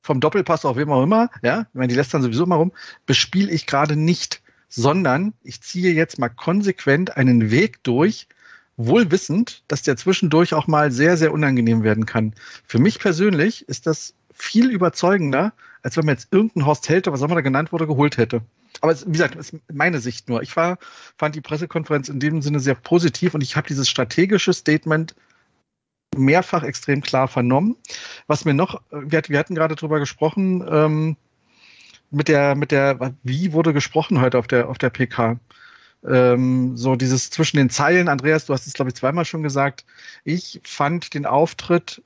vom 0.01 0.19
Doppelpass 0.19 0.65
auf 0.65 0.77
wem 0.77 0.91
auch 0.91 1.03
immer, 1.03 1.29
ja, 1.41 1.61
ich 1.61 1.75
meine, 1.75 1.87
die 1.87 1.95
lässt 1.95 2.13
dann 2.13 2.21
sowieso 2.21 2.45
mal 2.45 2.57
rum, 2.57 2.73
bespiele 3.05 3.51
ich 3.51 3.65
gerade 3.65 3.95
nicht, 3.95 4.41
sondern 4.67 5.33
ich 5.43 5.61
ziehe 5.61 5.93
jetzt 5.93 6.19
mal 6.19 6.29
konsequent 6.29 7.15
einen 7.15 7.51
Weg 7.51 7.83
durch, 7.83 8.27
wohl 8.75 9.11
wissend, 9.11 9.63
dass 9.67 9.83
der 9.83 9.97
zwischendurch 9.97 10.53
auch 10.53 10.67
mal 10.67 10.91
sehr, 10.91 11.15
sehr 11.15 11.31
unangenehm 11.31 11.83
werden 11.83 12.05
kann. 12.05 12.33
Für 12.65 12.79
mich 12.79 12.99
persönlich 12.99 13.67
ist 13.69 13.87
das 13.87 14.15
viel 14.33 14.69
überzeugender, 14.69 15.53
als 15.83 15.95
wenn 15.95 16.05
man 16.05 16.15
jetzt 16.15 16.29
irgendeinen 16.31 16.65
Horst 16.65 16.89
Helte, 16.89 17.11
was 17.13 17.21
auch 17.21 17.25
immer 17.25 17.35
da 17.35 17.41
genannt 17.41 17.71
wurde, 17.71 17.87
geholt 17.87 18.17
hätte. 18.17 18.41
Aber 18.81 18.95
wie 18.99 19.11
gesagt, 19.11 19.35
das 19.35 19.51
ist 19.51 19.61
meine 19.71 19.99
Sicht 19.99 20.29
nur. 20.29 20.41
Ich 20.41 20.55
war, 20.55 20.77
fand 21.17 21.35
die 21.35 21.41
Pressekonferenz 21.41 22.09
in 22.09 22.19
dem 22.19 22.41
Sinne 22.41 22.59
sehr 22.59 22.75
positiv 22.75 23.33
und 23.33 23.41
ich 23.41 23.55
habe 23.55 23.67
dieses 23.67 23.89
strategische 23.89 24.53
Statement 24.53 25.15
mehrfach 26.15 26.63
extrem 26.63 27.01
klar 27.01 27.27
vernommen. 27.27 27.75
Was 28.27 28.45
mir 28.45 28.53
noch, 28.53 28.81
wir, 28.91 29.21
wir 29.27 29.39
hatten 29.39 29.55
gerade 29.55 29.75
drüber 29.75 29.99
gesprochen, 29.99 30.65
ähm, 30.69 31.17
mit 32.11 32.27
der, 32.27 32.55
mit 32.55 32.71
der, 32.71 33.13
wie 33.23 33.53
wurde 33.53 33.73
gesprochen 33.73 34.21
heute 34.21 34.37
auf 34.37 34.47
der, 34.47 34.69
auf 34.69 34.77
der 34.77 34.91
PK? 34.91 35.39
Ähm, 36.05 36.75
so 36.77 36.95
dieses 36.95 37.29
zwischen 37.29 37.57
den 37.57 37.69
Zeilen, 37.69 38.09
Andreas, 38.09 38.45
du 38.45 38.53
hast 38.53 38.67
es 38.67 38.73
glaube 38.73 38.89
ich 38.89 38.95
zweimal 38.95 39.25
schon 39.25 39.41
gesagt. 39.41 39.85
Ich 40.23 40.61
fand 40.63 41.13
den 41.13 41.25
Auftritt 41.25 42.01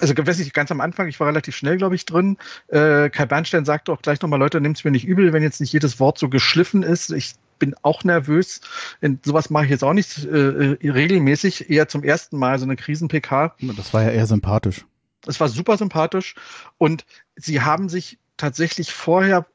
also 0.00 0.14
weiß 0.16 0.38
nicht, 0.38 0.54
ganz 0.54 0.70
am 0.70 0.80
Anfang, 0.80 1.08
ich 1.08 1.20
war 1.20 1.28
relativ 1.28 1.54
schnell, 1.56 1.76
glaube 1.76 1.94
ich, 1.94 2.06
drin. 2.06 2.36
Äh, 2.68 3.10
Kai 3.10 3.26
Bernstein 3.26 3.64
sagte 3.64 3.92
auch 3.92 4.02
gleich 4.02 4.20
nochmal, 4.20 4.38
Leute, 4.38 4.60
nehmt 4.60 4.78
es 4.78 4.84
mir 4.84 4.90
nicht 4.90 5.06
übel, 5.06 5.32
wenn 5.32 5.42
jetzt 5.42 5.60
nicht 5.60 5.72
jedes 5.72 6.00
Wort 6.00 6.18
so 6.18 6.28
geschliffen 6.28 6.82
ist. 6.82 7.10
Ich 7.10 7.34
bin 7.58 7.74
auch 7.82 8.04
nervös. 8.04 8.60
In 9.00 9.20
sowas 9.24 9.50
mache 9.50 9.64
ich 9.64 9.70
jetzt 9.70 9.84
auch 9.84 9.92
nicht 9.92 10.24
äh, 10.24 10.78
regelmäßig, 10.82 11.70
eher 11.70 11.88
zum 11.88 12.02
ersten 12.02 12.38
Mal 12.38 12.58
so 12.58 12.64
eine 12.64 12.76
Krisen-PK. 12.76 13.54
Das 13.76 13.92
war 13.94 14.02
ja 14.02 14.10
eher 14.10 14.26
sympathisch. 14.26 14.84
Es 15.26 15.38
war 15.38 15.48
super 15.48 15.76
sympathisch 15.76 16.34
und 16.78 17.04
sie 17.36 17.60
haben 17.60 17.88
sich 17.88 18.18
tatsächlich 18.38 18.92
vorher 18.92 19.46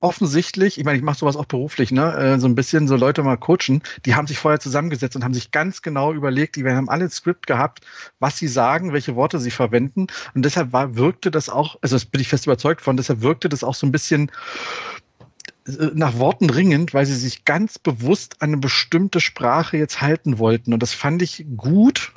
offensichtlich, 0.00 0.78
ich 0.78 0.84
meine, 0.84 0.96
ich 0.96 1.04
mache 1.04 1.18
sowas 1.18 1.36
auch 1.36 1.44
beruflich, 1.44 1.92
ne, 1.92 2.14
äh, 2.14 2.38
so 2.38 2.48
ein 2.48 2.54
bisschen 2.54 2.88
so 2.88 2.96
Leute 2.96 3.22
mal 3.22 3.36
coachen, 3.36 3.82
die 4.06 4.14
haben 4.14 4.26
sich 4.26 4.38
vorher 4.38 4.58
zusammengesetzt 4.58 5.14
und 5.14 5.24
haben 5.24 5.34
sich 5.34 5.50
ganz 5.50 5.82
genau 5.82 6.12
überlegt, 6.12 6.56
die 6.56 6.64
haben 6.64 6.88
alle 6.88 7.04
ein 7.04 7.10
Skript 7.10 7.46
gehabt, 7.46 7.80
was 8.18 8.38
sie 8.38 8.48
sagen, 8.48 8.92
welche 8.92 9.14
Worte 9.14 9.38
sie 9.38 9.50
verwenden. 9.50 10.06
Und 10.34 10.44
deshalb 10.44 10.72
war, 10.72 10.96
wirkte 10.96 11.30
das 11.30 11.48
auch, 11.50 11.76
also 11.82 11.96
das 11.96 12.06
bin 12.06 12.20
ich 12.20 12.28
fest 12.28 12.46
überzeugt 12.46 12.80
von, 12.80 12.96
deshalb 12.96 13.20
wirkte 13.20 13.48
das 13.48 13.62
auch 13.62 13.74
so 13.74 13.86
ein 13.86 13.92
bisschen 13.92 14.30
äh, 15.66 15.90
nach 15.92 16.18
Worten 16.18 16.48
ringend, 16.48 16.94
weil 16.94 17.04
sie 17.04 17.16
sich 17.16 17.44
ganz 17.44 17.78
bewusst 17.78 18.36
an 18.40 18.50
eine 18.50 18.58
bestimmte 18.58 19.20
Sprache 19.20 19.76
jetzt 19.76 20.00
halten 20.00 20.38
wollten. 20.38 20.72
Und 20.72 20.82
das 20.82 20.94
fand 20.94 21.20
ich 21.20 21.44
gut, 21.56 22.12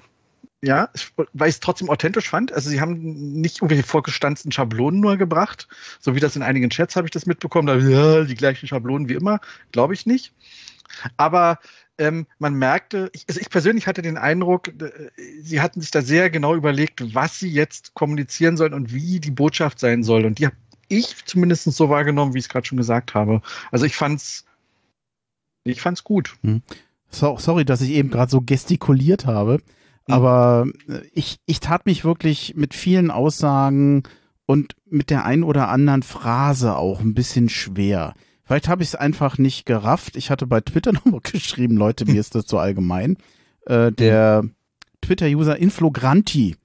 ja, 0.63 0.89
weil 1.33 1.49
ich 1.49 1.55
es 1.55 1.59
trotzdem 1.59 1.89
authentisch 1.89 2.29
fand. 2.29 2.53
Also 2.53 2.69
sie 2.69 2.79
haben 2.79 2.95
nicht 3.41 3.57
irgendwelche 3.57 3.83
vorgestanzten 3.83 4.51
Schablonen 4.53 5.01
nur 5.01 5.17
gebracht, 5.17 5.67
so 5.99 6.15
wie 6.15 6.21
das 6.21 6.37
in 6.37 6.41
einigen 6.41 6.69
Chats 6.69 6.95
habe 6.95 7.05
ich 7.05 7.11
das 7.11 7.25
mitbekommen. 7.25 7.67
Da, 7.67 7.75
ja, 7.75 8.23
die 8.23 8.35
gleichen 8.35 8.67
Schablonen 8.67 9.09
wie 9.09 9.15
immer, 9.15 9.41
glaube 9.73 9.93
ich 9.93 10.05
nicht. 10.05 10.33
Aber 11.17 11.59
ähm, 11.97 12.27
man 12.39 12.53
merkte, 12.53 13.09
ich, 13.13 13.25
also 13.27 13.41
ich 13.41 13.49
persönlich 13.49 13.87
hatte 13.87 14.01
den 14.01 14.17
Eindruck, 14.17 14.69
äh, 14.69 15.09
sie 15.41 15.59
hatten 15.59 15.81
sich 15.81 15.91
da 15.91 16.01
sehr 16.01 16.29
genau 16.29 16.55
überlegt, 16.55 17.13
was 17.13 17.39
sie 17.39 17.49
jetzt 17.49 17.93
kommunizieren 17.93 18.55
sollen 18.55 18.73
und 18.73 18.93
wie 18.93 19.19
die 19.19 19.31
Botschaft 19.31 19.79
sein 19.79 20.01
soll. 20.01 20.25
Und 20.25 20.39
die 20.39 20.45
habe 20.45 20.55
ich 20.87 21.25
zumindest 21.25 21.65
so 21.65 21.89
wahrgenommen, 21.89 22.33
wie 22.33 22.39
ich 22.39 22.45
es 22.45 22.49
gerade 22.49 22.65
schon 22.65 22.77
gesagt 22.77 23.15
habe. 23.15 23.41
Also 23.69 23.85
ich 23.85 23.97
fand's, 23.97 24.45
ich 25.65 25.81
fand's 25.81 26.05
gut. 26.05 26.37
Hm. 26.41 26.61
So, 27.09 27.37
sorry, 27.37 27.65
dass 27.65 27.81
ich 27.81 27.91
eben 27.91 28.09
gerade 28.09 28.31
so 28.31 28.39
gestikuliert 28.39 29.25
habe. 29.25 29.61
Mhm. 30.07 30.13
Aber 30.13 30.67
äh, 30.87 31.01
ich, 31.13 31.39
ich 31.45 31.59
tat 31.59 31.85
mich 31.85 32.03
wirklich 32.03 32.53
mit 32.55 32.73
vielen 32.73 33.11
Aussagen 33.11 34.03
und 34.45 34.75
mit 34.85 35.09
der 35.09 35.25
ein 35.25 35.43
oder 35.43 35.69
anderen 35.69 36.03
Phrase 36.03 36.75
auch 36.75 36.99
ein 36.99 37.13
bisschen 37.13 37.49
schwer. 37.49 38.13
Vielleicht 38.45 38.67
habe 38.67 38.83
ich 38.83 38.89
es 38.89 38.95
einfach 38.95 39.37
nicht 39.37 39.65
gerafft. 39.65 40.17
Ich 40.17 40.29
hatte 40.29 40.47
bei 40.47 40.61
Twitter 40.61 40.93
nochmal 40.93 41.21
geschrieben, 41.21 41.77
Leute, 41.77 42.05
mir 42.05 42.19
ist 42.19 42.35
das 42.35 42.45
so 42.47 42.59
allgemein. 42.59 43.17
Äh, 43.65 43.91
der 43.91 44.43
Twitter-User 45.01 45.57
Inflogranti, 45.57 46.55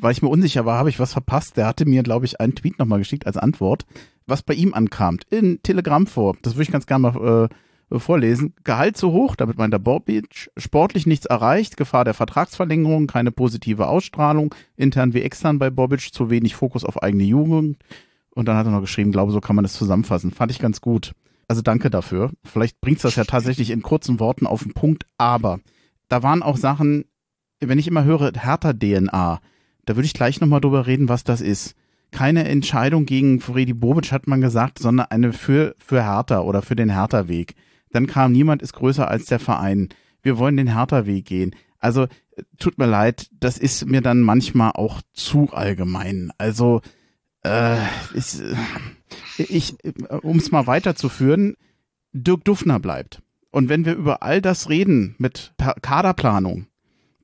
weil 0.00 0.12
ich 0.12 0.22
mir 0.22 0.28
unsicher 0.28 0.64
war, 0.66 0.78
habe 0.78 0.90
ich 0.90 1.00
was 1.00 1.12
verpasst. 1.12 1.56
Der 1.56 1.66
hatte 1.66 1.86
mir, 1.86 2.02
glaube 2.02 2.26
ich, 2.26 2.40
einen 2.40 2.54
Tweet 2.54 2.78
nochmal 2.78 3.00
geschickt 3.00 3.26
als 3.26 3.36
Antwort, 3.36 3.86
was 4.26 4.42
bei 4.42 4.54
ihm 4.54 4.74
ankam. 4.74 5.18
In 5.30 5.62
Telegram 5.62 6.06
vor. 6.06 6.36
Das 6.42 6.54
würde 6.54 6.64
ich 6.64 6.72
ganz 6.72 6.86
gerne 6.86 7.10
mal 7.10 7.44
äh, 7.44 7.54
vorlesen. 7.90 8.54
Gehalt 8.64 8.96
zu 8.96 9.12
hoch, 9.12 9.36
damit 9.36 9.58
meint 9.58 9.72
der 9.72 9.78
Bobic, 9.78 10.50
sportlich 10.56 11.06
nichts 11.06 11.26
erreicht, 11.26 11.76
Gefahr 11.76 12.04
der 12.04 12.14
Vertragsverlängerung, 12.14 13.06
keine 13.06 13.32
positive 13.32 13.86
Ausstrahlung, 13.88 14.54
intern 14.76 15.14
wie 15.14 15.22
extern 15.22 15.58
bei 15.58 15.70
Bobic, 15.70 16.12
zu 16.12 16.30
wenig 16.30 16.54
Fokus 16.56 16.84
auf 16.84 17.02
eigene 17.02 17.24
Jugend. 17.24 17.78
Und 18.30 18.46
dann 18.48 18.56
hat 18.56 18.66
er 18.66 18.72
noch 18.72 18.80
geschrieben, 18.80 19.12
glaube, 19.12 19.32
so 19.32 19.40
kann 19.40 19.56
man 19.56 19.62
das 19.62 19.72
zusammenfassen. 19.72 20.30
Fand 20.30 20.50
ich 20.50 20.58
ganz 20.58 20.80
gut. 20.80 21.12
Also 21.48 21.62
danke 21.62 21.90
dafür. 21.90 22.32
Vielleicht 22.44 22.80
bringt's 22.80 23.02
das 23.02 23.16
ja 23.16 23.24
tatsächlich 23.24 23.70
in 23.70 23.82
kurzen 23.82 24.18
Worten 24.18 24.46
auf 24.46 24.62
den 24.62 24.74
Punkt, 24.74 25.06
aber 25.16 25.60
da 26.08 26.22
waren 26.22 26.42
auch 26.42 26.56
Sachen, 26.56 27.04
wenn 27.60 27.78
ich 27.78 27.88
immer 27.88 28.04
höre, 28.04 28.32
härter 28.34 28.76
DNA, 28.76 29.40
da 29.86 29.96
würde 29.96 30.06
ich 30.06 30.14
gleich 30.14 30.40
nochmal 30.40 30.60
drüber 30.60 30.86
reden, 30.86 31.08
was 31.08 31.24
das 31.24 31.40
ist. 31.40 31.74
Keine 32.10 32.48
Entscheidung 32.48 33.06
gegen 33.06 33.40
Freddy 33.40 33.72
Bobic, 33.72 34.12
hat 34.12 34.26
man 34.26 34.40
gesagt, 34.40 34.78
sondern 34.78 35.06
eine 35.10 35.32
für, 35.32 35.74
für 35.78 36.02
Hertha 36.02 36.40
oder 36.40 36.62
für 36.62 36.76
den 36.76 36.90
Hertha-Weg. 36.90 37.54
Dann 37.90 38.06
kam, 38.06 38.32
niemand 38.32 38.62
ist 38.62 38.72
größer 38.72 39.08
als 39.08 39.26
der 39.26 39.38
Verein. 39.38 39.88
Wir 40.22 40.38
wollen 40.38 40.56
den 40.56 40.74
Hertha-Weg 40.74 41.24
gehen. 41.24 41.54
Also, 41.78 42.06
tut 42.58 42.78
mir 42.78 42.86
leid, 42.86 43.28
das 43.38 43.58
ist 43.58 43.86
mir 43.86 44.00
dann 44.00 44.20
manchmal 44.20 44.72
auch 44.72 45.00
zu 45.12 45.50
allgemein. 45.52 46.32
Also, 46.38 46.80
äh, 47.42 47.78
ist, 48.12 48.42
ich, 49.38 49.76
um 50.22 50.38
es 50.38 50.50
mal 50.50 50.66
weiterzuführen, 50.66 51.54
Dirk 52.12 52.44
Duffner 52.44 52.80
bleibt. 52.80 53.22
Und 53.50 53.68
wenn 53.68 53.84
wir 53.84 53.94
über 53.94 54.22
all 54.22 54.42
das 54.42 54.68
reden 54.68 55.14
mit 55.18 55.54
Kaderplanung, 55.82 56.66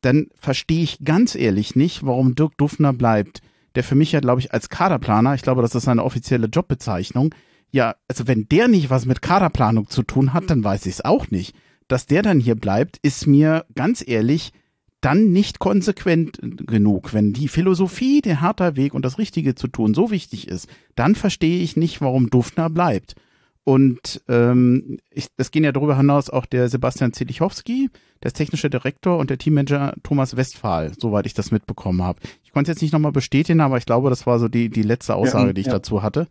dann 0.00 0.28
verstehe 0.34 0.82
ich 0.82 1.04
ganz 1.04 1.34
ehrlich 1.34 1.76
nicht, 1.76 2.04
warum 2.04 2.34
Dirk 2.34 2.56
Duffner 2.58 2.92
bleibt. 2.92 3.40
Der 3.74 3.84
für 3.84 3.94
mich 3.94 4.12
ja, 4.12 4.20
glaube 4.20 4.40
ich, 4.40 4.52
als 4.52 4.68
Kaderplaner, 4.68 5.34
ich 5.34 5.42
glaube, 5.42 5.62
das 5.62 5.74
ist 5.74 5.84
seine 5.84 6.04
offizielle 6.04 6.46
Jobbezeichnung, 6.46 7.34
ja, 7.72 7.96
also 8.06 8.28
wenn 8.28 8.46
der 8.48 8.68
nicht 8.68 8.90
was 8.90 9.06
mit 9.06 9.22
Kaderplanung 9.22 9.88
zu 9.88 10.02
tun 10.02 10.32
hat, 10.32 10.50
dann 10.50 10.62
weiß 10.62 10.86
ich 10.86 10.94
es 10.94 11.04
auch 11.04 11.30
nicht. 11.30 11.56
Dass 11.88 12.06
der 12.06 12.22
dann 12.22 12.38
hier 12.38 12.54
bleibt, 12.54 12.98
ist 13.02 13.26
mir 13.26 13.64
ganz 13.74 14.06
ehrlich 14.06 14.52
dann 15.00 15.32
nicht 15.32 15.58
konsequent 15.58 16.38
genug. 16.40 17.12
Wenn 17.12 17.32
die 17.32 17.48
Philosophie, 17.48 18.20
der 18.20 18.40
harter 18.40 18.76
Weg 18.76 18.94
und 18.94 19.04
das 19.04 19.18
Richtige 19.18 19.54
zu 19.54 19.66
tun 19.66 19.94
so 19.94 20.10
wichtig 20.10 20.46
ist, 20.46 20.68
dann 20.94 21.16
verstehe 21.16 21.60
ich 21.60 21.76
nicht, 21.76 22.00
warum 22.00 22.30
Duffner 22.30 22.70
bleibt. 22.70 23.16
Und 23.64 24.22
ähm, 24.28 24.98
ich, 25.10 25.28
das 25.36 25.50
gehen 25.50 25.64
ja 25.64 25.72
darüber 25.72 25.96
hinaus 25.96 26.30
auch 26.30 26.46
der 26.46 26.68
Sebastian 26.68 27.12
Zelichowski, 27.12 27.90
der 28.22 28.32
technische 28.32 28.70
Direktor 28.70 29.18
und 29.18 29.30
der 29.30 29.38
Teammanager 29.38 29.94
Thomas 30.02 30.36
Westphal, 30.36 30.92
soweit 30.98 31.26
ich 31.26 31.34
das 31.34 31.50
mitbekommen 31.52 32.02
habe. 32.02 32.20
Ich 32.44 32.52
konnte 32.52 32.70
es 32.70 32.76
jetzt 32.76 32.82
nicht 32.82 32.92
nochmal 32.92 33.12
bestätigen, 33.12 33.60
aber 33.60 33.78
ich 33.78 33.86
glaube, 33.86 34.10
das 34.10 34.26
war 34.26 34.38
so 34.38 34.48
die, 34.48 34.68
die 34.68 34.82
letzte 34.82 35.14
Aussage, 35.14 35.48
ja, 35.48 35.52
die 35.52 35.60
ich 35.60 35.66
ja. 35.68 35.74
dazu 35.74 36.02
hatte. 36.02 36.28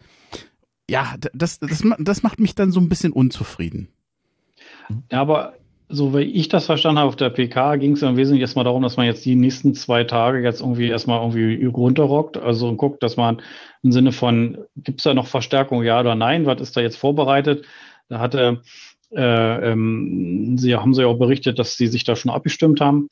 Ja, 0.91 1.15
das, 1.33 1.57
das, 1.59 1.83
das 1.99 2.21
macht 2.21 2.41
mich 2.41 2.53
dann 2.53 2.73
so 2.73 2.81
ein 2.81 2.89
bisschen 2.89 3.13
unzufrieden. 3.13 3.87
Ja, 5.09 5.21
aber 5.21 5.53
so 5.87 6.13
wie 6.13 6.23
ich 6.23 6.49
das 6.49 6.65
verstanden 6.65 6.99
habe 6.99 7.07
auf 7.07 7.15
der 7.15 7.29
PK, 7.29 7.77
ging 7.77 7.93
es 7.93 8.01
im 8.01 8.17
Wesentlichen 8.17 8.41
erstmal 8.41 8.65
darum, 8.65 8.83
dass 8.83 8.97
man 8.97 9.05
jetzt 9.05 9.23
die 9.23 9.35
nächsten 9.35 9.73
zwei 9.73 10.03
Tage 10.03 10.41
jetzt 10.41 10.59
irgendwie 10.59 10.89
erstmal 10.89 11.21
irgendwie 11.21 11.63
runterrockt, 11.63 12.35
also 12.35 12.75
guckt, 12.75 13.03
dass 13.03 13.15
man 13.15 13.41
im 13.83 13.93
Sinne 13.93 14.11
von, 14.11 14.57
gibt 14.75 14.99
es 14.99 15.05
da 15.05 15.13
noch 15.13 15.27
Verstärkung, 15.27 15.81
ja 15.81 16.01
oder 16.01 16.15
nein, 16.15 16.45
was 16.45 16.59
ist 16.59 16.75
da 16.75 16.81
jetzt 16.81 16.97
vorbereitet? 16.97 17.65
Da 18.09 18.19
hatte, 18.19 18.61
äh, 19.15 19.71
ähm, 19.71 20.57
sie 20.57 20.75
haben 20.75 20.93
sie 20.93 21.05
auch 21.05 21.17
berichtet, 21.17 21.57
dass 21.57 21.77
sie 21.77 21.87
sich 21.87 22.03
da 22.03 22.17
schon 22.17 22.31
abgestimmt 22.31 22.81
haben. 22.81 23.07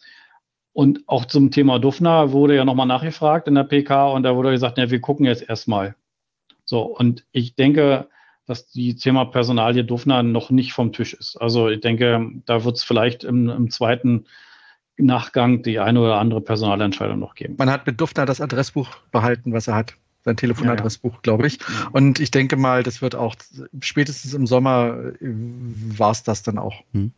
Und 0.74 1.00
auch 1.08 1.24
zum 1.24 1.50
Thema 1.50 1.80
Dufner 1.80 2.34
wurde 2.34 2.58
ja 2.58 2.66
nochmal 2.66 2.88
nachgefragt 2.88 3.48
in 3.48 3.56
der 3.56 3.64
PK 3.64 4.10
und 4.10 4.24
da 4.24 4.36
wurde 4.36 4.52
gesagt, 4.52 4.78
ja, 4.78 4.92
wir 4.92 5.00
gucken 5.00 5.26
jetzt 5.26 5.48
erstmal. 5.48 5.96
So, 6.70 6.84
und 6.84 7.26
ich 7.32 7.56
denke, 7.56 8.10
dass 8.46 8.68
die 8.68 8.96
Thema 8.96 9.26
Personalie 9.26 9.84
Dufner 9.84 10.22
noch 10.22 10.52
nicht 10.52 10.72
vom 10.72 10.94
Tisch 10.94 11.16
ist. 11.16 11.36
Also 11.36 11.68
ich 11.68 11.82
denke, 11.82 12.30
da 12.46 12.64
wird 12.64 12.78
es 12.78 12.84
vielleicht 12.84 13.24
im, 13.24 13.50
im, 13.50 13.72
zweiten 13.72 14.26
Nachgang 14.96 15.64
die 15.64 15.80
eine 15.80 16.00
oder 16.00 16.20
andere 16.20 16.42
Personalentscheidung 16.42 17.18
noch 17.18 17.34
geben. 17.34 17.56
Man 17.58 17.72
hat 17.72 17.88
mit 17.88 18.00
Dufner 18.00 18.28
das 18.28 18.40
Adressbuch 18.40 18.88
behalten, 19.12 19.52
was 19.52 19.68
er 19.68 19.74
hat. 19.74 19.96
Sein 20.26 20.38
Telefonadressbuch, 20.38 21.14
ja, 21.14 21.18
ja. 21.18 21.22
glaube 21.24 21.48
ich. 21.48 21.58
Und 21.92 22.20
ich 22.20 22.30
denke 22.30 22.56
mal, 22.56 22.84
das 22.84 23.02
wird 23.02 23.16
auch 23.16 23.36
spätestens 23.80 24.36
im 24.36 24.46
Sommer 24.46 25.14
äh, 25.22 25.28
war 25.98 26.12
es 26.12 26.22
das 26.22 26.44
dann 26.44 26.60
auch. 26.60 26.84
Hm. 26.94 27.14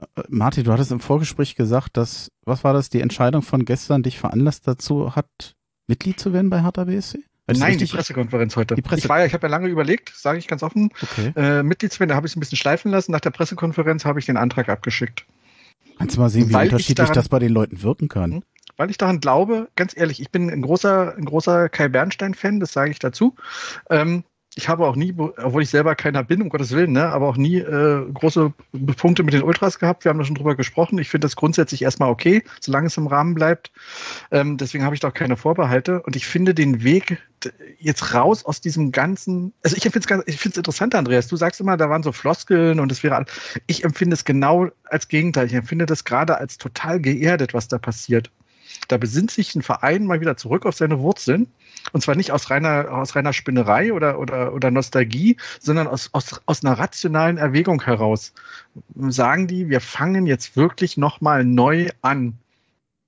Äh, 0.00 0.22
Martin, 0.28 0.64
du 0.64 0.72
hattest 0.72 0.90
im 0.90 0.98
Vorgespräch 0.98 1.54
gesagt, 1.54 1.96
dass, 1.96 2.32
was 2.44 2.64
war 2.64 2.72
das, 2.72 2.90
die 2.90 3.02
Entscheidung 3.02 3.42
von 3.42 3.64
gestern 3.64 4.02
dich 4.02 4.18
veranlasst 4.18 4.66
dazu 4.66 5.14
hat, 5.14 5.54
Mitglied 5.86 6.18
zu 6.18 6.32
werden 6.32 6.50
bei 6.50 6.62
Hertha 6.62 6.84
BSC? 6.84 7.22
Nein, 7.58 7.78
die 7.78 7.86
Pressekonferenz 7.86 8.56
heute. 8.56 8.74
Die 8.74 8.82
Presse 8.82 9.00
ich 9.00 9.08
war 9.08 9.20
ja, 9.20 9.26
ich 9.26 9.32
habe 9.34 9.46
ja 9.46 9.50
lange 9.50 9.68
überlegt, 9.68 10.12
sage 10.14 10.38
ich 10.38 10.46
ganz 10.46 10.62
offen, 10.62 10.90
okay. 11.02 11.32
äh, 11.36 11.62
Mitgliedswende 11.62 12.14
habe 12.14 12.26
ich 12.26 12.32
es 12.32 12.36
ein 12.36 12.40
bisschen 12.40 12.58
schleifen 12.58 12.90
lassen. 12.90 13.12
Nach 13.12 13.20
der 13.20 13.30
Pressekonferenz 13.30 14.04
habe 14.04 14.18
ich 14.18 14.26
den 14.26 14.36
Antrag 14.36 14.68
abgeschickt. 14.68 15.26
Kannst 15.98 16.16
du 16.16 16.20
mal 16.20 16.30
sehen, 16.30 16.48
wie 16.48 16.54
weil 16.54 16.68
unterschiedlich 16.68 16.96
daran, 16.96 17.14
das 17.14 17.28
bei 17.28 17.38
den 17.38 17.52
Leuten 17.52 17.82
wirken 17.82 18.08
kann? 18.08 18.32
Hm? 18.32 18.42
Weil 18.76 18.88
ich 18.88 18.96
daran 18.96 19.20
glaube, 19.20 19.68
ganz 19.76 19.94
ehrlich, 19.94 20.20
ich 20.20 20.30
bin 20.30 20.48
ein 20.48 20.62
großer, 20.62 21.14
ein 21.16 21.26
großer 21.26 21.68
Kai 21.68 21.88
Bernstein-Fan, 21.88 22.60
das 22.60 22.72
sage 22.72 22.90
ich 22.90 22.98
dazu. 22.98 23.34
Ähm, 23.90 24.24
ich 24.56 24.68
habe 24.68 24.86
auch 24.86 24.96
nie, 24.96 25.14
obwohl 25.16 25.62
ich 25.62 25.70
selber 25.70 25.94
keiner 25.94 26.24
bin, 26.24 26.42
um 26.42 26.48
Gottes 26.48 26.72
Willen, 26.72 26.92
ne, 26.92 27.06
aber 27.06 27.28
auch 27.28 27.36
nie 27.36 27.58
äh, 27.58 28.04
große 28.12 28.52
Punkte 28.96 29.22
mit 29.22 29.32
den 29.32 29.42
Ultras 29.42 29.78
gehabt. 29.78 30.04
Wir 30.04 30.10
haben 30.10 30.18
da 30.18 30.24
schon 30.24 30.34
drüber 30.34 30.56
gesprochen. 30.56 30.98
Ich 30.98 31.08
finde 31.08 31.26
das 31.26 31.36
grundsätzlich 31.36 31.82
erstmal 31.82 32.10
okay, 32.10 32.42
solange 32.60 32.88
es 32.88 32.96
im 32.96 33.06
Rahmen 33.06 33.34
bleibt. 33.34 33.70
Ähm, 34.32 34.56
deswegen 34.56 34.84
habe 34.84 34.94
ich 34.94 35.00
da 35.00 35.08
auch 35.08 35.14
keine 35.14 35.36
Vorbehalte. 35.36 36.02
Und 36.02 36.16
ich 36.16 36.26
finde 36.26 36.52
den 36.52 36.82
Weg 36.82 37.18
jetzt 37.78 38.12
raus 38.12 38.44
aus 38.44 38.60
diesem 38.60 38.90
ganzen, 38.90 39.52
also 39.62 39.76
ich 39.76 39.82
finde 39.84 40.24
es 40.26 40.36
es 40.36 40.56
interessant, 40.56 40.94
Andreas. 40.96 41.28
Du 41.28 41.36
sagst 41.36 41.60
immer, 41.60 41.76
da 41.76 41.88
waren 41.88 42.02
so 42.02 42.10
Floskeln 42.10 42.80
und 42.80 42.90
es 42.90 43.04
wäre, 43.04 43.24
ich 43.68 43.84
empfinde 43.84 44.14
es 44.14 44.24
genau 44.24 44.68
als 44.84 45.06
Gegenteil. 45.06 45.46
Ich 45.46 45.54
empfinde 45.54 45.86
das 45.86 46.04
gerade 46.04 46.38
als 46.38 46.58
total 46.58 47.00
geerdet, 47.00 47.54
was 47.54 47.68
da 47.68 47.78
passiert. 47.78 48.30
Da 48.88 48.96
besinnt 48.96 49.30
sich 49.30 49.54
ein 49.54 49.62
Verein 49.62 50.06
mal 50.06 50.20
wieder 50.20 50.36
zurück 50.36 50.66
auf 50.66 50.76
seine 50.76 51.00
Wurzeln. 51.00 51.46
Und 51.92 52.02
zwar 52.02 52.14
nicht 52.14 52.32
aus 52.32 52.50
reiner, 52.50 52.92
aus 52.92 53.14
reiner 53.16 53.32
Spinnerei 53.32 53.92
oder, 53.92 54.18
oder, 54.18 54.52
oder 54.52 54.70
Nostalgie, 54.70 55.36
sondern 55.60 55.86
aus, 55.86 56.10
aus, 56.12 56.40
aus 56.46 56.64
einer 56.64 56.78
rationalen 56.78 57.38
Erwägung 57.38 57.82
heraus. 57.82 58.32
Sagen 58.96 59.46
die, 59.46 59.68
wir 59.68 59.80
fangen 59.80 60.26
jetzt 60.26 60.56
wirklich 60.56 60.96
nochmal 60.96 61.44
neu 61.44 61.88
an. 62.02 62.38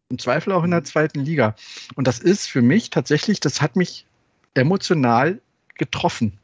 Im 0.08 0.18
Zweifel 0.18 0.52
auch 0.52 0.64
in 0.64 0.70
der 0.70 0.84
zweiten 0.84 1.20
Liga. 1.20 1.54
Und 1.94 2.06
das 2.06 2.18
ist 2.18 2.46
für 2.46 2.62
mich 2.62 2.90
tatsächlich, 2.90 3.40
das 3.40 3.62
hat 3.62 3.76
mich 3.76 4.06
emotional 4.54 5.40
getroffen. 5.78 6.38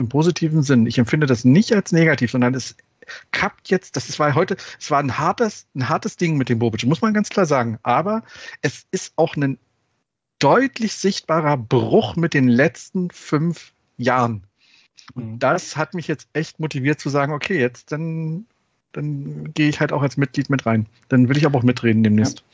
Im 0.00 0.08
positiven 0.08 0.62
Sinn. 0.62 0.86
Ich 0.86 0.98
empfinde 0.98 1.26
das 1.26 1.44
nicht 1.44 1.72
als 1.72 1.92
negativ, 1.92 2.32
sondern 2.32 2.54
es 2.54 2.76
kappt 3.30 3.70
jetzt, 3.70 3.96
das 3.96 4.18
war 4.18 4.34
heute, 4.34 4.56
es 4.78 4.90
war 4.90 5.00
ein 5.00 5.18
hartes, 5.18 5.66
ein 5.74 5.88
hartes 5.88 6.16
Ding 6.16 6.36
mit 6.36 6.48
dem 6.48 6.58
Bobic, 6.58 6.84
muss 6.86 7.02
man 7.02 7.14
ganz 7.14 7.28
klar 7.28 7.46
sagen. 7.46 7.78
Aber 7.82 8.22
es 8.62 8.86
ist 8.90 9.12
auch 9.16 9.36
ein 9.36 9.58
deutlich 10.38 10.94
sichtbarer 10.94 11.56
Bruch 11.56 12.16
mit 12.16 12.34
den 12.34 12.48
letzten 12.48 13.10
fünf 13.10 13.72
Jahren. 13.96 14.44
Und 15.14 15.32
mhm. 15.32 15.38
das 15.38 15.76
hat 15.76 15.94
mich 15.94 16.08
jetzt 16.08 16.28
echt 16.32 16.60
motiviert 16.60 17.00
zu 17.00 17.08
sagen, 17.08 17.32
okay, 17.32 17.58
jetzt 17.58 17.92
dann, 17.92 18.46
dann 18.92 19.52
gehe 19.52 19.68
ich 19.68 19.80
halt 19.80 19.92
auch 19.92 20.02
als 20.02 20.16
Mitglied 20.16 20.50
mit 20.50 20.66
rein. 20.66 20.86
Dann 21.08 21.28
will 21.28 21.36
ich 21.36 21.46
aber 21.46 21.58
auch 21.58 21.62
mitreden 21.62 22.02
demnächst. 22.02 22.38
Ja. 22.38 22.44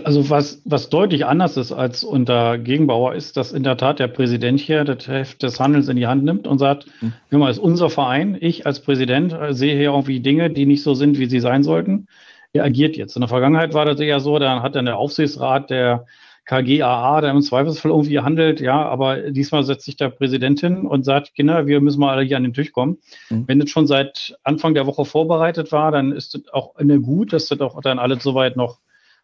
Also 0.00 0.30
was, 0.30 0.62
was 0.64 0.88
deutlich 0.88 1.26
anders 1.26 1.56
ist 1.56 1.70
als 1.70 2.02
unter 2.02 2.56
Gegenbauer 2.56 3.14
ist, 3.14 3.36
dass 3.36 3.52
in 3.52 3.62
der 3.62 3.76
Tat 3.76 3.98
der 3.98 4.08
Präsident 4.08 4.58
hier 4.58 4.84
das 4.84 5.06
Heft 5.06 5.42
des 5.42 5.60
Handelns 5.60 5.88
in 5.88 5.96
die 5.96 6.06
Hand 6.06 6.24
nimmt 6.24 6.46
und 6.46 6.58
sagt, 6.58 6.86
mhm. 7.00 7.12
hör 7.28 7.38
mal, 7.38 7.50
ist 7.50 7.58
unser 7.58 7.90
Verein, 7.90 8.36
ich 8.40 8.66
als 8.66 8.80
Präsident 8.80 9.32
äh, 9.32 9.52
sehe 9.52 9.76
hier 9.76 9.90
irgendwie 9.90 10.20
Dinge, 10.20 10.50
die 10.50 10.64
nicht 10.66 10.82
so 10.82 10.94
sind, 10.94 11.18
wie 11.18 11.26
sie 11.26 11.40
sein 11.40 11.62
sollten. 11.62 12.06
Er 12.54 12.64
agiert 12.64 12.96
jetzt. 12.96 13.16
In 13.16 13.20
der 13.20 13.28
Vergangenheit 13.28 13.74
war 13.74 13.84
das 13.84 14.00
eher 14.00 14.20
so, 14.20 14.38
dann 14.38 14.62
hat 14.62 14.76
dann 14.76 14.86
der 14.86 14.96
Aufsichtsrat 14.96 15.68
der 15.68 16.06
KGAA, 16.44 17.20
der 17.20 17.30
im 17.30 17.42
Zweifelsfall 17.42 17.92
irgendwie 17.92 18.18
handelt, 18.20 18.60
ja, 18.60 18.84
aber 18.84 19.30
diesmal 19.30 19.62
setzt 19.62 19.84
sich 19.84 19.96
der 19.96 20.08
Präsident 20.08 20.60
hin 20.60 20.86
und 20.86 21.04
sagt, 21.04 21.34
Kinder, 21.34 21.66
wir 21.66 21.80
müssen 21.80 22.00
mal 22.00 22.16
alle 22.16 22.22
hier 22.26 22.36
an 22.36 22.42
den 22.42 22.54
Tisch 22.54 22.72
kommen. 22.72 22.98
Mhm. 23.30 23.44
Wenn 23.46 23.60
das 23.60 23.70
schon 23.70 23.86
seit 23.86 24.36
Anfang 24.42 24.74
der 24.74 24.86
Woche 24.86 25.04
vorbereitet 25.04 25.70
war, 25.70 25.92
dann 25.92 26.12
ist 26.12 26.34
das 26.34 26.42
auch 26.52 26.76
eine 26.76 27.00
gut, 27.00 27.32
dass 27.32 27.46
das 27.46 27.60
auch 27.60 27.80
dann 27.80 27.98
alles 27.98 28.22
soweit 28.22 28.56
noch 28.56 28.80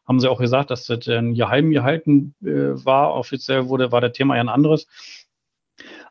haben 0.08 0.20
sie 0.20 0.30
auch 0.30 0.40
gesagt, 0.40 0.70
dass 0.70 0.86
das 0.86 1.06
ein 1.06 1.34
geheim 1.34 1.70
gehalten 1.70 2.34
äh, 2.42 2.84
war. 2.84 3.14
Offiziell 3.14 3.68
wurde, 3.68 3.92
war 3.92 4.00
das 4.00 4.12
Thema 4.12 4.36
ja 4.36 4.40
ein 4.40 4.48
anderes. 4.48 4.86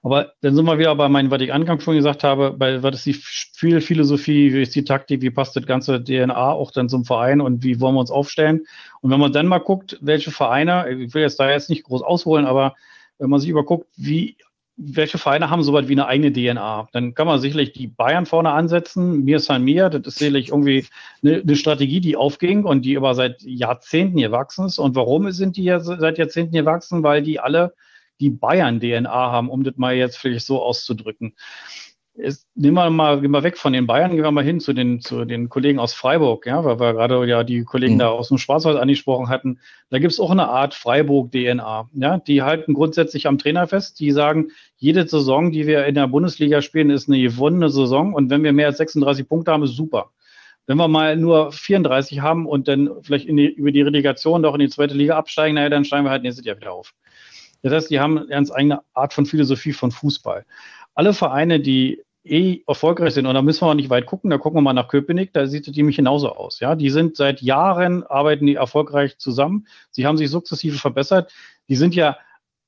Aber 0.03 0.33
dann 0.41 0.55
sind 0.55 0.65
wir 0.65 0.77
wieder 0.77 0.95
bei 0.95 1.09
meinem, 1.09 1.31
was 1.31 1.41
ich 1.41 1.51
anfangs 1.51 1.83
schon 1.83 1.95
gesagt 1.95 2.23
habe, 2.23 2.51
bei 2.51 2.81
was 2.83 2.95
ist 2.95 3.05
die 3.05 3.13
viel 3.13 3.81
Philosophie, 3.81 4.53
wie 4.53 4.61
ist 4.61 4.75
die 4.75 4.83
Taktik, 4.83 5.21
wie 5.21 5.31
passt 5.31 5.55
das 5.55 5.65
ganze 5.65 6.01
DNA 6.01 6.51
auch 6.51 6.71
dann 6.71 6.87
zum 6.87 7.03
Verein 7.03 7.41
und 7.41 7.63
wie 7.63 7.81
wollen 7.81 7.95
wir 7.95 7.99
uns 7.99 8.11
aufstellen? 8.11 8.65
Und 9.01 9.11
wenn 9.11 9.19
man 9.19 9.33
dann 9.33 9.47
mal 9.47 9.57
guckt, 9.57 9.97
welche 9.99 10.31
Vereine, 10.31 10.89
ich 10.89 11.13
will 11.13 11.23
jetzt 11.23 11.39
da 11.39 11.49
jetzt 11.49 11.69
nicht 11.69 11.83
groß 11.83 12.03
ausholen, 12.03 12.45
aber 12.45 12.75
wenn 13.17 13.29
man 13.29 13.39
sich 13.39 13.49
überguckt, 13.49 13.87
wie 13.97 14.37
welche 14.77 15.17
Vereine 15.17 15.49
haben 15.49 15.63
so 15.63 15.73
weit 15.73 15.87
wie 15.87 15.93
eine 15.93 16.07
eigene 16.07 16.31
DNA? 16.31 16.87
Dann 16.91 17.15
kann 17.15 17.25
man 17.25 17.39
sicherlich 17.39 17.73
die 17.73 17.87
Bayern 17.87 18.27
vorne 18.27 18.51
ansetzen. 18.51 19.23
Mir 19.23 19.39
San 19.39 19.63
Mir, 19.63 19.89
das 19.89 20.05
ist 20.05 20.19
sicherlich 20.19 20.49
irgendwie 20.49 20.85
eine, 21.23 21.41
eine, 21.41 21.55
Strategie, 21.55 21.99
die 21.99 22.15
aufging 22.15 22.63
und 22.63 22.83
die 22.83 22.95
aber 22.95 23.15
seit 23.15 23.41
Jahrzehnten 23.41 24.17
gewachsen 24.17 24.67
ist. 24.67 24.77
Und 24.77 24.95
warum 24.95 25.31
sind 25.31 25.57
die 25.57 25.63
ja 25.63 25.79
seit 25.79 26.19
Jahrzehnten 26.19 26.53
gewachsen? 26.53 27.01
Weil 27.01 27.23
die 27.23 27.39
alle 27.39 27.73
die 28.19 28.29
Bayern-DNA 28.29 29.09
haben, 29.09 29.49
um 29.49 29.63
das 29.63 29.77
mal 29.77 29.95
jetzt 29.95 30.17
vielleicht 30.17 30.45
so 30.45 30.61
auszudrücken. 30.61 31.33
Ist, 32.17 32.47
nehmen 32.55 32.75
wir 32.75 32.89
mal, 32.89 33.21
gehen 33.21 33.31
wir 33.31 33.43
weg 33.43 33.57
von 33.57 33.73
den 33.73 33.85
Bayern, 33.85 34.11
gehen 34.11 34.23
wir 34.23 34.31
mal 34.31 34.43
hin 34.43 34.59
zu 34.59 34.73
den, 34.73 34.99
zu 35.01 35.23
den 35.23 35.49
Kollegen 35.49 35.79
aus 35.79 35.93
Freiburg, 35.93 36.45
ja, 36.47 36.65
weil 36.65 36.79
wir 36.79 36.93
gerade 36.93 37.25
ja 37.25 37.43
die 37.43 37.63
Kollegen 37.63 37.95
mhm. 37.95 37.99
da 37.99 38.09
aus 38.09 38.29
dem 38.29 38.39
Schwarzwald 38.39 38.77
angesprochen 38.77 39.29
hatten. 39.29 39.59
Da 39.89 39.99
gibt 39.99 40.11
es 40.11 40.19
auch 40.19 40.31
eine 40.31 40.49
Art 40.49 40.73
Freiburg-DNA. 40.73 41.89
Ja, 41.93 42.17
die 42.17 42.41
halten 42.41 42.73
grundsätzlich 42.73 43.27
am 43.27 43.37
Trainer 43.37 43.67
fest. 43.67 43.99
Die 43.99 44.11
sagen, 44.11 44.47
jede 44.77 45.07
Saison, 45.07 45.51
die 45.51 45.67
wir 45.67 45.85
in 45.85 45.95
der 45.95 46.07
Bundesliga 46.07 46.61
spielen, 46.61 46.89
ist 46.89 47.07
eine 47.07 47.21
gewonnene 47.21 47.69
Saison. 47.69 48.13
Und 48.13 48.29
wenn 48.29 48.43
wir 48.43 48.51
mehr 48.51 48.67
als 48.67 48.77
36 48.77 49.29
Punkte 49.29 49.51
haben, 49.51 49.63
ist 49.63 49.75
super. 49.75 50.11
Wenn 50.65 50.77
wir 50.77 50.87
mal 50.87 51.15
nur 51.15 51.51
34 51.51 52.19
haben 52.21 52.45
und 52.45 52.67
dann 52.67 52.89
vielleicht 53.03 53.27
die, 53.29 53.47
über 53.47 53.71
die 53.71 53.81
Relegation 53.81 54.43
doch 54.43 54.53
in 54.53 54.59
die 54.59 54.69
zweite 54.69 54.95
Liga 54.95 55.17
absteigen, 55.17 55.55
naja, 55.55 55.69
dann 55.69 55.85
steigen 55.85 56.05
wir 56.05 56.11
halt 56.11 56.23
nächstes 56.23 56.45
Jahr 56.45 56.57
wieder 56.57 56.73
auf. 56.73 56.93
Das 57.61 57.73
heißt, 57.73 57.89
die 57.89 57.99
haben 57.99 58.17
eine 58.17 58.27
ganz 58.27 58.51
eigene 58.51 58.81
Art 58.93 59.13
von 59.13 59.25
Philosophie 59.25 59.73
von 59.73 59.91
Fußball. 59.91 60.45
Alle 60.93 61.13
Vereine, 61.13 61.59
die 61.59 62.03
eh 62.31 62.63
erfolgreich 62.67 63.13
sind, 63.13 63.25
und 63.25 63.33
da 63.33 63.41
müssen 63.41 63.61
wir 63.61 63.69
auch 63.69 63.73
nicht 63.73 63.89
weit 63.89 64.05
gucken, 64.05 64.29
da 64.29 64.37
gucken 64.37 64.57
wir 64.57 64.61
mal 64.61 64.73
nach 64.73 64.87
Köpenick, 64.87 65.33
da 65.33 65.47
sieht 65.47 65.67
es 65.67 65.75
nämlich 65.75 65.97
genauso 65.97 66.31
aus. 66.31 66.59
Ja, 66.59 66.75
die 66.75 66.89
sind 66.89 67.15
seit 67.15 67.41
Jahren, 67.41 68.03
arbeiten 68.03 68.45
die 68.45 68.55
erfolgreich 68.55 69.17
zusammen. 69.17 69.67
Sie 69.91 70.05
haben 70.05 70.17
sich 70.17 70.29
sukzessive 70.29 70.77
verbessert. 70.77 71.31
Die 71.69 71.75
sind 71.75 71.95
ja 71.95 72.17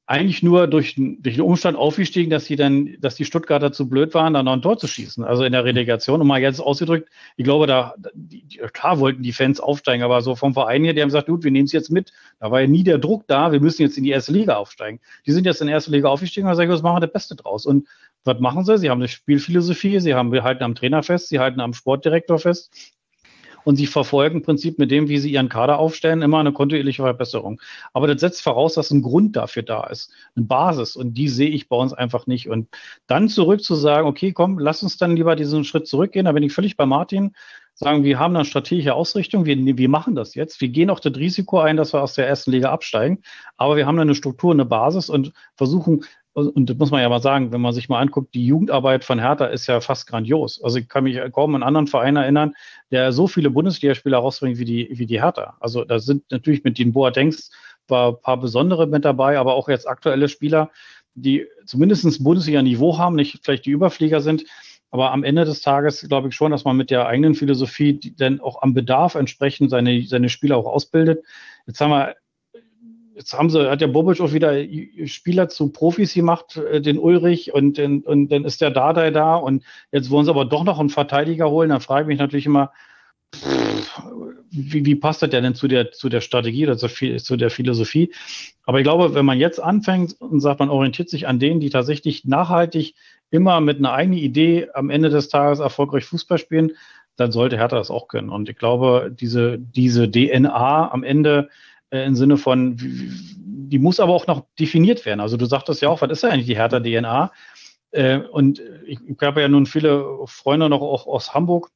eigentlich 0.10 0.42
nur 0.42 0.66
durch, 0.66 0.96
durch 0.98 1.36
den 1.36 1.44
Umstand 1.44 1.78
aufgestiegen, 1.78 2.32
dass 2.32 2.46
sie 2.46 2.56
dann, 2.56 2.98
dass 3.00 3.14
die 3.14 3.26
Stuttgarter 3.26 3.72
zu 3.72 3.88
blöd 3.88 4.16
waren, 4.16 4.34
da 4.34 4.42
noch 4.42 4.54
ein 4.54 4.64
Tor 4.64 4.80
zu 4.80 4.88
schießen. 4.88 5.24
Also 5.24 5.44
in 5.44 5.52
der 5.52 5.66
Relegation. 5.66 6.20
Und 6.20 6.26
mal 6.26 6.42
jetzt 6.42 6.60
ausgedrückt, 6.60 7.10
ich 7.38 7.44
glaube, 7.44 7.68
da, 7.68 7.94
die, 8.16 8.44
klar 8.74 9.00
wollten 9.00 9.22
die 9.22 9.34
Fans 9.34 9.60
aufsteigen, 9.60 10.04
aber 10.04 10.24
so 10.24 10.36
vom 10.36 10.56
Verein 10.56 10.84
her, 10.84 10.94
die 10.94 11.02
haben 11.04 11.10
gesagt, 11.10 11.28
gut, 11.28 11.44
wir 11.44 11.52
nehmen 11.52 11.66
es 11.66 11.74
jetzt 11.74 11.92
mit. 11.92 12.12
Da 12.40 12.50
war 12.50 12.62
ja 12.62 12.66
nie 12.66 12.84
der 12.84 12.98
Druck 12.98 13.28
da, 13.28 13.52
wir 13.52 13.60
müssen 13.60 13.84
jetzt 13.84 14.00
in 14.00 14.04
die 14.04 14.10
erste 14.10 14.32
Liga 14.32 14.56
aufsteigen. 14.56 15.00
Die 15.28 15.32
sind 15.32 15.46
jetzt 15.46 15.62
in 15.62 15.68
die 15.68 15.74
erste 15.74 15.92
Liga 15.92 16.10
aufgestiegen 16.10 16.50
und 16.50 16.56
sagen, 16.56 16.72
was 16.72 16.82
machen 16.82 16.96
wir 16.96 17.02
das 17.02 17.14
Beste 17.14 17.36
draus? 17.36 17.68
Und 17.68 17.88
was 18.30 18.40
machen 18.40 18.64
sie? 18.64 18.78
Sie 18.78 18.90
haben 18.90 19.00
eine 19.00 19.08
Spielphilosophie, 19.08 20.00
sie 20.00 20.14
haben, 20.14 20.32
wir 20.32 20.44
halten 20.44 20.64
am 20.64 20.76
Trainer 20.76 21.04
fest, 21.04 21.30
sie 21.30 21.40
halten 21.40 21.60
am 21.60 21.74
Sportdirektor 21.74 22.40
fest. 22.40 22.94
Und 23.66 23.76
sie 23.76 23.88
verfolgen 23.88 24.38
im 24.38 24.42
Prinzip 24.42 24.80
mit 24.80 24.90
dem, 24.90 25.10
wie 25.10 25.18
sie 25.18 25.32
ihren 25.32 25.50
Kader 25.50 25.80
aufstellen, 25.80 26.22
immer 26.22 26.40
eine 26.40 26.54
kontinuierliche 26.54 27.04
Verbesserung. 27.04 27.60
Aber 27.94 28.08
das 28.08 28.22
setzt 28.22 28.42
voraus, 28.42 28.76
dass 28.76 28.90
ein 28.90 29.02
Grund 29.02 29.36
dafür 29.36 29.64
da 29.64 29.86
ist, 29.88 30.14
eine 30.36 30.46
Basis. 30.46 30.96
Und 30.96 31.16
die 31.16 31.28
sehe 31.28 31.50
ich 31.50 31.68
bei 31.68 31.76
uns 31.76 31.92
einfach 31.92 32.26
nicht. 32.26 32.48
Und 32.48 32.70
dann 33.08 33.28
zurück 33.28 33.62
zu 33.62 33.76
sagen, 33.76 34.08
okay, 34.08 34.32
komm, 34.32 34.60
lass 34.60 34.82
uns 34.82 34.98
dann 34.98 35.16
lieber 35.16 35.36
diesen 35.36 35.66
Schritt 35.66 35.88
zurückgehen, 35.88 36.26
da 36.26 36.32
bin 36.32 36.44
ich 36.44 36.54
völlig 36.54 36.78
bei 36.78 36.86
Martin, 36.86 37.36
sagen, 37.80 38.04
wir 38.04 38.20
haben 38.20 38.36
eine 38.36 38.46
strategische 38.46 38.94
Ausrichtung, 38.94 39.46
wir, 39.46 39.58
wir 39.58 39.90
machen 39.90 40.14
das 40.14 40.36
jetzt, 40.36 40.60
wir 40.60 40.68
gehen 40.68 40.90
auch 40.90 41.00
das 41.00 41.16
Risiko 41.16 41.60
ein, 41.60 41.78
dass 41.78 41.94
wir 41.94 42.02
aus 42.02 42.14
der 42.14 42.28
ersten 42.28 42.52
Liga 42.52 42.72
absteigen, 42.72 43.22
aber 43.56 43.78
wir 43.78 43.86
haben 43.86 43.98
eine 44.00 44.16
Struktur, 44.16 44.52
eine 44.52 44.66
Basis 44.66 45.10
und 45.10 45.32
versuchen 45.56 46.04
und 46.34 46.70
das 46.70 46.78
muss 46.78 46.92
man 46.92 47.02
ja 47.02 47.10
mal 47.10 47.22
sagen, 47.22 47.52
wenn 47.52 47.62
man 47.62 47.74
sich 47.74 47.90
mal 47.90 48.00
anguckt, 48.00 48.34
die 48.34 48.46
Jugendarbeit 48.46 49.04
von 49.04 49.20
Hertha 49.20 49.46
ist 49.48 49.68
ja 49.68 49.82
fast 49.82 50.08
grandios. 50.08 50.62
Also 50.64 50.78
ich 50.78 50.88
kann 50.88 51.04
mich 51.04 51.20
kaum 51.32 51.56
an 51.56 51.64
einen 51.64 51.68
anderen 51.68 51.88
Verein 51.88 52.16
erinnern, 52.16 52.54
der 52.92 53.12
so 53.12 53.28
viele 53.28 53.50
Bundesligaspieler 53.50 54.20
rausbringt 54.20 54.58
wie 54.58 54.66
die, 54.66 54.90
wie 54.92 55.06
die 55.06 55.22
Hertha. 55.22 55.58
Also 55.60 55.84
da 55.84 56.00
sind 56.00 56.32
natürlich 56.32 56.64
mit 56.64 56.78
den 56.78 56.94
Boatengs 56.94 57.52
war 57.90 58.12
ein 58.12 58.22
paar 58.22 58.38
besondere 58.38 58.88
mit 58.88 59.06
dabei, 59.06 59.40
aber 59.40 59.56
auch 59.56 59.68
jetzt 59.68 59.88
aktuelle 59.88 60.30
Spieler, 60.30 60.70
die 61.16 61.48
zumindest 61.66 62.24
Bundesliga-Niveau 62.24 62.98
haben, 62.98 63.16
nicht 63.16 63.40
vielleicht 63.44 63.66
die 63.66 63.72
Überflieger 63.72 64.22
sind. 64.22 64.46
Aber 64.92 65.12
am 65.12 65.24
Ende 65.24 65.46
des 65.46 65.62
Tages 65.62 66.08
glaube 66.08 66.30
ich 66.30 66.36
schon, 66.36 66.52
dass 66.52 66.66
man 66.66 66.78
mit 66.78 66.90
der 66.90 67.08
eigenen 67.08 67.36
Philosophie 67.36 68.00
dann 68.18 68.40
auch 68.40 68.62
am 68.62 68.74
Bedarf 68.74 69.16
entsprechend 69.16 69.70
seine, 69.70 70.02
seine 70.04 70.30
Spieler 70.30 70.58
auch 70.58 70.66
ausbildet. 70.66 71.24
Jetzt 71.68 71.80
haben 71.82 71.92
wir 71.92 72.16
jetzt 73.20 73.34
haben 73.34 73.50
sie, 73.50 73.70
hat 73.70 73.82
der 73.82 73.88
Bobic 73.88 74.22
auch 74.22 74.32
wieder 74.32 74.56
Spieler 75.06 75.50
zu 75.50 75.70
Profis 75.72 76.14
gemacht, 76.14 76.56
äh, 76.56 76.82
den 76.82 76.98
Ulrich, 76.98 77.54
und, 77.54 77.78
und, 77.78 78.06
und 78.08 78.30
dann 78.30 78.46
ist 78.46 78.62
der 78.62 78.72
Dardai 78.72 79.12
da 79.12 79.36
und 79.36 79.64
jetzt 79.92 80.10
wollen 80.10 80.26
sie 80.26 80.32
aber 80.32 80.46
doch 80.46 80.64
noch 80.64 80.80
einen 80.80 80.90
Verteidiger 80.90 81.50
holen. 81.50 81.70
Dann 81.70 81.82
frage 81.82 82.04
ich 82.04 82.08
mich 82.08 82.20
natürlich 82.20 82.46
immer, 82.46 82.72
wie, 84.50 84.86
wie 84.86 84.96
passt 84.96 85.22
das 85.22 85.30
denn 85.30 85.54
zu 85.54 85.68
der, 85.68 85.92
zu 85.92 86.08
der 86.08 86.22
Strategie 86.22 86.66
oder 86.66 86.78
zu, 86.78 86.88
zu 86.88 87.36
der 87.36 87.50
Philosophie? 87.50 88.12
Aber 88.66 88.80
ich 88.80 88.84
glaube, 88.84 89.14
wenn 89.14 89.26
man 89.26 89.38
jetzt 89.38 89.62
anfängt 89.62 90.16
und 90.20 90.40
sagt, 90.40 90.62
man 90.62 90.70
orientiert 90.70 91.10
sich 91.10 91.28
an 91.28 91.40
denen, 91.40 91.60
die 91.60 91.70
tatsächlich 91.70 92.24
nachhaltig 92.24 92.96
immer 93.32 93.60
mit 93.60 93.78
einer 93.78 93.92
eigenen 93.92 94.20
Idee 94.20 94.70
am 94.74 94.90
Ende 94.90 95.10
des 95.10 95.28
Tages 95.28 95.60
erfolgreich 95.60 96.06
Fußball 96.06 96.38
spielen, 96.38 96.72
dann 97.18 97.34
sollte 97.34 97.58
Hertha 97.58 97.76
das 97.76 97.92
auch 97.92 98.08
können. 98.08 98.30
Und 98.30 98.48
ich 98.48 98.56
glaube, 98.56 99.14
diese, 99.14 99.60
diese 99.60 100.10
DNA 100.10 100.90
am 100.92 101.04
Ende 101.04 101.50
äh, 101.92 102.06
im 102.06 102.16
Sinne 102.16 102.38
von, 102.38 102.78
die 102.78 103.80
muss 103.80 104.00
aber 104.00 104.14
auch 104.14 104.28
noch 104.28 104.46
definiert 104.60 105.06
werden. 105.06 105.20
Also 105.20 105.38
du 105.38 105.46
sagtest 105.46 105.82
ja 105.82 105.90
auch, 105.90 106.02
was 106.02 106.12
ist 106.12 106.24
ja 106.24 106.30
eigentlich 106.30 106.48
die 106.48 106.58
härter 106.58 106.82
DNA? 106.82 107.32
Äh, 107.92 108.18
und 108.20 108.62
ich, 108.86 109.00
ich 109.06 109.18
habe 109.22 109.42
ja 109.42 109.48
nun 109.48 109.66
viele 109.66 110.06
Freunde 110.26 110.70
noch 110.70 110.82
auch 110.82 111.08
aus 111.08 111.34
Hamburg. 111.34 111.70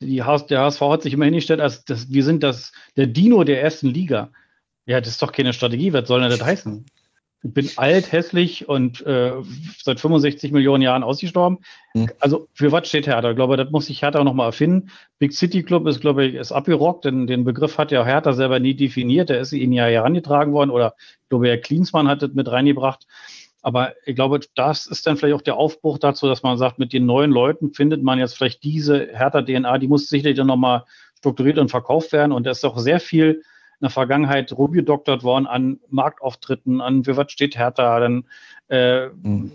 Die 0.00 0.22
HS, 0.22 0.46
der 0.46 0.60
HSV 0.60 0.80
hat 0.80 1.02
sich 1.02 1.12
immer 1.12 1.26
hingestellt, 1.26 1.60
als 1.60 1.84
das, 1.84 2.10
wir 2.10 2.24
sind 2.24 2.42
das, 2.42 2.72
der 2.96 3.06
Dino 3.06 3.44
der 3.44 3.62
ersten 3.62 3.88
Liga. 3.88 4.30
Ja, 4.86 5.00
das 5.00 5.10
ist 5.10 5.22
doch 5.22 5.32
keine 5.32 5.52
Strategie. 5.52 5.92
Was 5.92 6.08
soll 6.08 6.20
denn 6.20 6.30
das 6.30 6.42
heißen? 6.42 6.86
Ich 7.42 7.54
bin 7.54 7.70
alt, 7.76 8.12
hässlich 8.12 8.68
und 8.68 9.04
äh, 9.06 9.32
seit 9.82 9.98
65 9.98 10.52
Millionen 10.52 10.82
Jahren 10.82 11.02
ausgestorben. 11.02 11.58
Mhm. 11.94 12.10
Also 12.20 12.48
für 12.52 12.70
was 12.70 12.86
steht 12.86 13.06
Hertha? 13.06 13.30
Ich 13.30 13.36
glaube, 13.36 13.56
das 13.56 13.70
muss 13.70 13.86
sich 13.86 14.02
Hertha 14.02 14.22
nochmal 14.22 14.46
erfinden. 14.46 14.90
Big 15.18 15.32
City 15.32 15.62
Club 15.62 15.86
ist, 15.86 16.00
glaube 16.00 16.26
ich, 16.26 16.34
ist 16.34 16.52
abgerockt, 16.52 17.06
denn 17.06 17.26
den 17.26 17.44
Begriff 17.44 17.78
hat 17.78 17.92
ja 17.92 18.04
Hertha 18.04 18.34
selber 18.34 18.60
nie 18.60 18.74
definiert. 18.74 19.30
Der 19.30 19.40
ist 19.40 19.52
ihnen 19.52 19.72
ja 19.72 19.86
herangetragen 19.86 20.52
worden 20.52 20.70
oder 20.70 20.94
ich 20.98 21.28
glaube, 21.30 21.48
Herr 21.48 21.58
Klinsmann 21.58 22.08
hat 22.08 22.20
das 22.20 22.32
mit 22.34 22.50
reingebracht. 22.50 23.06
Aber 23.62 23.94
ich 24.04 24.14
glaube, 24.14 24.40
das 24.54 24.86
ist 24.86 25.06
dann 25.06 25.16
vielleicht 25.16 25.34
auch 25.34 25.42
der 25.42 25.56
Aufbruch 25.56 25.98
dazu, 25.98 26.26
dass 26.26 26.42
man 26.42 26.58
sagt, 26.58 26.78
mit 26.78 26.92
den 26.92 27.06
neuen 27.06 27.30
Leuten 27.30 27.72
findet 27.72 28.02
man 28.02 28.18
jetzt 28.18 28.36
vielleicht 28.36 28.62
diese 28.64 29.08
Hertha-DNA, 29.12 29.78
die 29.78 29.88
muss 29.88 30.08
sicherlich 30.08 30.36
dann 30.36 30.46
nochmal 30.46 30.84
strukturiert 31.18 31.58
und 31.58 31.70
verkauft 31.70 32.12
werden. 32.12 32.32
Und 32.32 32.44
da 32.44 32.50
ist 32.50 32.64
auch 32.64 32.78
sehr 32.78 33.00
viel 33.00 33.42
in 33.80 33.86
der 33.86 33.90
Vergangenheit 33.90 34.52
rumgedoktert 34.52 35.22
worden 35.22 35.46
an 35.46 35.80
Marktauftritten, 35.88 36.80
an 36.80 37.04
für 37.04 37.16
was 37.16 37.32
steht 37.32 37.56
Hertha, 37.56 37.98
dann 37.98 38.24
äh, 38.68 39.08
mhm. 39.08 39.52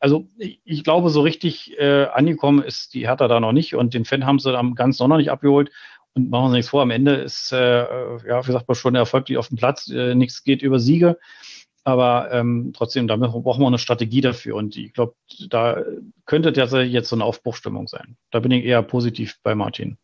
also 0.00 0.26
ich, 0.38 0.60
ich, 0.64 0.84
glaube, 0.84 1.10
so 1.10 1.20
richtig 1.20 1.78
äh, 1.78 2.06
angekommen 2.06 2.62
ist 2.62 2.94
die 2.94 3.06
Hertha 3.06 3.28
da 3.28 3.40
noch 3.40 3.52
nicht 3.52 3.74
und 3.74 3.92
den 3.92 4.04
Fan 4.04 4.24
haben 4.24 4.38
sie 4.38 4.52
dann 4.52 4.74
ganz 4.74 4.98
noch 4.98 5.08
nicht 5.16 5.30
abgeholt. 5.30 5.70
Und 6.14 6.30
machen 6.30 6.44
wir 6.44 6.46
uns 6.46 6.54
nichts 6.54 6.70
vor, 6.70 6.82
am 6.82 6.90
Ende 6.90 7.14
ist, 7.14 7.52
äh, 7.52 7.84
ja, 8.26 8.46
wie 8.46 8.52
sagt 8.52 8.66
man 8.66 8.74
schon, 8.74 8.94
der 8.94 9.02
Erfolg 9.02 9.28
liegt 9.28 9.38
auf 9.38 9.48
dem 9.48 9.58
Platz, 9.58 9.88
äh, 9.88 10.14
nichts 10.14 10.42
geht 10.42 10.62
über 10.62 10.80
Siege. 10.80 11.18
Aber 11.84 12.30
ähm, 12.32 12.72
trotzdem, 12.74 13.06
da 13.06 13.16
brauchen 13.16 13.62
wir 13.62 13.66
eine 13.66 13.78
Strategie 13.78 14.20
dafür. 14.20 14.56
Und 14.56 14.76
ich 14.76 14.92
glaube, 14.92 15.14
da 15.48 15.82
könnte 16.26 16.52
tatsächlich 16.52 16.92
jetzt 16.92 17.08
so 17.08 17.16
eine 17.16 17.24
Aufbruchstimmung 17.24 17.88
sein. 17.88 18.16
Da 18.30 18.40
bin 18.40 18.50
ich 18.50 18.64
eher 18.64 18.82
positiv 18.82 19.38
bei 19.42 19.54
Martin. 19.54 19.96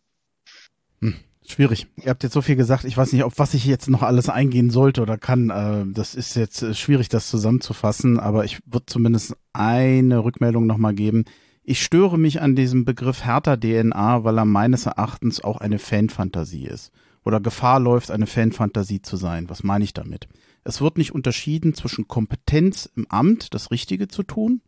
Hm. 1.01 1.17
Schwierig. 1.47 1.87
Ihr 2.03 2.09
habt 2.09 2.23
jetzt 2.23 2.33
so 2.33 2.41
viel 2.41 2.57
gesagt. 2.57 2.85
Ich 2.85 2.97
weiß 2.97 3.13
nicht, 3.13 3.23
auf 3.23 3.35
was 3.37 3.53
ich 3.53 3.67
jetzt 3.67 3.91
noch 3.91 4.03
alles 4.03 4.31
eingehen 4.31 4.71
sollte 4.71 5.03
oder 5.03 5.19
kann. 5.19 5.51
Äh, 5.51 5.85
das 5.93 6.15
ist 6.15 6.37
jetzt 6.37 6.63
äh, 6.63 6.75
schwierig, 6.75 7.11
das 7.11 7.29
zusammenzufassen, 7.29 8.19
aber 8.19 8.45
ich 8.45 8.61
würde 8.65 8.87
zumindest 8.87 9.37
eine 9.53 10.25
Rückmeldung 10.25 10.67
nochmal 10.67 10.95
geben. 10.95 11.25
Ich 11.63 11.83
störe 11.83 12.19
mich 12.19 12.41
an 12.41 12.57
diesem 12.57 12.85
Begriff 12.85 13.25
härter 13.25 13.59
DNA, 13.59 14.25
weil 14.25 14.39
er 14.39 14.45
meines 14.45 14.87
Erachtens 14.87 15.45
auch 15.45 15.59
eine 15.59 15.79
Fanfantasie 15.79 16.67
ist. 16.67 16.93
Oder 17.25 17.41
Gefahr 17.41 17.81
läuft, 17.81 18.11
eine 18.11 18.27
Fanfantasie 18.27 19.03
zu 19.03 19.17
sein. 19.17 19.49
Was 19.49 19.63
meine 19.63 19.85
ich 19.85 19.95
damit? 19.95 20.29
Es 20.63 20.81
wird 20.81 20.99
nicht 20.99 21.15
unterschieden 21.15 21.75
zwischen 21.75 22.09
Kompetenz 22.09 22.91
im 22.97 23.07
Amt, 23.09 23.55
das 23.55 23.71
Richtige 23.71 24.09
zu 24.09 24.23
tun, 24.23 24.63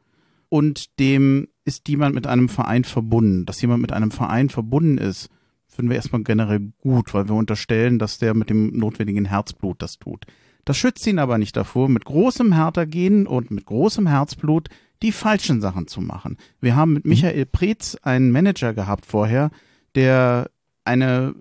und 0.48 0.98
dem 1.00 1.48
ist 1.64 1.88
jemand 1.88 2.14
mit 2.14 2.26
einem 2.26 2.48
Verein 2.48 2.84
verbunden. 2.84 3.46
Dass 3.46 3.60
jemand 3.60 3.82
mit 3.82 3.92
einem 3.92 4.10
Verein 4.10 4.48
verbunden 4.48 4.98
ist, 4.98 5.28
finden 5.76 5.90
wir 5.90 5.96
erstmal 5.96 6.22
generell 6.24 6.72
gut, 6.80 7.14
weil 7.14 7.28
wir 7.28 7.34
unterstellen, 7.34 7.98
dass 7.98 8.18
der 8.18 8.34
mit 8.34 8.50
dem 8.50 8.76
notwendigen 8.76 9.26
Herzblut 9.26 9.80
das 9.80 9.98
tut. 9.98 10.26
Das 10.64 10.76
schützt 10.76 11.06
ihn 11.06 11.20
aber 11.20 11.38
nicht 11.38 11.56
davor, 11.56 11.88
mit 11.88 12.04
großem 12.04 12.52
Härtergehen 12.52 13.26
und 13.26 13.52
mit 13.52 13.66
großem 13.66 14.08
Herzblut 14.08 14.68
die 15.02 15.12
falschen 15.12 15.60
Sachen 15.60 15.86
zu 15.86 16.00
machen. 16.00 16.38
Wir 16.60 16.74
haben 16.74 16.94
mit 16.94 17.04
mhm. 17.04 17.10
Michael 17.10 17.46
Preetz 17.46 17.96
einen 18.02 18.32
Manager 18.32 18.74
gehabt 18.74 19.06
vorher, 19.06 19.50
der 19.94 20.50
eine 20.84 21.34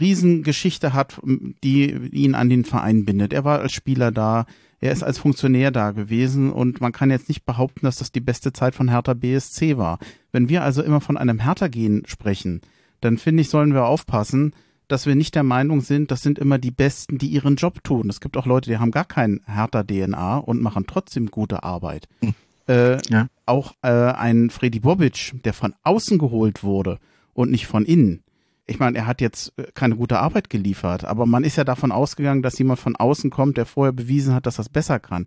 Riesengeschichte 0.00 0.92
hat, 0.92 1.20
die 1.62 1.90
ihn 1.90 2.34
an 2.34 2.48
den 2.48 2.64
Verein 2.64 3.04
bindet. 3.04 3.32
Er 3.32 3.44
war 3.44 3.60
als 3.60 3.72
Spieler 3.72 4.10
da, 4.10 4.46
er 4.80 4.92
ist 4.92 5.02
als 5.02 5.18
Funktionär 5.18 5.70
da 5.70 5.92
gewesen 5.92 6.50
und 6.50 6.80
man 6.80 6.92
kann 6.92 7.10
jetzt 7.10 7.28
nicht 7.28 7.44
behaupten, 7.44 7.86
dass 7.86 7.96
das 7.96 8.10
die 8.10 8.20
beste 8.20 8.52
Zeit 8.52 8.74
von 8.74 8.88
Hertha 8.88 9.14
BSC 9.14 9.76
war. 9.76 9.98
Wenn 10.32 10.48
wir 10.48 10.62
also 10.62 10.82
immer 10.82 11.00
von 11.00 11.16
einem 11.16 11.40
Hertha-Gehen 11.40 12.02
sprechen, 12.06 12.62
dann 13.02 13.18
finde 13.18 13.42
ich, 13.42 13.50
sollen 13.50 13.74
wir 13.74 13.84
aufpassen, 13.84 14.54
dass 14.88 15.06
wir 15.06 15.14
nicht 15.14 15.34
der 15.34 15.42
Meinung 15.42 15.80
sind, 15.80 16.10
das 16.10 16.22
sind 16.22 16.38
immer 16.38 16.58
die 16.58 16.70
Besten, 16.70 17.18
die 17.18 17.28
ihren 17.28 17.56
Job 17.56 17.82
tun. 17.84 18.08
Es 18.08 18.20
gibt 18.20 18.36
auch 18.36 18.46
Leute, 18.46 18.70
die 18.70 18.78
haben 18.78 18.90
gar 18.90 19.04
kein 19.04 19.40
härter 19.46 19.86
DNA 19.86 20.38
und 20.38 20.60
machen 20.60 20.84
trotzdem 20.86 21.30
gute 21.30 21.62
Arbeit. 21.62 22.08
Hm. 22.20 22.34
Äh, 22.68 22.98
ja. 23.08 23.26
Auch 23.46 23.72
äh, 23.82 23.88
ein 23.88 24.50
Freddy 24.50 24.80
Bobic, 24.80 25.32
der 25.44 25.52
von 25.52 25.74
außen 25.82 26.18
geholt 26.18 26.62
wurde 26.62 26.98
und 27.32 27.50
nicht 27.50 27.66
von 27.66 27.84
innen. 27.84 28.22
Ich 28.66 28.78
meine, 28.78 28.98
er 28.98 29.06
hat 29.06 29.20
jetzt 29.20 29.52
äh, 29.56 29.64
keine 29.74 29.96
gute 29.96 30.20
Arbeit 30.20 30.48
geliefert, 30.48 31.04
aber 31.04 31.26
man 31.26 31.42
ist 31.42 31.56
ja 31.56 31.64
davon 31.64 31.90
ausgegangen, 31.90 32.42
dass 32.42 32.58
jemand 32.58 32.78
von 32.78 32.94
außen 32.94 33.30
kommt, 33.30 33.56
der 33.56 33.66
vorher 33.66 33.92
bewiesen 33.92 34.34
hat, 34.34 34.46
dass 34.46 34.56
das 34.56 34.68
besser 34.68 35.00
kann. 35.00 35.26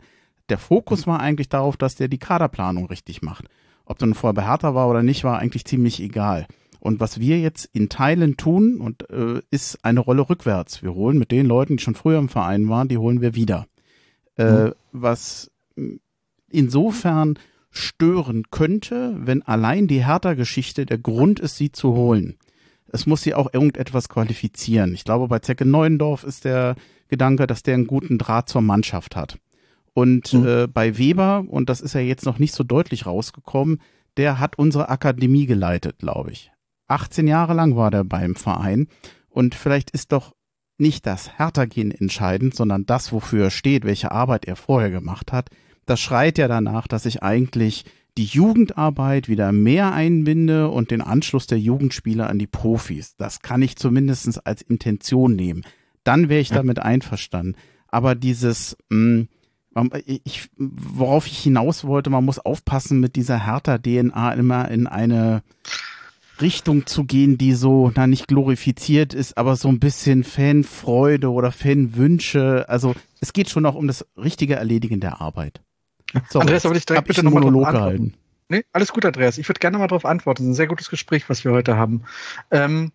Der 0.49 0.57
Fokus 0.57 1.07
war 1.07 1.19
eigentlich 1.19 1.49
darauf, 1.49 1.75
dass 1.75 1.95
der 1.95 2.07
die 2.07 2.19
Kaderplanung 2.19 2.85
richtig 2.85 3.21
macht. 3.21 3.45
ob 3.87 3.99
dann 3.99 4.13
vorher 4.15 4.33
bei 4.33 4.47
Hertha 4.47 4.73
war 4.73 4.89
oder 4.89 5.03
nicht, 5.03 5.23
war 5.23 5.37
eigentlich 5.37 5.65
ziemlich 5.65 6.01
egal. 6.01 6.47
Und 6.79 6.99
was 6.99 7.19
wir 7.19 7.39
jetzt 7.39 7.69
in 7.73 7.89
Teilen 7.89 8.37
tun, 8.37 8.79
und 8.79 9.09
äh, 9.09 9.41
ist 9.51 9.83
eine 9.83 9.99
Rolle 9.99 10.29
rückwärts. 10.29 10.83
Wir 10.83 10.93
holen 10.93 11.17
mit 11.17 11.31
den 11.31 11.45
Leuten, 11.45 11.77
die 11.77 11.83
schon 11.83 11.95
früher 11.95 12.19
im 12.19 12.29
Verein 12.29 12.69
waren, 12.69 12.87
die 12.87 12.97
holen 12.97 13.21
wir 13.21 13.35
wieder. 13.35 13.67
Äh, 14.37 14.65
mhm. 14.65 14.71
Was 14.91 15.51
insofern 16.49 17.37
stören 17.69 18.43
könnte, 18.51 19.15
wenn 19.17 19.41
allein 19.41 19.87
die 19.87 20.05
Hertha-Geschichte 20.05 20.85
der 20.85 20.97
Grund 20.97 21.39
ist, 21.39 21.57
sie 21.57 21.71
zu 21.71 21.93
holen. 21.93 22.37
Es 22.87 23.05
muss 23.05 23.23
sie 23.23 23.33
auch 23.33 23.53
irgendetwas 23.53 24.07
qualifizieren. 24.07 24.93
Ich 24.93 25.03
glaube, 25.03 25.27
bei 25.27 25.39
Zecke 25.39 25.65
Neuendorf 25.65 26.23
ist 26.23 26.45
der 26.45 26.75
Gedanke, 27.09 27.47
dass 27.47 27.63
der 27.63 27.73
einen 27.73 27.87
guten 27.87 28.17
Draht 28.17 28.47
zur 28.47 28.61
Mannschaft 28.61 29.15
hat. 29.15 29.37
Und 29.93 30.33
mhm. 30.33 30.47
äh, 30.47 30.67
bei 30.67 30.97
Weber, 30.97 31.45
und 31.47 31.69
das 31.69 31.81
ist 31.81 31.93
ja 31.93 32.01
jetzt 32.01 32.25
noch 32.25 32.39
nicht 32.39 32.53
so 32.53 32.63
deutlich 32.63 33.05
rausgekommen, 33.05 33.81
der 34.17 34.39
hat 34.39 34.57
unsere 34.57 34.89
Akademie 34.89 35.45
geleitet, 35.45 35.99
glaube 35.99 36.31
ich. 36.31 36.51
18 36.87 37.27
Jahre 37.27 37.53
lang 37.53 37.75
war 37.75 37.91
der 37.91 38.03
beim 38.03 38.35
Verein. 38.35 38.87
Und 39.29 39.55
vielleicht 39.55 39.91
ist 39.91 40.11
doch 40.11 40.33
nicht 40.77 41.05
das 41.05 41.37
Hertha-Gehen 41.37 41.91
entscheidend, 41.91 42.55
sondern 42.55 42.85
das, 42.85 43.11
wofür 43.11 43.45
er 43.45 43.51
steht, 43.51 43.85
welche 43.85 44.11
Arbeit 44.11 44.45
er 44.45 44.55
vorher 44.55 44.91
gemacht 44.91 45.31
hat. 45.31 45.49
Das 45.85 45.99
schreit 45.99 46.37
ja 46.37 46.47
danach, 46.47 46.87
dass 46.87 47.05
ich 47.05 47.23
eigentlich 47.23 47.85
die 48.17 48.25
Jugendarbeit 48.25 49.27
wieder 49.27 49.51
mehr 49.51 49.93
einbinde 49.93 50.69
und 50.69 50.91
den 50.91 51.01
Anschluss 51.01 51.47
der 51.47 51.59
Jugendspieler 51.59 52.29
an 52.29 52.39
die 52.39 52.47
Profis. 52.47 53.15
Das 53.17 53.41
kann 53.41 53.61
ich 53.61 53.75
zumindest 53.75 54.45
als 54.45 54.61
Intention 54.61 55.35
nehmen. 55.35 55.63
Dann 56.03 56.29
wäre 56.29 56.41
ich 56.41 56.49
ja. 56.49 56.57
damit 56.57 56.79
einverstanden. 56.79 57.55
Aber 57.87 58.15
dieses, 58.15 58.77
mh, 58.89 59.27
hm, 59.75 59.91
ich, 60.05 60.49
worauf 60.57 61.27
ich 61.27 61.39
hinaus 61.39 61.83
wollte, 61.83 62.09
man 62.09 62.23
muss 62.23 62.39
aufpassen, 62.39 63.01
mit 63.01 63.17
dieser 63.17 63.45
härter 63.45 63.81
DNA 63.81 64.33
immer 64.33 64.71
in 64.71 64.87
eine 64.87 65.43
Richtung 66.41 66.85
zu 66.85 67.05
gehen, 67.05 67.37
die 67.37 67.53
so, 67.53 67.91
na, 67.95 68.07
nicht 68.07 68.27
glorifiziert 68.27 69.13
ist, 69.13 69.37
aber 69.37 69.55
so 69.55 69.67
ein 69.69 69.79
bisschen 69.79 70.23
Fanfreude 70.23 71.31
oder 71.31 71.51
Fanwünsche. 71.51 72.65
Also 72.67 72.95
es 73.21 73.33
geht 73.33 73.49
schon 73.49 73.65
auch 73.65 73.75
um 73.75 73.87
das 73.87 74.05
richtige 74.17 74.55
Erledigen 74.55 74.99
der 74.99 75.21
Arbeit. 75.21 75.61
So, 76.29 76.39
Andreas, 76.39 76.65
aber 76.65 76.75
ich 76.75 76.85
direkt 76.85 77.07
bitte 77.07 77.23
nochmal 77.23 77.43
Monolog 77.43 77.71
gehalten. 77.71 78.13
Nee, 78.47 78.63
alles 78.73 78.93
gut, 78.93 79.05
Andreas. 79.05 79.37
Ich 79.37 79.49
würde 79.49 79.59
gerne 79.59 79.77
mal 79.77 79.87
darauf 79.87 80.05
antworten. 80.05 80.43
Das 80.43 80.45
ist 80.45 80.51
ein 80.51 80.55
sehr 80.55 80.67
gutes 80.67 80.89
Gespräch, 80.89 81.29
was 81.29 81.43
wir 81.43 81.51
heute 81.51 81.77
haben. 81.77 82.03
Ähm, 82.51 82.91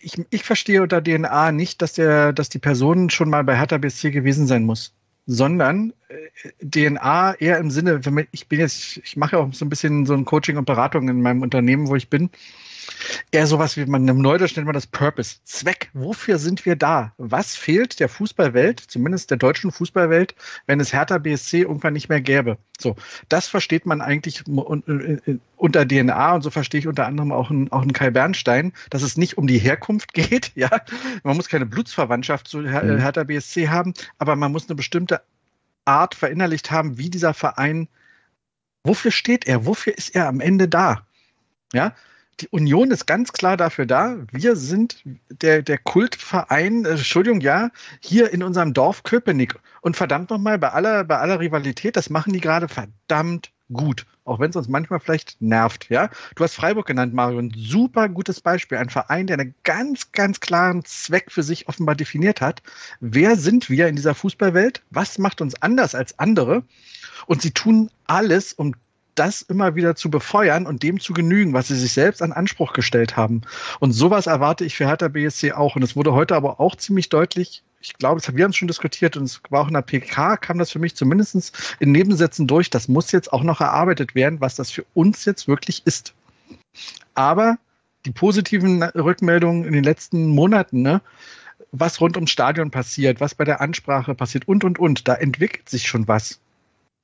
ich, 0.00 0.14
ich 0.30 0.42
verstehe 0.44 0.82
unter 0.82 1.02
DNA 1.02 1.52
nicht, 1.52 1.82
dass, 1.82 1.92
der, 1.92 2.32
dass 2.32 2.48
die 2.48 2.58
Person 2.58 3.10
schon 3.10 3.28
mal 3.28 3.44
bei 3.44 3.56
Hertha 3.56 3.78
BSC 3.78 4.10
gewesen 4.10 4.46
sein 4.46 4.64
muss 4.64 4.94
sondern 5.26 5.92
äh, 6.08 6.50
DNA 6.62 7.34
eher 7.34 7.58
im 7.58 7.70
Sinne, 7.70 8.00
ich 8.32 8.48
bin 8.48 8.58
jetzt, 8.58 8.98
ich 8.98 9.16
mache 9.16 9.38
auch 9.38 9.52
so 9.52 9.64
ein 9.64 9.68
bisschen 9.70 10.06
so 10.06 10.14
ein 10.14 10.24
Coaching 10.24 10.56
und 10.56 10.64
Beratung 10.64 11.08
in 11.08 11.22
meinem 11.22 11.42
Unternehmen, 11.42 11.88
wo 11.88 11.96
ich 11.96 12.08
bin. 12.08 12.30
Eher 13.30 13.46
sowas 13.46 13.76
wie 13.76 13.86
man 13.86 14.06
im 14.08 14.18
Neudeutsch 14.18 14.56
nennt 14.56 14.66
man 14.66 14.74
das 14.74 14.86
Purpose. 14.86 15.36
Zweck. 15.44 15.90
Wofür 15.92 16.38
sind 16.38 16.66
wir 16.66 16.76
da? 16.76 17.12
Was 17.18 17.56
fehlt 17.56 18.00
der 18.00 18.08
Fußballwelt, 18.08 18.80
zumindest 18.80 19.30
der 19.30 19.38
deutschen 19.38 19.72
Fußballwelt, 19.72 20.34
wenn 20.66 20.80
es 20.80 20.92
Hertha 20.92 21.18
BSC 21.18 21.62
irgendwann 21.62 21.92
nicht 21.92 22.08
mehr 22.08 22.20
gäbe? 22.20 22.58
So. 22.78 22.96
Das 23.28 23.48
versteht 23.48 23.86
man 23.86 24.00
eigentlich 24.00 24.44
unter 25.56 25.86
DNA 25.86 26.34
und 26.34 26.42
so 26.42 26.50
verstehe 26.50 26.80
ich 26.80 26.88
unter 26.88 27.06
anderem 27.06 27.32
auch 27.32 27.50
einen, 27.50 27.70
auch 27.72 27.82
einen 27.82 27.92
Kai 27.92 28.10
Bernstein, 28.10 28.72
dass 28.90 29.02
es 29.02 29.16
nicht 29.16 29.38
um 29.38 29.46
die 29.46 29.58
Herkunft 29.58 30.14
geht. 30.14 30.52
Ja, 30.60 30.68
man 31.22 31.36
muss 31.36 31.48
keine 31.48 31.64
Blutsverwandtschaft 31.64 32.46
zu 32.46 32.58
mhm. 32.58 32.98
Hertha 32.98 33.24
BSC 33.24 33.68
haben, 33.68 33.94
aber 34.18 34.36
man 34.36 34.52
muss 34.52 34.68
eine 34.68 34.74
bestimmte 34.74 35.22
Art 35.86 36.14
verinnerlicht 36.14 36.70
haben, 36.70 36.98
wie 36.98 37.08
dieser 37.08 37.32
Verein, 37.32 37.88
wofür 38.84 39.10
steht 39.10 39.46
er? 39.46 39.64
Wofür 39.64 39.96
ist 39.96 40.14
er 40.14 40.28
am 40.28 40.40
Ende 40.40 40.68
da? 40.68 41.06
Ja, 41.72 41.94
die 42.40 42.48
Union 42.48 42.90
ist 42.90 43.06
ganz 43.06 43.32
klar 43.32 43.56
dafür 43.56 43.86
da. 43.86 44.16
Wir 44.32 44.56
sind 44.56 45.02
der, 45.30 45.62
der 45.62 45.78
Kultverein, 45.78 46.84
äh, 46.84 46.90
Entschuldigung, 46.90 47.40
ja, 47.40 47.70
hier 48.00 48.32
in 48.32 48.42
unserem 48.42 48.72
Dorf 48.72 49.02
Köpenick. 49.02 49.54
Und 49.80 49.96
verdammt 49.96 50.30
nochmal, 50.30 50.58
bei 50.58 50.70
aller, 50.70 51.04
bei 51.04 51.18
aller 51.18 51.40
Rivalität, 51.40 51.96
das 51.96 52.10
machen 52.10 52.32
die 52.32 52.40
gerade 52.40 52.68
verdammt 52.68 53.50
gut. 53.72 54.06
Auch 54.24 54.38
wenn 54.38 54.50
es 54.50 54.56
uns 54.56 54.68
manchmal 54.68 55.00
vielleicht 55.00 55.40
nervt, 55.40 55.88
ja. 55.88 56.08
Du 56.36 56.44
hast 56.44 56.54
Freiburg 56.54 56.86
genannt, 56.86 57.14
Mario, 57.14 57.38
ein 57.38 57.52
super 57.56 58.08
gutes 58.08 58.40
Beispiel. 58.40 58.78
Ein 58.78 58.90
Verein, 58.90 59.26
der 59.26 59.38
einen 59.38 59.54
ganz, 59.64 60.12
ganz 60.12 60.40
klaren 60.40 60.84
Zweck 60.84 61.30
für 61.30 61.42
sich 61.42 61.68
offenbar 61.68 61.94
definiert 61.94 62.40
hat. 62.40 62.62
Wer 63.00 63.36
sind 63.36 63.70
wir 63.70 63.88
in 63.88 63.96
dieser 63.96 64.14
Fußballwelt? 64.14 64.82
Was 64.90 65.18
macht 65.18 65.40
uns 65.40 65.60
anders 65.60 65.94
als 65.94 66.18
andere? 66.18 66.62
Und 67.26 67.42
sie 67.42 67.52
tun 67.52 67.90
alles, 68.06 68.52
um 68.52 68.74
das 69.20 69.42
immer 69.42 69.74
wieder 69.74 69.96
zu 69.96 70.10
befeuern 70.10 70.66
und 70.66 70.82
dem 70.82 70.98
zu 70.98 71.12
genügen, 71.12 71.52
was 71.52 71.68
sie 71.68 71.76
sich 71.76 71.92
selbst 71.92 72.22
an 72.22 72.32
Anspruch 72.32 72.72
gestellt 72.72 73.18
haben. 73.18 73.42
Und 73.78 73.92
sowas 73.92 74.26
erwarte 74.26 74.64
ich 74.64 74.74
für 74.74 74.86
Hertha 74.86 75.08
BSC 75.08 75.52
auch. 75.52 75.76
Und 75.76 75.82
es 75.82 75.94
wurde 75.94 76.14
heute 76.14 76.34
aber 76.34 76.58
auch 76.58 76.74
ziemlich 76.74 77.10
deutlich, 77.10 77.62
ich 77.82 77.92
glaube, 77.92 78.22
wir 78.32 78.44
haben 78.44 78.50
es 78.50 78.56
schon 78.56 78.68
diskutiert 78.68 79.18
und 79.18 79.24
es 79.24 79.42
war 79.50 79.60
auch 79.60 79.68
in 79.68 79.74
der 79.74 79.82
PK, 79.82 80.38
kam 80.38 80.56
das 80.56 80.70
für 80.70 80.78
mich 80.78 80.96
zumindest 80.96 81.76
in 81.80 81.92
Nebensätzen 81.92 82.46
durch. 82.46 82.70
Das 82.70 82.88
muss 82.88 83.12
jetzt 83.12 83.30
auch 83.30 83.42
noch 83.42 83.60
erarbeitet 83.60 84.14
werden, 84.14 84.40
was 84.40 84.54
das 84.54 84.70
für 84.70 84.86
uns 84.94 85.26
jetzt 85.26 85.46
wirklich 85.46 85.82
ist. 85.84 86.14
Aber 87.14 87.58
die 88.06 88.12
positiven 88.12 88.82
Rückmeldungen 88.82 89.64
in 89.64 89.74
den 89.74 89.84
letzten 89.84 90.28
Monaten, 90.28 90.80
ne, 90.80 91.02
was 91.72 92.00
rund 92.00 92.16
ums 92.16 92.30
Stadion 92.30 92.70
passiert, 92.70 93.20
was 93.20 93.34
bei 93.34 93.44
der 93.44 93.60
Ansprache 93.60 94.14
passiert 94.14 94.48
und, 94.48 94.64
und, 94.64 94.78
und, 94.78 95.08
da 95.08 95.14
entwickelt 95.14 95.68
sich 95.68 95.86
schon 95.86 96.08
was 96.08 96.40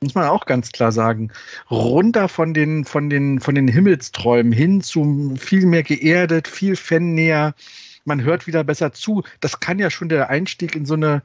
muss 0.07 0.14
man 0.14 0.28
auch 0.28 0.46
ganz 0.46 0.70
klar 0.70 0.92
sagen, 0.92 1.32
runter 1.68 2.28
von 2.28 2.54
den, 2.54 2.84
von 2.84 3.11
den, 3.11 3.40
von 3.40 3.57
den 3.57 3.66
Himmelsträumen 3.66 4.52
hin 4.52 4.80
zu 4.80 5.34
viel 5.36 5.66
mehr 5.66 5.82
geerdet, 5.82 6.46
viel 6.46 6.76
fannäher. 6.76 7.54
Man 8.04 8.22
hört 8.22 8.46
wieder 8.46 8.62
besser 8.62 8.92
zu. 8.92 9.24
Das 9.40 9.59
kann 9.59 9.80
ja 9.80 9.90
schon 9.90 10.09
der 10.09 10.30
Einstieg 10.30 10.76
in 10.76 10.86
so 10.86 10.94
eine, 10.94 11.22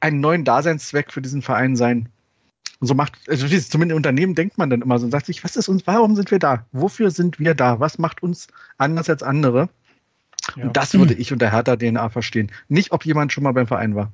einen 0.00 0.20
neuen 0.20 0.44
Daseinszweck 0.44 1.12
für 1.12 1.20
diesen 1.20 1.42
Verein 1.42 1.76
sein. 1.76 2.08
Und 2.80 2.86
so 2.86 2.94
macht, 2.94 3.12
also 3.28 3.46
zumindest 3.46 3.74
im 3.74 3.96
Unternehmen 3.96 4.34
denkt 4.34 4.56
man 4.56 4.70
dann 4.70 4.80
immer 4.80 4.98
so 4.98 5.04
und 5.04 5.10
sagt 5.10 5.26
sich, 5.26 5.44
was 5.44 5.56
ist 5.56 5.68
uns, 5.68 5.86
warum 5.86 6.16
sind 6.16 6.30
wir 6.30 6.38
da? 6.38 6.64
Wofür 6.72 7.10
sind 7.10 7.38
wir 7.38 7.54
da? 7.54 7.80
Was 7.80 7.98
macht 7.98 8.22
uns 8.22 8.48
anders 8.78 9.10
als 9.10 9.22
andere? 9.22 9.68
Ja. 10.56 10.64
Und 10.64 10.76
das 10.76 10.94
würde 10.94 11.12
ich 11.12 11.32
unter 11.32 11.50
härter 11.50 11.76
DNA 11.76 12.08
verstehen. 12.08 12.50
Nicht, 12.68 12.92
ob 12.92 13.04
jemand 13.04 13.32
schon 13.32 13.44
mal 13.44 13.52
beim 13.52 13.66
Verein 13.66 13.94
war. 13.94 14.12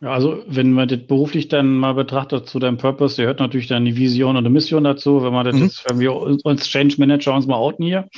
Ja, 0.00 0.12
also 0.12 0.44
wenn 0.46 0.72
man 0.72 0.86
das 0.86 1.00
beruflich 1.08 1.48
dann 1.48 1.76
mal 1.76 1.92
betrachtet 1.92 2.48
zu 2.48 2.60
deinem 2.60 2.76
Purpose, 2.76 3.16
der 3.16 3.26
hört 3.26 3.40
natürlich 3.40 3.66
dann 3.66 3.84
die 3.84 3.96
Vision 3.96 4.36
und 4.36 4.44
die 4.44 4.50
Mission 4.50 4.84
dazu. 4.84 5.24
Wenn 5.24 5.32
man 5.32 5.44
das 5.44 5.56
mhm. 5.56 5.62
jetzt, 5.64 5.84
wenn 5.90 5.98
wir 5.98 6.14
uns 6.14 6.68
Change 6.68 6.94
Manager 6.98 7.34
uns 7.34 7.48
mal 7.48 7.56
outen 7.56 7.84
hier, 7.84 8.08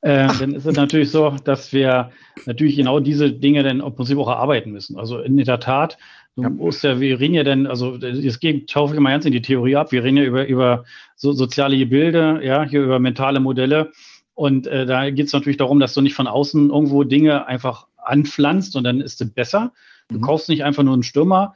äh, 0.00 0.26
dann 0.40 0.52
ist 0.52 0.66
es 0.66 0.76
natürlich 0.76 1.12
so, 1.12 1.36
dass 1.44 1.72
wir 1.72 2.10
natürlich 2.46 2.74
genau 2.74 2.98
diese 2.98 3.30
Dinge 3.30 3.62
dann 3.62 3.78
im 3.78 3.94
Prinzip 3.94 4.18
auch 4.18 4.26
erarbeiten 4.26 4.72
müssen. 4.72 4.98
Also 4.98 5.20
in 5.20 5.36
der 5.36 5.60
Tat, 5.60 5.96
du 6.34 6.42
ja. 6.42 6.50
musst 6.50 6.82
ja, 6.82 6.98
wir 6.98 7.20
reden 7.20 7.34
ja 7.34 7.44
dann, 7.44 7.68
also 7.68 7.94
es 7.94 8.40
geht, 8.40 8.68
taufe 8.68 8.94
ich 8.94 9.00
mal 9.00 9.12
ganz 9.12 9.24
in 9.24 9.32
die 9.32 9.42
Theorie 9.42 9.76
ab, 9.76 9.92
wir 9.92 10.02
reden 10.02 10.16
ja 10.16 10.24
über, 10.24 10.44
über 10.44 10.84
so 11.14 11.30
soziale 11.32 11.78
Gebilde, 11.78 12.40
ja, 12.42 12.64
hier 12.64 12.82
über 12.82 12.98
mentale 12.98 13.38
Modelle. 13.38 13.92
Und 14.34 14.66
äh, 14.66 14.86
da 14.86 15.08
geht 15.10 15.26
es 15.26 15.32
natürlich 15.32 15.56
darum, 15.56 15.78
dass 15.78 15.94
du 15.94 16.00
nicht 16.00 16.14
von 16.14 16.26
außen 16.26 16.70
irgendwo 16.70 17.04
Dinge 17.04 17.46
einfach 17.46 17.86
anpflanzt 17.96 18.74
und 18.74 18.82
dann 18.82 19.00
ist 19.00 19.20
es 19.20 19.32
besser, 19.32 19.72
Du 20.08 20.18
mhm. 20.18 20.22
kaufst 20.22 20.48
nicht 20.48 20.64
einfach 20.64 20.82
nur 20.82 20.94
einen 20.94 21.02
Stürmer 21.02 21.54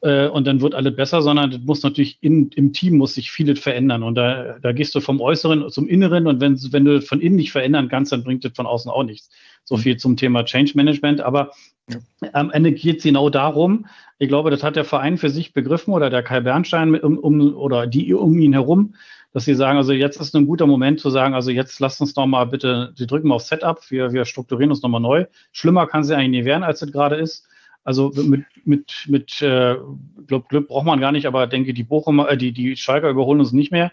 äh, 0.00 0.28
und 0.28 0.46
dann 0.46 0.60
wird 0.60 0.74
alles 0.74 0.94
besser, 0.94 1.22
sondern 1.22 1.50
das 1.50 1.60
muss 1.60 1.82
natürlich 1.82 2.18
in, 2.20 2.50
im 2.50 2.72
Team 2.72 2.98
muss 2.98 3.14
sich 3.14 3.30
vieles 3.30 3.58
verändern. 3.58 4.02
Und 4.02 4.14
da, 4.16 4.58
da 4.60 4.72
gehst 4.72 4.94
du 4.94 5.00
vom 5.00 5.20
Äußeren 5.20 5.70
zum 5.70 5.88
Inneren 5.88 6.26
und 6.26 6.40
wenn, 6.40 6.58
wenn 6.72 6.84
du 6.84 7.00
von 7.00 7.20
innen 7.20 7.36
nicht 7.36 7.52
verändern 7.52 7.88
kannst, 7.88 8.12
dann 8.12 8.22
bringt 8.22 8.44
das 8.44 8.52
von 8.54 8.66
außen 8.66 8.90
auch 8.90 9.04
nichts. 9.04 9.30
So 9.64 9.76
mhm. 9.76 9.80
viel 9.80 9.96
zum 9.96 10.16
Thema 10.16 10.44
Change 10.44 10.72
Management. 10.74 11.22
Aber 11.22 11.52
ja. 11.90 11.98
am 12.32 12.50
Ende 12.50 12.72
geht 12.72 12.98
es 12.98 13.04
genau 13.04 13.30
darum, 13.30 13.86
ich 14.18 14.28
glaube, 14.28 14.50
das 14.50 14.62
hat 14.62 14.76
der 14.76 14.84
Verein 14.84 15.18
für 15.18 15.30
sich 15.30 15.52
begriffen 15.52 15.92
oder 15.92 16.08
der 16.10 16.22
Kai 16.22 16.40
Bernstein 16.40 16.94
um, 17.00 17.18
um, 17.18 17.54
oder 17.56 17.86
die 17.86 18.14
um 18.14 18.38
ihn 18.38 18.52
herum, 18.52 18.94
dass 19.32 19.44
sie 19.44 19.54
sagen, 19.54 19.76
also 19.76 19.92
jetzt 19.92 20.20
ist 20.20 20.36
ein 20.36 20.46
guter 20.46 20.66
Moment 20.66 21.00
zu 21.00 21.10
sagen, 21.10 21.34
also 21.34 21.50
jetzt 21.50 21.80
lasst 21.80 22.00
uns 22.00 22.14
doch 22.14 22.26
mal 22.26 22.44
bitte, 22.44 22.94
die 22.96 23.06
drücken 23.06 23.28
mal 23.28 23.34
auf 23.34 23.42
Setup, 23.42 23.80
wir, 23.90 24.12
wir 24.12 24.24
strukturieren 24.24 24.70
uns 24.70 24.82
nochmal 24.82 25.00
neu. 25.00 25.26
Schlimmer 25.50 25.86
kann 25.86 26.02
es 26.02 26.10
ja 26.10 26.16
eigentlich 26.16 26.42
nicht 26.42 26.44
werden, 26.44 26.62
als 26.62 26.80
es 26.82 26.92
gerade 26.92 27.16
ist. 27.16 27.48
Also 27.84 28.10
mit, 28.14 28.44
mit, 28.64 29.04
mit 29.06 29.42
äh, 29.42 29.76
Glück, 30.26 30.48
Glück 30.48 30.68
braucht 30.68 30.86
man 30.86 31.00
gar 31.00 31.12
nicht, 31.12 31.26
aber 31.26 31.46
denke, 31.46 31.74
die 31.74 31.84
Bochumer, 31.84 32.30
äh, 32.30 32.36
die, 32.36 32.52
die 32.52 32.76
Schalker 32.76 33.10
überholen 33.10 33.40
uns 33.40 33.52
nicht 33.52 33.70
mehr. 33.70 33.92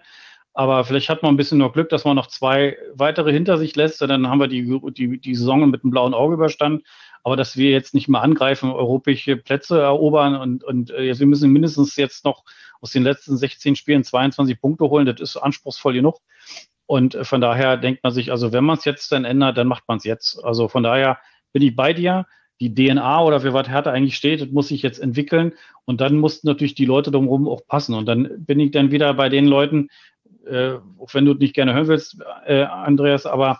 Aber 0.53 0.83
vielleicht 0.83 1.09
hat 1.09 1.23
man 1.23 1.33
ein 1.33 1.37
bisschen 1.37 1.59
noch 1.59 1.73
Glück, 1.73 1.89
dass 1.89 2.03
man 2.03 2.15
noch 2.15 2.27
zwei 2.27 2.77
weitere 2.93 3.31
hinter 3.31 3.57
sich 3.57 3.75
lässt. 3.75 4.01
Dann 4.01 4.27
haben 4.27 4.39
wir 4.39 4.47
die, 4.47 4.79
die, 4.93 5.19
die 5.19 5.35
Saison 5.35 5.69
mit 5.69 5.83
einem 5.83 5.91
blauen 5.91 6.13
Auge 6.13 6.33
überstanden. 6.33 6.83
Aber 7.23 7.35
dass 7.35 7.55
wir 7.55 7.71
jetzt 7.71 7.93
nicht 7.93 8.09
mehr 8.09 8.21
angreifen, 8.21 8.71
europäische 8.71 9.37
Plätze 9.37 9.79
erobern 9.79 10.35
und, 10.35 10.63
und 10.63 10.91
äh, 10.91 11.17
wir 11.17 11.25
müssen 11.27 11.51
mindestens 11.51 11.95
jetzt 11.95 12.25
noch 12.25 12.43
aus 12.81 12.91
den 12.91 13.03
letzten 13.03 13.37
16 13.37 13.75
Spielen 13.75 14.03
22 14.03 14.59
Punkte 14.59 14.89
holen, 14.89 15.05
das 15.05 15.21
ist 15.21 15.37
anspruchsvoll 15.37 15.93
genug. 15.93 16.17
Und 16.85 17.15
äh, 17.15 17.23
von 17.23 17.39
daher 17.39 17.77
denkt 17.77 18.03
man 18.03 18.11
sich, 18.11 18.31
also 18.31 18.51
wenn 18.51 18.63
man 18.63 18.77
es 18.77 18.85
jetzt 18.85 19.11
dann 19.11 19.23
ändert, 19.23 19.57
dann 19.57 19.67
macht 19.67 19.87
man 19.87 19.97
es 19.97 20.03
jetzt. 20.03 20.43
Also 20.43 20.67
von 20.67 20.83
daher 20.83 21.19
bin 21.53 21.61
ich 21.61 21.75
bei 21.75 21.93
dir 21.93 22.25
die 22.61 22.73
DNA 22.73 23.23
oder 23.23 23.41
für 23.41 23.53
was 23.53 23.67
Hertha 23.67 23.91
eigentlich 23.91 24.15
steht, 24.15 24.39
das 24.39 24.51
muss 24.51 24.67
sich 24.67 24.83
jetzt 24.83 24.99
entwickeln. 24.99 25.53
Und 25.85 25.99
dann 25.99 26.17
mussten 26.17 26.47
natürlich 26.47 26.75
die 26.75 26.85
Leute 26.85 27.09
drumherum 27.09 27.47
auch 27.49 27.65
passen. 27.67 27.95
Und 27.95 28.05
dann 28.05 28.45
bin 28.45 28.59
ich 28.59 28.71
dann 28.71 28.91
wieder 28.91 29.15
bei 29.15 29.29
den 29.29 29.47
Leuten, 29.47 29.89
äh, 30.45 30.73
auch 30.99 31.13
wenn 31.13 31.25
du 31.25 31.33
nicht 31.33 31.55
gerne 31.55 31.73
hören 31.73 31.87
willst, 31.87 32.17
äh, 32.45 32.61
Andreas, 32.61 33.25
aber 33.25 33.59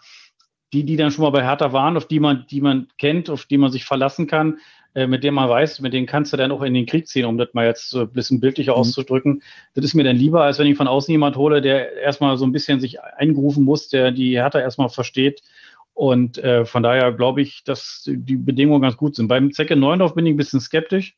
die, 0.71 0.83
die 0.83 0.97
dann 0.97 1.11
schon 1.11 1.23
mal 1.23 1.31
bei 1.31 1.43
Hertha 1.43 1.73
waren, 1.73 1.97
auf 1.97 2.07
die 2.07 2.19
man, 2.19 2.45
die 2.49 2.61
man 2.61 2.87
kennt, 2.99 3.29
auf 3.29 3.45
die 3.45 3.57
man 3.57 3.71
sich 3.71 3.85
verlassen 3.85 4.27
kann, 4.27 4.59
äh, 4.93 5.07
mit 5.07 5.23
denen 5.23 5.35
man 5.35 5.49
weiß, 5.49 5.81
mit 5.81 5.93
denen 5.93 6.05
kannst 6.05 6.31
du 6.31 6.37
dann 6.37 6.51
auch 6.51 6.61
in 6.61 6.75
den 6.75 6.85
Krieg 6.85 7.07
ziehen, 7.07 7.25
um 7.25 7.39
das 7.39 7.49
mal 7.53 7.65
jetzt 7.65 7.89
so 7.89 8.01
ein 8.01 8.11
bisschen 8.11 8.39
bildlicher 8.39 8.73
mhm. 8.73 8.79
auszudrücken. 8.79 9.41
Das 9.73 9.83
ist 9.83 9.95
mir 9.95 10.03
dann 10.03 10.15
lieber, 10.15 10.43
als 10.43 10.59
wenn 10.59 10.67
ich 10.67 10.77
von 10.77 10.87
außen 10.87 11.11
jemand 11.11 11.37
hole, 11.37 11.61
der 11.61 11.97
erstmal 11.97 12.37
so 12.37 12.45
ein 12.45 12.51
bisschen 12.51 12.79
sich 12.79 13.01
eingerufen 13.01 13.63
muss, 13.63 13.89
der 13.89 14.11
die 14.11 14.37
Hertha 14.37 14.59
erstmal 14.59 14.89
versteht. 14.89 15.41
Und 15.93 16.37
äh, 16.37 16.65
von 16.65 16.83
daher 16.83 17.11
glaube 17.11 17.41
ich, 17.41 17.63
dass 17.63 18.03
die 18.05 18.35
Bedingungen 18.35 18.81
ganz 18.81 18.97
gut 18.97 19.15
sind. 19.15 19.27
Beim 19.27 19.51
Zecke 19.51 19.75
Neundorf 19.75 20.15
bin 20.15 20.25
ich 20.25 20.33
ein 20.33 20.37
bisschen 20.37 20.59
skeptisch. 20.59 21.17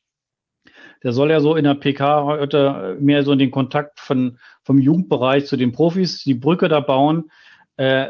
Der 1.02 1.12
soll 1.12 1.30
ja 1.30 1.40
so 1.40 1.54
in 1.54 1.64
der 1.64 1.74
PK 1.74 2.24
heute 2.24 2.96
mehr 3.00 3.22
so 3.22 3.32
in 3.32 3.38
den 3.38 3.50
Kontakt 3.50 4.00
von, 4.00 4.38
vom 4.62 4.78
Jugendbereich 4.78 5.46
zu 5.46 5.56
den 5.56 5.72
Profis, 5.72 6.22
die 6.22 6.34
Brücke 6.34 6.68
da 6.68 6.80
bauen. 6.80 7.30
Äh, 7.76 8.08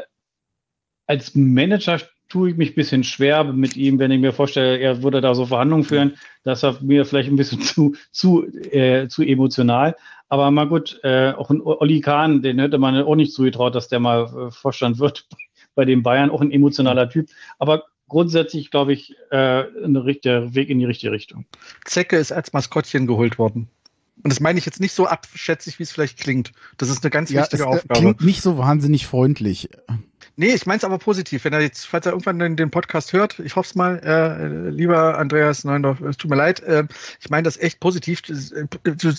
als 1.05 1.35
Manager 1.35 1.99
tue 2.29 2.49
ich 2.49 2.57
mich 2.57 2.71
ein 2.71 2.75
bisschen 2.75 3.03
schwer 3.03 3.43
mit 3.43 3.77
ihm, 3.77 3.99
wenn 3.99 4.11
ich 4.11 4.19
mir 4.19 4.33
vorstelle, 4.33 4.77
er 4.77 5.03
würde 5.03 5.21
da 5.21 5.35
so 5.35 5.45
Verhandlungen 5.45 5.83
führen, 5.83 6.17
dass 6.43 6.63
er 6.63 6.77
mir 6.81 7.05
vielleicht 7.05 7.29
ein 7.29 7.35
bisschen 7.35 7.61
zu, 7.61 7.95
zu, 8.11 8.45
äh, 8.71 9.07
zu 9.07 9.23
emotional. 9.23 9.95
Aber 10.27 10.49
mal 10.49 10.67
gut, 10.67 10.99
äh, 11.03 11.31
auch 11.31 11.49
ein 11.51 11.61
Olli 11.61 12.01
Kahn, 12.01 12.41
den 12.41 12.59
hätte 12.59 12.79
man 12.79 13.01
auch 13.03 13.15
nicht 13.15 13.33
zugetraut, 13.33 13.75
dass 13.75 13.87
der 13.87 13.99
mal 13.99 14.23
äh, 14.23 14.51
Vorstand 14.51 14.99
wird 14.99 15.27
bei 15.75 15.85
den 15.85 16.03
Bayern, 16.03 16.29
auch 16.29 16.41
ein 16.41 16.51
emotionaler 16.51 17.09
Typ. 17.09 17.29
Aber 17.59 17.83
grundsätzlich, 18.07 18.71
glaube 18.71 18.93
ich, 18.93 19.15
äh, 19.31 19.63
der 20.23 20.55
Weg 20.55 20.69
in 20.69 20.79
die 20.79 20.85
richtige 20.85 21.11
Richtung. 21.11 21.45
Zecke 21.85 22.17
ist 22.17 22.31
als 22.31 22.53
Maskottchen 22.53 23.07
geholt 23.07 23.37
worden. 23.37 23.69
Und 24.23 24.31
das 24.31 24.39
meine 24.39 24.57
ich 24.57 24.65
jetzt 24.65 24.79
nicht 24.79 24.93
so 24.93 25.07
abschätzig, 25.07 25.77
wie 25.77 25.83
es 25.83 25.91
vielleicht 25.91 26.17
klingt. 26.17 26.53
Das 26.77 26.89
ist 26.89 27.03
eine 27.03 27.11
ganz 27.11 27.29
ja, 27.29 27.41
wichtige 27.41 27.63
es, 27.63 27.67
äh, 27.67 27.71
Aufgabe. 27.71 27.99
Klingt 27.99 28.21
nicht 28.21 28.41
so 28.41 28.57
wahnsinnig 28.57 29.05
freundlich. 29.05 29.69
Nee, 30.37 30.53
ich 30.53 30.65
meine 30.65 30.77
es 30.77 30.83
aber 30.83 30.97
positiv. 30.97 31.45
Wenn 31.45 31.53
er 31.53 31.61
jetzt, 31.61 31.85
falls 31.85 32.05
er 32.05 32.13
irgendwann 32.13 32.39
den, 32.39 32.55
den 32.55 32.71
Podcast 32.71 33.13
hört, 33.13 33.39
ich 33.39 33.55
hoffe 33.55 33.67
es 33.69 33.75
mal, 33.75 33.99
äh, 34.03 34.69
lieber 34.69 35.17
Andreas 35.17 35.63
Neundorf, 35.63 36.01
es 36.01 36.17
tut 36.17 36.29
mir 36.29 36.37
leid, 36.37 36.61
äh, 36.61 36.85
ich 37.19 37.29
meine 37.29 37.43
das 37.43 37.57
echt 37.57 37.79
positiv. 37.79 38.21
Äh, 38.29 38.65
du, 38.83 39.13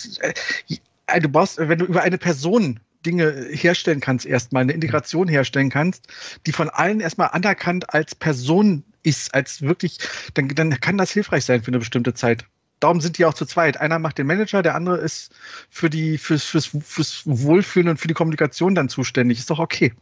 äh, 1.07 1.21
du 1.21 1.29
brauchst, 1.29 1.57
wenn 1.57 1.79
du 1.79 1.85
über 1.85 2.01
eine 2.01 2.17
Person 2.17 2.79
Dinge 3.07 3.47
herstellen 3.51 4.01
kannst, 4.01 4.25
erstmal 4.25 4.61
eine 4.61 4.73
Integration 4.73 5.27
herstellen 5.27 5.69
kannst, 5.69 6.07
die 6.45 6.51
von 6.51 6.69
allen 6.69 6.99
erstmal 6.99 7.29
anerkannt 7.29 7.93
als 7.93 8.13
Person 8.13 8.83
ist, 9.01 9.33
als 9.33 9.61
wirklich, 9.61 9.99
dann, 10.33 10.49
dann 10.49 10.79
kann 10.79 10.97
das 10.97 11.11
hilfreich 11.11 11.45
sein 11.45 11.63
für 11.63 11.69
eine 11.69 11.79
bestimmte 11.79 12.13
Zeit 12.13 12.45
darum 12.79 13.01
sind 13.01 13.17
die 13.17 13.25
auch 13.25 13.33
zu 13.33 13.45
zweit. 13.45 13.79
Einer 13.79 13.99
macht 13.99 14.17
den 14.17 14.27
Manager, 14.27 14.61
der 14.61 14.75
andere 14.75 14.97
ist 14.97 15.33
für 15.69 15.89
die, 15.89 16.17
fürs, 16.17 16.43
fürs, 16.43 16.67
fürs 16.67 17.23
Wohlfühlen 17.25 17.89
und 17.89 17.99
für 17.99 18.07
die 18.07 18.13
Kommunikation 18.13 18.75
dann 18.75 18.89
zuständig. 18.89 19.39
Ist 19.39 19.49
doch 19.49 19.59
okay. 19.59 19.93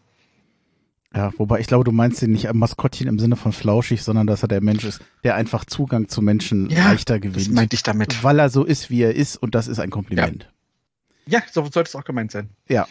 Ja, 1.16 1.32
wobei 1.38 1.60
ich 1.62 1.68
glaube, 1.68 1.86
du 1.86 1.94
meinst 1.94 2.22
den 2.22 2.32
nicht 2.32 2.52
Maskottchen 2.52 3.08
im 3.08 3.20
Sinne 3.20 3.38
von 3.38 3.54
flauschig, 3.54 4.04
sondern 4.04 4.28
dass 4.28 4.44
er 4.44 4.50
der 4.50 4.62
Mensch 4.62 4.84
ist, 4.84 5.02
der 5.24 5.36
einfach 5.36 5.64
Zugang 5.64 6.10
zu 6.10 6.22
Menschen 6.22 6.70
ja, 6.70 6.90
leichter 6.90 7.20
gewinnt. 7.20 7.48
Das 7.48 7.54
meinte 7.54 7.76
ich 7.76 7.84
damit. 7.84 8.22
Weil 8.22 8.40
er 8.40 8.50
so 8.50 8.66
ist, 8.66 8.90
wie 8.90 9.02
er 9.02 9.16
ist 9.16 9.38
und 9.38 9.56
das 9.56 9.70
ist 9.70 9.80
ein 9.80 9.92
Kompliment. 9.92 10.44
Ja, 10.44 10.50
ja 11.28 11.42
so 11.52 11.62
sollte 11.62 11.90
es 11.90 11.96
auch 11.96 12.04
gemeint 12.04 12.32
sein. 12.32 12.50
Ja. 12.68 12.88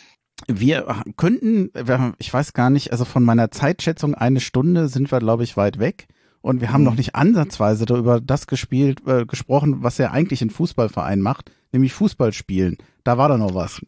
Wir 0.48 1.02
könnten, 1.16 1.70
ich 2.18 2.34
weiß 2.34 2.52
gar 2.54 2.68
nicht, 2.68 2.90
also 2.90 3.04
von 3.04 3.22
meiner 3.22 3.50
Zeitschätzung 3.52 4.14
eine 4.14 4.40
Stunde 4.40 4.88
sind 4.88 5.12
wir, 5.12 5.20
glaube 5.20 5.44
ich, 5.44 5.56
weit 5.56 5.78
weg. 5.78 6.08
Und 6.44 6.60
wir 6.60 6.72
haben 6.72 6.82
mhm. 6.82 6.88
noch 6.88 6.96
nicht 6.96 7.14
ansatzweise 7.14 7.86
darüber 7.86 8.20
das 8.20 8.46
gespielt, 8.46 9.06
äh, 9.06 9.24
gesprochen, 9.24 9.82
was 9.82 9.98
er 9.98 10.12
eigentlich 10.12 10.42
in 10.42 10.50
Fußballverein 10.50 11.22
macht, 11.22 11.50
nämlich 11.72 11.94
Fußball 11.94 12.34
spielen. 12.34 12.76
Da 13.02 13.16
war 13.16 13.30
da 13.30 13.38
noch 13.38 13.54
was. 13.54 13.80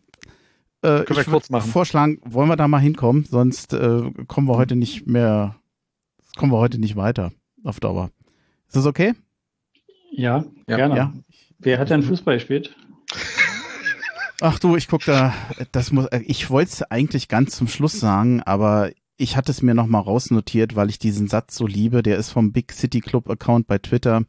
Äh, 0.80 1.04
Können 1.04 1.18
wir 1.18 1.24
kurz 1.24 1.50
machen. 1.50 1.70
Vorschlagen, 1.70 2.18
wollen 2.24 2.48
wir 2.48 2.56
da 2.56 2.66
mal 2.66 2.78
hinkommen, 2.78 3.24
sonst 3.24 3.74
äh, 3.74 4.10
kommen 4.26 4.48
wir 4.48 4.56
heute 4.56 4.74
nicht 4.74 5.06
mehr, 5.06 5.56
kommen 6.36 6.50
wir 6.50 6.58
heute 6.58 6.78
nicht 6.78 6.96
weiter 6.96 7.32
auf 7.62 7.78
Dauer. 7.80 8.10
Ist 8.68 8.76
das 8.76 8.86
okay? 8.86 9.12
Ja, 10.10 10.44
ja. 10.66 10.76
gerne. 10.76 10.96
Ja. 10.96 11.12
Wer 11.58 11.78
hat 11.78 11.90
denn 11.90 12.02
Fußball 12.02 12.36
gespielt? 12.36 12.74
Ach 14.40 14.58
du, 14.58 14.76
ich 14.76 14.88
guck 14.88 15.04
da, 15.04 15.32
das 15.72 15.92
muss, 15.92 16.06
äh, 16.06 16.20
ich 16.26 16.50
wollte 16.50 16.70
es 16.70 16.82
eigentlich 16.82 17.28
ganz 17.28 17.56
zum 17.56 17.68
Schluss 17.68 17.98
sagen, 17.98 18.42
aber 18.42 18.90
ich 19.16 19.36
hatte 19.36 19.50
es 19.50 19.62
mir 19.62 19.74
nochmal 19.74 20.02
rausnotiert, 20.02 20.76
weil 20.76 20.90
ich 20.90 20.98
diesen 20.98 21.26
Satz 21.26 21.56
so 21.56 21.66
liebe. 21.66 22.02
Der 22.02 22.18
ist 22.18 22.30
vom 22.30 22.52
Big 22.52 22.72
City 22.72 23.00
Club 23.00 23.30
Account 23.30 23.66
bei 23.66 23.78
Twitter 23.78 24.22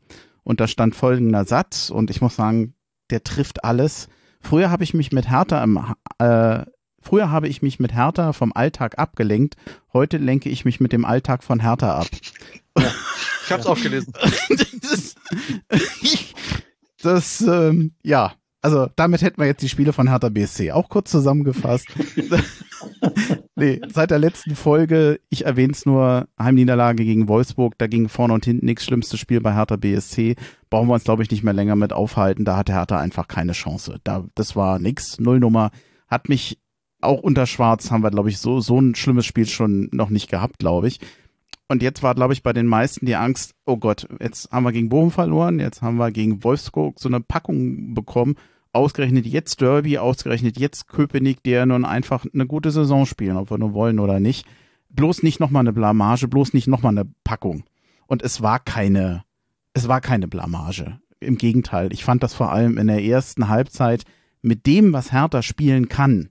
und 0.43 0.61
da 0.61 0.67
stand 0.67 0.95
folgender 0.95 1.43
Satz 1.43 1.89
und 1.89 2.09
ich 2.09 2.21
muss 2.21 2.37
sagen, 2.37 2.73
der 3.09 3.23
trifft 3.23 3.65
alles. 3.65 4.07
Früher 4.39 4.69
habe 4.69 4.83
ich 4.83 4.93
mich 4.93 5.11
mit 5.11 5.29
Hertha 5.29 5.61
im, 5.61 5.77
äh, 6.19 6.65
früher 7.01 7.29
habe 7.29 7.49
ich 7.49 7.61
mich 7.61 7.79
mit 7.79 7.93
Hertha 7.93 8.31
vom 8.31 8.53
Alltag 8.53 8.97
abgelenkt. 8.97 9.55
Heute 9.91 10.17
lenke 10.17 10.49
ich 10.49 10.63
mich 10.63 10.79
mit 10.79 10.93
dem 10.93 11.03
Alltag 11.03 11.43
von 11.43 11.59
Hertha 11.59 11.99
ab. 11.99 12.07
Ja, 12.77 12.91
ich 13.43 13.51
habe 13.51 13.61
es 13.61 13.67
auch 13.67 13.81
gelesen. 13.81 14.13
das, 14.81 15.15
das 17.01 17.41
ähm, 17.41 17.93
ja, 18.03 18.35
also 18.61 18.87
damit 18.95 19.21
hätten 19.21 19.39
wir 19.39 19.47
jetzt 19.47 19.61
die 19.61 19.69
Spiele 19.69 19.93
von 19.93 20.09
Hertha 20.09 20.29
BSC 20.29 20.71
auch 20.71 20.89
kurz 20.89 21.11
zusammengefasst. 21.11 21.87
nee, 23.55 23.79
seit 23.93 24.11
der 24.11 24.19
letzten 24.19 24.55
Folge, 24.55 25.19
ich 25.29 25.45
erwähne 25.45 25.73
es 25.73 25.85
nur, 25.85 26.27
Heimniederlage 26.39 27.05
gegen 27.05 27.27
Wolfsburg, 27.27 27.77
da 27.77 27.87
ging 27.87 28.09
vorne 28.09 28.33
und 28.33 28.45
hinten 28.45 28.65
nichts, 28.65 28.85
schlimmstes 28.85 29.19
Spiel 29.19 29.41
bei 29.41 29.53
Hertha 29.53 29.75
BSC. 29.75 30.35
Brauchen 30.69 30.87
wir 30.87 30.95
uns, 30.95 31.03
glaube 31.03 31.23
ich, 31.23 31.31
nicht 31.31 31.43
mehr 31.43 31.53
länger 31.53 31.75
mit 31.75 31.93
aufhalten. 31.93 32.45
Da 32.45 32.57
hatte 32.57 32.73
Hertha 32.73 32.99
einfach 32.99 33.27
keine 33.27 33.53
Chance. 33.53 33.99
Da, 34.03 34.25
das 34.35 34.55
war 34.55 34.79
nix, 34.79 35.19
Nullnummer. 35.19 35.71
Hat 36.07 36.29
mich 36.29 36.59
auch 36.99 37.21
unter 37.21 37.45
Schwarz 37.45 37.91
haben 37.91 38.03
wir, 38.03 38.11
glaube 38.11 38.29
ich, 38.29 38.39
so, 38.39 38.59
so 38.59 38.79
ein 38.79 38.95
schlimmes 38.95 39.25
Spiel 39.25 39.47
schon 39.47 39.89
noch 39.91 40.09
nicht 40.09 40.29
gehabt, 40.29 40.59
glaube 40.59 40.87
ich. 40.87 40.99
Und 41.69 41.83
jetzt 41.83 42.01
war, 42.01 42.15
glaube 42.15 42.33
ich, 42.33 42.43
bei 42.43 42.53
den 42.53 42.65
meisten 42.65 43.05
die 43.05 43.15
Angst, 43.15 43.53
oh 43.65 43.77
Gott, 43.77 44.07
jetzt 44.21 44.51
haben 44.51 44.63
wir 44.63 44.71
gegen 44.71 44.89
Bochum 44.89 45.11
verloren, 45.11 45.59
jetzt 45.59 45.81
haben 45.81 45.97
wir 45.97 46.11
gegen 46.11 46.43
Wolfsburg 46.43 46.99
so 46.99 47.09
eine 47.09 47.19
Packung 47.19 47.93
bekommen. 47.93 48.35
Ausgerechnet 48.71 49.25
jetzt 49.25 49.59
Derby, 49.59 49.97
ausgerechnet 49.97 50.57
jetzt 50.59 50.87
Köpenick, 50.87 51.43
der 51.43 51.65
nun 51.65 51.83
einfach 51.83 52.25
eine 52.31 52.45
gute 52.45 52.71
Saison 52.71 53.05
spielen, 53.05 53.35
ob 53.35 53.49
wir 53.49 53.57
nur 53.57 53.73
wollen 53.73 53.99
oder 53.99 54.19
nicht. 54.19 54.45
Bloß 54.89 55.23
nicht 55.23 55.39
nochmal 55.39 55.61
eine 55.61 55.73
Blamage, 55.73 56.27
bloß 56.27 56.53
nicht 56.53 56.67
nochmal 56.67 56.93
eine 56.93 57.09
Packung. 57.23 57.63
Und 58.05 58.23
es 58.23 58.41
war 58.41 58.59
keine, 58.59 59.23
es 59.73 59.87
war 59.87 59.99
keine 59.99 60.27
Blamage. 60.27 60.99
Im 61.19 61.37
Gegenteil, 61.37 61.91
ich 61.91 62.05
fand 62.05 62.23
das 62.23 62.33
vor 62.33 62.51
allem 62.51 62.77
in 62.77 62.87
der 62.87 63.03
ersten 63.03 63.49
Halbzeit 63.49 64.03
mit 64.41 64.65
dem, 64.65 64.93
was 64.93 65.11
Hertha 65.11 65.41
spielen 65.41 65.89
kann, 65.89 66.29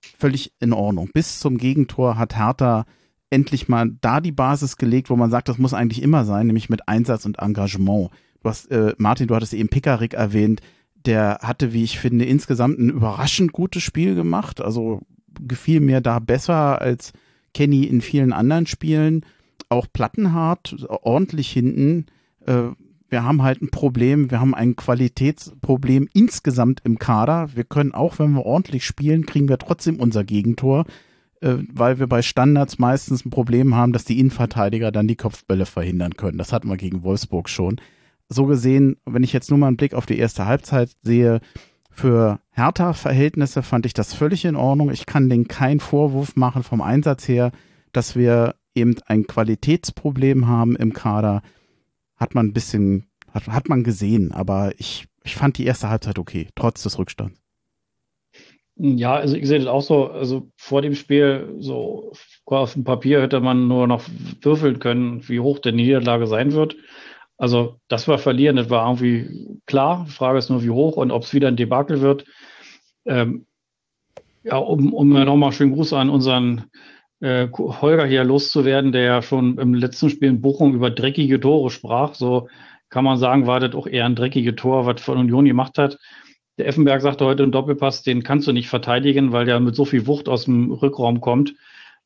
völlig 0.00 0.52
in 0.60 0.72
Ordnung. 0.72 1.10
Bis 1.12 1.40
zum 1.40 1.58
Gegentor 1.58 2.16
hat 2.16 2.36
Hertha 2.36 2.86
endlich 3.34 3.68
mal 3.68 3.90
da 4.00 4.20
die 4.20 4.32
Basis 4.32 4.76
gelegt, 4.76 5.10
wo 5.10 5.16
man 5.16 5.30
sagt, 5.30 5.48
das 5.48 5.58
muss 5.58 5.74
eigentlich 5.74 6.02
immer 6.02 6.24
sein, 6.24 6.46
nämlich 6.46 6.70
mit 6.70 6.88
Einsatz 6.88 7.26
und 7.26 7.40
Engagement. 7.40 8.10
Du 8.42 8.48
hast, 8.48 8.70
äh, 8.70 8.94
Martin, 8.96 9.26
du 9.26 9.34
hattest 9.34 9.54
eben 9.54 9.68
Pickerick 9.68 10.14
erwähnt, 10.14 10.60
der 11.04 11.40
hatte, 11.42 11.72
wie 11.72 11.82
ich 11.82 11.98
finde, 11.98 12.24
insgesamt 12.24 12.78
ein 12.78 12.90
überraschend 12.90 13.52
gutes 13.52 13.82
Spiel 13.82 14.14
gemacht. 14.14 14.60
Also 14.60 15.00
gefiel 15.40 15.80
mir 15.80 16.00
da 16.00 16.20
besser 16.20 16.80
als 16.80 17.12
Kenny 17.52 17.84
in 17.84 18.00
vielen 18.00 18.32
anderen 18.32 18.66
Spielen. 18.66 19.26
Auch 19.68 19.86
Plattenhart, 19.92 20.86
ordentlich 20.88 21.50
hinten. 21.50 22.06
Äh, 22.46 22.68
wir 23.08 23.24
haben 23.24 23.42
halt 23.42 23.62
ein 23.62 23.70
Problem, 23.70 24.30
wir 24.30 24.40
haben 24.40 24.54
ein 24.54 24.76
Qualitätsproblem 24.76 26.08
insgesamt 26.14 26.80
im 26.84 26.98
Kader. 26.98 27.48
Wir 27.54 27.64
können 27.64 27.92
auch, 27.92 28.18
wenn 28.18 28.32
wir 28.32 28.46
ordentlich 28.46 28.84
spielen, 28.84 29.26
kriegen 29.26 29.48
wir 29.48 29.58
trotzdem 29.58 30.00
unser 30.00 30.24
Gegentor 30.24 30.84
äh, 31.44 31.62
weil 31.70 31.98
wir 31.98 32.06
bei 32.06 32.22
Standards 32.22 32.78
meistens 32.78 33.24
ein 33.24 33.30
Problem 33.30 33.74
haben, 33.74 33.92
dass 33.92 34.06
die 34.06 34.18
Innenverteidiger 34.18 34.90
dann 34.90 35.06
die 35.06 35.16
Kopfbälle 35.16 35.66
verhindern 35.66 36.14
können. 36.16 36.38
Das 36.38 36.52
hatten 36.54 36.68
wir 36.70 36.78
gegen 36.78 37.02
Wolfsburg 37.02 37.50
schon. 37.50 37.80
So 38.30 38.46
gesehen, 38.46 38.96
wenn 39.04 39.22
ich 39.22 39.34
jetzt 39.34 39.50
nur 39.50 39.58
mal 39.58 39.66
einen 39.66 39.76
Blick 39.76 39.92
auf 39.92 40.06
die 40.06 40.18
erste 40.18 40.46
Halbzeit 40.46 40.90
sehe, 41.02 41.40
für 41.90 42.40
Hertha-Verhältnisse 42.50 43.62
fand 43.62 43.84
ich 43.84 43.92
das 43.92 44.14
völlig 44.14 44.46
in 44.46 44.56
Ordnung. 44.56 44.90
Ich 44.90 45.04
kann 45.04 45.28
denen 45.28 45.46
keinen 45.46 45.80
Vorwurf 45.80 46.34
machen 46.34 46.62
vom 46.62 46.80
Einsatz 46.80 47.28
her, 47.28 47.52
dass 47.92 48.16
wir 48.16 48.54
eben 48.74 48.96
ein 49.06 49.26
Qualitätsproblem 49.26 50.48
haben 50.48 50.74
im 50.76 50.94
Kader. 50.94 51.42
Hat 52.16 52.34
man 52.34 52.46
ein 52.46 52.52
bisschen, 52.54 53.04
hat, 53.30 53.48
hat 53.48 53.68
man 53.68 53.84
gesehen, 53.84 54.32
aber 54.32 54.72
ich, 54.78 55.06
ich 55.22 55.36
fand 55.36 55.58
die 55.58 55.66
erste 55.66 55.90
Halbzeit 55.90 56.18
okay, 56.18 56.48
trotz 56.54 56.82
des 56.82 56.98
Rückstands. 56.98 57.43
Ja, 58.76 59.14
also 59.14 59.36
ich 59.36 59.46
sehe 59.46 59.60
das 59.60 59.68
auch 59.68 59.82
so, 59.82 60.08
also 60.08 60.50
vor 60.56 60.82
dem 60.82 60.94
Spiel, 60.94 61.54
so 61.60 62.12
auf 62.44 62.72
dem 62.72 62.84
Papier 62.84 63.22
hätte 63.22 63.40
man 63.40 63.68
nur 63.68 63.86
noch 63.86 64.02
würfeln 64.42 64.80
können, 64.80 65.26
wie 65.28 65.40
hoch 65.40 65.60
der 65.60 65.72
Niederlage 65.72 66.26
sein 66.26 66.52
wird. 66.52 66.76
Also, 67.36 67.80
dass 67.88 68.08
wir 68.08 68.18
verlieren, 68.18 68.56
das 68.56 68.70
war 68.70 68.86
irgendwie 68.86 69.60
klar. 69.66 70.04
Die 70.08 70.12
Frage 70.12 70.38
ist 70.38 70.50
nur, 70.50 70.62
wie 70.62 70.70
hoch 70.70 70.96
und 70.96 71.10
ob 71.10 71.22
es 71.22 71.34
wieder 71.34 71.48
ein 71.48 71.56
Debakel 71.56 72.00
wird. 72.00 72.24
Ähm, 73.06 73.46
ja, 74.42 74.56
um, 74.56 74.92
um 74.92 75.08
nochmal 75.08 75.52
schönen 75.52 75.72
Gruß 75.72 75.92
an 75.94 76.10
unseren 76.10 76.64
äh, 77.20 77.48
Holger 77.50 78.06
hier 78.06 78.24
loszuwerden, 78.24 78.92
der 78.92 79.02
ja 79.02 79.22
schon 79.22 79.58
im 79.58 79.74
letzten 79.74 80.10
Spiel 80.10 80.28
in 80.28 80.40
Bochum 80.40 80.74
über 80.74 80.90
dreckige 80.90 81.40
Tore 81.40 81.70
sprach. 81.70 82.14
So 82.14 82.48
kann 82.88 83.04
man 83.04 83.18
sagen, 83.18 83.46
war 83.46 83.60
das 83.60 83.74
auch 83.74 83.86
eher 83.86 84.04
ein 84.04 84.16
dreckiges 84.16 84.56
Tor, 84.56 84.86
was 84.86 85.00
von 85.00 85.18
Union 85.18 85.44
gemacht 85.44 85.78
hat. 85.78 85.98
Der 86.58 86.68
Effenberg 86.68 87.02
sagte 87.02 87.24
heute 87.24 87.42
im 87.42 87.50
Doppelpass, 87.50 88.02
den 88.02 88.22
kannst 88.22 88.46
du 88.46 88.52
nicht 88.52 88.68
verteidigen, 88.68 89.32
weil 89.32 89.44
der 89.44 89.58
mit 89.58 89.74
so 89.74 89.84
viel 89.84 90.06
Wucht 90.06 90.28
aus 90.28 90.44
dem 90.44 90.70
Rückraum 90.70 91.20
kommt. 91.20 91.54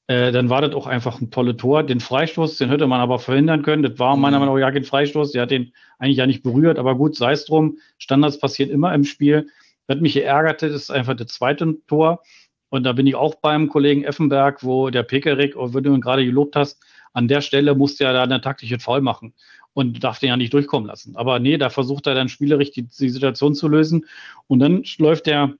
Äh, 0.07 0.33
dann 0.33 0.49
war 0.49 0.63
das 0.63 0.75
auch 0.75 0.87
einfach 0.87 1.21
ein 1.21 1.31
tolles 1.31 1.59
Tor. 1.59 1.83
Den 1.83 2.01
Freistoß, 2.01 2.57
den 2.57 2.71
hätte 2.71 2.87
man 2.87 3.01
aber 3.01 3.19
verhindern 3.19 3.63
können. 3.63 3.83
Das 3.83 3.99
war 3.99 4.17
meiner 4.17 4.39
mhm. 4.39 4.47
Meinung 4.47 4.55
nach 4.57 4.67
ja 4.67 4.73
kein 4.73 4.85
Freistoß. 4.85 5.33
Der 5.33 5.43
hat 5.43 5.51
den 5.51 5.73
eigentlich 5.99 6.17
ja 6.17 6.27
nicht 6.27 6.43
berührt, 6.43 6.79
aber 6.79 6.97
gut, 6.97 7.15
sei 7.15 7.33
es 7.33 7.45
drum. 7.45 7.77
Standards 7.99 8.41
passieren 8.41 8.71
immer 8.71 8.95
im 8.95 9.05
Spiel. 9.05 9.49
Was 9.87 10.01
mich 10.01 10.15
geärgert 10.15 10.63
hat, 10.63 10.71
ist 10.71 10.91
einfach 10.91 11.15
das 11.15 11.29
zweite 11.29 11.77
Tor. 11.87 12.23
Und 12.71 12.85
da 12.85 12.93
bin 12.93 13.07
ich 13.07 13.17
auch 13.17 13.35
beim 13.35 13.69
Kollegen 13.69 14.05
Effenberg, 14.05 14.65
wo 14.65 14.89
der 14.89 15.03
Pekerik, 15.03 15.57
wenn 15.57 15.85
du 15.85 15.95
ihn 15.95 16.01
gerade 16.01 16.25
gelobt 16.25 16.57
hast, 16.57 16.83
an 17.13 17.29
der 17.29 17.43
Stelle 17.43 17.75
musste 17.75 18.05
er 18.05 18.13
da 18.15 18.23
eine 18.23 18.41
taktische 18.41 18.79
Foul 18.79 19.01
machen 19.03 19.35
und 19.79 20.03
darf 20.03 20.19
den 20.19 20.31
ja 20.31 20.37
nicht 20.37 20.53
durchkommen 20.53 20.89
lassen. 20.89 21.15
Aber 21.15 21.39
nee, 21.39 21.57
da 21.57 21.71
versucht 21.71 22.09
er 22.09 22.15
dann 22.17 22.29
spielerisch 22.29 22.73
die, 22.73 22.89
die 22.89 23.11
Situation 23.11 23.55
zu 23.55 23.69
lösen. 23.69 24.07
Und 24.49 24.59
dann 24.59 24.83
läuft 24.99 25.27
der, 25.27 25.55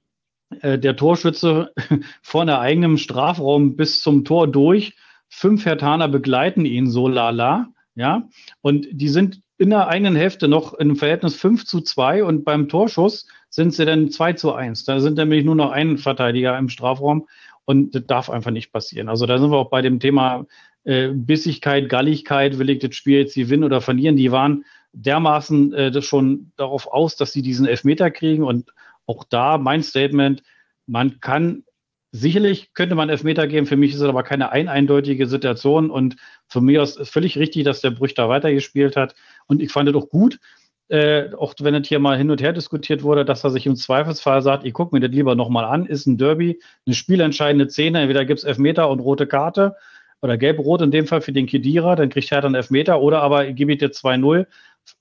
äh, 0.59 0.77
der 0.77 0.97
Torschütze 0.97 1.71
vor 2.21 2.45
der 2.45 2.59
eigenen 2.59 2.97
Strafraum 2.97 3.77
bis 3.77 4.01
zum 4.01 4.25
Tor 4.25 4.49
durch. 4.49 4.97
Fünf 5.29 5.65
Hertaner 5.65 6.09
begleiten 6.09 6.65
ihn 6.65 6.87
so 6.91 7.07
lala. 7.07 7.69
Ja, 7.95 8.27
und 8.59 8.87
die 8.91 9.07
sind 9.07 9.41
in 9.57 9.69
der 9.69 9.87
eigenen 9.87 10.17
Hälfte 10.17 10.49
noch 10.49 10.73
im 10.73 10.97
Verhältnis 10.97 11.35
5 11.35 11.65
zu 11.65 11.79
2 11.79 12.25
und 12.25 12.43
beim 12.43 12.67
Torschuss 12.67 13.25
sind 13.49 13.73
sie 13.73 13.85
dann 13.85 14.11
2 14.11 14.33
zu 14.33 14.53
1. 14.53 14.83
Da 14.83 14.99
sind 14.99 15.17
nämlich 15.17 15.45
nur 15.45 15.55
noch 15.55 15.71
ein 15.71 15.97
Verteidiger 15.97 16.57
im 16.57 16.67
Strafraum 16.67 17.25
und 17.63 17.95
das 17.95 18.05
darf 18.05 18.29
einfach 18.29 18.51
nicht 18.51 18.73
passieren. 18.73 19.07
Also 19.07 19.25
da 19.25 19.37
sind 19.37 19.51
wir 19.51 19.57
auch 19.57 19.69
bei 19.69 19.81
dem 19.81 20.01
Thema 20.01 20.45
äh, 20.89 21.11
Bissigkeit, 21.13 21.87
Galligkeit, 21.87 22.57
will 22.57 22.71
ich 22.71 22.79
das 22.79 22.95
Spiel 22.95 23.19
jetzt 23.19 23.35
gewinnen 23.35 23.63
oder 23.63 23.79
verlieren. 23.79 24.15
Die 24.15 24.31
waren 24.31 24.65
dermaßen 24.93 25.71
äh, 25.73 26.01
schon 26.01 26.51
darauf 26.55 26.87
aus, 26.87 27.15
dass 27.15 27.31
sie 27.31 27.43
diesen 27.43 27.67
Elfmeter 27.67 28.09
kriegen. 28.09 28.43
Und 28.43 28.73
auch 29.05 29.23
da 29.23 29.59
mein 29.59 29.83
Statement, 29.83 30.41
man 30.87 31.19
kann 31.19 31.63
Sicherlich 32.11 32.73
könnte 32.73 32.95
man 32.95 33.09
Elfmeter 33.09 33.45
geben, 33.45 33.67
für 33.67 33.77
mich 33.77 33.91
ist 33.91 34.01
es 34.01 34.09
aber 34.09 34.23
keine 34.23 34.51
ein 34.51 34.67
eindeutige 34.67 35.27
Situation. 35.27 35.91
Und 35.91 36.15
für 36.47 36.59
mich 36.59 36.77
ist 36.77 36.99
es 36.99 37.07
völlig 37.07 37.37
richtig, 37.37 37.65
dass 37.65 37.81
der 37.81 37.91
Brüch 37.91 38.15
da 38.15 38.27
weitergespielt 38.27 38.95
hat. 38.95 39.13
Und 39.45 39.61
ich 39.61 39.71
fand 39.71 39.89
es 39.89 39.95
auch 39.95 40.09
gut, 40.09 40.39
äh, 40.87 41.31
auch 41.35 41.53
wenn 41.59 41.75
es 41.75 41.87
hier 41.87 41.99
mal 41.99 42.17
hin 42.17 42.31
und 42.31 42.41
her 42.41 42.51
diskutiert 42.51 43.03
wurde, 43.03 43.25
dass 43.25 43.43
er 43.43 43.51
sich 43.51 43.67
im 43.67 43.75
Zweifelsfall 43.75 44.41
sagt, 44.41 44.65
ich 44.65 44.73
gucke 44.73 44.95
mir 44.95 45.07
das 45.07 45.15
lieber 45.15 45.35
nochmal 45.35 45.65
an, 45.65 45.85
ist 45.85 46.07
ein 46.07 46.17
Derby, 46.17 46.59
eine 46.87 46.95
spielentscheidende 46.95 47.69
Szene, 47.69 48.01
entweder 48.01 48.25
gibt 48.25 48.39
es 48.39 48.43
Elfmeter 48.43 48.89
und 48.89 49.01
rote 49.01 49.27
Karte 49.27 49.75
oder 50.21 50.37
gelb-rot 50.37 50.81
in 50.81 50.91
dem 50.91 51.07
Fall 51.07 51.21
für 51.21 51.31
den 51.31 51.47
Kedira, 51.47 51.95
dann 51.95 52.09
kriegt 52.09 52.31
er 52.31 52.41
dann 52.41 52.55
Elfmeter 52.55 53.01
oder 53.01 53.21
aber 53.21 53.51
gebe 53.53 53.73
ich 53.73 53.79
dir 53.79 53.91
2-0. 53.91 54.47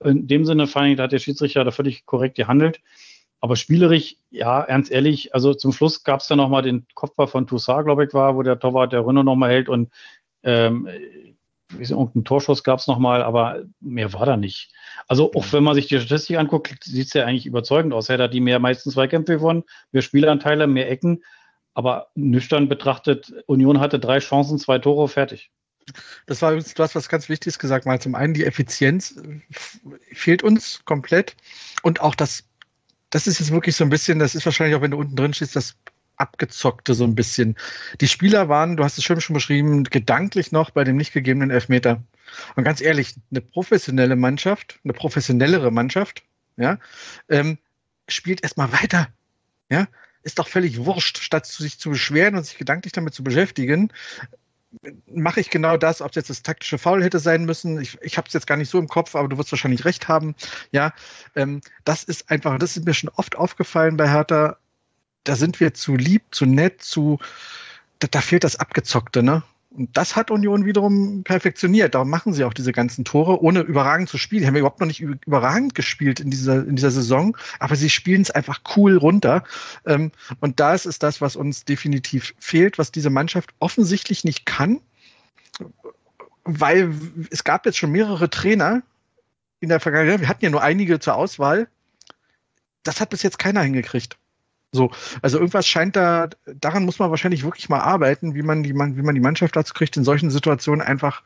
In 0.05 0.27
dem 0.27 0.45
Sinne 0.45 0.66
fand 0.66 0.89
ich, 0.89 0.97
da 0.97 1.05
hat 1.05 1.12
der 1.12 1.19
Schiedsrichter 1.19 1.64
da 1.64 1.71
völlig 1.71 2.07
korrekt 2.07 2.37
gehandelt. 2.37 2.81
Aber 3.41 3.57
spielerisch, 3.57 4.16
ja, 4.31 4.62
ernst 4.62 4.91
ehrlich, 4.91 5.35
also 5.35 5.55
zum 5.55 5.73
Schluss 5.73 6.03
gab 6.03 6.21
es 6.21 6.27
dann 6.27 6.39
nochmal 6.39 6.62
den 6.62 6.87
Kopfball 6.95 7.29
von 7.29 7.47
Toussaint, 7.47 7.85
glaube 7.85 8.05
ich, 8.05 8.12
war, 8.12 8.37
wo 8.37 8.43
der 8.43 8.59
Torwart 8.59 8.93
der 8.93 9.07
Renault 9.07 9.25
nochmal 9.25 9.51
hält 9.51 9.69
und 9.69 9.91
ähm, 10.43 10.89
irgendeinen 11.73 12.25
Torschuss 12.25 12.64
gab 12.64 12.79
es 12.79 12.87
nochmal, 12.87 13.23
aber 13.23 13.64
mehr 13.81 14.12
war 14.12 14.27
da 14.27 14.37
nicht. 14.37 14.73
Also 15.07 15.33
auch 15.35 15.53
wenn 15.53 15.64
man 15.64 15.75
sich 15.75 15.87
die 15.87 16.01
Statistik 16.01 16.39
anguckt, 16.39 16.85
sieht 16.85 17.09
es 17.09 17.12
ja 17.12 17.25
eigentlich 17.25 17.47
überzeugend 17.47 17.93
aus. 17.93 18.09
Hat 18.09 18.33
die 18.33 18.41
mehr 18.41 18.59
meistens 18.59 18.95
Zweikämpfe 18.95 19.35
gewonnen, 19.35 19.64
mehr 19.93 20.03
Spielanteile, 20.03 20.66
mehr 20.66 20.91
Ecken. 20.91 21.23
Aber 21.79 22.09
nüchtern 22.16 22.68
betrachtet, 22.68 23.33
Union 23.47 23.79
hatte 23.79 24.01
drei 24.01 24.18
Chancen, 24.18 24.59
zwei 24.59 24.81
Tore, 24.81 25.07
fertig. 25.07 25.53
Das 26.26 26.43
war 26.43 26.51
übrigens, 26.51 26.74
du 26.74 26.83
hast 26.83 26.97
was 26.97 27.09
ganz 27.09 27.29
Wichtiges 27.29 27.61
gesagt, 27.61 27.87
mal 27.87 28.01
zum 28.01 28.16
einen 28.16 28.35
die 28.35 28.45
Effizienz 28.45 29.14
fehlt 30.11 30.43
uns 30.43 30.85
komplett 30.85 31.37
und 31.85 32.01
auch 32.01 32.16
das 32.16 32.43
das 33.11 33.29
ist 33.29 33.39
jetzt 33.39 33.53
wirklich 33.53 33.76
so 33.76 33.85
ein 33.85 33.91
bisschen, 33.91 34.18
das 34.18 34.35
ist 34.35 34.45
wahrscheinlich 34.45 34.74
auch, 34.74 34.83
wenn 34.83 34.91
du 34.91 34.99
unten 34.99 35.14
drin 35.14 35.33
stehst, 35.33 35.55
das 35.55 35.76
abgezockte 36.16 36.95
so 36.95 37.05
ein 37.05 37.14
bisschen. 37.14 37.57
Die 38.01 38.09
Spieler 38.09 38.49
waren, 38.49 38.76
du 38.76 38.83
hast 38.83 38.99
es 38.99 39.05
schön 39.05 39.20
schon 39.20 39.35
beschrieben, 39.35 39.85
gedanklich 39.85 40.51
noch 40.51 40.70
bei 40.70 40.83
dem 40.83 40.97
nicht 40.97 41.12
gegebenen 41.12 41.51
Elfmeter. 41.51 42.03
Und 42.57 42.64
ganz 42.64 42.81
ehrlich, 42.81 43.14
eine 43.31 43.41
professionelle 43.41 44.16
Mannschaft, 44.16 44.81
eine 44.83 44.95
professionellere 44.95 45.70
Mannschaft, 45.70 46.24
ja, 46.57 46.81
ähm, 47.29 47.59
spielt 48.09 48.43
erstmal 48.43 48.72
weiter. 48.72 49.07
Ja, 49.70 49.87
ist 50.23 50.39
doch 50.39 50.49
völlig 50.49 50.85
wurscht, 50.85 51.19
statt 51.19 51.47
sich 51.47 51.79
zu 51.79 51.91
beschweren 51.91 52.37
und 52.37 52.45
sich 52.45 52.59
gedanklich 52.59 52.93
damit 52.93 53.14
zu 53.14 53.25
beschäftigen, 53.25 53.93
mache 55.07 55.41
ich 55.41 55.51
genau 55.51 55.77
das, 55.77 56.03
ob 56.03 56.11
es 56.11 56.16
jetzt 56.16 56.31
das 56.31 56.43
taktische 56.43 56.79
Foul 56.79 57.03
hätte 57.03 57.19
sein 57.19 57.45
müssen. 57.45 57.81
Ich, 57.81 57.99
ich 58.03 58.19
habe 58.19 58.29
es 58.29 58.35
jetzt 58.35 58.47
gar 58.47 58.57
nicht 58.57 58.69
so 58.69 58.79
im 58.79 58.89
Kopf, 58.89 59.14
aber 59.14 59.29
du 59.29 59.39
wirst 59.39 59.51
wahrscheinlich 59.51 59.85
recht 59.85 60.09
haben. 60.09 60.35
Ja, 60.73 60.93
ähm, 61.35 61.61
das 61.85 62.05
ist 62.05 62.31
einfach, 62.31 62.59
das 62.59 62.77
ist 62.77 62.85
mir 62.85 62.95
schon 62.95 63.11
oft 63.11 63.37
aufgefallen 63.37 63.97
bei 63.97 64.11
Hertha. 64.11 64.59
Da 65.25 65.37
sind 65.37 65.61
wir 65.61 65.75
zu 65.75 65.97
lieb, 65.97 66.23
zu 66.31 66.47
nett, 66.47 66.83
zu, 66.83 67.19
da, 67.99 68.09
da 68.11 68.21
fehlt 68.21 68.45
das 68.45 68.57
Abgezockte, 68.57 69.23
ne? 69.23 69.43
Und 69.71 69.97
das 69.97 70.16
hat 70.16 70.31
Union 70.31 70.64
wiederum 70.64 71.25
perfektioniert. 71.25 71.95
Darum 71.95 72.09
machen 72.09 72.33
sie 72.33 72.45
auch 72.45 72.55
diese 72.55 72.73
ganzen 72.73 73.05
Tore, 73.05 73.43
ohne 73.43 73.61
überragend 73.61 74.09
zu 74.09 74.16
spielen. 74.16 74.41
Die 74.41 74.47
haben 74.47 74.57
überhaupt 74.57 74.81
noch 74.81 74.87
nicht 74.87 75.01
überragend 75.01 75.75
gespielt 75.75 76.21
in 76.21 76.31
dieser, 76.31 76.66
in 76.66 76.77
dieser 76.77 76.91
Saison, 76.91 77.37
aber 77.59 77.77
sie 77.77 77.91
spielen 77.91 78.23
es 78.23 78.31
einfach 78.31 78.61
cool 78.77 78.97
runter. 78.97 79.45
Ähm, 79.85 80.11
und 80.41 80.59
das 80.59 80.87
ist 80.87 81.03
das, 81.03 81.21
was 81.21 81.37
uns 81.37 81.66
definitiv 81.66 82.35
fehlt, 82.39 82.79
was 82.79 82.93
diese 82.93 83.11
Mannschaft 83.11 83.51
offensichtlich 83.59 84.25
nicht 84.25 84.47
kann, 84.47 84.81
weil 86.45 86.95
es 87.31 87.45
gab 87.45 87.66
jetzt 87.66 87.77
schon 87.77 87.93
mehrere 87.93 88.31
Trainer 88.31 88.83
in 89.61 89.69
der 89.69 89.81
Vergangenheit. 89.81 90.21
Wir 90.21 90.29
hatten 90.29 90.45
ja 90.45 90.51
nur 90.51 90.62
einige 90.62 90.99
zur 90.99 91.14
Auswahl. 91.14 91.69
Das 92.85 93.03
hat 93.03 93.11
bis 93.11 93.23
jetzt 93.23 93.39
keiner 93.39 93.61
hingekriegt. 93.61 94.16
So, 94.73 94.91
also 95.23 95.39
irgendwas 95.39 95.66
scheint 95.66 95.97
da, 95.97 96.29
daran 96.45 96.85
muss 96.85 96.99
man 96.99 97.11
wahrscheinlich 97.11 97.45
wirklich 97.45 97.69
mal 97.69 97.81
arbeiten, 97.81 98.35
wie 98.35 98.43
man 98.43 98.62
die, 98.62 98.75
wie 98.75 99.03
man 99.03 99.14
die 99.14 99.21
Mannschaft 99.21 99.57
dazu 99.57 99.73
kriegt, 99.73 99.97
in 99.97 100.05
solchen 100.05 100.31
Situationen 100.31 100.87
einfach 100.87 101.23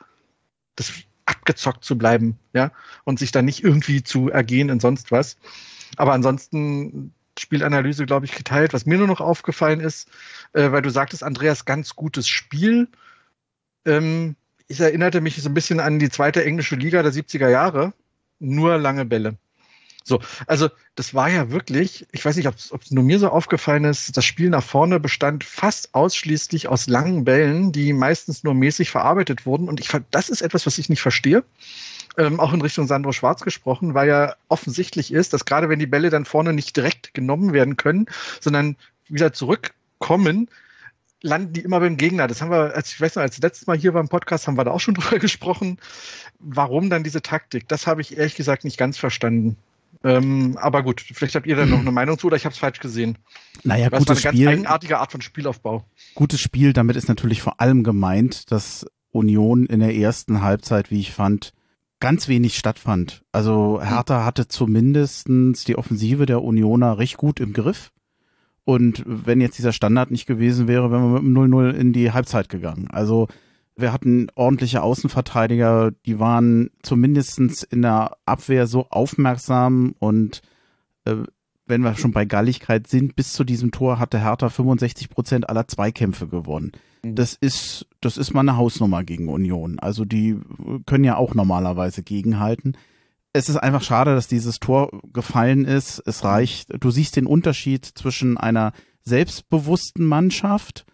das 0.76 0.92
abgezockt 1.26 1.84
zu 1.84 1.98
bleiben, 1.98 2.38
ja, 2.52 2.70
und 3.04 3.18
sich 3.18 3.32
dann 3.32 3.44
nicht 3.44 3.64
irgendwie 3.64 4.02
zu 4.02 4.30
ergehen 4.30 4.68
in 4.68 4.80
sonst 4.80 5.10
was. 5.10 5.36
Aber 5.96 6.12
ansonsten 6.12 7.12
Spielanalyse, 7.38 8.06
glaube 8.06 8.26
ich, 8.26 8.32
geteilt. 8.32 8.72
Was 8.72 8.86
mir 8.86 8.98
nur 8.98 9.06
noch 9.06 9.20
aufgefallen 9.20 9.80
ist, 9.80 10.08
äh, 10.52 10.70
weil 10.70 10.82
du 10.82 10.90
sagtest, 10.90 11.24
Andreas, 11.24 11.64
ganz 11.64 11.96
gutes 11.96 12.28
Spiel. 12.28 12.88
Ähm, 13.84 14.36
ich 14.68 14.80
erinnerte 14.80 15.20
mich 15.20 15.40
so 15.42 15.48
ein 15.48 15.54
bisschen 15.54 15.80
an 15.80 15.98
die 15.98 16.10
zweite 16.10 16.44
englische 16.44 16.76
Liga 16.76 17.02
der 17.02 17.12
70er 17.12 17.48
Jahre. 17.48 17.92
Nur 18.38 18.78
lange 18.78 19.04
Bälle. 19.04 19.36
So, 20.04 20.20
also 20.46 20.68
das 20.94 21.14
war 21.14 21.30
ja 21.30 21.50
wirklich, 21.50 22.06
ich 22.12 22.24
weiß 22.24 22.36
nicht, 22.36 22.48
ob 22.48 22.56
es 22.56 22.90
nur 22.90 23.04
mir 23.04 23.18
so 23.18 23.28
aufgefallen 23.28 23.84
ist, 23.84 24.16
das 24.16 24.24
Spiel 24.24 24.50
nach 24.50 24.62
vorne 24.62 25.00
bestand 25.00 25.44
fast 25.44 25.94
ausschließlich 25.94 26.68
aus 26.68 26.86
langen 26.86 27.24
Bällen, 27.24 27.72
die 27.72 27.92
meistens 27.92 28.44
nur 28.44 28.54
mäßig 28.54 28.90
verarbeitet 28.90 29.46
wurden. 29.46 29.68
Und 29.68 29.80
ich 29.80 29.90
das 30.10 30.28
ist 30.28 30.42
etwas, 30.42 30.66
was 30.66 30.78
ich 30.78 30.88
nicht 30.88 31.02
verstehe. 31.02 31.44
Ähm, 32.18 32.40
auch 32.40 32.52
in 32.52 32.60
Richtung 32.60 32.86
Sandro 32.86 33.12
Schwarz 33.12 33.40
gesprochen, 33.40 33.94
weil 33.94 34.08
ja 34.08 34.34
offensichtlich 34.48 35.12
ist, 35.12 35.32
dass 35.32 35.46
gerade 35.46 35.70
wenn 35.70 35.78
die 35.78 35.86
Bälle 35.86 36.10
dann 36.10 36.26
vorne 36.26 36.52
nicht 36.52 36.76
direkt 36.76 37.14
genommen 37.14 37.54
werden 37.54 37.78
können, 37.78 38.06
sondern 38.40 38.76
wieder 39.08 39.32
zurückkommen, 39.32 40.48
landen 41.22 41.52
die 41.54 41.60
immer 41.62 41.80
beim 41.80 41.96
Gegner. 41.96 42.26
Das 42.26 42.42
haben 42.42 42.50
wir, 42.50 42.74
als 42.74 42.92
ich 42.92 43.00
weiß 43.00 43.14
noch, 43.14 43.22
als 43.22 43.38
letztes 43.38 43.66
Mal 43.66 43.78
hier 43.78 43.92
beim 43.92 44.08
Podcast 44.08 44.46
haben 44.46 44.58
wir 44.58 44.64
da 44.64 44.72
auch 44.72 44.80
schon 44.80 44.94
drüber 44.94 45.18
gesprochen. 45.18 45.78
Warum 46.38 46.90
dann 46.90 47.04
diese 47.04 47.22
Taktik? 47.22 47.68
Das 47.68 47.86
habe 47.86 48.00
ich 48.00 48.18
ehrlich 48.18 48.34
gesagt 48.34 48.64
nicht 48.64 48.76
ganz 48.76 48.98
verstanden. 48.98 49.56
Ähm, 50.04 50.56
aber 50.60 50.82
gut, 50.82 51.00
vielleicht 51.00 51.34
habt 51.34 51.46
ihr 51.46 51.56
da 51.56 51.66
noch 51.66 51.80
eine 51.80 51.90
Meinung 51.92 52.18
zu 52.18 52.26
oder 52.26 52.36
ich 52.36 52.44
habe 52.44 52.52
es 52.52 52.58
falsch 52.58 52.80
gesehen. 52.80 53.18
Naja, 53.62 53.90
das 53.90 54.00
gutes 54.00 54.24
war 54.24 54.30
eine 54.30 54.36
Spiel. 54.36 54.46
ganz 54.46 54.58
eigenartige 54.58 54.98
Art 54.98 55.12
von 55.12 55.20
Spielaufbau. 55.20 55.84
Gutes 56.14 56.40
Spiel, 56.40 56.72
damit 56.72 56.96
ist 56.96 57.08
natürlich 57.08 57.42
vor 57.42 57.60
allem 57.60 57.84
gemeint, 57.84 58.50
dass 58.50 58.86
Union 59.10 59.66
in 59.66 59.80
der 59.80 59.94
ersten 59.94 60.42
Halbzeit, 60.42 60.90
wie 60.90 61.00
ich 61.00 61.12
fand, 61.12 61.52
ganz 62.00 62.26
wenig 62.26 62.58
stattfand. 62.58 63.22
Also 63.30 63.80
Hertha 63.80 64.24
hatte 64.24 64.48
zumindestens 64.48 65.64
die 65.64 65.76
Offensive 65.76 66.26
der 66.26 66.42
Unioner 66.42 66.98
recht 66.98 67.16
gut 67.16 67.38
im 67.38 67.52
Griff. 67.52 67.92
Und 68.64 69.02
wenn 69.06 69.40
jetzt 69.40 69.58
dieser 69.58 69.72
Standard 69.72 70.10
nicht 70.10 70.26
gewesen 70.26 70.68
wäre, 70.68 70.90
wären 70.90 71.12
wir 71.12 71.20
mit 71.20 71.36
dem 71.36 71.52
0-0 71.52 71.70
in 71.72 71.92
die 71.92 72.12
Halbzeit 72.12 72.48
gegangen. 72.48 72.88
Also 72.90 73.28
wir 73.76 73.92
hatten 73.92 74.28
ordentliche 74.34 74.82
Außenverteidiger, 74.82 75.92
die 76.06 76.18
waren 76.18 76.70
zumindestens 76.82 77.62
in 77.62 77.82
der 77.82 78.16
Abwehr 78.26 78.66
so 78.66 78.88
aufmerksam 78.90 79.94
und 79.98 80.42
äh, 81.04 81.16
wenn 81.66 81.82
wir 81.82 81.94
schon 81.94 82.12
bei 82.12 82.24
Galligkeit 82.24 82.86
sind, 82.86 83.16
bis 83.16 83.32
zu 83.32 83.44
diesem 83.44 83.70
Tor 83.70 83.98
hatte 83.98 84.20
Hertha 84.20 84.48
65 84.48 85.08
Prozent 85.08 85.48
aller 85.48 85.68
Zweikämpfe 85.68 86.28
gewonnen. 86.28 86.72
Mhm. 87.02 87.14
Das 87.14 87.34
ist, 87.34 87.86
das 88.00 88.16
ist 88.16 88.34
mal 88.34 88.40
eine 88.40 88.56
Hausnummer 88.56 89.04
gegen 89.04 89.28
Union. 89.28 89.78
Also 89.78 90.04
die 90.04 90.38
können 90.86 91.04
ja 91.04 91.16
auch 91.16 91.34
normalerweise 91.34 92.02
gegenhalten. 92.02 92.76
Es 93.32 93.48
ist 93.48 93.56
einfach 93.56 93.82
schade, 93.82 94.14
dass 94.14 94.28
dieses 94.28 94.58
Tor 94.58 94.90
gefallen 95.12 95.64
ist. 95.64 96.02
Es 96.04 96.24
reicht, 96.24 96.72
du 96.78 96.90
siehst 96.90 97.16
den 97.16 97.26
Unterschied 97.26 97.86
zwischen 97.86 98.36
einer 98.36 98.72
selbstbewussten 99.04 100.04
Mannschaft, 100.04 100.84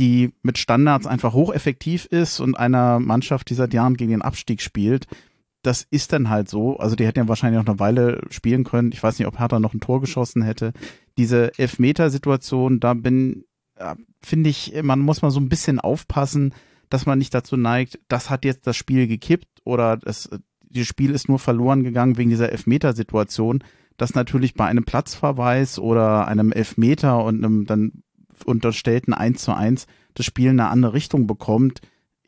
die 0.00 0.32
mit 0.42 0.56
Standards 0.56 1.06
einfach 1.06 1.34
hocheffektiv 1.34 2.06
ist 2.06 2.40
und 2.40 2.56
einer 2.56 2.98
Mannschaft, 2.98 3.50
die 3.50 3.54
seit 3.54 3.74
Jahren 3.74 3.96
gegen 3.96 4.10
den 4.10 4.22
Abstieg 4.22 4.62
spielt, 4.62 5.06
das 5.62 5.86
ist 5.90 6.14
dann 6.14 6.30
halt 6.30 6.48
so. 6.48 6.78
Also 6.78 6.96
die 6.96 7.06
hätten 7.06 7.18
ja 7.18 7.28
wahrscheinlich 7.28 7.62
noch 7.62 7.70
eine 7.70 7.78
Weile 7.78 8.22
spielen 8.30 8.64
können. 8.64 8.92
Ich 8.92 9.02
weiß 9.02 9.18
nicht, 9.18 9.28
ob 9.28 9.38
Hertha 9.38 9.60
noch 9.60 9.74
ein 9.74 9.80
Tor 9.80 10.00
geschossen 10.00 10.42
hätte. 10.42 10.72
Diese 11.18 11.56
Elfmetersituation, 11.58 12.80
da 12.80 12.94
bin, 12.94 13.44
finde 14.22 14.48
ich, 14.48 14.72
man 14.82 15.00
muss 15.00 15.20
mal 15.20 15.30
so 15.30 15.38
ein 15.38 15.50
bisschen 15.50 15.78
aufpassen, 15.78 16.54
dass 16.88 17.04
man 17.04 17.18
nicht 17.18 17.34
dazu 17.34 17.58
neigt, 17.58 18.00
das 18.08 18.30
hat 18.30 18.46
jetzt 18.46 18.66
das 18.66 18.76
Spiel 18.76 19.06
gekippt 19.06 19.48
oder 19.64 19.98
das, 19.98 20.30
das 20.70 20.86
Spiel 20.86 21.10
ist 21.10 21.28
nur 21.28 21.38
verloren 21.38 21.84
gegangen 21.84 22.16
wegen 22.16 22.30
dieser 22.30 22.50
Elfmetersituation. 22.50 23.62
Dass 23.98 24.14
natürlich 24.14 24.54
bei 24.54 24.64
einem 24.64 24.84
Platzverweis 24.84 25.78
oder 25.78 26.26
einem 26.26 26.52
Elfmeter 26.52 27.22
und 27.22 27.44
einem 27.44 27.66
dann 27.66 28.02
unterstellten 28.44 29.14
1 29.14 29.42
zu 29.42 29.54
1 29.54 29.86
das 30.14 30.26
Spiel 30.26 30.50
eine 30.50 30.68
andere 30.68 30.94
Richtung 30.94 31.26
bekommt 31.26 31.80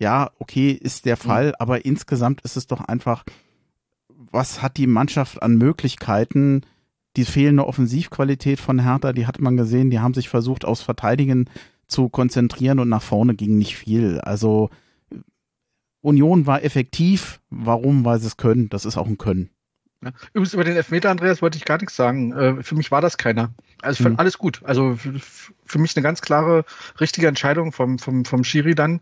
ja, 0.03 0.33
okay, 0.41 0.73
ist 0.73 1.05
der 1.07 1.15
mhm. 1.15 1.21
Fall, 1.21 1.47
mhm. 1.49 1.55
aber 1.61 1.85
insgesamt 1.85 2.41
ist 2.43 2.57
es 2.57 2.67
doch 2.67 2.81
einfach, 2.81 3.25
was 4.09 4.61
hat 4.61 4.77
die 4.77 4.89
Mannschaft 4.89 5.43
an 5.43 5.57
Möglichkeiten? 5.57 6.63
Die 7.17 7.25
fehlende 7.25 7.67
Offensivqualität 7.67 8.59
von 8.59 8.81
Hertha, 8.81 9.13
die 9.13 9.27
hat 9.27 9.41
man 9.41 9.57
gesehen, 9.57 9.91
die 9.91 10.01
haben 10.01 10.15
sich 10.15 10.29
versucht, 10.29 10.65
aus 10.65 10.83
Verteidigen 10.83 11.49
zu 11.87 12.09
konzentrieren 12.09 12.81
und 12.81 12.89
nach 12.89 13.03
vorne 13.03 13.35
ging 13.35 13.59
nicht 13.59 13.77
viel. 13.77 14.19
Also 14.21 14.71
Union 16.01 16.47
war 16.47 16.65
effektiv. 16.65 17.41
Warum? 17.51 18.05
Weil 18.05 18.19
sie 18.19 18.29
es 18.29 18.39
können. 18.39 18.71
Das 18.71 18.87
ist 18.87 18.97
auch 18.97 19.07
ein 19.07 19.19
Können. 19.19 19.51
Ja. 20.03 20.11
Übrigens 20.33 20.55
über 20.55 20.65
den 20.65 20.77
Elfmeter, 20.77 21.11
Andreas, 21.11 21.43
wollte 21.43 21.59
ich 21.59 21.65
gar 21.65 21.79
nichts 21.79 21.97
sagen. 21.97 22.33
Äh, 22.33 22.63
für 22.63 22.75
mich 22.75 22.91
war 22.91 23.01
das 23.01 23.19
keiner. 23.19 23.55
Also 23.83 24.09
mhm. 24.09 24.17
alles 24.19 24.39
gut. 24.39 24.61
Also 24.65 24.97
für, 24.97 25.15
für, 25.65 25.79
mich 25.79 25.97
eine 25.97 26.03
ganz 26.03 26.23
klare, 26.23 26.65
richtige 27.01 27.29
Entscheidung 27.29 27.73
vom, 27.73 27.99
vom, 27.99 28.25
vom 28.25 28.45
Schiri 28.45 28.75
dann, 28.75 29.01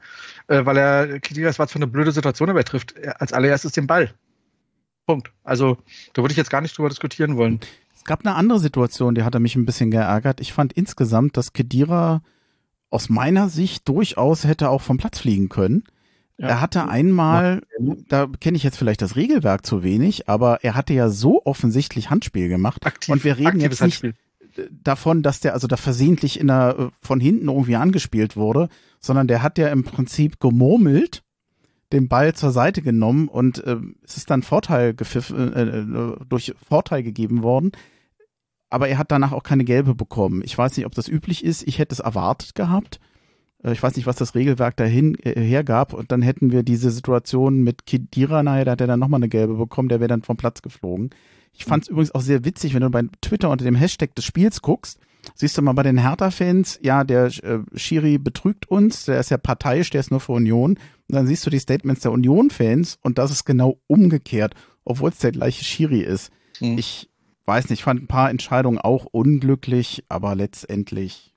äh, 0.49 0.65
weil 0.65 0.77
er, 0.77 1.19
das 1.19 1.59
war 1.59 1.69
zwar 1.69 1.77
eine 1.77 1.87
blöde 1.87 2.13
Situation, 2.13 2.51
aber 2.51 2.61
er 2.61 2.65
trifft 2.65 2.95
als 3.21 3.33
allererstes 3.33 3.73
den 3.73 3.87
Ball. 3.87 4.13
Punkt. 5.07 5.33
Also 5.43 5.79
da 6.13 6.23
würde 6.23 6.33
ich 6.33 6.39
jetzt 6.39 6.51
gar 6.51 6.61
nicht 6.61 6.77
drüber 6.77 6.89
diskutieren 6.89 7.37
wollen. 7.37 7.61
Es 7.97 8.05
gab 8.05 8.25
eine 8.25 8.35
andere 8.35 8.61
Situation, 8.61 9.15
die 9.15 9.25
hat 9.25 9.35
er 9.35 9.41
mich 9.41 9.57
ein 9.57 9.67
bisschen 9.67 9.91
geärgert. 9.91 10.41
Ich 10.41 10.53
fand 10.53 10.73
insgesamt, 10.73 11.37
dass 11.37 11.53
Kedira 11.53 12.23
aus 12.91 13.09
meiner 13.09 13.49
Sicht 13.49 13.89
durchaus 13.89 14.45
hätte 14.45 14.69
auch 14.69 14.81
vom 14.81 14.99
Platz 14.99 15.21
fliegen 15.21 15.49
können. 15.49 15.85
Ja. 16.41 16.49
Er 16.49 16.61
hatte 16.63 16.89
einmal, 16.89 17.61
da 18.09 18.27
kenne 18.41 18.57
ich 18.57 18.63
jetzt 18.63 18.79
vielleicht 18.79 19.03
das 19.03 19.15
Regelwerk 19.15 19.67
zu 19.67 19.83
wenig, 19.83 20.27
aber 20.27 20.65
er 20.65 20.75
hatte 20.75 20.95
ja 20.95 21.11
so 21.11 21.43
offensichtlich 21.45 22.09
Handspiel 22.09 22.49
gemacht. 22.49 22.87
Aktiv, 22.87 23.13
und 23.13 23.25
wir 23.25 23.37
reden 23.37 23.61
jetzt 23.61 23.83
nicht 23.83 24.03
Handspiel. 24.03 24.15
davon, 24.83 25.23
dass 25.23 25.41
der 25.41 25.53
also 25.53 25.67
da 25.67 25.77
versehentlich 25.77 26.41
in 26.41 26.47
der, 26.47 26.93
von 27.03 27.21
hinten 27.21 27.49
irgendwie 27.49 27.77
angespielt 27.77 28.39
wurde, 28.39 28.71
sondern 29.01 29.29
der 29.29 29.43
hat 29.43 29.59
ja 29.59 29.69
im 29.69 29.85
Prinzip 29.85 30.41
gemurmelt, 30.41 31.23
den 31.93 32.09
Ball 32.09 32.33
zur 32.33 32.53
Seite 32.53 32.81
genommen 32.81 33.29
und 33.29 33.63
äh, 33.65 33.77
es 34.03 34.17
ist 34.17 34.31
dann 34.31 34.43
Vorteil 34.43 34.95
gepfiffen, 34.95 35.53
äh, 35.53 35.63
äh, 35.63 36.17
durch 36.27 36.55
Vorteil 36.67 37.03
gegeben 37.03 37.43
worden. 37.43 37.73
Aber 38.71 38.89
er 38.89 38.97
hat 38.97 39.11
danach 39.13 39.33
auch 39.33 39.43
keine 39.43 39.65
gelbe 39.65 39.95
bekommen. 39.95 40.41
Ich 40.43 40.57
weiß 40.57 40.75
nicht, 40.79 40.87
ob 40.87 40.95
das 40.95 41.07
üblich 41.07 41.45
ist. 41.45 41.69
Ich 41.69 41.79
hätte 41.79 41.93
es 41.93 42.01
erwartet 42.01 42.55
gehabt. 42.55 42.99
Äh, 43.63 43.73
ich 43.73 43.83
weiß 43.83 43.97
nicht, 43.97 44.07
was 44.07 44.17
das 44.17 44.35
Regelwerk 44.35 44.77
dahin 44.77 45.15
äh, 45.17 45.41
hergab. 45.41 45.93
Und 45.93 46.13
dann 46.13 46.23
hätten 46.23 46.53
wir 46.53 46.63
diese 46.63 46.91
Situation 46.91 47.63
mit 47.63 47.87
Kidira 47.87 48.43
nachher, 48.43 48.65
da 48.65 48.73
hat 48.73 48.81
er 48.81 48.87
dann 48.87 49.01
nochmal 49.01 49.19
eine 49.19 49.29
gelbe 49.29 49.55
bekommen, 49.55 49.89
der 49.89 50.01
wäre 50.01 50.09
dann 50.09 50.23
vom 50.23 50.37
Platz 50.37 50.63
geflogen. 50.63 51.11
Ich 51.53 51.65
fand 51.65 51.85
es 51.85 51.91
mhm. 51.91 51.95
übrigens 51.95 52.15
auch 52.15 52.21
sehr 52.21 52.45
witzig, 52.45 52.75
wenn 52.75 52.83
du 52.83 52.91
bei 52.91 53.03
Twitter 53.21 53.51
unter 53.51 53.65
dem 53.65 53.75
Hashtag 53.75 54.15
des 54.15 54.25
Spiels 54.25 54.63
guckst, 54.63 54.99
siehst 55.35 55.59
du 55.59 55.63
mal 55.63 55.73
bei 55.73 55.83
den 55.83 55.99
Hertha-Fans, 55.99 56.79
ja, 56.83 57.05
der 57.05 57.27
äh, 57.27 57.61
Schiri 57.75 58.19
betrügt 58.19 58.69
uns, 58.69 59.05
der 59.05 59.21
ist 59.21 59.31
ja 59.31 59.39
parteiisch, 59.39 59.91
der 59.91 60.01
ist 60.01 60.11
nur 60.11 60.21
für 60.21 60.33
Union. 60.33 60.73
Und 61.09 61.15
dann 61.15 61.27
siehst 61.27 61.45
du 61.45 61.51
die 61.51 61.59
Statements 61.59 62.03
der 62.03 62.13
Union-Fans 62.13 62.99
und 63.03 63.19
das 63.19 63.31
ist 63.31 63.45
genau 63.45 63.79
umgekehrt, 63.87 64.55
obwohl 64.85 65.11
es 65.11 65.19
der 65.19 65.33
gleiche 65.33 65.65
Schiri 65.65 66.01
ist. 66.01 66.31
Mhm. 66.61 66.79
Ich 66.79 67.11
weiß 67.47 67.69
nicht, 67.69 67.81
ich 67.81 67.85
fand 67.85 68.03
ein 68.03 68.07
paar 68.07 68.31
Entscheidungen 68.31 68.79
auch 68.79 69.07
unglücklich, 69.07 70.05
aber 70.09 70.35
letztendlich 70.35 71.35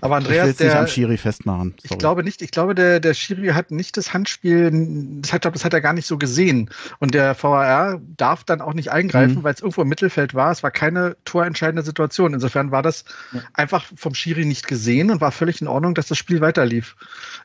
aber 0.00 0.16
Andreas, 0.16 0.50
ich 0.50 0.56
der, 0.56 0.68
nicht 0.68 0.76
am 0.76 0.86
Schiri 0.86 1.16
festmachen. 1.16 1.74
Sorry. 1.76 1.88
Ich 1.90 1.98
glaube 1.98 2.22
nicht, 2.24 2.42
ich 2.42 2.50
glaube, 2.50 2.74
der, 2.74 3.00
der 3.00 3.14
Schiri 3.14 3.48
hat 3.48 3.70
nicht 3.70 3.96
das 3.96 4.12
Handspiel, 4.12 4.70
das 5.20 5.32
hat, 5.32 5.44
das 5.44 5.64
hat 5.64 5.72
er 5.72 5.80
gar 5.80 5.92
nicht 5.92 6.06
so 6.06 6.18
gesehen. 6.18 6.70
Und 6.98 7.14
der 7.14 7.40
VAR 7.40 8.00
darf 8.16 8.44
dann 8.44 8.60
auch 8.60 8.74
nicht 8.74 8.90
eingreifen, 8.90 9.36
mhm. 9.36 9.42
weil 9.42 9.54
es 9.54 9.60
irgendwo 9.60 9.82
im 9.82 9.88
Mittelfeld 9.88 10.34
war. 10.34 10.50
Es 10.50 10.62
war 10.62 10.70
keine 10.70 11.16
torentscheidende 11.24 11.82
Situation. 11.82 12.34
Insofern 12.34 12.70
war 12.70 12.82
das 12.82 13.04
ja. 13.32 13.40
einfach 13.54 13.84
vom 13.96 14.14
Schiri 14.14 14.44
nicht 14.44 14.66
gesehen 14.66 15.10
und 15.10 15.20
war 15.20 15.32
völlig 15.32 15.60
in 15.60 15.68
Ordnung, 15.68 15.94
dass 15.94 16.08
das 16.08 16.18
Spiel 16.18 16.40
weiterlief. 16.40 16.96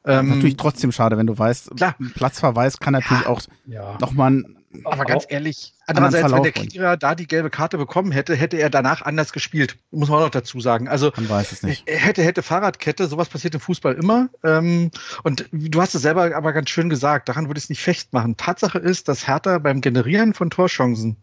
Ähm, 0.06 0.30
natürlich 0.30 0.58
trotzdem 0.58 0.92
schade, 0.92 1.18
wenn 1.18 1.28
du 1.28 1.38
weißt, 1.38 1.76
klar. 1.78 1.96
Platzverweis 2.16 2.78
kann 2.80 2.94
natürlich 2.94 3.24
ja. 3.24 3.30
auch 3.30 3.42
ja. 3.66 3.98
nochmal 4.00 4.32
ein 4.32 4.58
aber 4.84 5.06
ganz 5.06 5.26
ehrlich, 5.30 5.74
andererseits, 5.86 6.32
wenn 6.32 6.44
der 6.44 6.52
Kira 6.52 6.96
da 6.96 7.16
die 7.16 7.28
gelbe 7.28 7.50
Karte 7.50 7.78
bekommen 7.78 8.12
hätte, 8.12 8.36
hätte 8.36 8.58
er 8.58 8.70
danach 8.70 9.02
anders 9.02 9.34
gespielt. 9.34 9.78
Muss 9.92 10.10
man 10.10 10.20
auch 10.20 10.24
noch 10.24 10.32
dazu 10.32 10.60
sagen. 10.60 10.88
Also 10.88 11.12
man 11.16 11.30
weiß 11.30 11.52
es 11.52 11.64
nicht. 11.64 11.84
hätte, 11.88 12.24
hätte 12.24 12.43
Fahrradkette, 12.44 13.08
sowas 13.08 13.30
passiert 13.30 13.56
im 13.56 13.62
Fußball 13.62 13.96
immer. 13.96 14.30
Ähm, 14.44 14.92
und 15.24 15.48
du 15.52 15.82
hast 15.82 15.96
es 15.96 16.02
selber 16.02 16.36
aber 16.36 16.54
ganz 16.54 16.70
schön 16.70 16.90
gesagt, 16.90 17.30
daran 17.30 17.48
würde 17.48 17.58
ich 17.58 17.66
es 17.66 17.70
nicht 17.70 17.82
fecht 17.82 18.14
machen. 18.14 18.38
Tatsache 18.38 18.78
ist, 18.78 19.08
dass 19.08 19.28
Hertha 19.28 19.58
beim 19.58 19.82
Generieren 19.82 20.34
von 20.34 20.50
Torchancen 20.50 21.18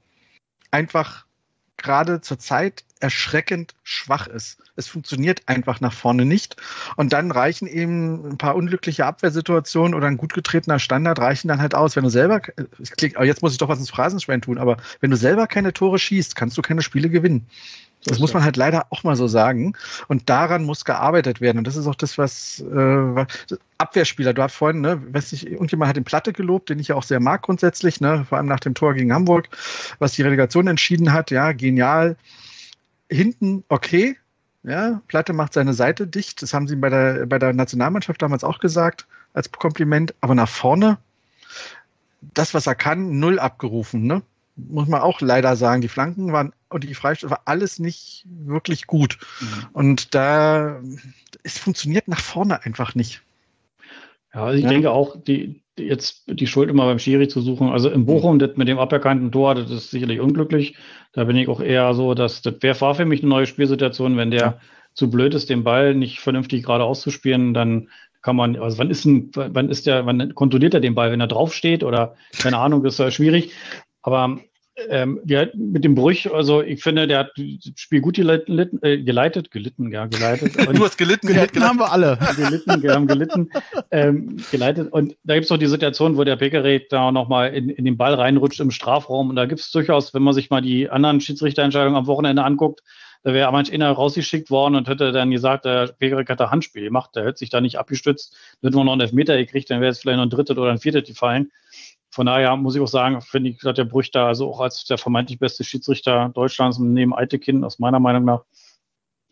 einfach 0.70 1.26
gerade 1.76 2.20
zur 2.20 2.38
Zeit 2.38 2.84
erschreckend 3.00 3.74
schwach 3.82 4.26
ist. 4.26 4.58
Es 4.76 4.86
funktioniert 4.86 5.42
einfach 5.46 5.80
nach 5.80 5.92
vorne 5.92 6.26
nicht. 6.26 6.56
Und 6.96 7.12
dann 7.12 7.30
reichen 7.30 7.66
eben 7.66 8.32
ein 8.32 8.38
paar 8.38 8.54
unglückliche 8.54 9.06
Abwehrsituationen 9.06 9.94
oder 9.94 10.06
ein 10.06 10.18
gut 10.18 10.34
getretener 10.34 10.78
Standard 10.78 11.18
reichen 11.18 11.48
dann 11.48 11.60
halt 11.60 11.74
aus. 11.74 11.96
Wenn 11.96 12.04
du 12.04 12.10
selber, 12.10 12.42
jetzt 12.78 13.42
muss 13.42 13.52
ich 13.52 13.58
doch 13.58 13.68
was 13.68 13.78
ins 13.78 13.90
Phrasenschwein 13.90 14.42
tun, 14.42 14.58
aber 14.58 14.76
wenn 15.00 15.10
du 15.10 15.16
selber 15.16 15.46
keine 15.46 15.72
Tore 15.72 15.98
schießt, 15.98 16.36
kannst 16.36 16.58
du 16.58 16.62
keine 16.62 16.82
Spiele 16.82 17.08
gewinnen. 17.08 17.46
Das 18.04 18.18
muss 18.18 18.32
man 18.32 18.42
halt 18.42 18.56
leider 18.56 18.86
auch 18.90 19.04
mal 19.04 19.16
so 19.16 19.28
sagen. 19.28 19.74
Und 20.08 20.30
daran 20.30 20.64
muss 20.64 20.84
gearbeitet 20.84 21.40
werden. 21.40 21.58
Und 21.58 21.66
das 21.66 21.76
ist 21.76 21.86
auch 21.86 21.94
das, 21.94 22.16
was 22.16 22.60
äh, 22.60 23.26
Abwehrspieler, 23.76 24.32
du 24.32 24.42
hast 24.42 24.54
vorhin, 24.54 24.80
ne, 24.80 25.02
weiß 25.12 25.32
nicht, 25.32 25.46
irgendjemand 25.46 25.90
hat 25.90 25.96
den 25.96 26.04
Platte 26.04 26.32
gelobt, 26.32 26.70
den 26.70 26.78
ich 26.78 26.88
ja 26.88 26.94
auch 26.94 27.02
sehr 27.02 27.20
mag 27.20 27.42
grundsätzlich, 27.42 28.00
ne, 28.00 28.24
vor 28.26 28.38
allem 28.38 28.46
nach 28.46 28.60
dem 28.60 28.74
Tor 28.74 28.94
gegen 28.94 29.12
Hamburg, 29.12 29.48
was 29.98 30.12
die 30.12 30.22
Relegation 30.22 30.66
entschieden 30.66 31.12
hat. 31.12 31.30
Ja, 31.30 31.52
genial 31.52 32.16
hinten 33.10 33.64
okay. 33.68 34.16
Ja, 34.62 35.00
Platte 35.08 35.32
macht 35.32 35.54
seine 35.54 35.74
Seite 35.74 36.06
dicht. 36.06 36.42
Das 36.42 36.52
haben 36.52 36.68
sie 36.68 36.76
bei 36.76 36.90
der, 36.90 37.26
bei 37.26 37.38
der 37.38 37.52
Nationalmannschaft 37.52 38.20
damals 38.20 38.44
auch 38.44 38.58
gesagt, 38.58 39.06
als 39.32 39.50
Kompliment. 39.50 40.14
Aber 40.20 40.34
nach 40.34 40.48
vorne, 40.48 40.98
das, 42.20 42.52
was 42.52 42.66
er 42.66 42.74
kann, 42.74 43.18
null 43.18 43.38
abgerufen, 43.38 44.02
ne? 44.02 44.22
Muss 44.56 44.88
man 44.88 45.00
auch 45.00 45.22
leider 45.22 45.56
sagen. 45.56 45.80
Die 45.80 45.88
Flanken 45.88 46.32
waren 46.32 46.52
und 46.70 46.84
die 46.84 46.94
Freistoß 46.94 47.30
war 47.30 47.42
alles 47.44 47.78
nicht 47.78 48.24
wirklich 48.28 48.86
gut. 48.86 49.18
Mhm. 49.40 49.46
Und 49.72 50.14
da, 50.14 50.80
es 51.42 51.58
funktioniert 51.58 52.08
nach 52.08 52.20
vorne 52.20 52.64
einfach 52.64 52.94
nicht. 52.94 53.22
Ja, 54.32 54.44
also 54.44 54.58
ich 54.58 54.64
ja. 54.64 54.70
denke 54.70 54.90
auch, 54.90 55.16
die, 55.20 55.62
jetzt 55.76 56.24
die 56.26 56.46
Schuld 56.46 56.70
immer 56.70 56.86
beim 56.86 56.98
Schiri 56.98 57.28
zu 57.28 57.40
suchen. 57.40 57.70
Also 57.70 57.90
im 57.90 58.06
Bochum, 58.06 58.38
das 58.38 58.56
mit 58.56 58.68
dem 58.68 58.78
aberkannten 58.78 59.32
Tor, 59.32 59.54
das 59.54 59.70
ist 59.70 59.90
sicherlich 59.90 60.20
unglücklich. 60.20 60.76
Da 61.12 61.24
bin 61.24 61.36
ich 61.36 61.48
auch 61.48 61.60
eher 61.60 61.92
so, 61.94 62.14
dass 62.14 62.42
das 62.42 62.54
wäre 62.60 62.80
war 62.80 62.94
für 62.94 63.04
mich 63.04 63.20
eine 63.20 63.30
neue 63.30 63.46
Spielsituation, 63.46 64.16
wenn 64.16 64.30
der 64.30 64.40
ja. 64.40 64.60
zu 64.94 65.10
blöd 65.10 65.34
ist, 65.34 65.50
den 65.50 65.64
Ball 65.64 65.94
nicht 65.94 66.20
vernünftig 66.20 66.62
gerade 66.62 66.84
auszuspielen, 66.84 67.54
dann 67.54 67.88
kann 68.22 68.36
man, 68.36 68.56
also 68.56 68.78
wann 68.78 68.90
ist 68.90 69.06
ein, 69.06 69.30
wann 69.34 69.70
ist 69.70 69.86
der, 69.86 70.04
wann 70.06 70.34
kontrolliert 70.34 70.74
er 70.74 70.80
den 70.80 70.94
Ball, 70.94 71.10
wenn 71.10 71.20
er 71.20 71.26
draufsteht 71.26 71.82
oder 71.82 72.16
keine 72.38 72.58
Ahnung, 72.58 72.84
das 72.84 72.94
ist 72.94 72.98
ja 72.98 73.10
schwierig. 73.10 73.52
Aber 74.02 74.40
ähm, 74.88 75.20
ja, 75.26 75.46
mit 75.54 75.84
dem 75.84 75.94
Brüch, 75.94 76.32
also 76.32 76.62
ich 76.62 76.82
finde, 76.82 77.06
der 77.06 77.18
hat 77.20 77.32
das 77.36 77.72
Spiel 77.76 78.00
gut 78.00 78.16
geleitet, 78.16 78.48
äh, 78.82 78.98
geleitet 79.02 79.50
gelitten, 79.50 79.90
ja, 79.92 80.06
geleitet. 80.06 80.56
Und 80.68 80.78
du 80.78 80.84
hast 80.84 80.96
gelitten, 80.96 81.26
gelitten, 81.26 81.52
gelitten 81.52 81.68
haben 81.68 81.78
wir 81.78 81.92
alle. 81.92 82.18
gelitten, 82.36 82.82
wir 82.82 82.94
haben 82.94 83.06
gelitten, 83.06 83.50
ähm, 83.90 84.36
geleitet. 84.50 84.92
Und 84.92 85.16
da 85.24 85.34
gibt 85.34 85.44
es 85.44 85.50
noch 85.50 85.58
die 85.58 85.66
Situation, 85.66 86.16
wo 86.16 86.24
der 86.24 86.36
Pekere 86.36 86.80
da 86.88 87.12
nochmal 87.12 87.52
in, 87.54 87.68
in 87.68 87.84
den 87.84 87.96
Ball 87.96 88.14
reinrutscht 88.14 88.60
im 88.60 88.70
Strafraum. 88.70 89.30
Und 89.30 89.36
da 89.36 89.46
gibt 89.46 89.60
es 89.60 89.70
durchaus, 89.70 90.14
wenn 90.14 90.22
man 90.22 90.34
sich 90.34 90.50
mal 90.50 90.62
die 90.62 90.88
anderen 90.88 91.20
Schiedsrichterentscheidungen 91.20 91.96
am 91.96 92.06
Wochenende 92.06 92.44
anguckt, 92.44 92.82
da 93.22 93.34
wäre 93.34 93.52
manch 93.52 93.72
einer 93.72 93.90
rausgeschickt 93.90 94.50
worden 94.50 94.76
und 94.76 94.88
hätte 94.88 95.12
dann 95.12 95.30
gesagt, 95.30 95.66
der 95.66 95.88
Pegerik 95.88 96.30
hat 96.30 96.40
da 96.40 96.50
Handspiel 96.50 96.84
gemacht, 96.84 97.10
der 97.14 97.26
hätte 97.26 97.38
sich 97.38 97.50
da 97.50 97.60
nicht 97.60 97.78
abgestützt, 97.78 98.34
hätten 98.62 98.74
wir 98.74 98.84
noch 98.84 98.92
einen 98.92 99.02
Elfmeter 99.02 99.36
gekriegt, 99.36 99.70
dann 99.70 99.80
wäre 99.80 99.90
es 99.90 100.00
vielleicht 100.00 100.16
noch 100.16 100.24
ein 100.24 100.30
drittes 100.30 100.56
oder 100.56 100.70
ein 100.70 100.78
viertes 100.78 101.06
gefallen. 101.06 101.52
Von 102.10 102.26
daher 102.26 102.56
muss 102.56 102.74
ich 102.74 102.80
auch 102.80 102.88
sagen, 102.88 103.20
finde 103.20 103.50
ich, 103.50 103.62
hat 103.64 103.78
der 103.78 103.84
Brüch 103.84 104.10
da 104.10 104.26
also 104.26 104.50
auch 104.50 104.60
als 104.60 104.84
der 104.84 104.98
vermeintlich 104.98 105.38
beste 105.38 105.64
Schiedsrichter 105.64 106.30
Deutschlands 106.34 106.78
neben 106.78 107.14
Eitekin 107.14 107.64
aus 107.64 107.78
meiner 107.78 108.00
Meinung 108.00 108.24
nach 108.24 108.44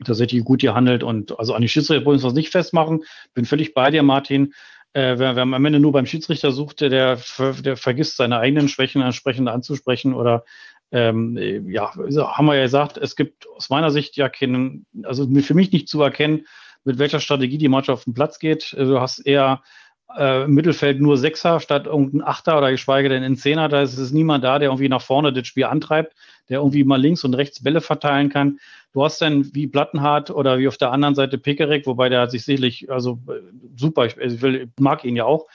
tatsächlich 0.05 0.45
gut 0.45 0.61
gehandelt 0.61 1.03
und 1.03 1.39
also 1.39 1.55
an 1.55 1.63
die 1.63 1.69
Schiedsrichter 1.69 2.05
wollen 2.05 2.21
wir 2.21 2.27
uns 2.27 2.35
nicht 2.35 2.51
festmachen. 2.51 3.03
Bin 3.35 3.45
völlig 3.45 3.75
bei 3.75 3.91
dir, 3.91 4.03
Martin. 4.03 4.55
Äh, 4.93 5.19
wer, 5.19 5.37
wer 5.37 5.43
am 5.43 5.65
Ende 5.65 5.81
nur 5.81 5.93
beim 5.93 6.07
Schiedsrichter 6.07 6.53
sucht, 6.53 6.81
der, 6.81 7.19
der 7.61 7.77
vergisst 7.77 8.17
seine 8.17 8.39
eigenen 8.39 8.69
Schwächen 8.69 9.03
entsprechend 9.03 9.49
anzusprechen 9.49 10.15
oder 10.15 10.45
ähm, 10.91 11.37
ja, 11.69 11.95
haben 11.95 12.47
wir 12.47 12.55
ja 12.55 12.63
gesagt, 12.63 12.97
es 12.97 13.15
gibt 13.15 13.47
aus 13.49 13.69
meiner 13.69 13.91
Sicht 13.91 14.17
ja 14.17 14.29
keinen, 14.29 14.87
also 15.03 15.29
für 15.43 15.55
mich 15.55 15.71
nicht 15.73 15.89
zu 15.89 16.01
erkennen, 16.01 16.47
mit 16.85 16.99
welcher 16.99 17.21
Strategie 17.21 17.59
die 17.59 17.69
Mannschaft 17.69 17.99
auf 17.99 18.05
den 18.05 18.15
Platz 18.15 18.39
geht. 18.39 18.73
Du 18.73 18.99
hast 18.99 19.19
eher 19.19 19.63
äh, 20.17 20.47
Mittelfeld 20.47 21.01
nur 21.01 21.19
Sechser 21.19 21.61
statt 21.61 21.87
irgendein 21.87 22.23
Achter 22.23 22.59
oder 22.59 22.71
geschweige 22.71 23.09
denn 23.09 23.23
ein 23.23 23.37
Zehner. 23.37 23.69
Da 23.69 23.83
ist 23.83 23.99
es 23.99 24.13
niemand 24.13 24.45
da, 24.45 24.59
der 24.59 24.69
irgendwie 24.69 24.89
nach 24.89 25.03
vorne 25.03 25.33
das 25.33 25.47
Spiel 25.47 25.65
antreibt, 25.65 26.15
der 26.49 26.59
irgendwie 26.59 26.85
mal 26.85 27.01
links 27.01 27.25
und 27.25 27.35
rechts 27.35 27.63
Bälle 27.63 27.81
verteilen 27.81 28.31
kann. 28.31 28.59
Du 28.93 29.05
hast 29.05 29.21
dann 29.21 29.55
wie 29.55 29.67
Plattenhardt 29.67 30.31
oder 30.31 30.59
wie 30.59 30.69
auf 30.69 30.79
der 30.79 30.93
anderen 30.93 31.15
Seite 31.15 31.37
Pekerek, 31.37 31.87
wobei 31.87 32.09
der 32.09 32.23
hat 32.23 32.31
sich 32.31 32.45
sicherlich, 32.45 32.91
also 32.91 33.19
äh, 33.29 33.41
super, 33.77 34.07
ich, 34.07 34.17
ich 34.17 34.41
will, 34.41 34.71
mag 34.79 35.05
ihn 35.05 35.17
ja 35.17 35.25
auch. 35.25 35.47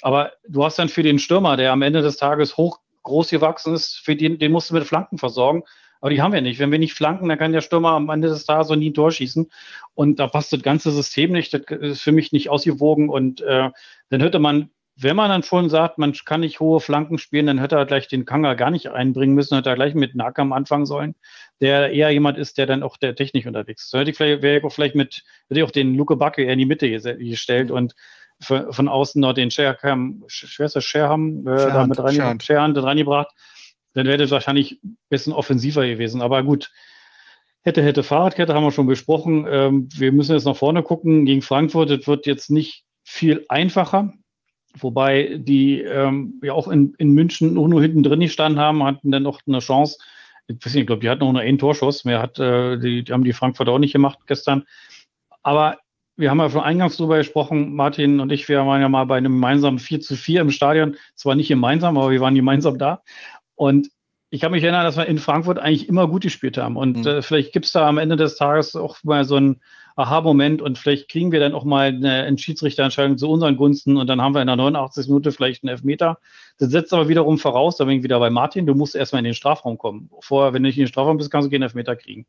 Aber 0.00 0.32
du 0.48 0.64
hast 0.64 0.78
dann 0.78 0.88
für 0.88 1.02
den 1.02 1.18
Stürmer, 1.18 1.56
der 1.56 1.72
am 1.72 1.82
Ende 1.82 2.02
des 2.02 2.16
Tages 2.16 2.56
hoch 2.56 2.80
groß 3.02 3.30
gewachsen 3.30 3.74
ist, 3.74 3.96
für 3.96 4.16
den, 4.16 4.38
den 4.38 4.52
musst 4.52 4.70
du 4.70 4.74
mit 4.74 4.84
Flanken 4.84 5.18
versorgen. 5.18 5.64
Aber 6.00 6.10
die 6.10 6.22
haben 6.22 6.32
wir 6.32 6.40
nicht. 6.40 6.58
Wenn 6.58 6.70
wir 6.70 6.78
nicht 6.78 6.94
flanken, 6.94 7.28
dann 7.28 7.38
kann 7.38 7.52
der 7.52 7.60
Stürmer 7.60 7.92
am 7.92 8.08
Ende 8.08 8.28
des 8.28 8.46
Tages 8.46 8.68
so 8.68 8.74
nie 8.74 8.90
ein 8.90 8.94
Tor 8.94 9.10
schießen. 9.10 9.50
Und 9.94 10.18
da 10.18 10.28
passt 10.28 10.52
das 10.52 10.62
ganze 10.62 10.90
System 10.90 11.32
nicht. 11.32 11.54
Das 11.54 11.62
ist 11.68 12.02
für 12.02 12.12
mich 12.12 12.32
nicht 12.32 12.50
ausgewogen. 12.50 13.08
Und 13.08 13.40
äh, 13.40 13.70
dann 14.10 14.20
hätte 14.20 14.38
man, 14.38 14.70
wenn 14.96 15.16
man 15.16 15.28
dann 15.28 15.42
schon 15.42 15.70
sagt, 15.70 15.98
man 15.98 16.12
kann 16.12 16.40
nicht 16.40 16.60
hohe 16.60 16.80
Flanken 16.80 17.18
spielen, 17.18 17.46
dann 17.46 17.58
hätte 17.58 17.76
er 17.76 17.86
gleich 17.86 18.08
den 18.08 18.24
Kanga 18.24 18.54
gar 18.54 18.70
nicht 18.70 18.90
einbringen 18.90 19.34
müssen, 19.34 19.56
hätte 19.56 19.70
er 19.70 19.76
gleich 19.76 19.94
mit 19.94 20.14
Nakam 20.14 20.52
anfangen 20.52 20.86
sollen, 20.86 21.14
der 21.60 21.92
eher 21.92 22.10
jemand 22.10 22.38
ist, 22.38 22.58
der 22.58 22.66
dann 22.66 22.82
auch 22.82 22.96
der 22.96 23.14
Technik 23.14 23.46
unterwegs 23.46 23.84
ist. 23.84 23.90
So 23.90 23.98
hätte 23.98 24.10
ich 24.10 24.16
vielleicht, 24.16 24.42
wäre 24.42 24.58
ich 24.58 24.64
auch 24.64 24.72
vielleicht 24.72 24.94
mit, 24.94 25.24
hätte 25.48 25.60
ich 25.60 25.64
auch 25.64 25.70
den 25.70 25.94
Luke 25.94 26.16
Backe 26.16 26.42
eher 26.42 26.52
in 26.52 26.58
die 26.58 26.66
Mitte 26.66 26.90
gestellt 26.90 27.70
und 27.70 27.94
von, 28.40 28.88
außen 28.88 29.20
noch 29.20 29.32
den 29.32 29.50
Scherham, 29.50 30.22
Schwester 30.28 30.80
Scherham, 30.80 31.46
äh, 31.46 31.56
da 31.56 31.86
mit 31.86 31.98
reingebracht 32.84 33.32
dann 33.98 34.06
wäre 34.06 34.18
das 34.18 34.30
wahrscheinlich 34.30 34.82
ein 34.82 34.96
bisschen 35.08 35.32
offensiver 35.32 35.86
gewesen. 35.86 36.22
Aber 36.22 36.42
gut, 36.42 36.70
hätte, 37.62 37.82
hätte 37.82 38.02
Fahrradkette 38.02 38.54
haben 38.54 38.64
wir 38.64 38.72
schon 38.72 38.86
besprochen. 38.86 39.46
Ähm, 39.48 39.88
wir 39.94 40.12
müssen 40.12 40.32
jetzt 40.32 40.44
nach 40.44 40.56
vorne 40.56 40.82
gucken. 40.82 41.24
Gegen 41.24 41.42
Frankfurt, 41.42 41.90
das 41.90 42.06
wird 42.06 42.26
jetzt 42.26 42.50
nicht 42.50 42.84
viel 43.04 43.44
einfacher. 43.48 44.12
Wobei 44.78 45.38
die 45.38 45.80
ähm, 45.80 46.40
ja 46.42 46.52
auch 46.52 46.68
in, 46.68 46.94
in 46.98 47.12
München 47.12 47.54
nur, 47.54 47.68
nur 47.68 47.82
hinten 47.82 48.02
drin 48.02 48.20
gestanden 48.20 48.60
haben, 48.60 48.84
hatten 48.84 49.10
dann 49.10 49.22
noch 49.22 49.40
eine 49.46 49.60
Chance. 49.60 49.98
Ich 50.46 50.64
nicht, 50.64 50.76
ich 50.76 50.86
glaube, 50.86 51.00
die 51.00 51.10
hatten 51.10 51.20
noch 51.20 51.32
nur 51.32 51.42
einen 51.42 51.58
Torschuss. 51.58 52.04
Mehr 52.04 52.22
hat, 52.22 52.38
äh, 52.38 52.78
die, 52.78 53.04
die 53.04 53.12
haben 53.12 53.24
die 53.24 53.32
Frankfurter 53.32 53.72
auch 53.72 53.78
nicht 53.78 53.92
gemacht 53.92 54.18
gestern. 54.26 54.64
Aber 55.42 55.78
wir 56.16 56.30
haben 56.30 56.38
ja 56.40 56.50
schon 56.50 56.62
eingangs 56.62 56.96
drüber 56.96 57.18
gesprochen, 57.18 57.76
Martin 57.76 58.18
und 58.18 58.32
ich, 58.32 58.48
wir 58.48 58.66
waren 58.66 58.80
ja 58.80 58.88
mal 58.88 59.04
bei 59.04 59.16
einem 59.16 59.32
gemeinsamen 59.32 59.78
4 59.78 60.00
zu 60.00 60.16
4 60.16 60.40
im 60.40 60.50
Stadion. 60.50 60.96
Zwar 61.14 61.36
nicht 61.36 61.48
gemeinsam, 61.48 61.96
aber 61.96 62.10
wir 62.10 62.20
waren 62.20 62.34
gemeinsam 62.34 62.76
da. 62.76 63.02
Und 63.58 63.90
ich 64.30 64.40
kann 64.40 64.52
mich 64.52 64.62
erinnern, 64.62 64.84
dass 64.84 64.96
wir 64.96 65.06
in 65.06 65.18
Frankfurt 65.18 65.58
eigentlich 65.58 65.88
immer 65.88 66.06
gut 66.06 66.22
gespielt 66.22 66.58
haben. 66.58 66.76
Und 66.76 66.98
mhm. 66.98 67.06
äh, 67.06 67.22
vielleicht 67.22 67.52
gibt 67.52 67.66
es 67.66 67.72
da 67.72 67.88
am 67.88 67.98
Ende 67.98 68.16
des 68.16 68.36
Tages 68.36 68.76
auch 68.76 68.98
mal 69.02 69.24
so 69.24 69.36
einen 69.36 69.60
Aha-Moment 69.96 70.62
und 70.62 70.78
vielleicht 70.78 71.08
kriegen 71.08 71.32
wir 71.32 71.40
dann 71.40 71.54
auch 71.54 71.64
mal 71.64 71.88
eine, 71.88 72.22
eine 72.22 72.38
Schiedsrichterentscheidung 72.38 73.18
zu 73.18 73.28
unseren 73.28 73.56
Gunsten 73.56 73.96
und 73.96 74.06
dann 74.06 74.22
haben 74.22 74.32
wir 74.32 74.40
in 74.40 74.46
der 74.46 74.54
89. 74.54 75.08
Minute 75.08 75.32
vielleicht 75.32 75.64
einen 75.64 75.70
Elfmeter. 75.70 76.18
Das 76.58 76.70
setzt 76.70 76.92
aber 76.92 77.08
wiederum 77.08 77.38
voraus, 77.38 77.78
da 77.78 77.84
bin 77.84 77.96
ich 77.96 78.04
wieder 78.04 78.20
bei 78.20 78.30
Martin, 78.30 78.64
du 78.64 78.74
musst 78.74 78.94
erstmal 78.94 79.20
in 79.20 79.24
den 79.24 79.34
Strafraum 79.34 79.76
kommen. 79.76 80.08
Vorher, 80.20 80.52
wenn 80.52 80.62
du 80.62 80.68
nicht 80.68 80.78
in 80.78 80.84
den 80.84 80.88
Strafraum 80.88 81.16
bist, 81.16 81.32
kannst 81.32 81.46
du 81.46 81.50
keinen 81.50 81.62
Elfmeter 81.64 81.96
kriegen. 81.96 82.26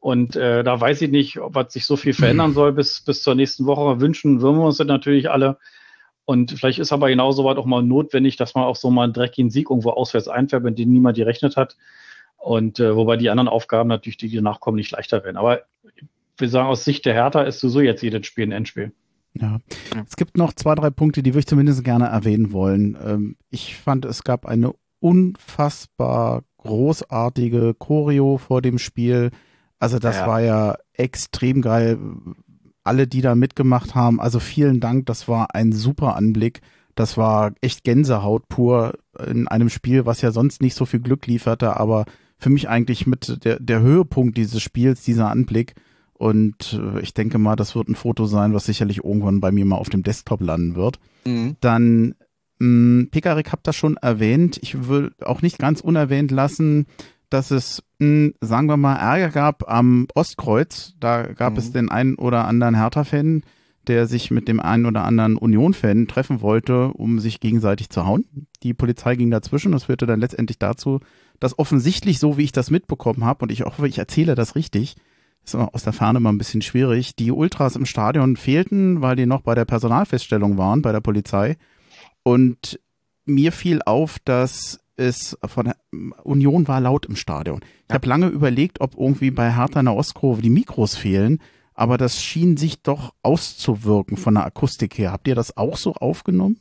Und 0.00 0.36
äh, 0.36 0.64
da 0.64 0.80
weiß 0.80 1.02
ich 1.02 1.10
nicht, 1.10 1.40
ob 1.40 1.70
sich 1.70 1.84
so 1.84 1.96
viel 1.96 2.14
verändern 2.14 2.52
soll 2.54 2.72
bis, 2.72 3.02
bis 3.02 3.22
zur 3.22 3.34
nächsten 3.34 3.66
Woche. 3.66 4.00
Wünschen 4.00 4.40
würden 4.40 4.58
wir 4.58 4.66
uns 4.66 4.78
das 4.78 4.86
natürlich 4.86 5.30
alle. 5.30 5.58
Und 6.26 6.52
vielleicht 6.52 6.78
ist 6.78 6.92
aber 6.92 7.08
genauso 7.08 7.44
weit 7.44 7.58
auch 7.58 7.66
mal 7.66 7.82
notwendig, 7.82 8.36
dass 8.36 8.54
man 8.54 8.64
auch 8.64 8.76
so 8.76 8.90
mal 8.90 9.04
einen 9.04 9.12
dreckigen 9.12 9.50
Sieg 9.50 9.70
irgendwo 9.70 9.90
auswärts 9.90 10.28
einfärbt, 10.28 10.64
mit 10.64 10.78
dem 10.78 10.90
niemand 10.90 11.16
gerechnet 11.16 11.56
hat. 11.56 11.76
Und 12.38 12.80
äh, 12.80 12.96
wobei 12.96 13.16
die 13.16 13.30
anderen 13.30 13.48
Aufgaben 13.48 13.88
natürlich, 13.88 14.16
die 14.16 14.34
danach 14.34 14.60
kommen, 14.60 14.76
nicht 14.76 14.90
leichter 14.90 15.22
werden. 15.24 15.36
Aber 15.36 15.62
wir 16.36 16.48
sagen, 16.48 16.68
aus 16.68 16.84
Sicht 16.84 17.04
der 17.06 17.14
Hertha 17.14 17.42
ist 17.42 17.60
sowieso 17.60 17.80
jetzt 17.80 18.02
jedes 18.02 18.26
Spiel 18.26 18.46
ein 18.46 18.52
Endspiel. 18.52 18.92
Ja. 19.34 19.58
Es 20.06 20.16
gibt 20.16 20.36
noch 20.36 20.52
zwei, 20.52 20.74
drei 20.74 20.90
Punkte, 20.90 21.22
die 21.22 21.30
würde 21.30 21.40
ich 21.40 21.46
zumindest 21.46 21.84
gerne 21.84 22.06
erwähnen 22.06 22.52
wollen. 22.52 22.96
Ähm, 23.04 23.36
ich 23.50 23.76
fand, 23.76 24.04
es 24.04 24.24
gab 24.24 24.46
eine 24.46 24.72
unfassbar 25.00 26.44
großartige 26.58 27.74
Choreo 27.74 28.38
vor 28.38 28.62
dem 28.62 28.78
Spiel. 28.78 29.30
Also 29.78 29.98
das 29.98 30.16
ja. 30.16 30.26
war 30.26 30.40
ja 30.40 30.76
extrem 30.92 31.60
geil 31.60 31.98
alle, 32.84 33.06
die 33.06 33.22
da 33.22 33.34
mitgemacht 33.34 33.94
haben. 33.94 34.20
Also 34.20 34.38
vielen 34.38 34.80
Dank, 34.80 35.06
das 35.06 35.26
war 35.26 35.54
ein 35.54 35.72
super 35.72 36.16
Anblick. 36.16 36.60
Das 36.94 37.16
war 37.16 37.52
echt 37.60 37.82
Gänsehaut 37.82 38.48
pur 38.48 38.94
in 39.26 39.48
einem 39.48 39.68
Spiel, 39.68 40.06
was 40.06 40.20
ja 40.20 40.30
sonst 40.30 40.62
nicht 40.62 40.74
so 40.74 40.86
viel 40.86 41.00
Glück 41.00 41.26
lieferte, 41.26 41.76
aber 41.76 42.04
für 42.38 42.50
mich 42.50 42.68
eigentlich 42.68 43.06
mit 43.06 43.44
der, 43.44 43.58
der 43.58 43.80
Höhepunkt 43.80 44.36
dieses 44.36 44.62
Spiels, 44.62 45.02
dieser 45.02 45.30
Anblick. 45.30 45.74
Und 46.12 46.78
äh, 46.80 47.00
ich 47.00 47.14
denke 47.14 47.38
mal, 47.38 47.56
das 47.56 47.74
wird 47.74 47.88
ein 47.88 47.96
Foto 47.96 48.26
sein, 48.26 48.54
was 48.54 48.66
sicherlich 48.66 48.98
irgendwann 48.98 49.40
bei 49.40 49.50
mir 49.50 49.64
mal 49.64 49.76
auf 49.76 49.88
dem 49.88 50.02
Desktop 50.02 50.40
landen 50.40 50.76
wird. 50.76 50.98
Mhm. 51.24 51.56
Dann 51.60 52.14
mh, 52.58 53.06
Pekarik 53.10 53.50
habt 53.50 53.66
das 53.66 53.76
schon 53.76 53.96
erwähnt. 53.96 54.58
Ich 54.62 54.88
will 54.88 55.12
auch 55.24 55.42
nicht 55.42 55.58
ganz 55.58 55.80
unerwähnt 55.80 56.30
lassen, 56.30 56.86
dass 57.34 57.50
es, 57.50 57.82
mh, 57.98 58.06
hm, 58.06 58.34
sagen 58.40 58.68
wir 58.68 58.76
mal, 58.76 58.96
Ärger 58.96 59.30
gab 59.30 59.68
am 59.68 60.06
Ostkreuz. 60.14 60.94
Da 61.00 61.22
gab 61.22 61.54
mhm. 61.54 61.58
es 61.58 61.72
den 61.72 61.90
einen 61.90 62.14
oder 62.14 62.46
anderen 62.46 62.76
Hertha-Fan, 62.76 63.42
der 63.88 64.06
sich 64.06 64.30
mit 64.30 64.48
dem 64.48 64.60
einen 64.60 64.86
oder 64.86 65.04
anderen 65.04 65.36
Union-Fan 65.36 66.06
treffen 66.06 66.40
wollte, 66.40 66.88
um 66.88 67.18
sich 67.18 67.40
gegenseitig 67.40 67.90
zu 67.90 68.06
hauen. 68.06 68.24
Die 68.62 68.72
Polizei 68.72 69.16
ging 69.16 69.30
dazwischen. 69.30 69.72
Das 69.72 69.84
führte 69.84 70.06
dann 70.06 70.20
letztendlich 70.20 70.58
dazu, 70.58 71.00
dass 71.40 71.58
offensichtlich, 71.58 72.20
so 72.20 72.38
wie 72.38 72.44
ich 72.44 72.52
das 72.52 72.70
mitbekommen 72.70 73.24
habe, 73.24 73.44
und 73.44 73.52
ich 73.52 73.62
hoffe, 73.62 73.88
ich 73.88 73.98
erzähle 73.98 74.36
das 74.36 74.54
richtig, 74.54 74.94
ist 75.44 75.56
aus 75.56 75.82
der 75.82 75.92
Ferne 75.92 76.20
mal 76.20 76.30
ein 76.30 76.38
bisschen 76.38 76.62
schwierig, 76.62 77.16
die 77.16 77.32
Ultras 77.32 77.76
im 77.76 77.84
Stadion 77.84 78.36
fehlten, 78.36 79.02
weil 79.02 79.16
die 79.16 79.26
noch 79.26 79.42
bei 79.42 79.54
der 79.54 79.66
Personalfeststellung 79.66 80.56
waren, 80.56 80.80
bei 80.80 80.92
der 80.92 81.00
Polizei. 81.00 81.56
Und 82.22 82.80
mir 83.26 83.52
fiel 83.52 83.80
auf, 83.84 84.18
dass 84.24 84.83
ist 84.96 85.38
von 85.44 85.72
Union 86.22 86.68
war 86.68 86.80
laut 86.80 87.06
im 87.06 87.16
Stadion. 87.16 87.60
Ich 87.62 87.90
ja. 87.90 87.94
habe 87.94 88.08
lange 88.08 88.26
überlegt, 88.28 88.80
ob 88.80 88.96
irgendwie 88.96 89.30
bei 89.30 89.54
Hertha 89.54 89.80
in 89.80 89.86
der 89.86 89.94
Ostkurve 89.94 90.42
die 90.42 90.50
Mikros 90.50 90.96
fehlen, 90.96 91.40
aber 91.74 91.98
das 91.98 92.22
schien 92.22 92.56
sich 92.56 92.82
doch 92.82 93.14
auszuwirken 93.22 94.16
von 94.16 94.34
der 94.34 94.44
Akustik 94.46 94.96
her. 94.98 95.12
Habt 95.12 95.26
ihr 95.28 95.34
das 95.34 95.56
auch 95.56 95.76
so 95.76 95.94
aufgenommen? 95.94 96.60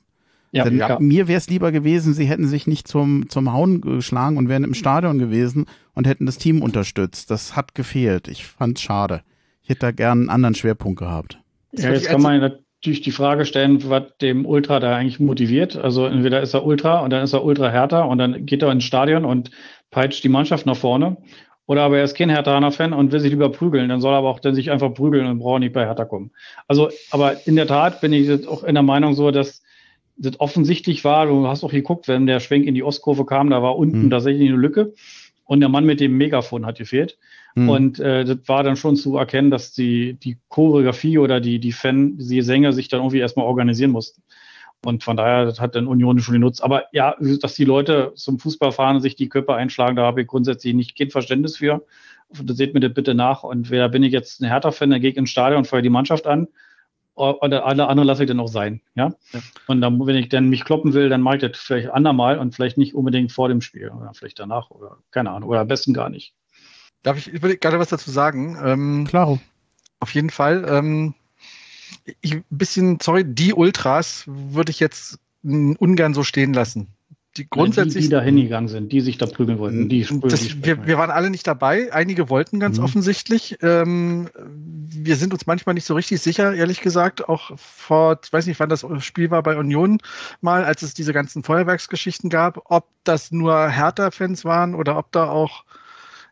Ja, 0.52 0.66
Denn 0.66 0.78
ja. 0.78 1.00
mir 1.00 1.28
wäre 1.28 1.40
es 1.40 1.50
lieber 1.50 1.72
gewesen, 1.72 2.14
sie 2.14 2.26
hätten 2.26 2.48
sich 2.48 2.68
nicht 2.68 2.88
zum, 2.88 3.28
zum 3.28 3.52
Hauen 3.52 3.82
geschlagen 3.82 4.38
und 4.38 4.50
wären 4.50 4.64
im 4.64 4.76
Stadion 4.76 5.18
gewesen 5.18 5.66
und 5.96 6.06
hätten 6.06 6.28
das 6.28 6.38
Team 6.38 6.62
unterstützt. 6.62 7.32
Das 7.32 7.56
hat 7.56 7.74
gefehlt. 7.74 8.28
Ich 8.28 8.46
fand's 8.46 8.82
schade. 8.82 9.24
Ich 9.64 9.70
hätte 9.70 9.80
da 9.80 9.92
gern 9.92 10.20
einen 10.20 10.30
anderen 10.30 10.54
Schwerpunkt 10.54 11.00
gehabt. 11.00 11.40
Ja, 11.72 11.92
jetzt 11.92 12.08
kann 12.08 12.22
man 12.22 12.40
natürlich 12.84 13.00
die 13.00 13.12
Frage 13.12 13.46
stellen, 13.46 13.90
was 13.90 14.18
dem 14.20 14.46
Ultra 14.46 14.82
da 14.82 14.98
eigentlich 14.98 15.18
motiviert. 15.18 15.78
Also 15.78 16.06
entweder 16.06 16.42
ist 16.42 16.54
er 16.54 16.66
Ultra 16.66 17.00
und 17.00 17.12
dann 17.12 17.24
ist 17.24 17.32
er 17.32 17.46
Ultra 17.46 17.70
härter 17.70 18.10
und 18.10 18.18
dann 18.18 18.46
geht 18.46 18.62
er 18.62 18.74
ins 18.74 18.84
Stadion 18.84 19.24
und 19.24 19.52
peitscht 19.90 20.22
die 20.22 20.30
Mannschaft 20.30 20.66
nach 20.66 20.76
vorne. 20.76 21.16
Oder 21.66 21.84
aber 21.84 22.00
er 22.00 22.04
ist 22.04 22.18
kein 22.18 22.30
Hertha-Fan 22.30 22.92
und 22.92 23.14
will 23.14 23.22
sich 23.22 23.32
lieber 23.32 23.50
prügeln. 23.54 23.88
Dann 23.88 24.02
soll 24.02 24.14
er 24.14 24.18
aber 24.18 24.30
auch 24.30 24.42
dann 24.42 24.54
sich 24.54 24.70
einfach 24.70 24.94
prügeln 24.94 25.28
und 25.28 25.40
braucht 25.40 25.62
nicht 25.62 25.72
bei 25.72 25.86
Hertha 25.86 26.04
kommen. 26.04 26.32
Also, 26.68 26.90
aber 27.10 27.48
in 27.48 27.56
der 27.56 27.68
Tat 27.68 28.02
bin 28.02 28.12
ich 28.12 28.28
jetzt 28.28 28.50
auch 28.50 28.66
in 28.66 28.76
der 28.76 28.84
Meinung 28.84 29.14
so, 29.14 29.32
dass 29.32 29.64
das 30.18 30.38
offensichtlich 30.42 31.06
war, 31.06 31.28
du 31.28 31.48
hast 31.48 31.64
auch 31.64 31.72
geguckt, 31.72 32.10
wenn 32.10 32.28
der 32.28 32.42
Schwenk 32.42 32.66
in 32.66 32.76
die 32.76 32.84
Ostkurve 32.84 33.26
kam, 33.26 33.50
da 33.50 33.64
war 33.64 33.78
unten 33.78 34.04
mhm. 34.04 34.10
tatsächlich 34.10 34.50
eine 34.50 34.58
Lücke 34.60 34.94
und 35.46 35.62
der 35.62 35.70
Mann 35.70 35.86
mit 35.86 36.02
dem 36.02 36.18
Megafon 36.18 36.66
hat 36.66 36.80
gefehlt. 36.80 37.18
Mhm. 37.56 37.70
Und 37.70 38.00
äh, 38.00 38.26
das 38.26 38.40
war 38.48 38.64
dann 38.64 38.76
schon 38.76 38.96
zu 38.96 39.18
erkennen, 39.18 39.52
dass 39.52 39.74
die, 39.74 40.14
die 40.16 40.38
Choreografie 40.50 41.18
oder 41.18 41.40
die, 41.40 41.60
die 41.60 41.72
Fan, 41.72 42.18
die 42.18 42.42
Sänger 42.42 42.74
sich 42.74 42.88
dann 42.88 43.02
irgendwie 43.02 43.20
erstmal 43.20 43.46
organisieren 43.46 43.92
mussten. 43.92 44.24
Und 44.86 45.04
von 45.04 45.16
daher 45.16 45.46
das 45.46 45.62
hat 45.62 45.76
dann 45.76 45.88
Union 45.88 46.20
schon 46.20 46.34
genutzt. 46.34 46.64
Aber 46.64 46.86
ja, 46.92 47.16
dass 47.42 47.54
die 47.54 47.66
Leute 47.66 48.12
zum 48.16 48.40
Fußball 48.40 48.72
fahren 48.72 48.98
und 48.98 49.02
sich 49.02 49.16
die 49.16 49.30
Köpfe 49.30 49.54
einschlagen, 49.56 49.96
da 49.96 50.04
habe 50.04 50.22
ich 50.22 50.28
grundsätzlich 50.28 50.74
nicht 50.74 50.98
kein 50.98 51.10
Verständnis 51.10 51.58
für. 51.58 51.86
Das 52.30 52.58
seht 52.58 52.74
mir 52.74 52.82
das 52.82 52.94
bitte 52.94 53.14
nach. 53.14 53.44
Und 53.44 53.70
wer 53.70 53.88
bin 53.88 54.04
ich 54.04 54.12
jetzt 54.12 54.42
ein 54.42 54.50
Hertha-Fan, 54.50 54.90
der 54.90 55.00
geht 55.00 55.16
ins 55.16 55.30
Stadion 55.30 55.60
und 55.60 55.68
feuert 55.68 55.86
die 55.86 55.90
Mannschaft 55.90 56.28
an. 56.28 56.48
Oder 57.16 57.66
alle 57.66 57.88
anderen 57.88 58.08
lasse 58.08 58.24
ich 58.24 58.28
dann 58.28 58.40
auch 58.40 58.48
sein. 58.48 58.82
Ja? 58.96 59.14
ja. 59.34 59.40
Und 59.68 59.82
dann, 59.82 60.06
wenn 60.06 60.16
ich 60.16 60.30
dann 60.30 60.50
mich 60.50 60.66
kloppen 60.66 60.94
will, 60.94 61.10
dann 61.10 61.22
mache 61.22 61.36
ich 61.36 61.42
das 61.44 61.58
vielleicht 61.58 61.92
andermal 61.92 62.40
und 62.40 62.56
vielleicht 62.56 62.78
nicht 62.78 62.96
unbedingt 62.96 63.32
vor 63.32 63.50
dem 63.50 63.62
Spiel 63.62 63.90
oder 63.90 64.12
vielleicht 64.16 64.40
danach 64.40 64.72
oder 64.72 64.98
keine 65.12 65.30
Ahnung. 65.30 65.48
Oder 65.50 65.62
am 65.62 65.68
besten 65.68 65.94
gar 65.94 66.10
nicht. 66.10 66.34
Darf 67.04 67.18
ich, 67.18 67.34
ich 67.34 67.42
will 67.42 67.58
gerade 67.58 67.80
was 67.80 67.90
dazu 67.90 68.10
sagen? 68.10 68.58
Ähm, 68.64 69.06
Klaro. 69.08 69.40
Auf 70.00 70.14
jeden 70.14 70.30
Fall. 70.30 70.66
Ähm, 70.68 71.14
ich, 72.22 72.36
ein 72.36 72.46
bisschen, 72.50 73.00
sorry, 73.02 73.24
die 73.26 73.54
Ultras 73.54 74.24
würde 74.26 74.72
ich 74.72 74.80
jetzt 74.80 75.20
ungern 75.44 76.14
so 76.14 76.24
stehen 76.24 76.54
lassen. 76.54 76.88
Die 77.36 77.50
grundsätzlich. 77.50 77.96
Die, 77.96 78.02
die 78.02 78.10
da 78.10 78.22
hingegangen 78.22 78.70
sind, 78.70 78.92
die 78.92 79.02
sich 79.02 79.18
da 79.18 79.26
prügeln 79.26 79.58
wollten. 79.58 79.90
Die, 79.90 80.06
das, 80.22 80.64
wir, 80.64 80.86
wir, 80.86 80.98
waren 81.00 81.10
alle 81.10 81.32
nicht 81.32 81.48
dabei. 81.48 81.92
Einige 81.92 82.30
wollten 82.30 82.60
ganz 82.60 82.78
mhm. 82.78 82.84
offensichtlich. 82.84 83.58
Ähm, 83.62 84.30
wir 84.36 85.16
sind 85.16 85.34
uns 85.34 85.48
manchmal 85.48 85.74
nicht 85.74 85.86
so 85.86 85.96
richtig 85.96 86.22
sicher, 86.22 86.54
ehrlich 86.54 86.82
gesagt. 86.82 87.28
Auch 87.28 87.58
vor, 87.58 88.20
ich 88.24 88.32
weiß 88.32 88.46
nicht, 88.46 88.60
wann 88.60 88.70
das 88.70 88.86
Spiel 89.00 89.32
war 89.32 89.42
bei 89.42 89.58
Union 89.58 89.98
mal, 90.42 90.64
als 90.64 90.84
es 90.84 90.94
diese 90.94 91.12
ganzen 91.12 91.44
Feuerwerksgeschichten 91.44 92.30
gab, 92.30 92.62
ob 92.66 92.88
das 93.04 93.32
nur 93.32 93.68
Hertha-Fans 93.68 94.46
waren 94.46 94.76
oder 94.76 94.98
ob 94.98 95.12
da 95.12 95.28
auch 95.28 95.66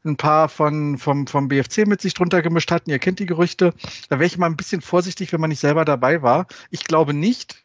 ein 0.03 0.17
paar 0.17 0.49
von, 0.49 0.97
vom, 0.97 1.27
vom 1.27 1.47
BFC 1.47 1.85
mit 1.85 2.01
sich 2.01 2.13
drunter 2.13 2.41
gemischt 2.41 2.71
hatten. 2.71 2.89
Ihr 2.89 2.99
kennt 2.99 3.19
die 3.19 3.25
Gerüchte. 3.25 3.73
Da 4.09 4.17
wäre 4.17 4.25
ich 4.25 4.37
mal 4.37 4.47
ein 4.47 4.57
bisschen 4.57 4.81
vorsichtig, 4.81 5.31
wenn 5.31 5.41
man 5.41 5.49
nicht 5.49 5.59
selber 5.59 5.85
dabei 5.85 6.21
war. 6.21 6.47
Ich 6.69 6.83
glaube 6.83 7.13
nicht, 7.13 7.63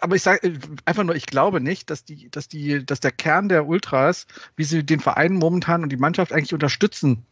aber 0.00 0.16
ich 0.16 0.22
sage 0.22 0.58
einfach 0.84 1.04
nur, 1.04 1.14
ich 1.14 1.26
glaube 1.26 1.60
nicht, 1.60 1.90
dass 1.90 2.04
die, 2.04 2.30
dass 2.30 2.48
die, 2.48 2.84
dass 2.84 3.00
der 3.00 3.12
Kern 3.12 3.48
der 3.48 3.66
Ultras, 3.66 4.26
wie 4.56 4.64
sie 4.64 4.84
den 4.84 5.00
Verein 5.00 5.34
momentan 5.34 5.82
und 5.82 5.90
die 5.90 5.96
Mannschaft 5.96 6.32
eigentlich 6.32 6.54
unterstützen 6.54 7.24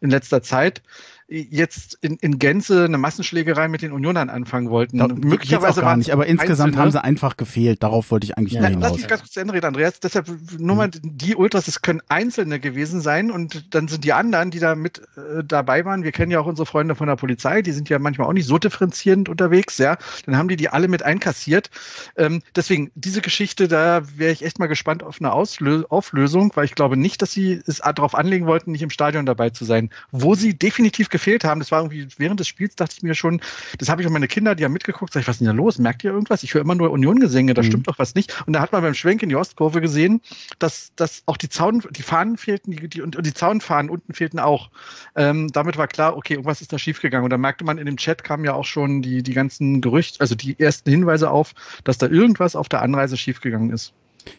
in 0.00 0.10
letzter 0.10 0.42
Zeit, 0.42 0.82
jetzt 1.30 1.96
in, 2.00 2.16
in 2.16 2.38
Gänze 2.38 2.84
eine 2.84 2.98
Massenschlägerei 2.98 3.68
mit 3.68 3.82
den 3.82 3.92
Unionern 3.92 4.30
anfangen 4.30 4.68
wollten. 4.68 4.98
Da, 4.98 5.06
Möglicherweise 5.06 5.80
gar 5.80 5.96
nicht, 5.96 6.12
aber 6.12 6.26
insgesamt 6.26 6.70
Einzelne. 6.70 6.82
haben 6.82 6.90
sie 6.90 7.04
einfach 7.04 7.36
gefehlt. 7.36 7.82
Darauf 7.82 8.10
wollte 8.10 8.24
ich 8.24 8.36
eigentlich 8.36 8.54
ja, 8.54 8.64
hinaus. 8.64 8.82
Lass 8.82 8.92
mich 8.94 9.08
ganz 9.08 9.22
kurz 9.22 9.32
zu 9.32 9.40
Ende 9.40 9.54
reden, 9.54 9.66
Andreas. 9.66 10.00
Deshalb 10.00 10.28
nur 10.58 10.76
mal 10.76 10.90
die 10.90 11.36
Ultras, 11.36 11.68
es 11.68 11.82
können 11.82 12.02
Einzelne 12.08 12.58
gewesen 12.58 13.00
sein 13.00 13.30
und 13.30 13.74
dann 13.74 13.86
sind 13.86 14.02
die 14.02 14.12
anderen, 14.12 14.50
die 14.50 14.58
da 14.58 14.74
mit 14.74 15.02
äh, 15.16 15.44
dabei 15.44 15.84
waren. 15.84 16.02
Wir 16.02 16.12
kennen 16.12 16.32
ja 16.32 16.40
auch 16.40 16.46
unsere 16.46 16.66
Freunde 16.66 16.96
von 16.96 17.06
der 17.06 17.16
Polizei, 17.16 17.62
die 17.62 17.72
sind 17.72 17.88
ja 17.88 18.00
manchmal 18.00 18.26
auch 18.26 18.32
nicht 18.32 18.46
so 18.46 18.58
differenzierend 18.58 19.28
unterwegs, 19.28 19.78
ja. 19.78 19.98
Dann 20.26 20.36
haben 20.36 20.48
die 20.48 20.56
die 20.56 20.68
alle 20.68 20.88
mit 20.88 21.04
einkassiert. 21.04 21.70
Ähm, 22.16 22.42
deswegen 22.56 22.90
diese 22.96 23.20
Geschichte, 23.20 23.68
da 23.68 24.02
wäre 24.16 24.32
ich 24.32 24.44
echt 24.44 24.58
mal 24.58 24.66
gespannt 24.66 25.04
auf 25.04 25.20
eine 25.20 25.32
Auslö 25.32 25.84
Auflösung, 25.88 26.50
weil 26.54 26.64
ich 26.64 26.74
glaube 26.74 26.96
nicht, 26.96 27.22
dass 27.22 27.30
sie 27.30 27.62
es 27.66 27.78
darauf 27.78 28.16
anlegen 28.16 28.46
wollten, 28.46 28.72
nicht 28.72 28.82
im 28.82 28.90
Stadion 28.90 29.26
dabei 29.26 29.50
zu 29.50 29.64
sein. 29.64 29.90
Wo 30.10 30.34
sie 30.34 30.58
definitiv 30.58 31.08
gefehlt 31.20 31.44
haben, 31.44 31.60
das 31.60 31.70
war 31.70 31.80
irgendwie 31.82 32.08
während 32.16 32.40
des 32.40 32.48
Spiels, 32.48 32.74
dachte 32.74 32.94
ich 32.96 33.02
mir 33.02 33.14
schon, 33.14 33.40
das 33.78 33.90
habe 33.90 34.00
ich 34.00 34.08
auch 34.08 34.12
meine 34.12 34.26
Kinder, 34.26 34.54
die 34.54 34.64
haben 34.64 34.72
mitgeguckt, 34.72 35.12
sag 35.12 35.20
ich, 35.20 35.28
was 35.28 35.36
ist 35.36 35.40
denn 35.40 35.48
da 35.48 35.52
los? 35.52 35.78
Merkt 35.78 36.02
ihr 36.02 36.10
irgendwas? 36.10 36.42
Ich 36.42 36.54
höre 36.54 36.62
immer 36.62 36.74
nur 36.74 36.90
Union-Gesänge, 36.90 37.52
da 37.52 37.62
mhm. 37.62 37.66
stimmt 37.66 37.88
doch 37.88 37.98
was 37.98 38.14
nicht. 38.14 38.42
Und 38.46 38.54
da 38.54 38.60
hat 38.60 38.72
man 38.72 38.82
beim 38.82 38.94
Schwenk 38.94 39.22
in 39.22 39.28
die 39.28 39.36
Ostkurve 39.36 39.82
gesehen, 39.82 40.22
dass, 40.58 40.92
dass 40.96 41.22
auch 41.26 41.36
die 41.36 41.50
Zaun, 41.50 41.82
die 41.90 42.02
Fahnen 42.02 42.38
fehlten, 42.38 42.72
die, 42.72 42.88
die, 42.88 43.02
und 43.02 43.24
die 43.24 43.34
Zaunfahnen 43.34 43.90
unten 43.90 44.14
fehlten 44.14 44.38
auch. 44.38 44.70
Ähm, 45.14 45.52
damit 45.52 45.76
war 45.76 45.88
klar, 45.88 46.16
okay, 46.16 46.34
irgendwas 46.34 46.62
ist 46.62 46.72
da 46.72 46.78
schiefgegangen. 46.78 47.24
Und 47.24 47.30
da 47.30 47.38
merkte 47.38 47.64
man 47.64 47.76
in 47.76 47.84
dem 47.84 47.98
Chat 47.98 48.24
kamen 48.24 48.44
ja 48.44 48.54
auch 48.54 48.64
schon 48.64 49.02
die, 49.02 49.22
die 49.22 49.34
ganzen 49.34 49.82
Gerüchte, 49.82 50.20
also 50.20 50.34
die 50.34 50.58
ersten 50.58 50.90
Hinweise 50.90 51.30
auf, 51.30 51.52
dass 51.84 51.98
da 51.98 52.06
irgendwas 52.06 52.56
auf 52.56 52.70
der 52.70 52.80
Anreise 52.80 53.18
schiefgegangen 53.18 53.70
ist. 53.70 53.92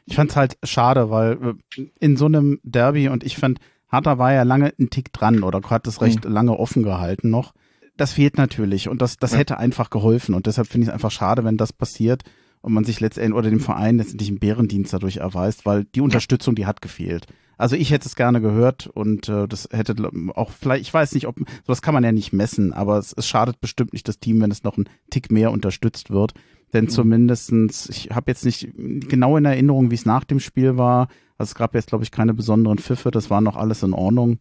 Ich 0.05 0.15
fand 0.15 0.31
es 0.31 0.35
halt 0.35 0.57
schade, 0.63 1.11
weil 1.11 1.55
äh, 1.77 1.81
in 1.99 2.17
so 2.17 2.25
einem 2.25 2.59
Derby 2.63 3.07
und 3.09 3.23
ich 3.23 3.37
fand, 3.37 3.59
Harter 3.91 4.17
war 4.17 4.33
ja 4.33 4.43
lange 4.43 4.73
einen 4.77 4.89
Tick 4.89 5.11
dran 5.11 5.43
oder 5.43 5.61
hat 5.69 5.87
es 5.87 6.01
recht 6.01 6.25
mhm. 6.25 6.31
lange 6.31 6.57
offen 6.57 6.83
gehalten 6.83 7.29
noch. 7.29 7.53
Das 7.97 8.13
fehlt 8.13 8.37
natürlich 8.37 8.87
und 8.87 9.01
das, 9.01 9.17
das 9.17 9.33
ja. 9.33 9.39
hätte 9.39 9.57
einfach 9.57 9.89
geholfen 9.89 10.33
und 10.33 10.47
deshalb 10.47 10.67
finde 10.67 10.85
ich 10.85 10.87
es 10.89 10.93
einfach 10.93 11.11
schade, 11.11 11.43
wenn 11.43 11.57
das 11.57 11.73
passiert 11.73 12.23
und 12.61 12.73
man 12.73 12.83
sich 12.83 12.99
letztendlich 12.99 13.37
oder 13.37 13.49
dem 13.49 13.59
Verein 13.59 13.97
letztendlich 13.97 14.29
einen 14.29 14.39
Bärendienst 14.39 14.93
dadurch 14.93 15.17
erweist, 15.17 15.65
weil 15.65 15.83
die 15.83 16.01
Unterstützung, 16.01 16.55
die 16.55 16.65
hat 16.65 16.81
gefehlt. 16.81 17.27
Also 17.57 17.75
ich 17.75 17.91
hätte 17.91 18.07
es 18.07 18.15
gerne 18.15 18.41
gehört 18.41 18.87
und 18.87 19.29
äh, 19.29 19.47
das 19.47 19.69
hätte 19.71 19.95
auch 20.33 20.49
vielleicht, 20.49 20.81
ich 20.81 20.93
weiß 20.93 21.13
nicht, 21.13 21.27
ob 21.27 21.37
sowas 21.63 21.83
kann 21.83 21.93
man 21.93 22.03
ja 22.03 22.11
nicht 22.11 22.33
messen, 22.33 22.73
aber 22.73 22.97
es, 22.97 23.13
es 23.13 23.27
schadet 23.27 23.61
bestimmt 23.61 23.93
nicht 23.93 24.07
das 24.07 24.19
Team, 24.19 24.41
wenn 24.41 24.49
es 24.49 24.63
noch 24.63 24.77
einen 24.77 24.89
Tick 25.11 25.31
mehr 25.31 25.51
unterstützt 25.51 26.09
wird. 26.09 26.33
Denn 26.73 26.85
mhm. 26.85 26.89
zumindestens, 26.89 27.89
ich 27.89 28.09
habe 28.11 28.31
jetzt 28.31 28.45
nicht 28.45 28.69
genau 28.75 29.37
in 29.37 29.45
Erinnerung, 29.45 29.91
wie 29.91 29.95
es 29.95 30.05
nach 30.05 30.23
dem 30.23 30.39
Spiel 30.39 30.77
war. 30.77 31.07
Also 31.37 31.51
es 31.51 31.55
gab 31.55 31.73
jetzt, 31.75 31.89
glaube 31.89 32.03
ich, 32.03 32.11
keine 32.11 32.33
besonderen 32.33 32.77
Pfiffe, 32.77 33.11
das 33.11 33.29
war 33.29 33.41
noch 33.41 33.55
alles 33.55 33.83
in 33.83 33.93
Ordnung. 33.93 34.39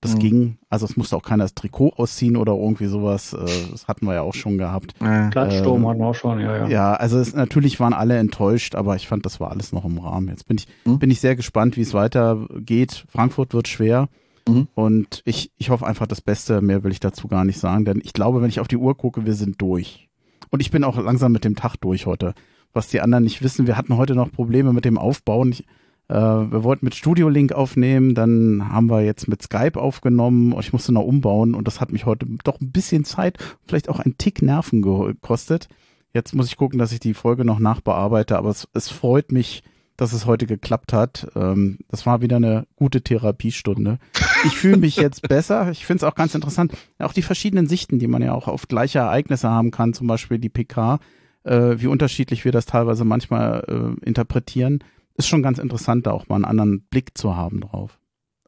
Das 0.00 0.16
mhm. 0.16 0.18
ging. 0.18 0.58
Also 0.68 0.84
es 0.84 0.98
musste 0.98 1.16
auch 1.16 1.22
keiner 1.22 1.44
das 1.44 1.54
Trikot 1.54 1.94
ausziehen 1.96 2.36
oder 2.36 2.52
irgendwie 2.52 2.86
sowas. 2.86 3.32
Äh, 3.32 3.46
das 3.72 3.88
hatten 3.88 4.04
wir 4.04 4.12
ja 4.12 4.20
auch 4.20 4.34
schon 4.34 4.58
gehabt. 4.58 4.94
Plattsturm 4.98 5.82
ähm, 5.82 5.88
hatten 5.88 6.00
wir 6.00 6.06
auch 6.06 6.14
schon, 6.14 6.40
ja, 6.40 6.58
ja. 6.58 6.68
Ja, 6.68 6.94
also 6.94 7.18
es, 7.18 7.34
natürlich 7.34 7.80
waren 7.80 7.94
alle 7.94 8.18
enttäuscht, 8.18 8.74
aber 8.74 8.96
ich 8.96 9.08
fand, 9.08 9.24
das 9.24 9.40
war 9.40 9.50
alles 9.50 9.72
noch 9.72 9.86
im 9.86 9.96
Rahmen. 9.96 10.28
Jetzt 10.28 10.46
bin 10.46 10.58
ich, 10.58 10.66
mhm. 10.84 10.98
bin 10.98 11.10
ich 11.10 11.20
sehr 11.20 11.36
gespannt, 11.36 11.78
wie 11.78 11.80
es 11.80 11.94
weitergeht. 11.94 13.06
Frankfurt 13.08 13.54
wird 13.54 13.66
schwer. 13.66 14.10
Mhm. 14.46 14.68
Und 14.74 15.22
ich, 15.24 15.52
ich 15.56 15.70
hoffe 15.70 15.86
einfach 15.86 16.06
das 16.06 16.20
Beste, 16.20 16.60
mehr 16.60 16.84
will 16.84 16.92
ich 16.92 17.00
dazu 17.00 17.26
gar 17.26 17.46
nicht 17.46 17.58
sagen, 17.58 17.86
denn 17.86 18.02
ich 18.04 18.12
glaube, 18.12 18.42
wenn 18.42 18.50
ich 18.50 18.60
auf 18.60 18.68
die 18.68 18.76
Uhr 18.76 18.96
gucke, 18.96 19.24
wir 19.24 19.34
sind 19.34 19.60
durch. 19.62 20.10
Und 20.54 20.60
ich 20.60 20.70
bin 20.70 20.84
auch 20.84 20.96
langsam 20.96 21.32
mit 21.32 21.44
dem 21.44 21.56
Tag 21.56 21.74
durch 21.80 22.06
heute. 22.06 22.32
Was 22.72 22.86
die 22.86 23.00
anderen 23.00 23.24
nicht 23.24 23.42
wissen, 23.42 23.66
wir 23.66 23.76
hatten 23.76 23.96
heute 23.96 24.14
noch 24.14 24.30
Probleme 24.30 24.72
mit 24.72 24.84
dem 24.84 24.98
Aufbauen. 24.98 25.50
Ich, 25.50 25.64
äh, 26.06 26.14
wir 26.14 26.62
wollten 26.62 26.86
mit 26.86 26.94
Studio 26.94 27.28
Link 27.28 27.50
aufnehmen, 27.50 28.14
dann 28.14 28.68
haben 28.70 28.88
wir 28.88 29.00
jetzt 29.00 29.26
mit 29.26 29.42
Skype 29.42 29.76
aufgenommen 29.76 30.52
und 30.52 30.60
ich 30.60 30.72
musste 30.72 30.92
noch 30.92 31.02
umbauen 31.02 31.56
und 31.56 31.66
das 31.66 31.80
hat 31.80 31.90
mich 31.90 32.06
heute 32.06 32.26
doch 32.44 32.60
ein 32.60 32.70
bisschen 32.70 33.02
Zeit, 33.02 33.38
vielleicht 33.66 33.88
auch 33.88 33.98
ein 33.98 34.16
Tick 34.16 34.42
Nerven 34.42 34.80
gekostet. 34.80 35.66
Jetzt 36.12 36.36
muss 36.36 36.46
ich 36.46 36.56
gucken, 36.56 36.78
dass 36.78 36.92
ich 36.92 37.00
die 37.00 37.14
Folge 37.14 37.44
noch 37.44 37.58
nachbearbeite, 37.58 38.38
aber 38.38 38.50
es, 38.50 38.68
es 38.74 38.88
freut 38.88 39.32
mich, 39.32 39.64
dass 39.96 40.12
es 40.12 40.26
heute 40.26 40.46
geklappt 40.46 40.92
hat. 40.92 41.28
Ähm, 41.36 41.78
das 41.88 42.06
war 42.06 42.20
wieder 42.20 42.36
eine 42.36 42.66
gute 42.76 43.02
Therapiestunde. 43.02 43.98
Ich 44.44 44.56
fühle 44.56 44.76
mich 44.76 44.96
jetzt 44.96 45.22
besser. 45.28 45.70
Ich 45.70 45.86
finde 45.86 45.98
es 45.98 46.10
auch 46.10 46.14
ganz 46.14 46.34
interessant. 46.34 46.76
Auch 46.98 47.12
die 47.12 47.22
verschiedenen 47.22 47.66
Sichten, 47.66 47.98
die 47.98 48.08
man 48.08 48.22
ja 48.22 48.32
auch 48.32 48.48
auf 48.48 48.68
gleiche 48.68 48.98
Ereignisse 48.98 49.48
haben 49.48 49.70
kann, 49.70 49.94
zum 49.94 50.06
Beispiel 50.06 50.38
die 50.38 50.48
PK, 50.48 50.98
äh, 51.44 51.76
wie 51.78 51.86
unterschiedlich 51.86 52.44
wir 52.44 52.52
das 52.52 52.66
teilweise 52.66 53.04
manchmal 53.04 53.96
äh, 54.02 54.06
interpretieren, 54.06 54.82
ist 55.16 55.28
schon 55.28 55.42
ganz 55.42 55.58
interessant, 55.58 56.06
da 56.06 56.10
auch 56.10 56.28
mal 56.28 56.36
einen 56.36 56.44
anderen 56.44 56.82
Blick 56.82 57.16
zu 57.16 57.36
haben 57.36 57.60
drauf. 57.60 57.98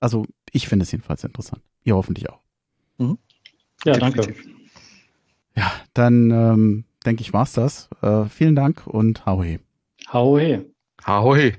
Also 0.00 0.26
ich 0.50 0.68
finde 0.68 0.82
es 0.82 0.92
jedenfalls 0.92 1.22
interessant. 1.22 1.62
Ihr 1.84 1.94
hoffentlich 1.94 2.28
auch. 2.28 2.40
Mhm. 2.98 3.18
Ja, 3.84 3.94
danke. 3.94 4.34
Ja, 5.54 5.72
dann 5.94 6.30
ähm, 6.30 6.84
denke 7.04 7.22
ich, 7.22 7.32
war's 7.32 7.52
das. 7.52 7.88
Äh, 8.02 8.24
vielen 8.24 8.56
Dank 8.56 8.86
und 8.86 9.24
hau 9.24 9.42
he. 9.42 9.60
Hau 10.12 10.38
he. 10.38 10.60
Ahoj. 11.06 11.56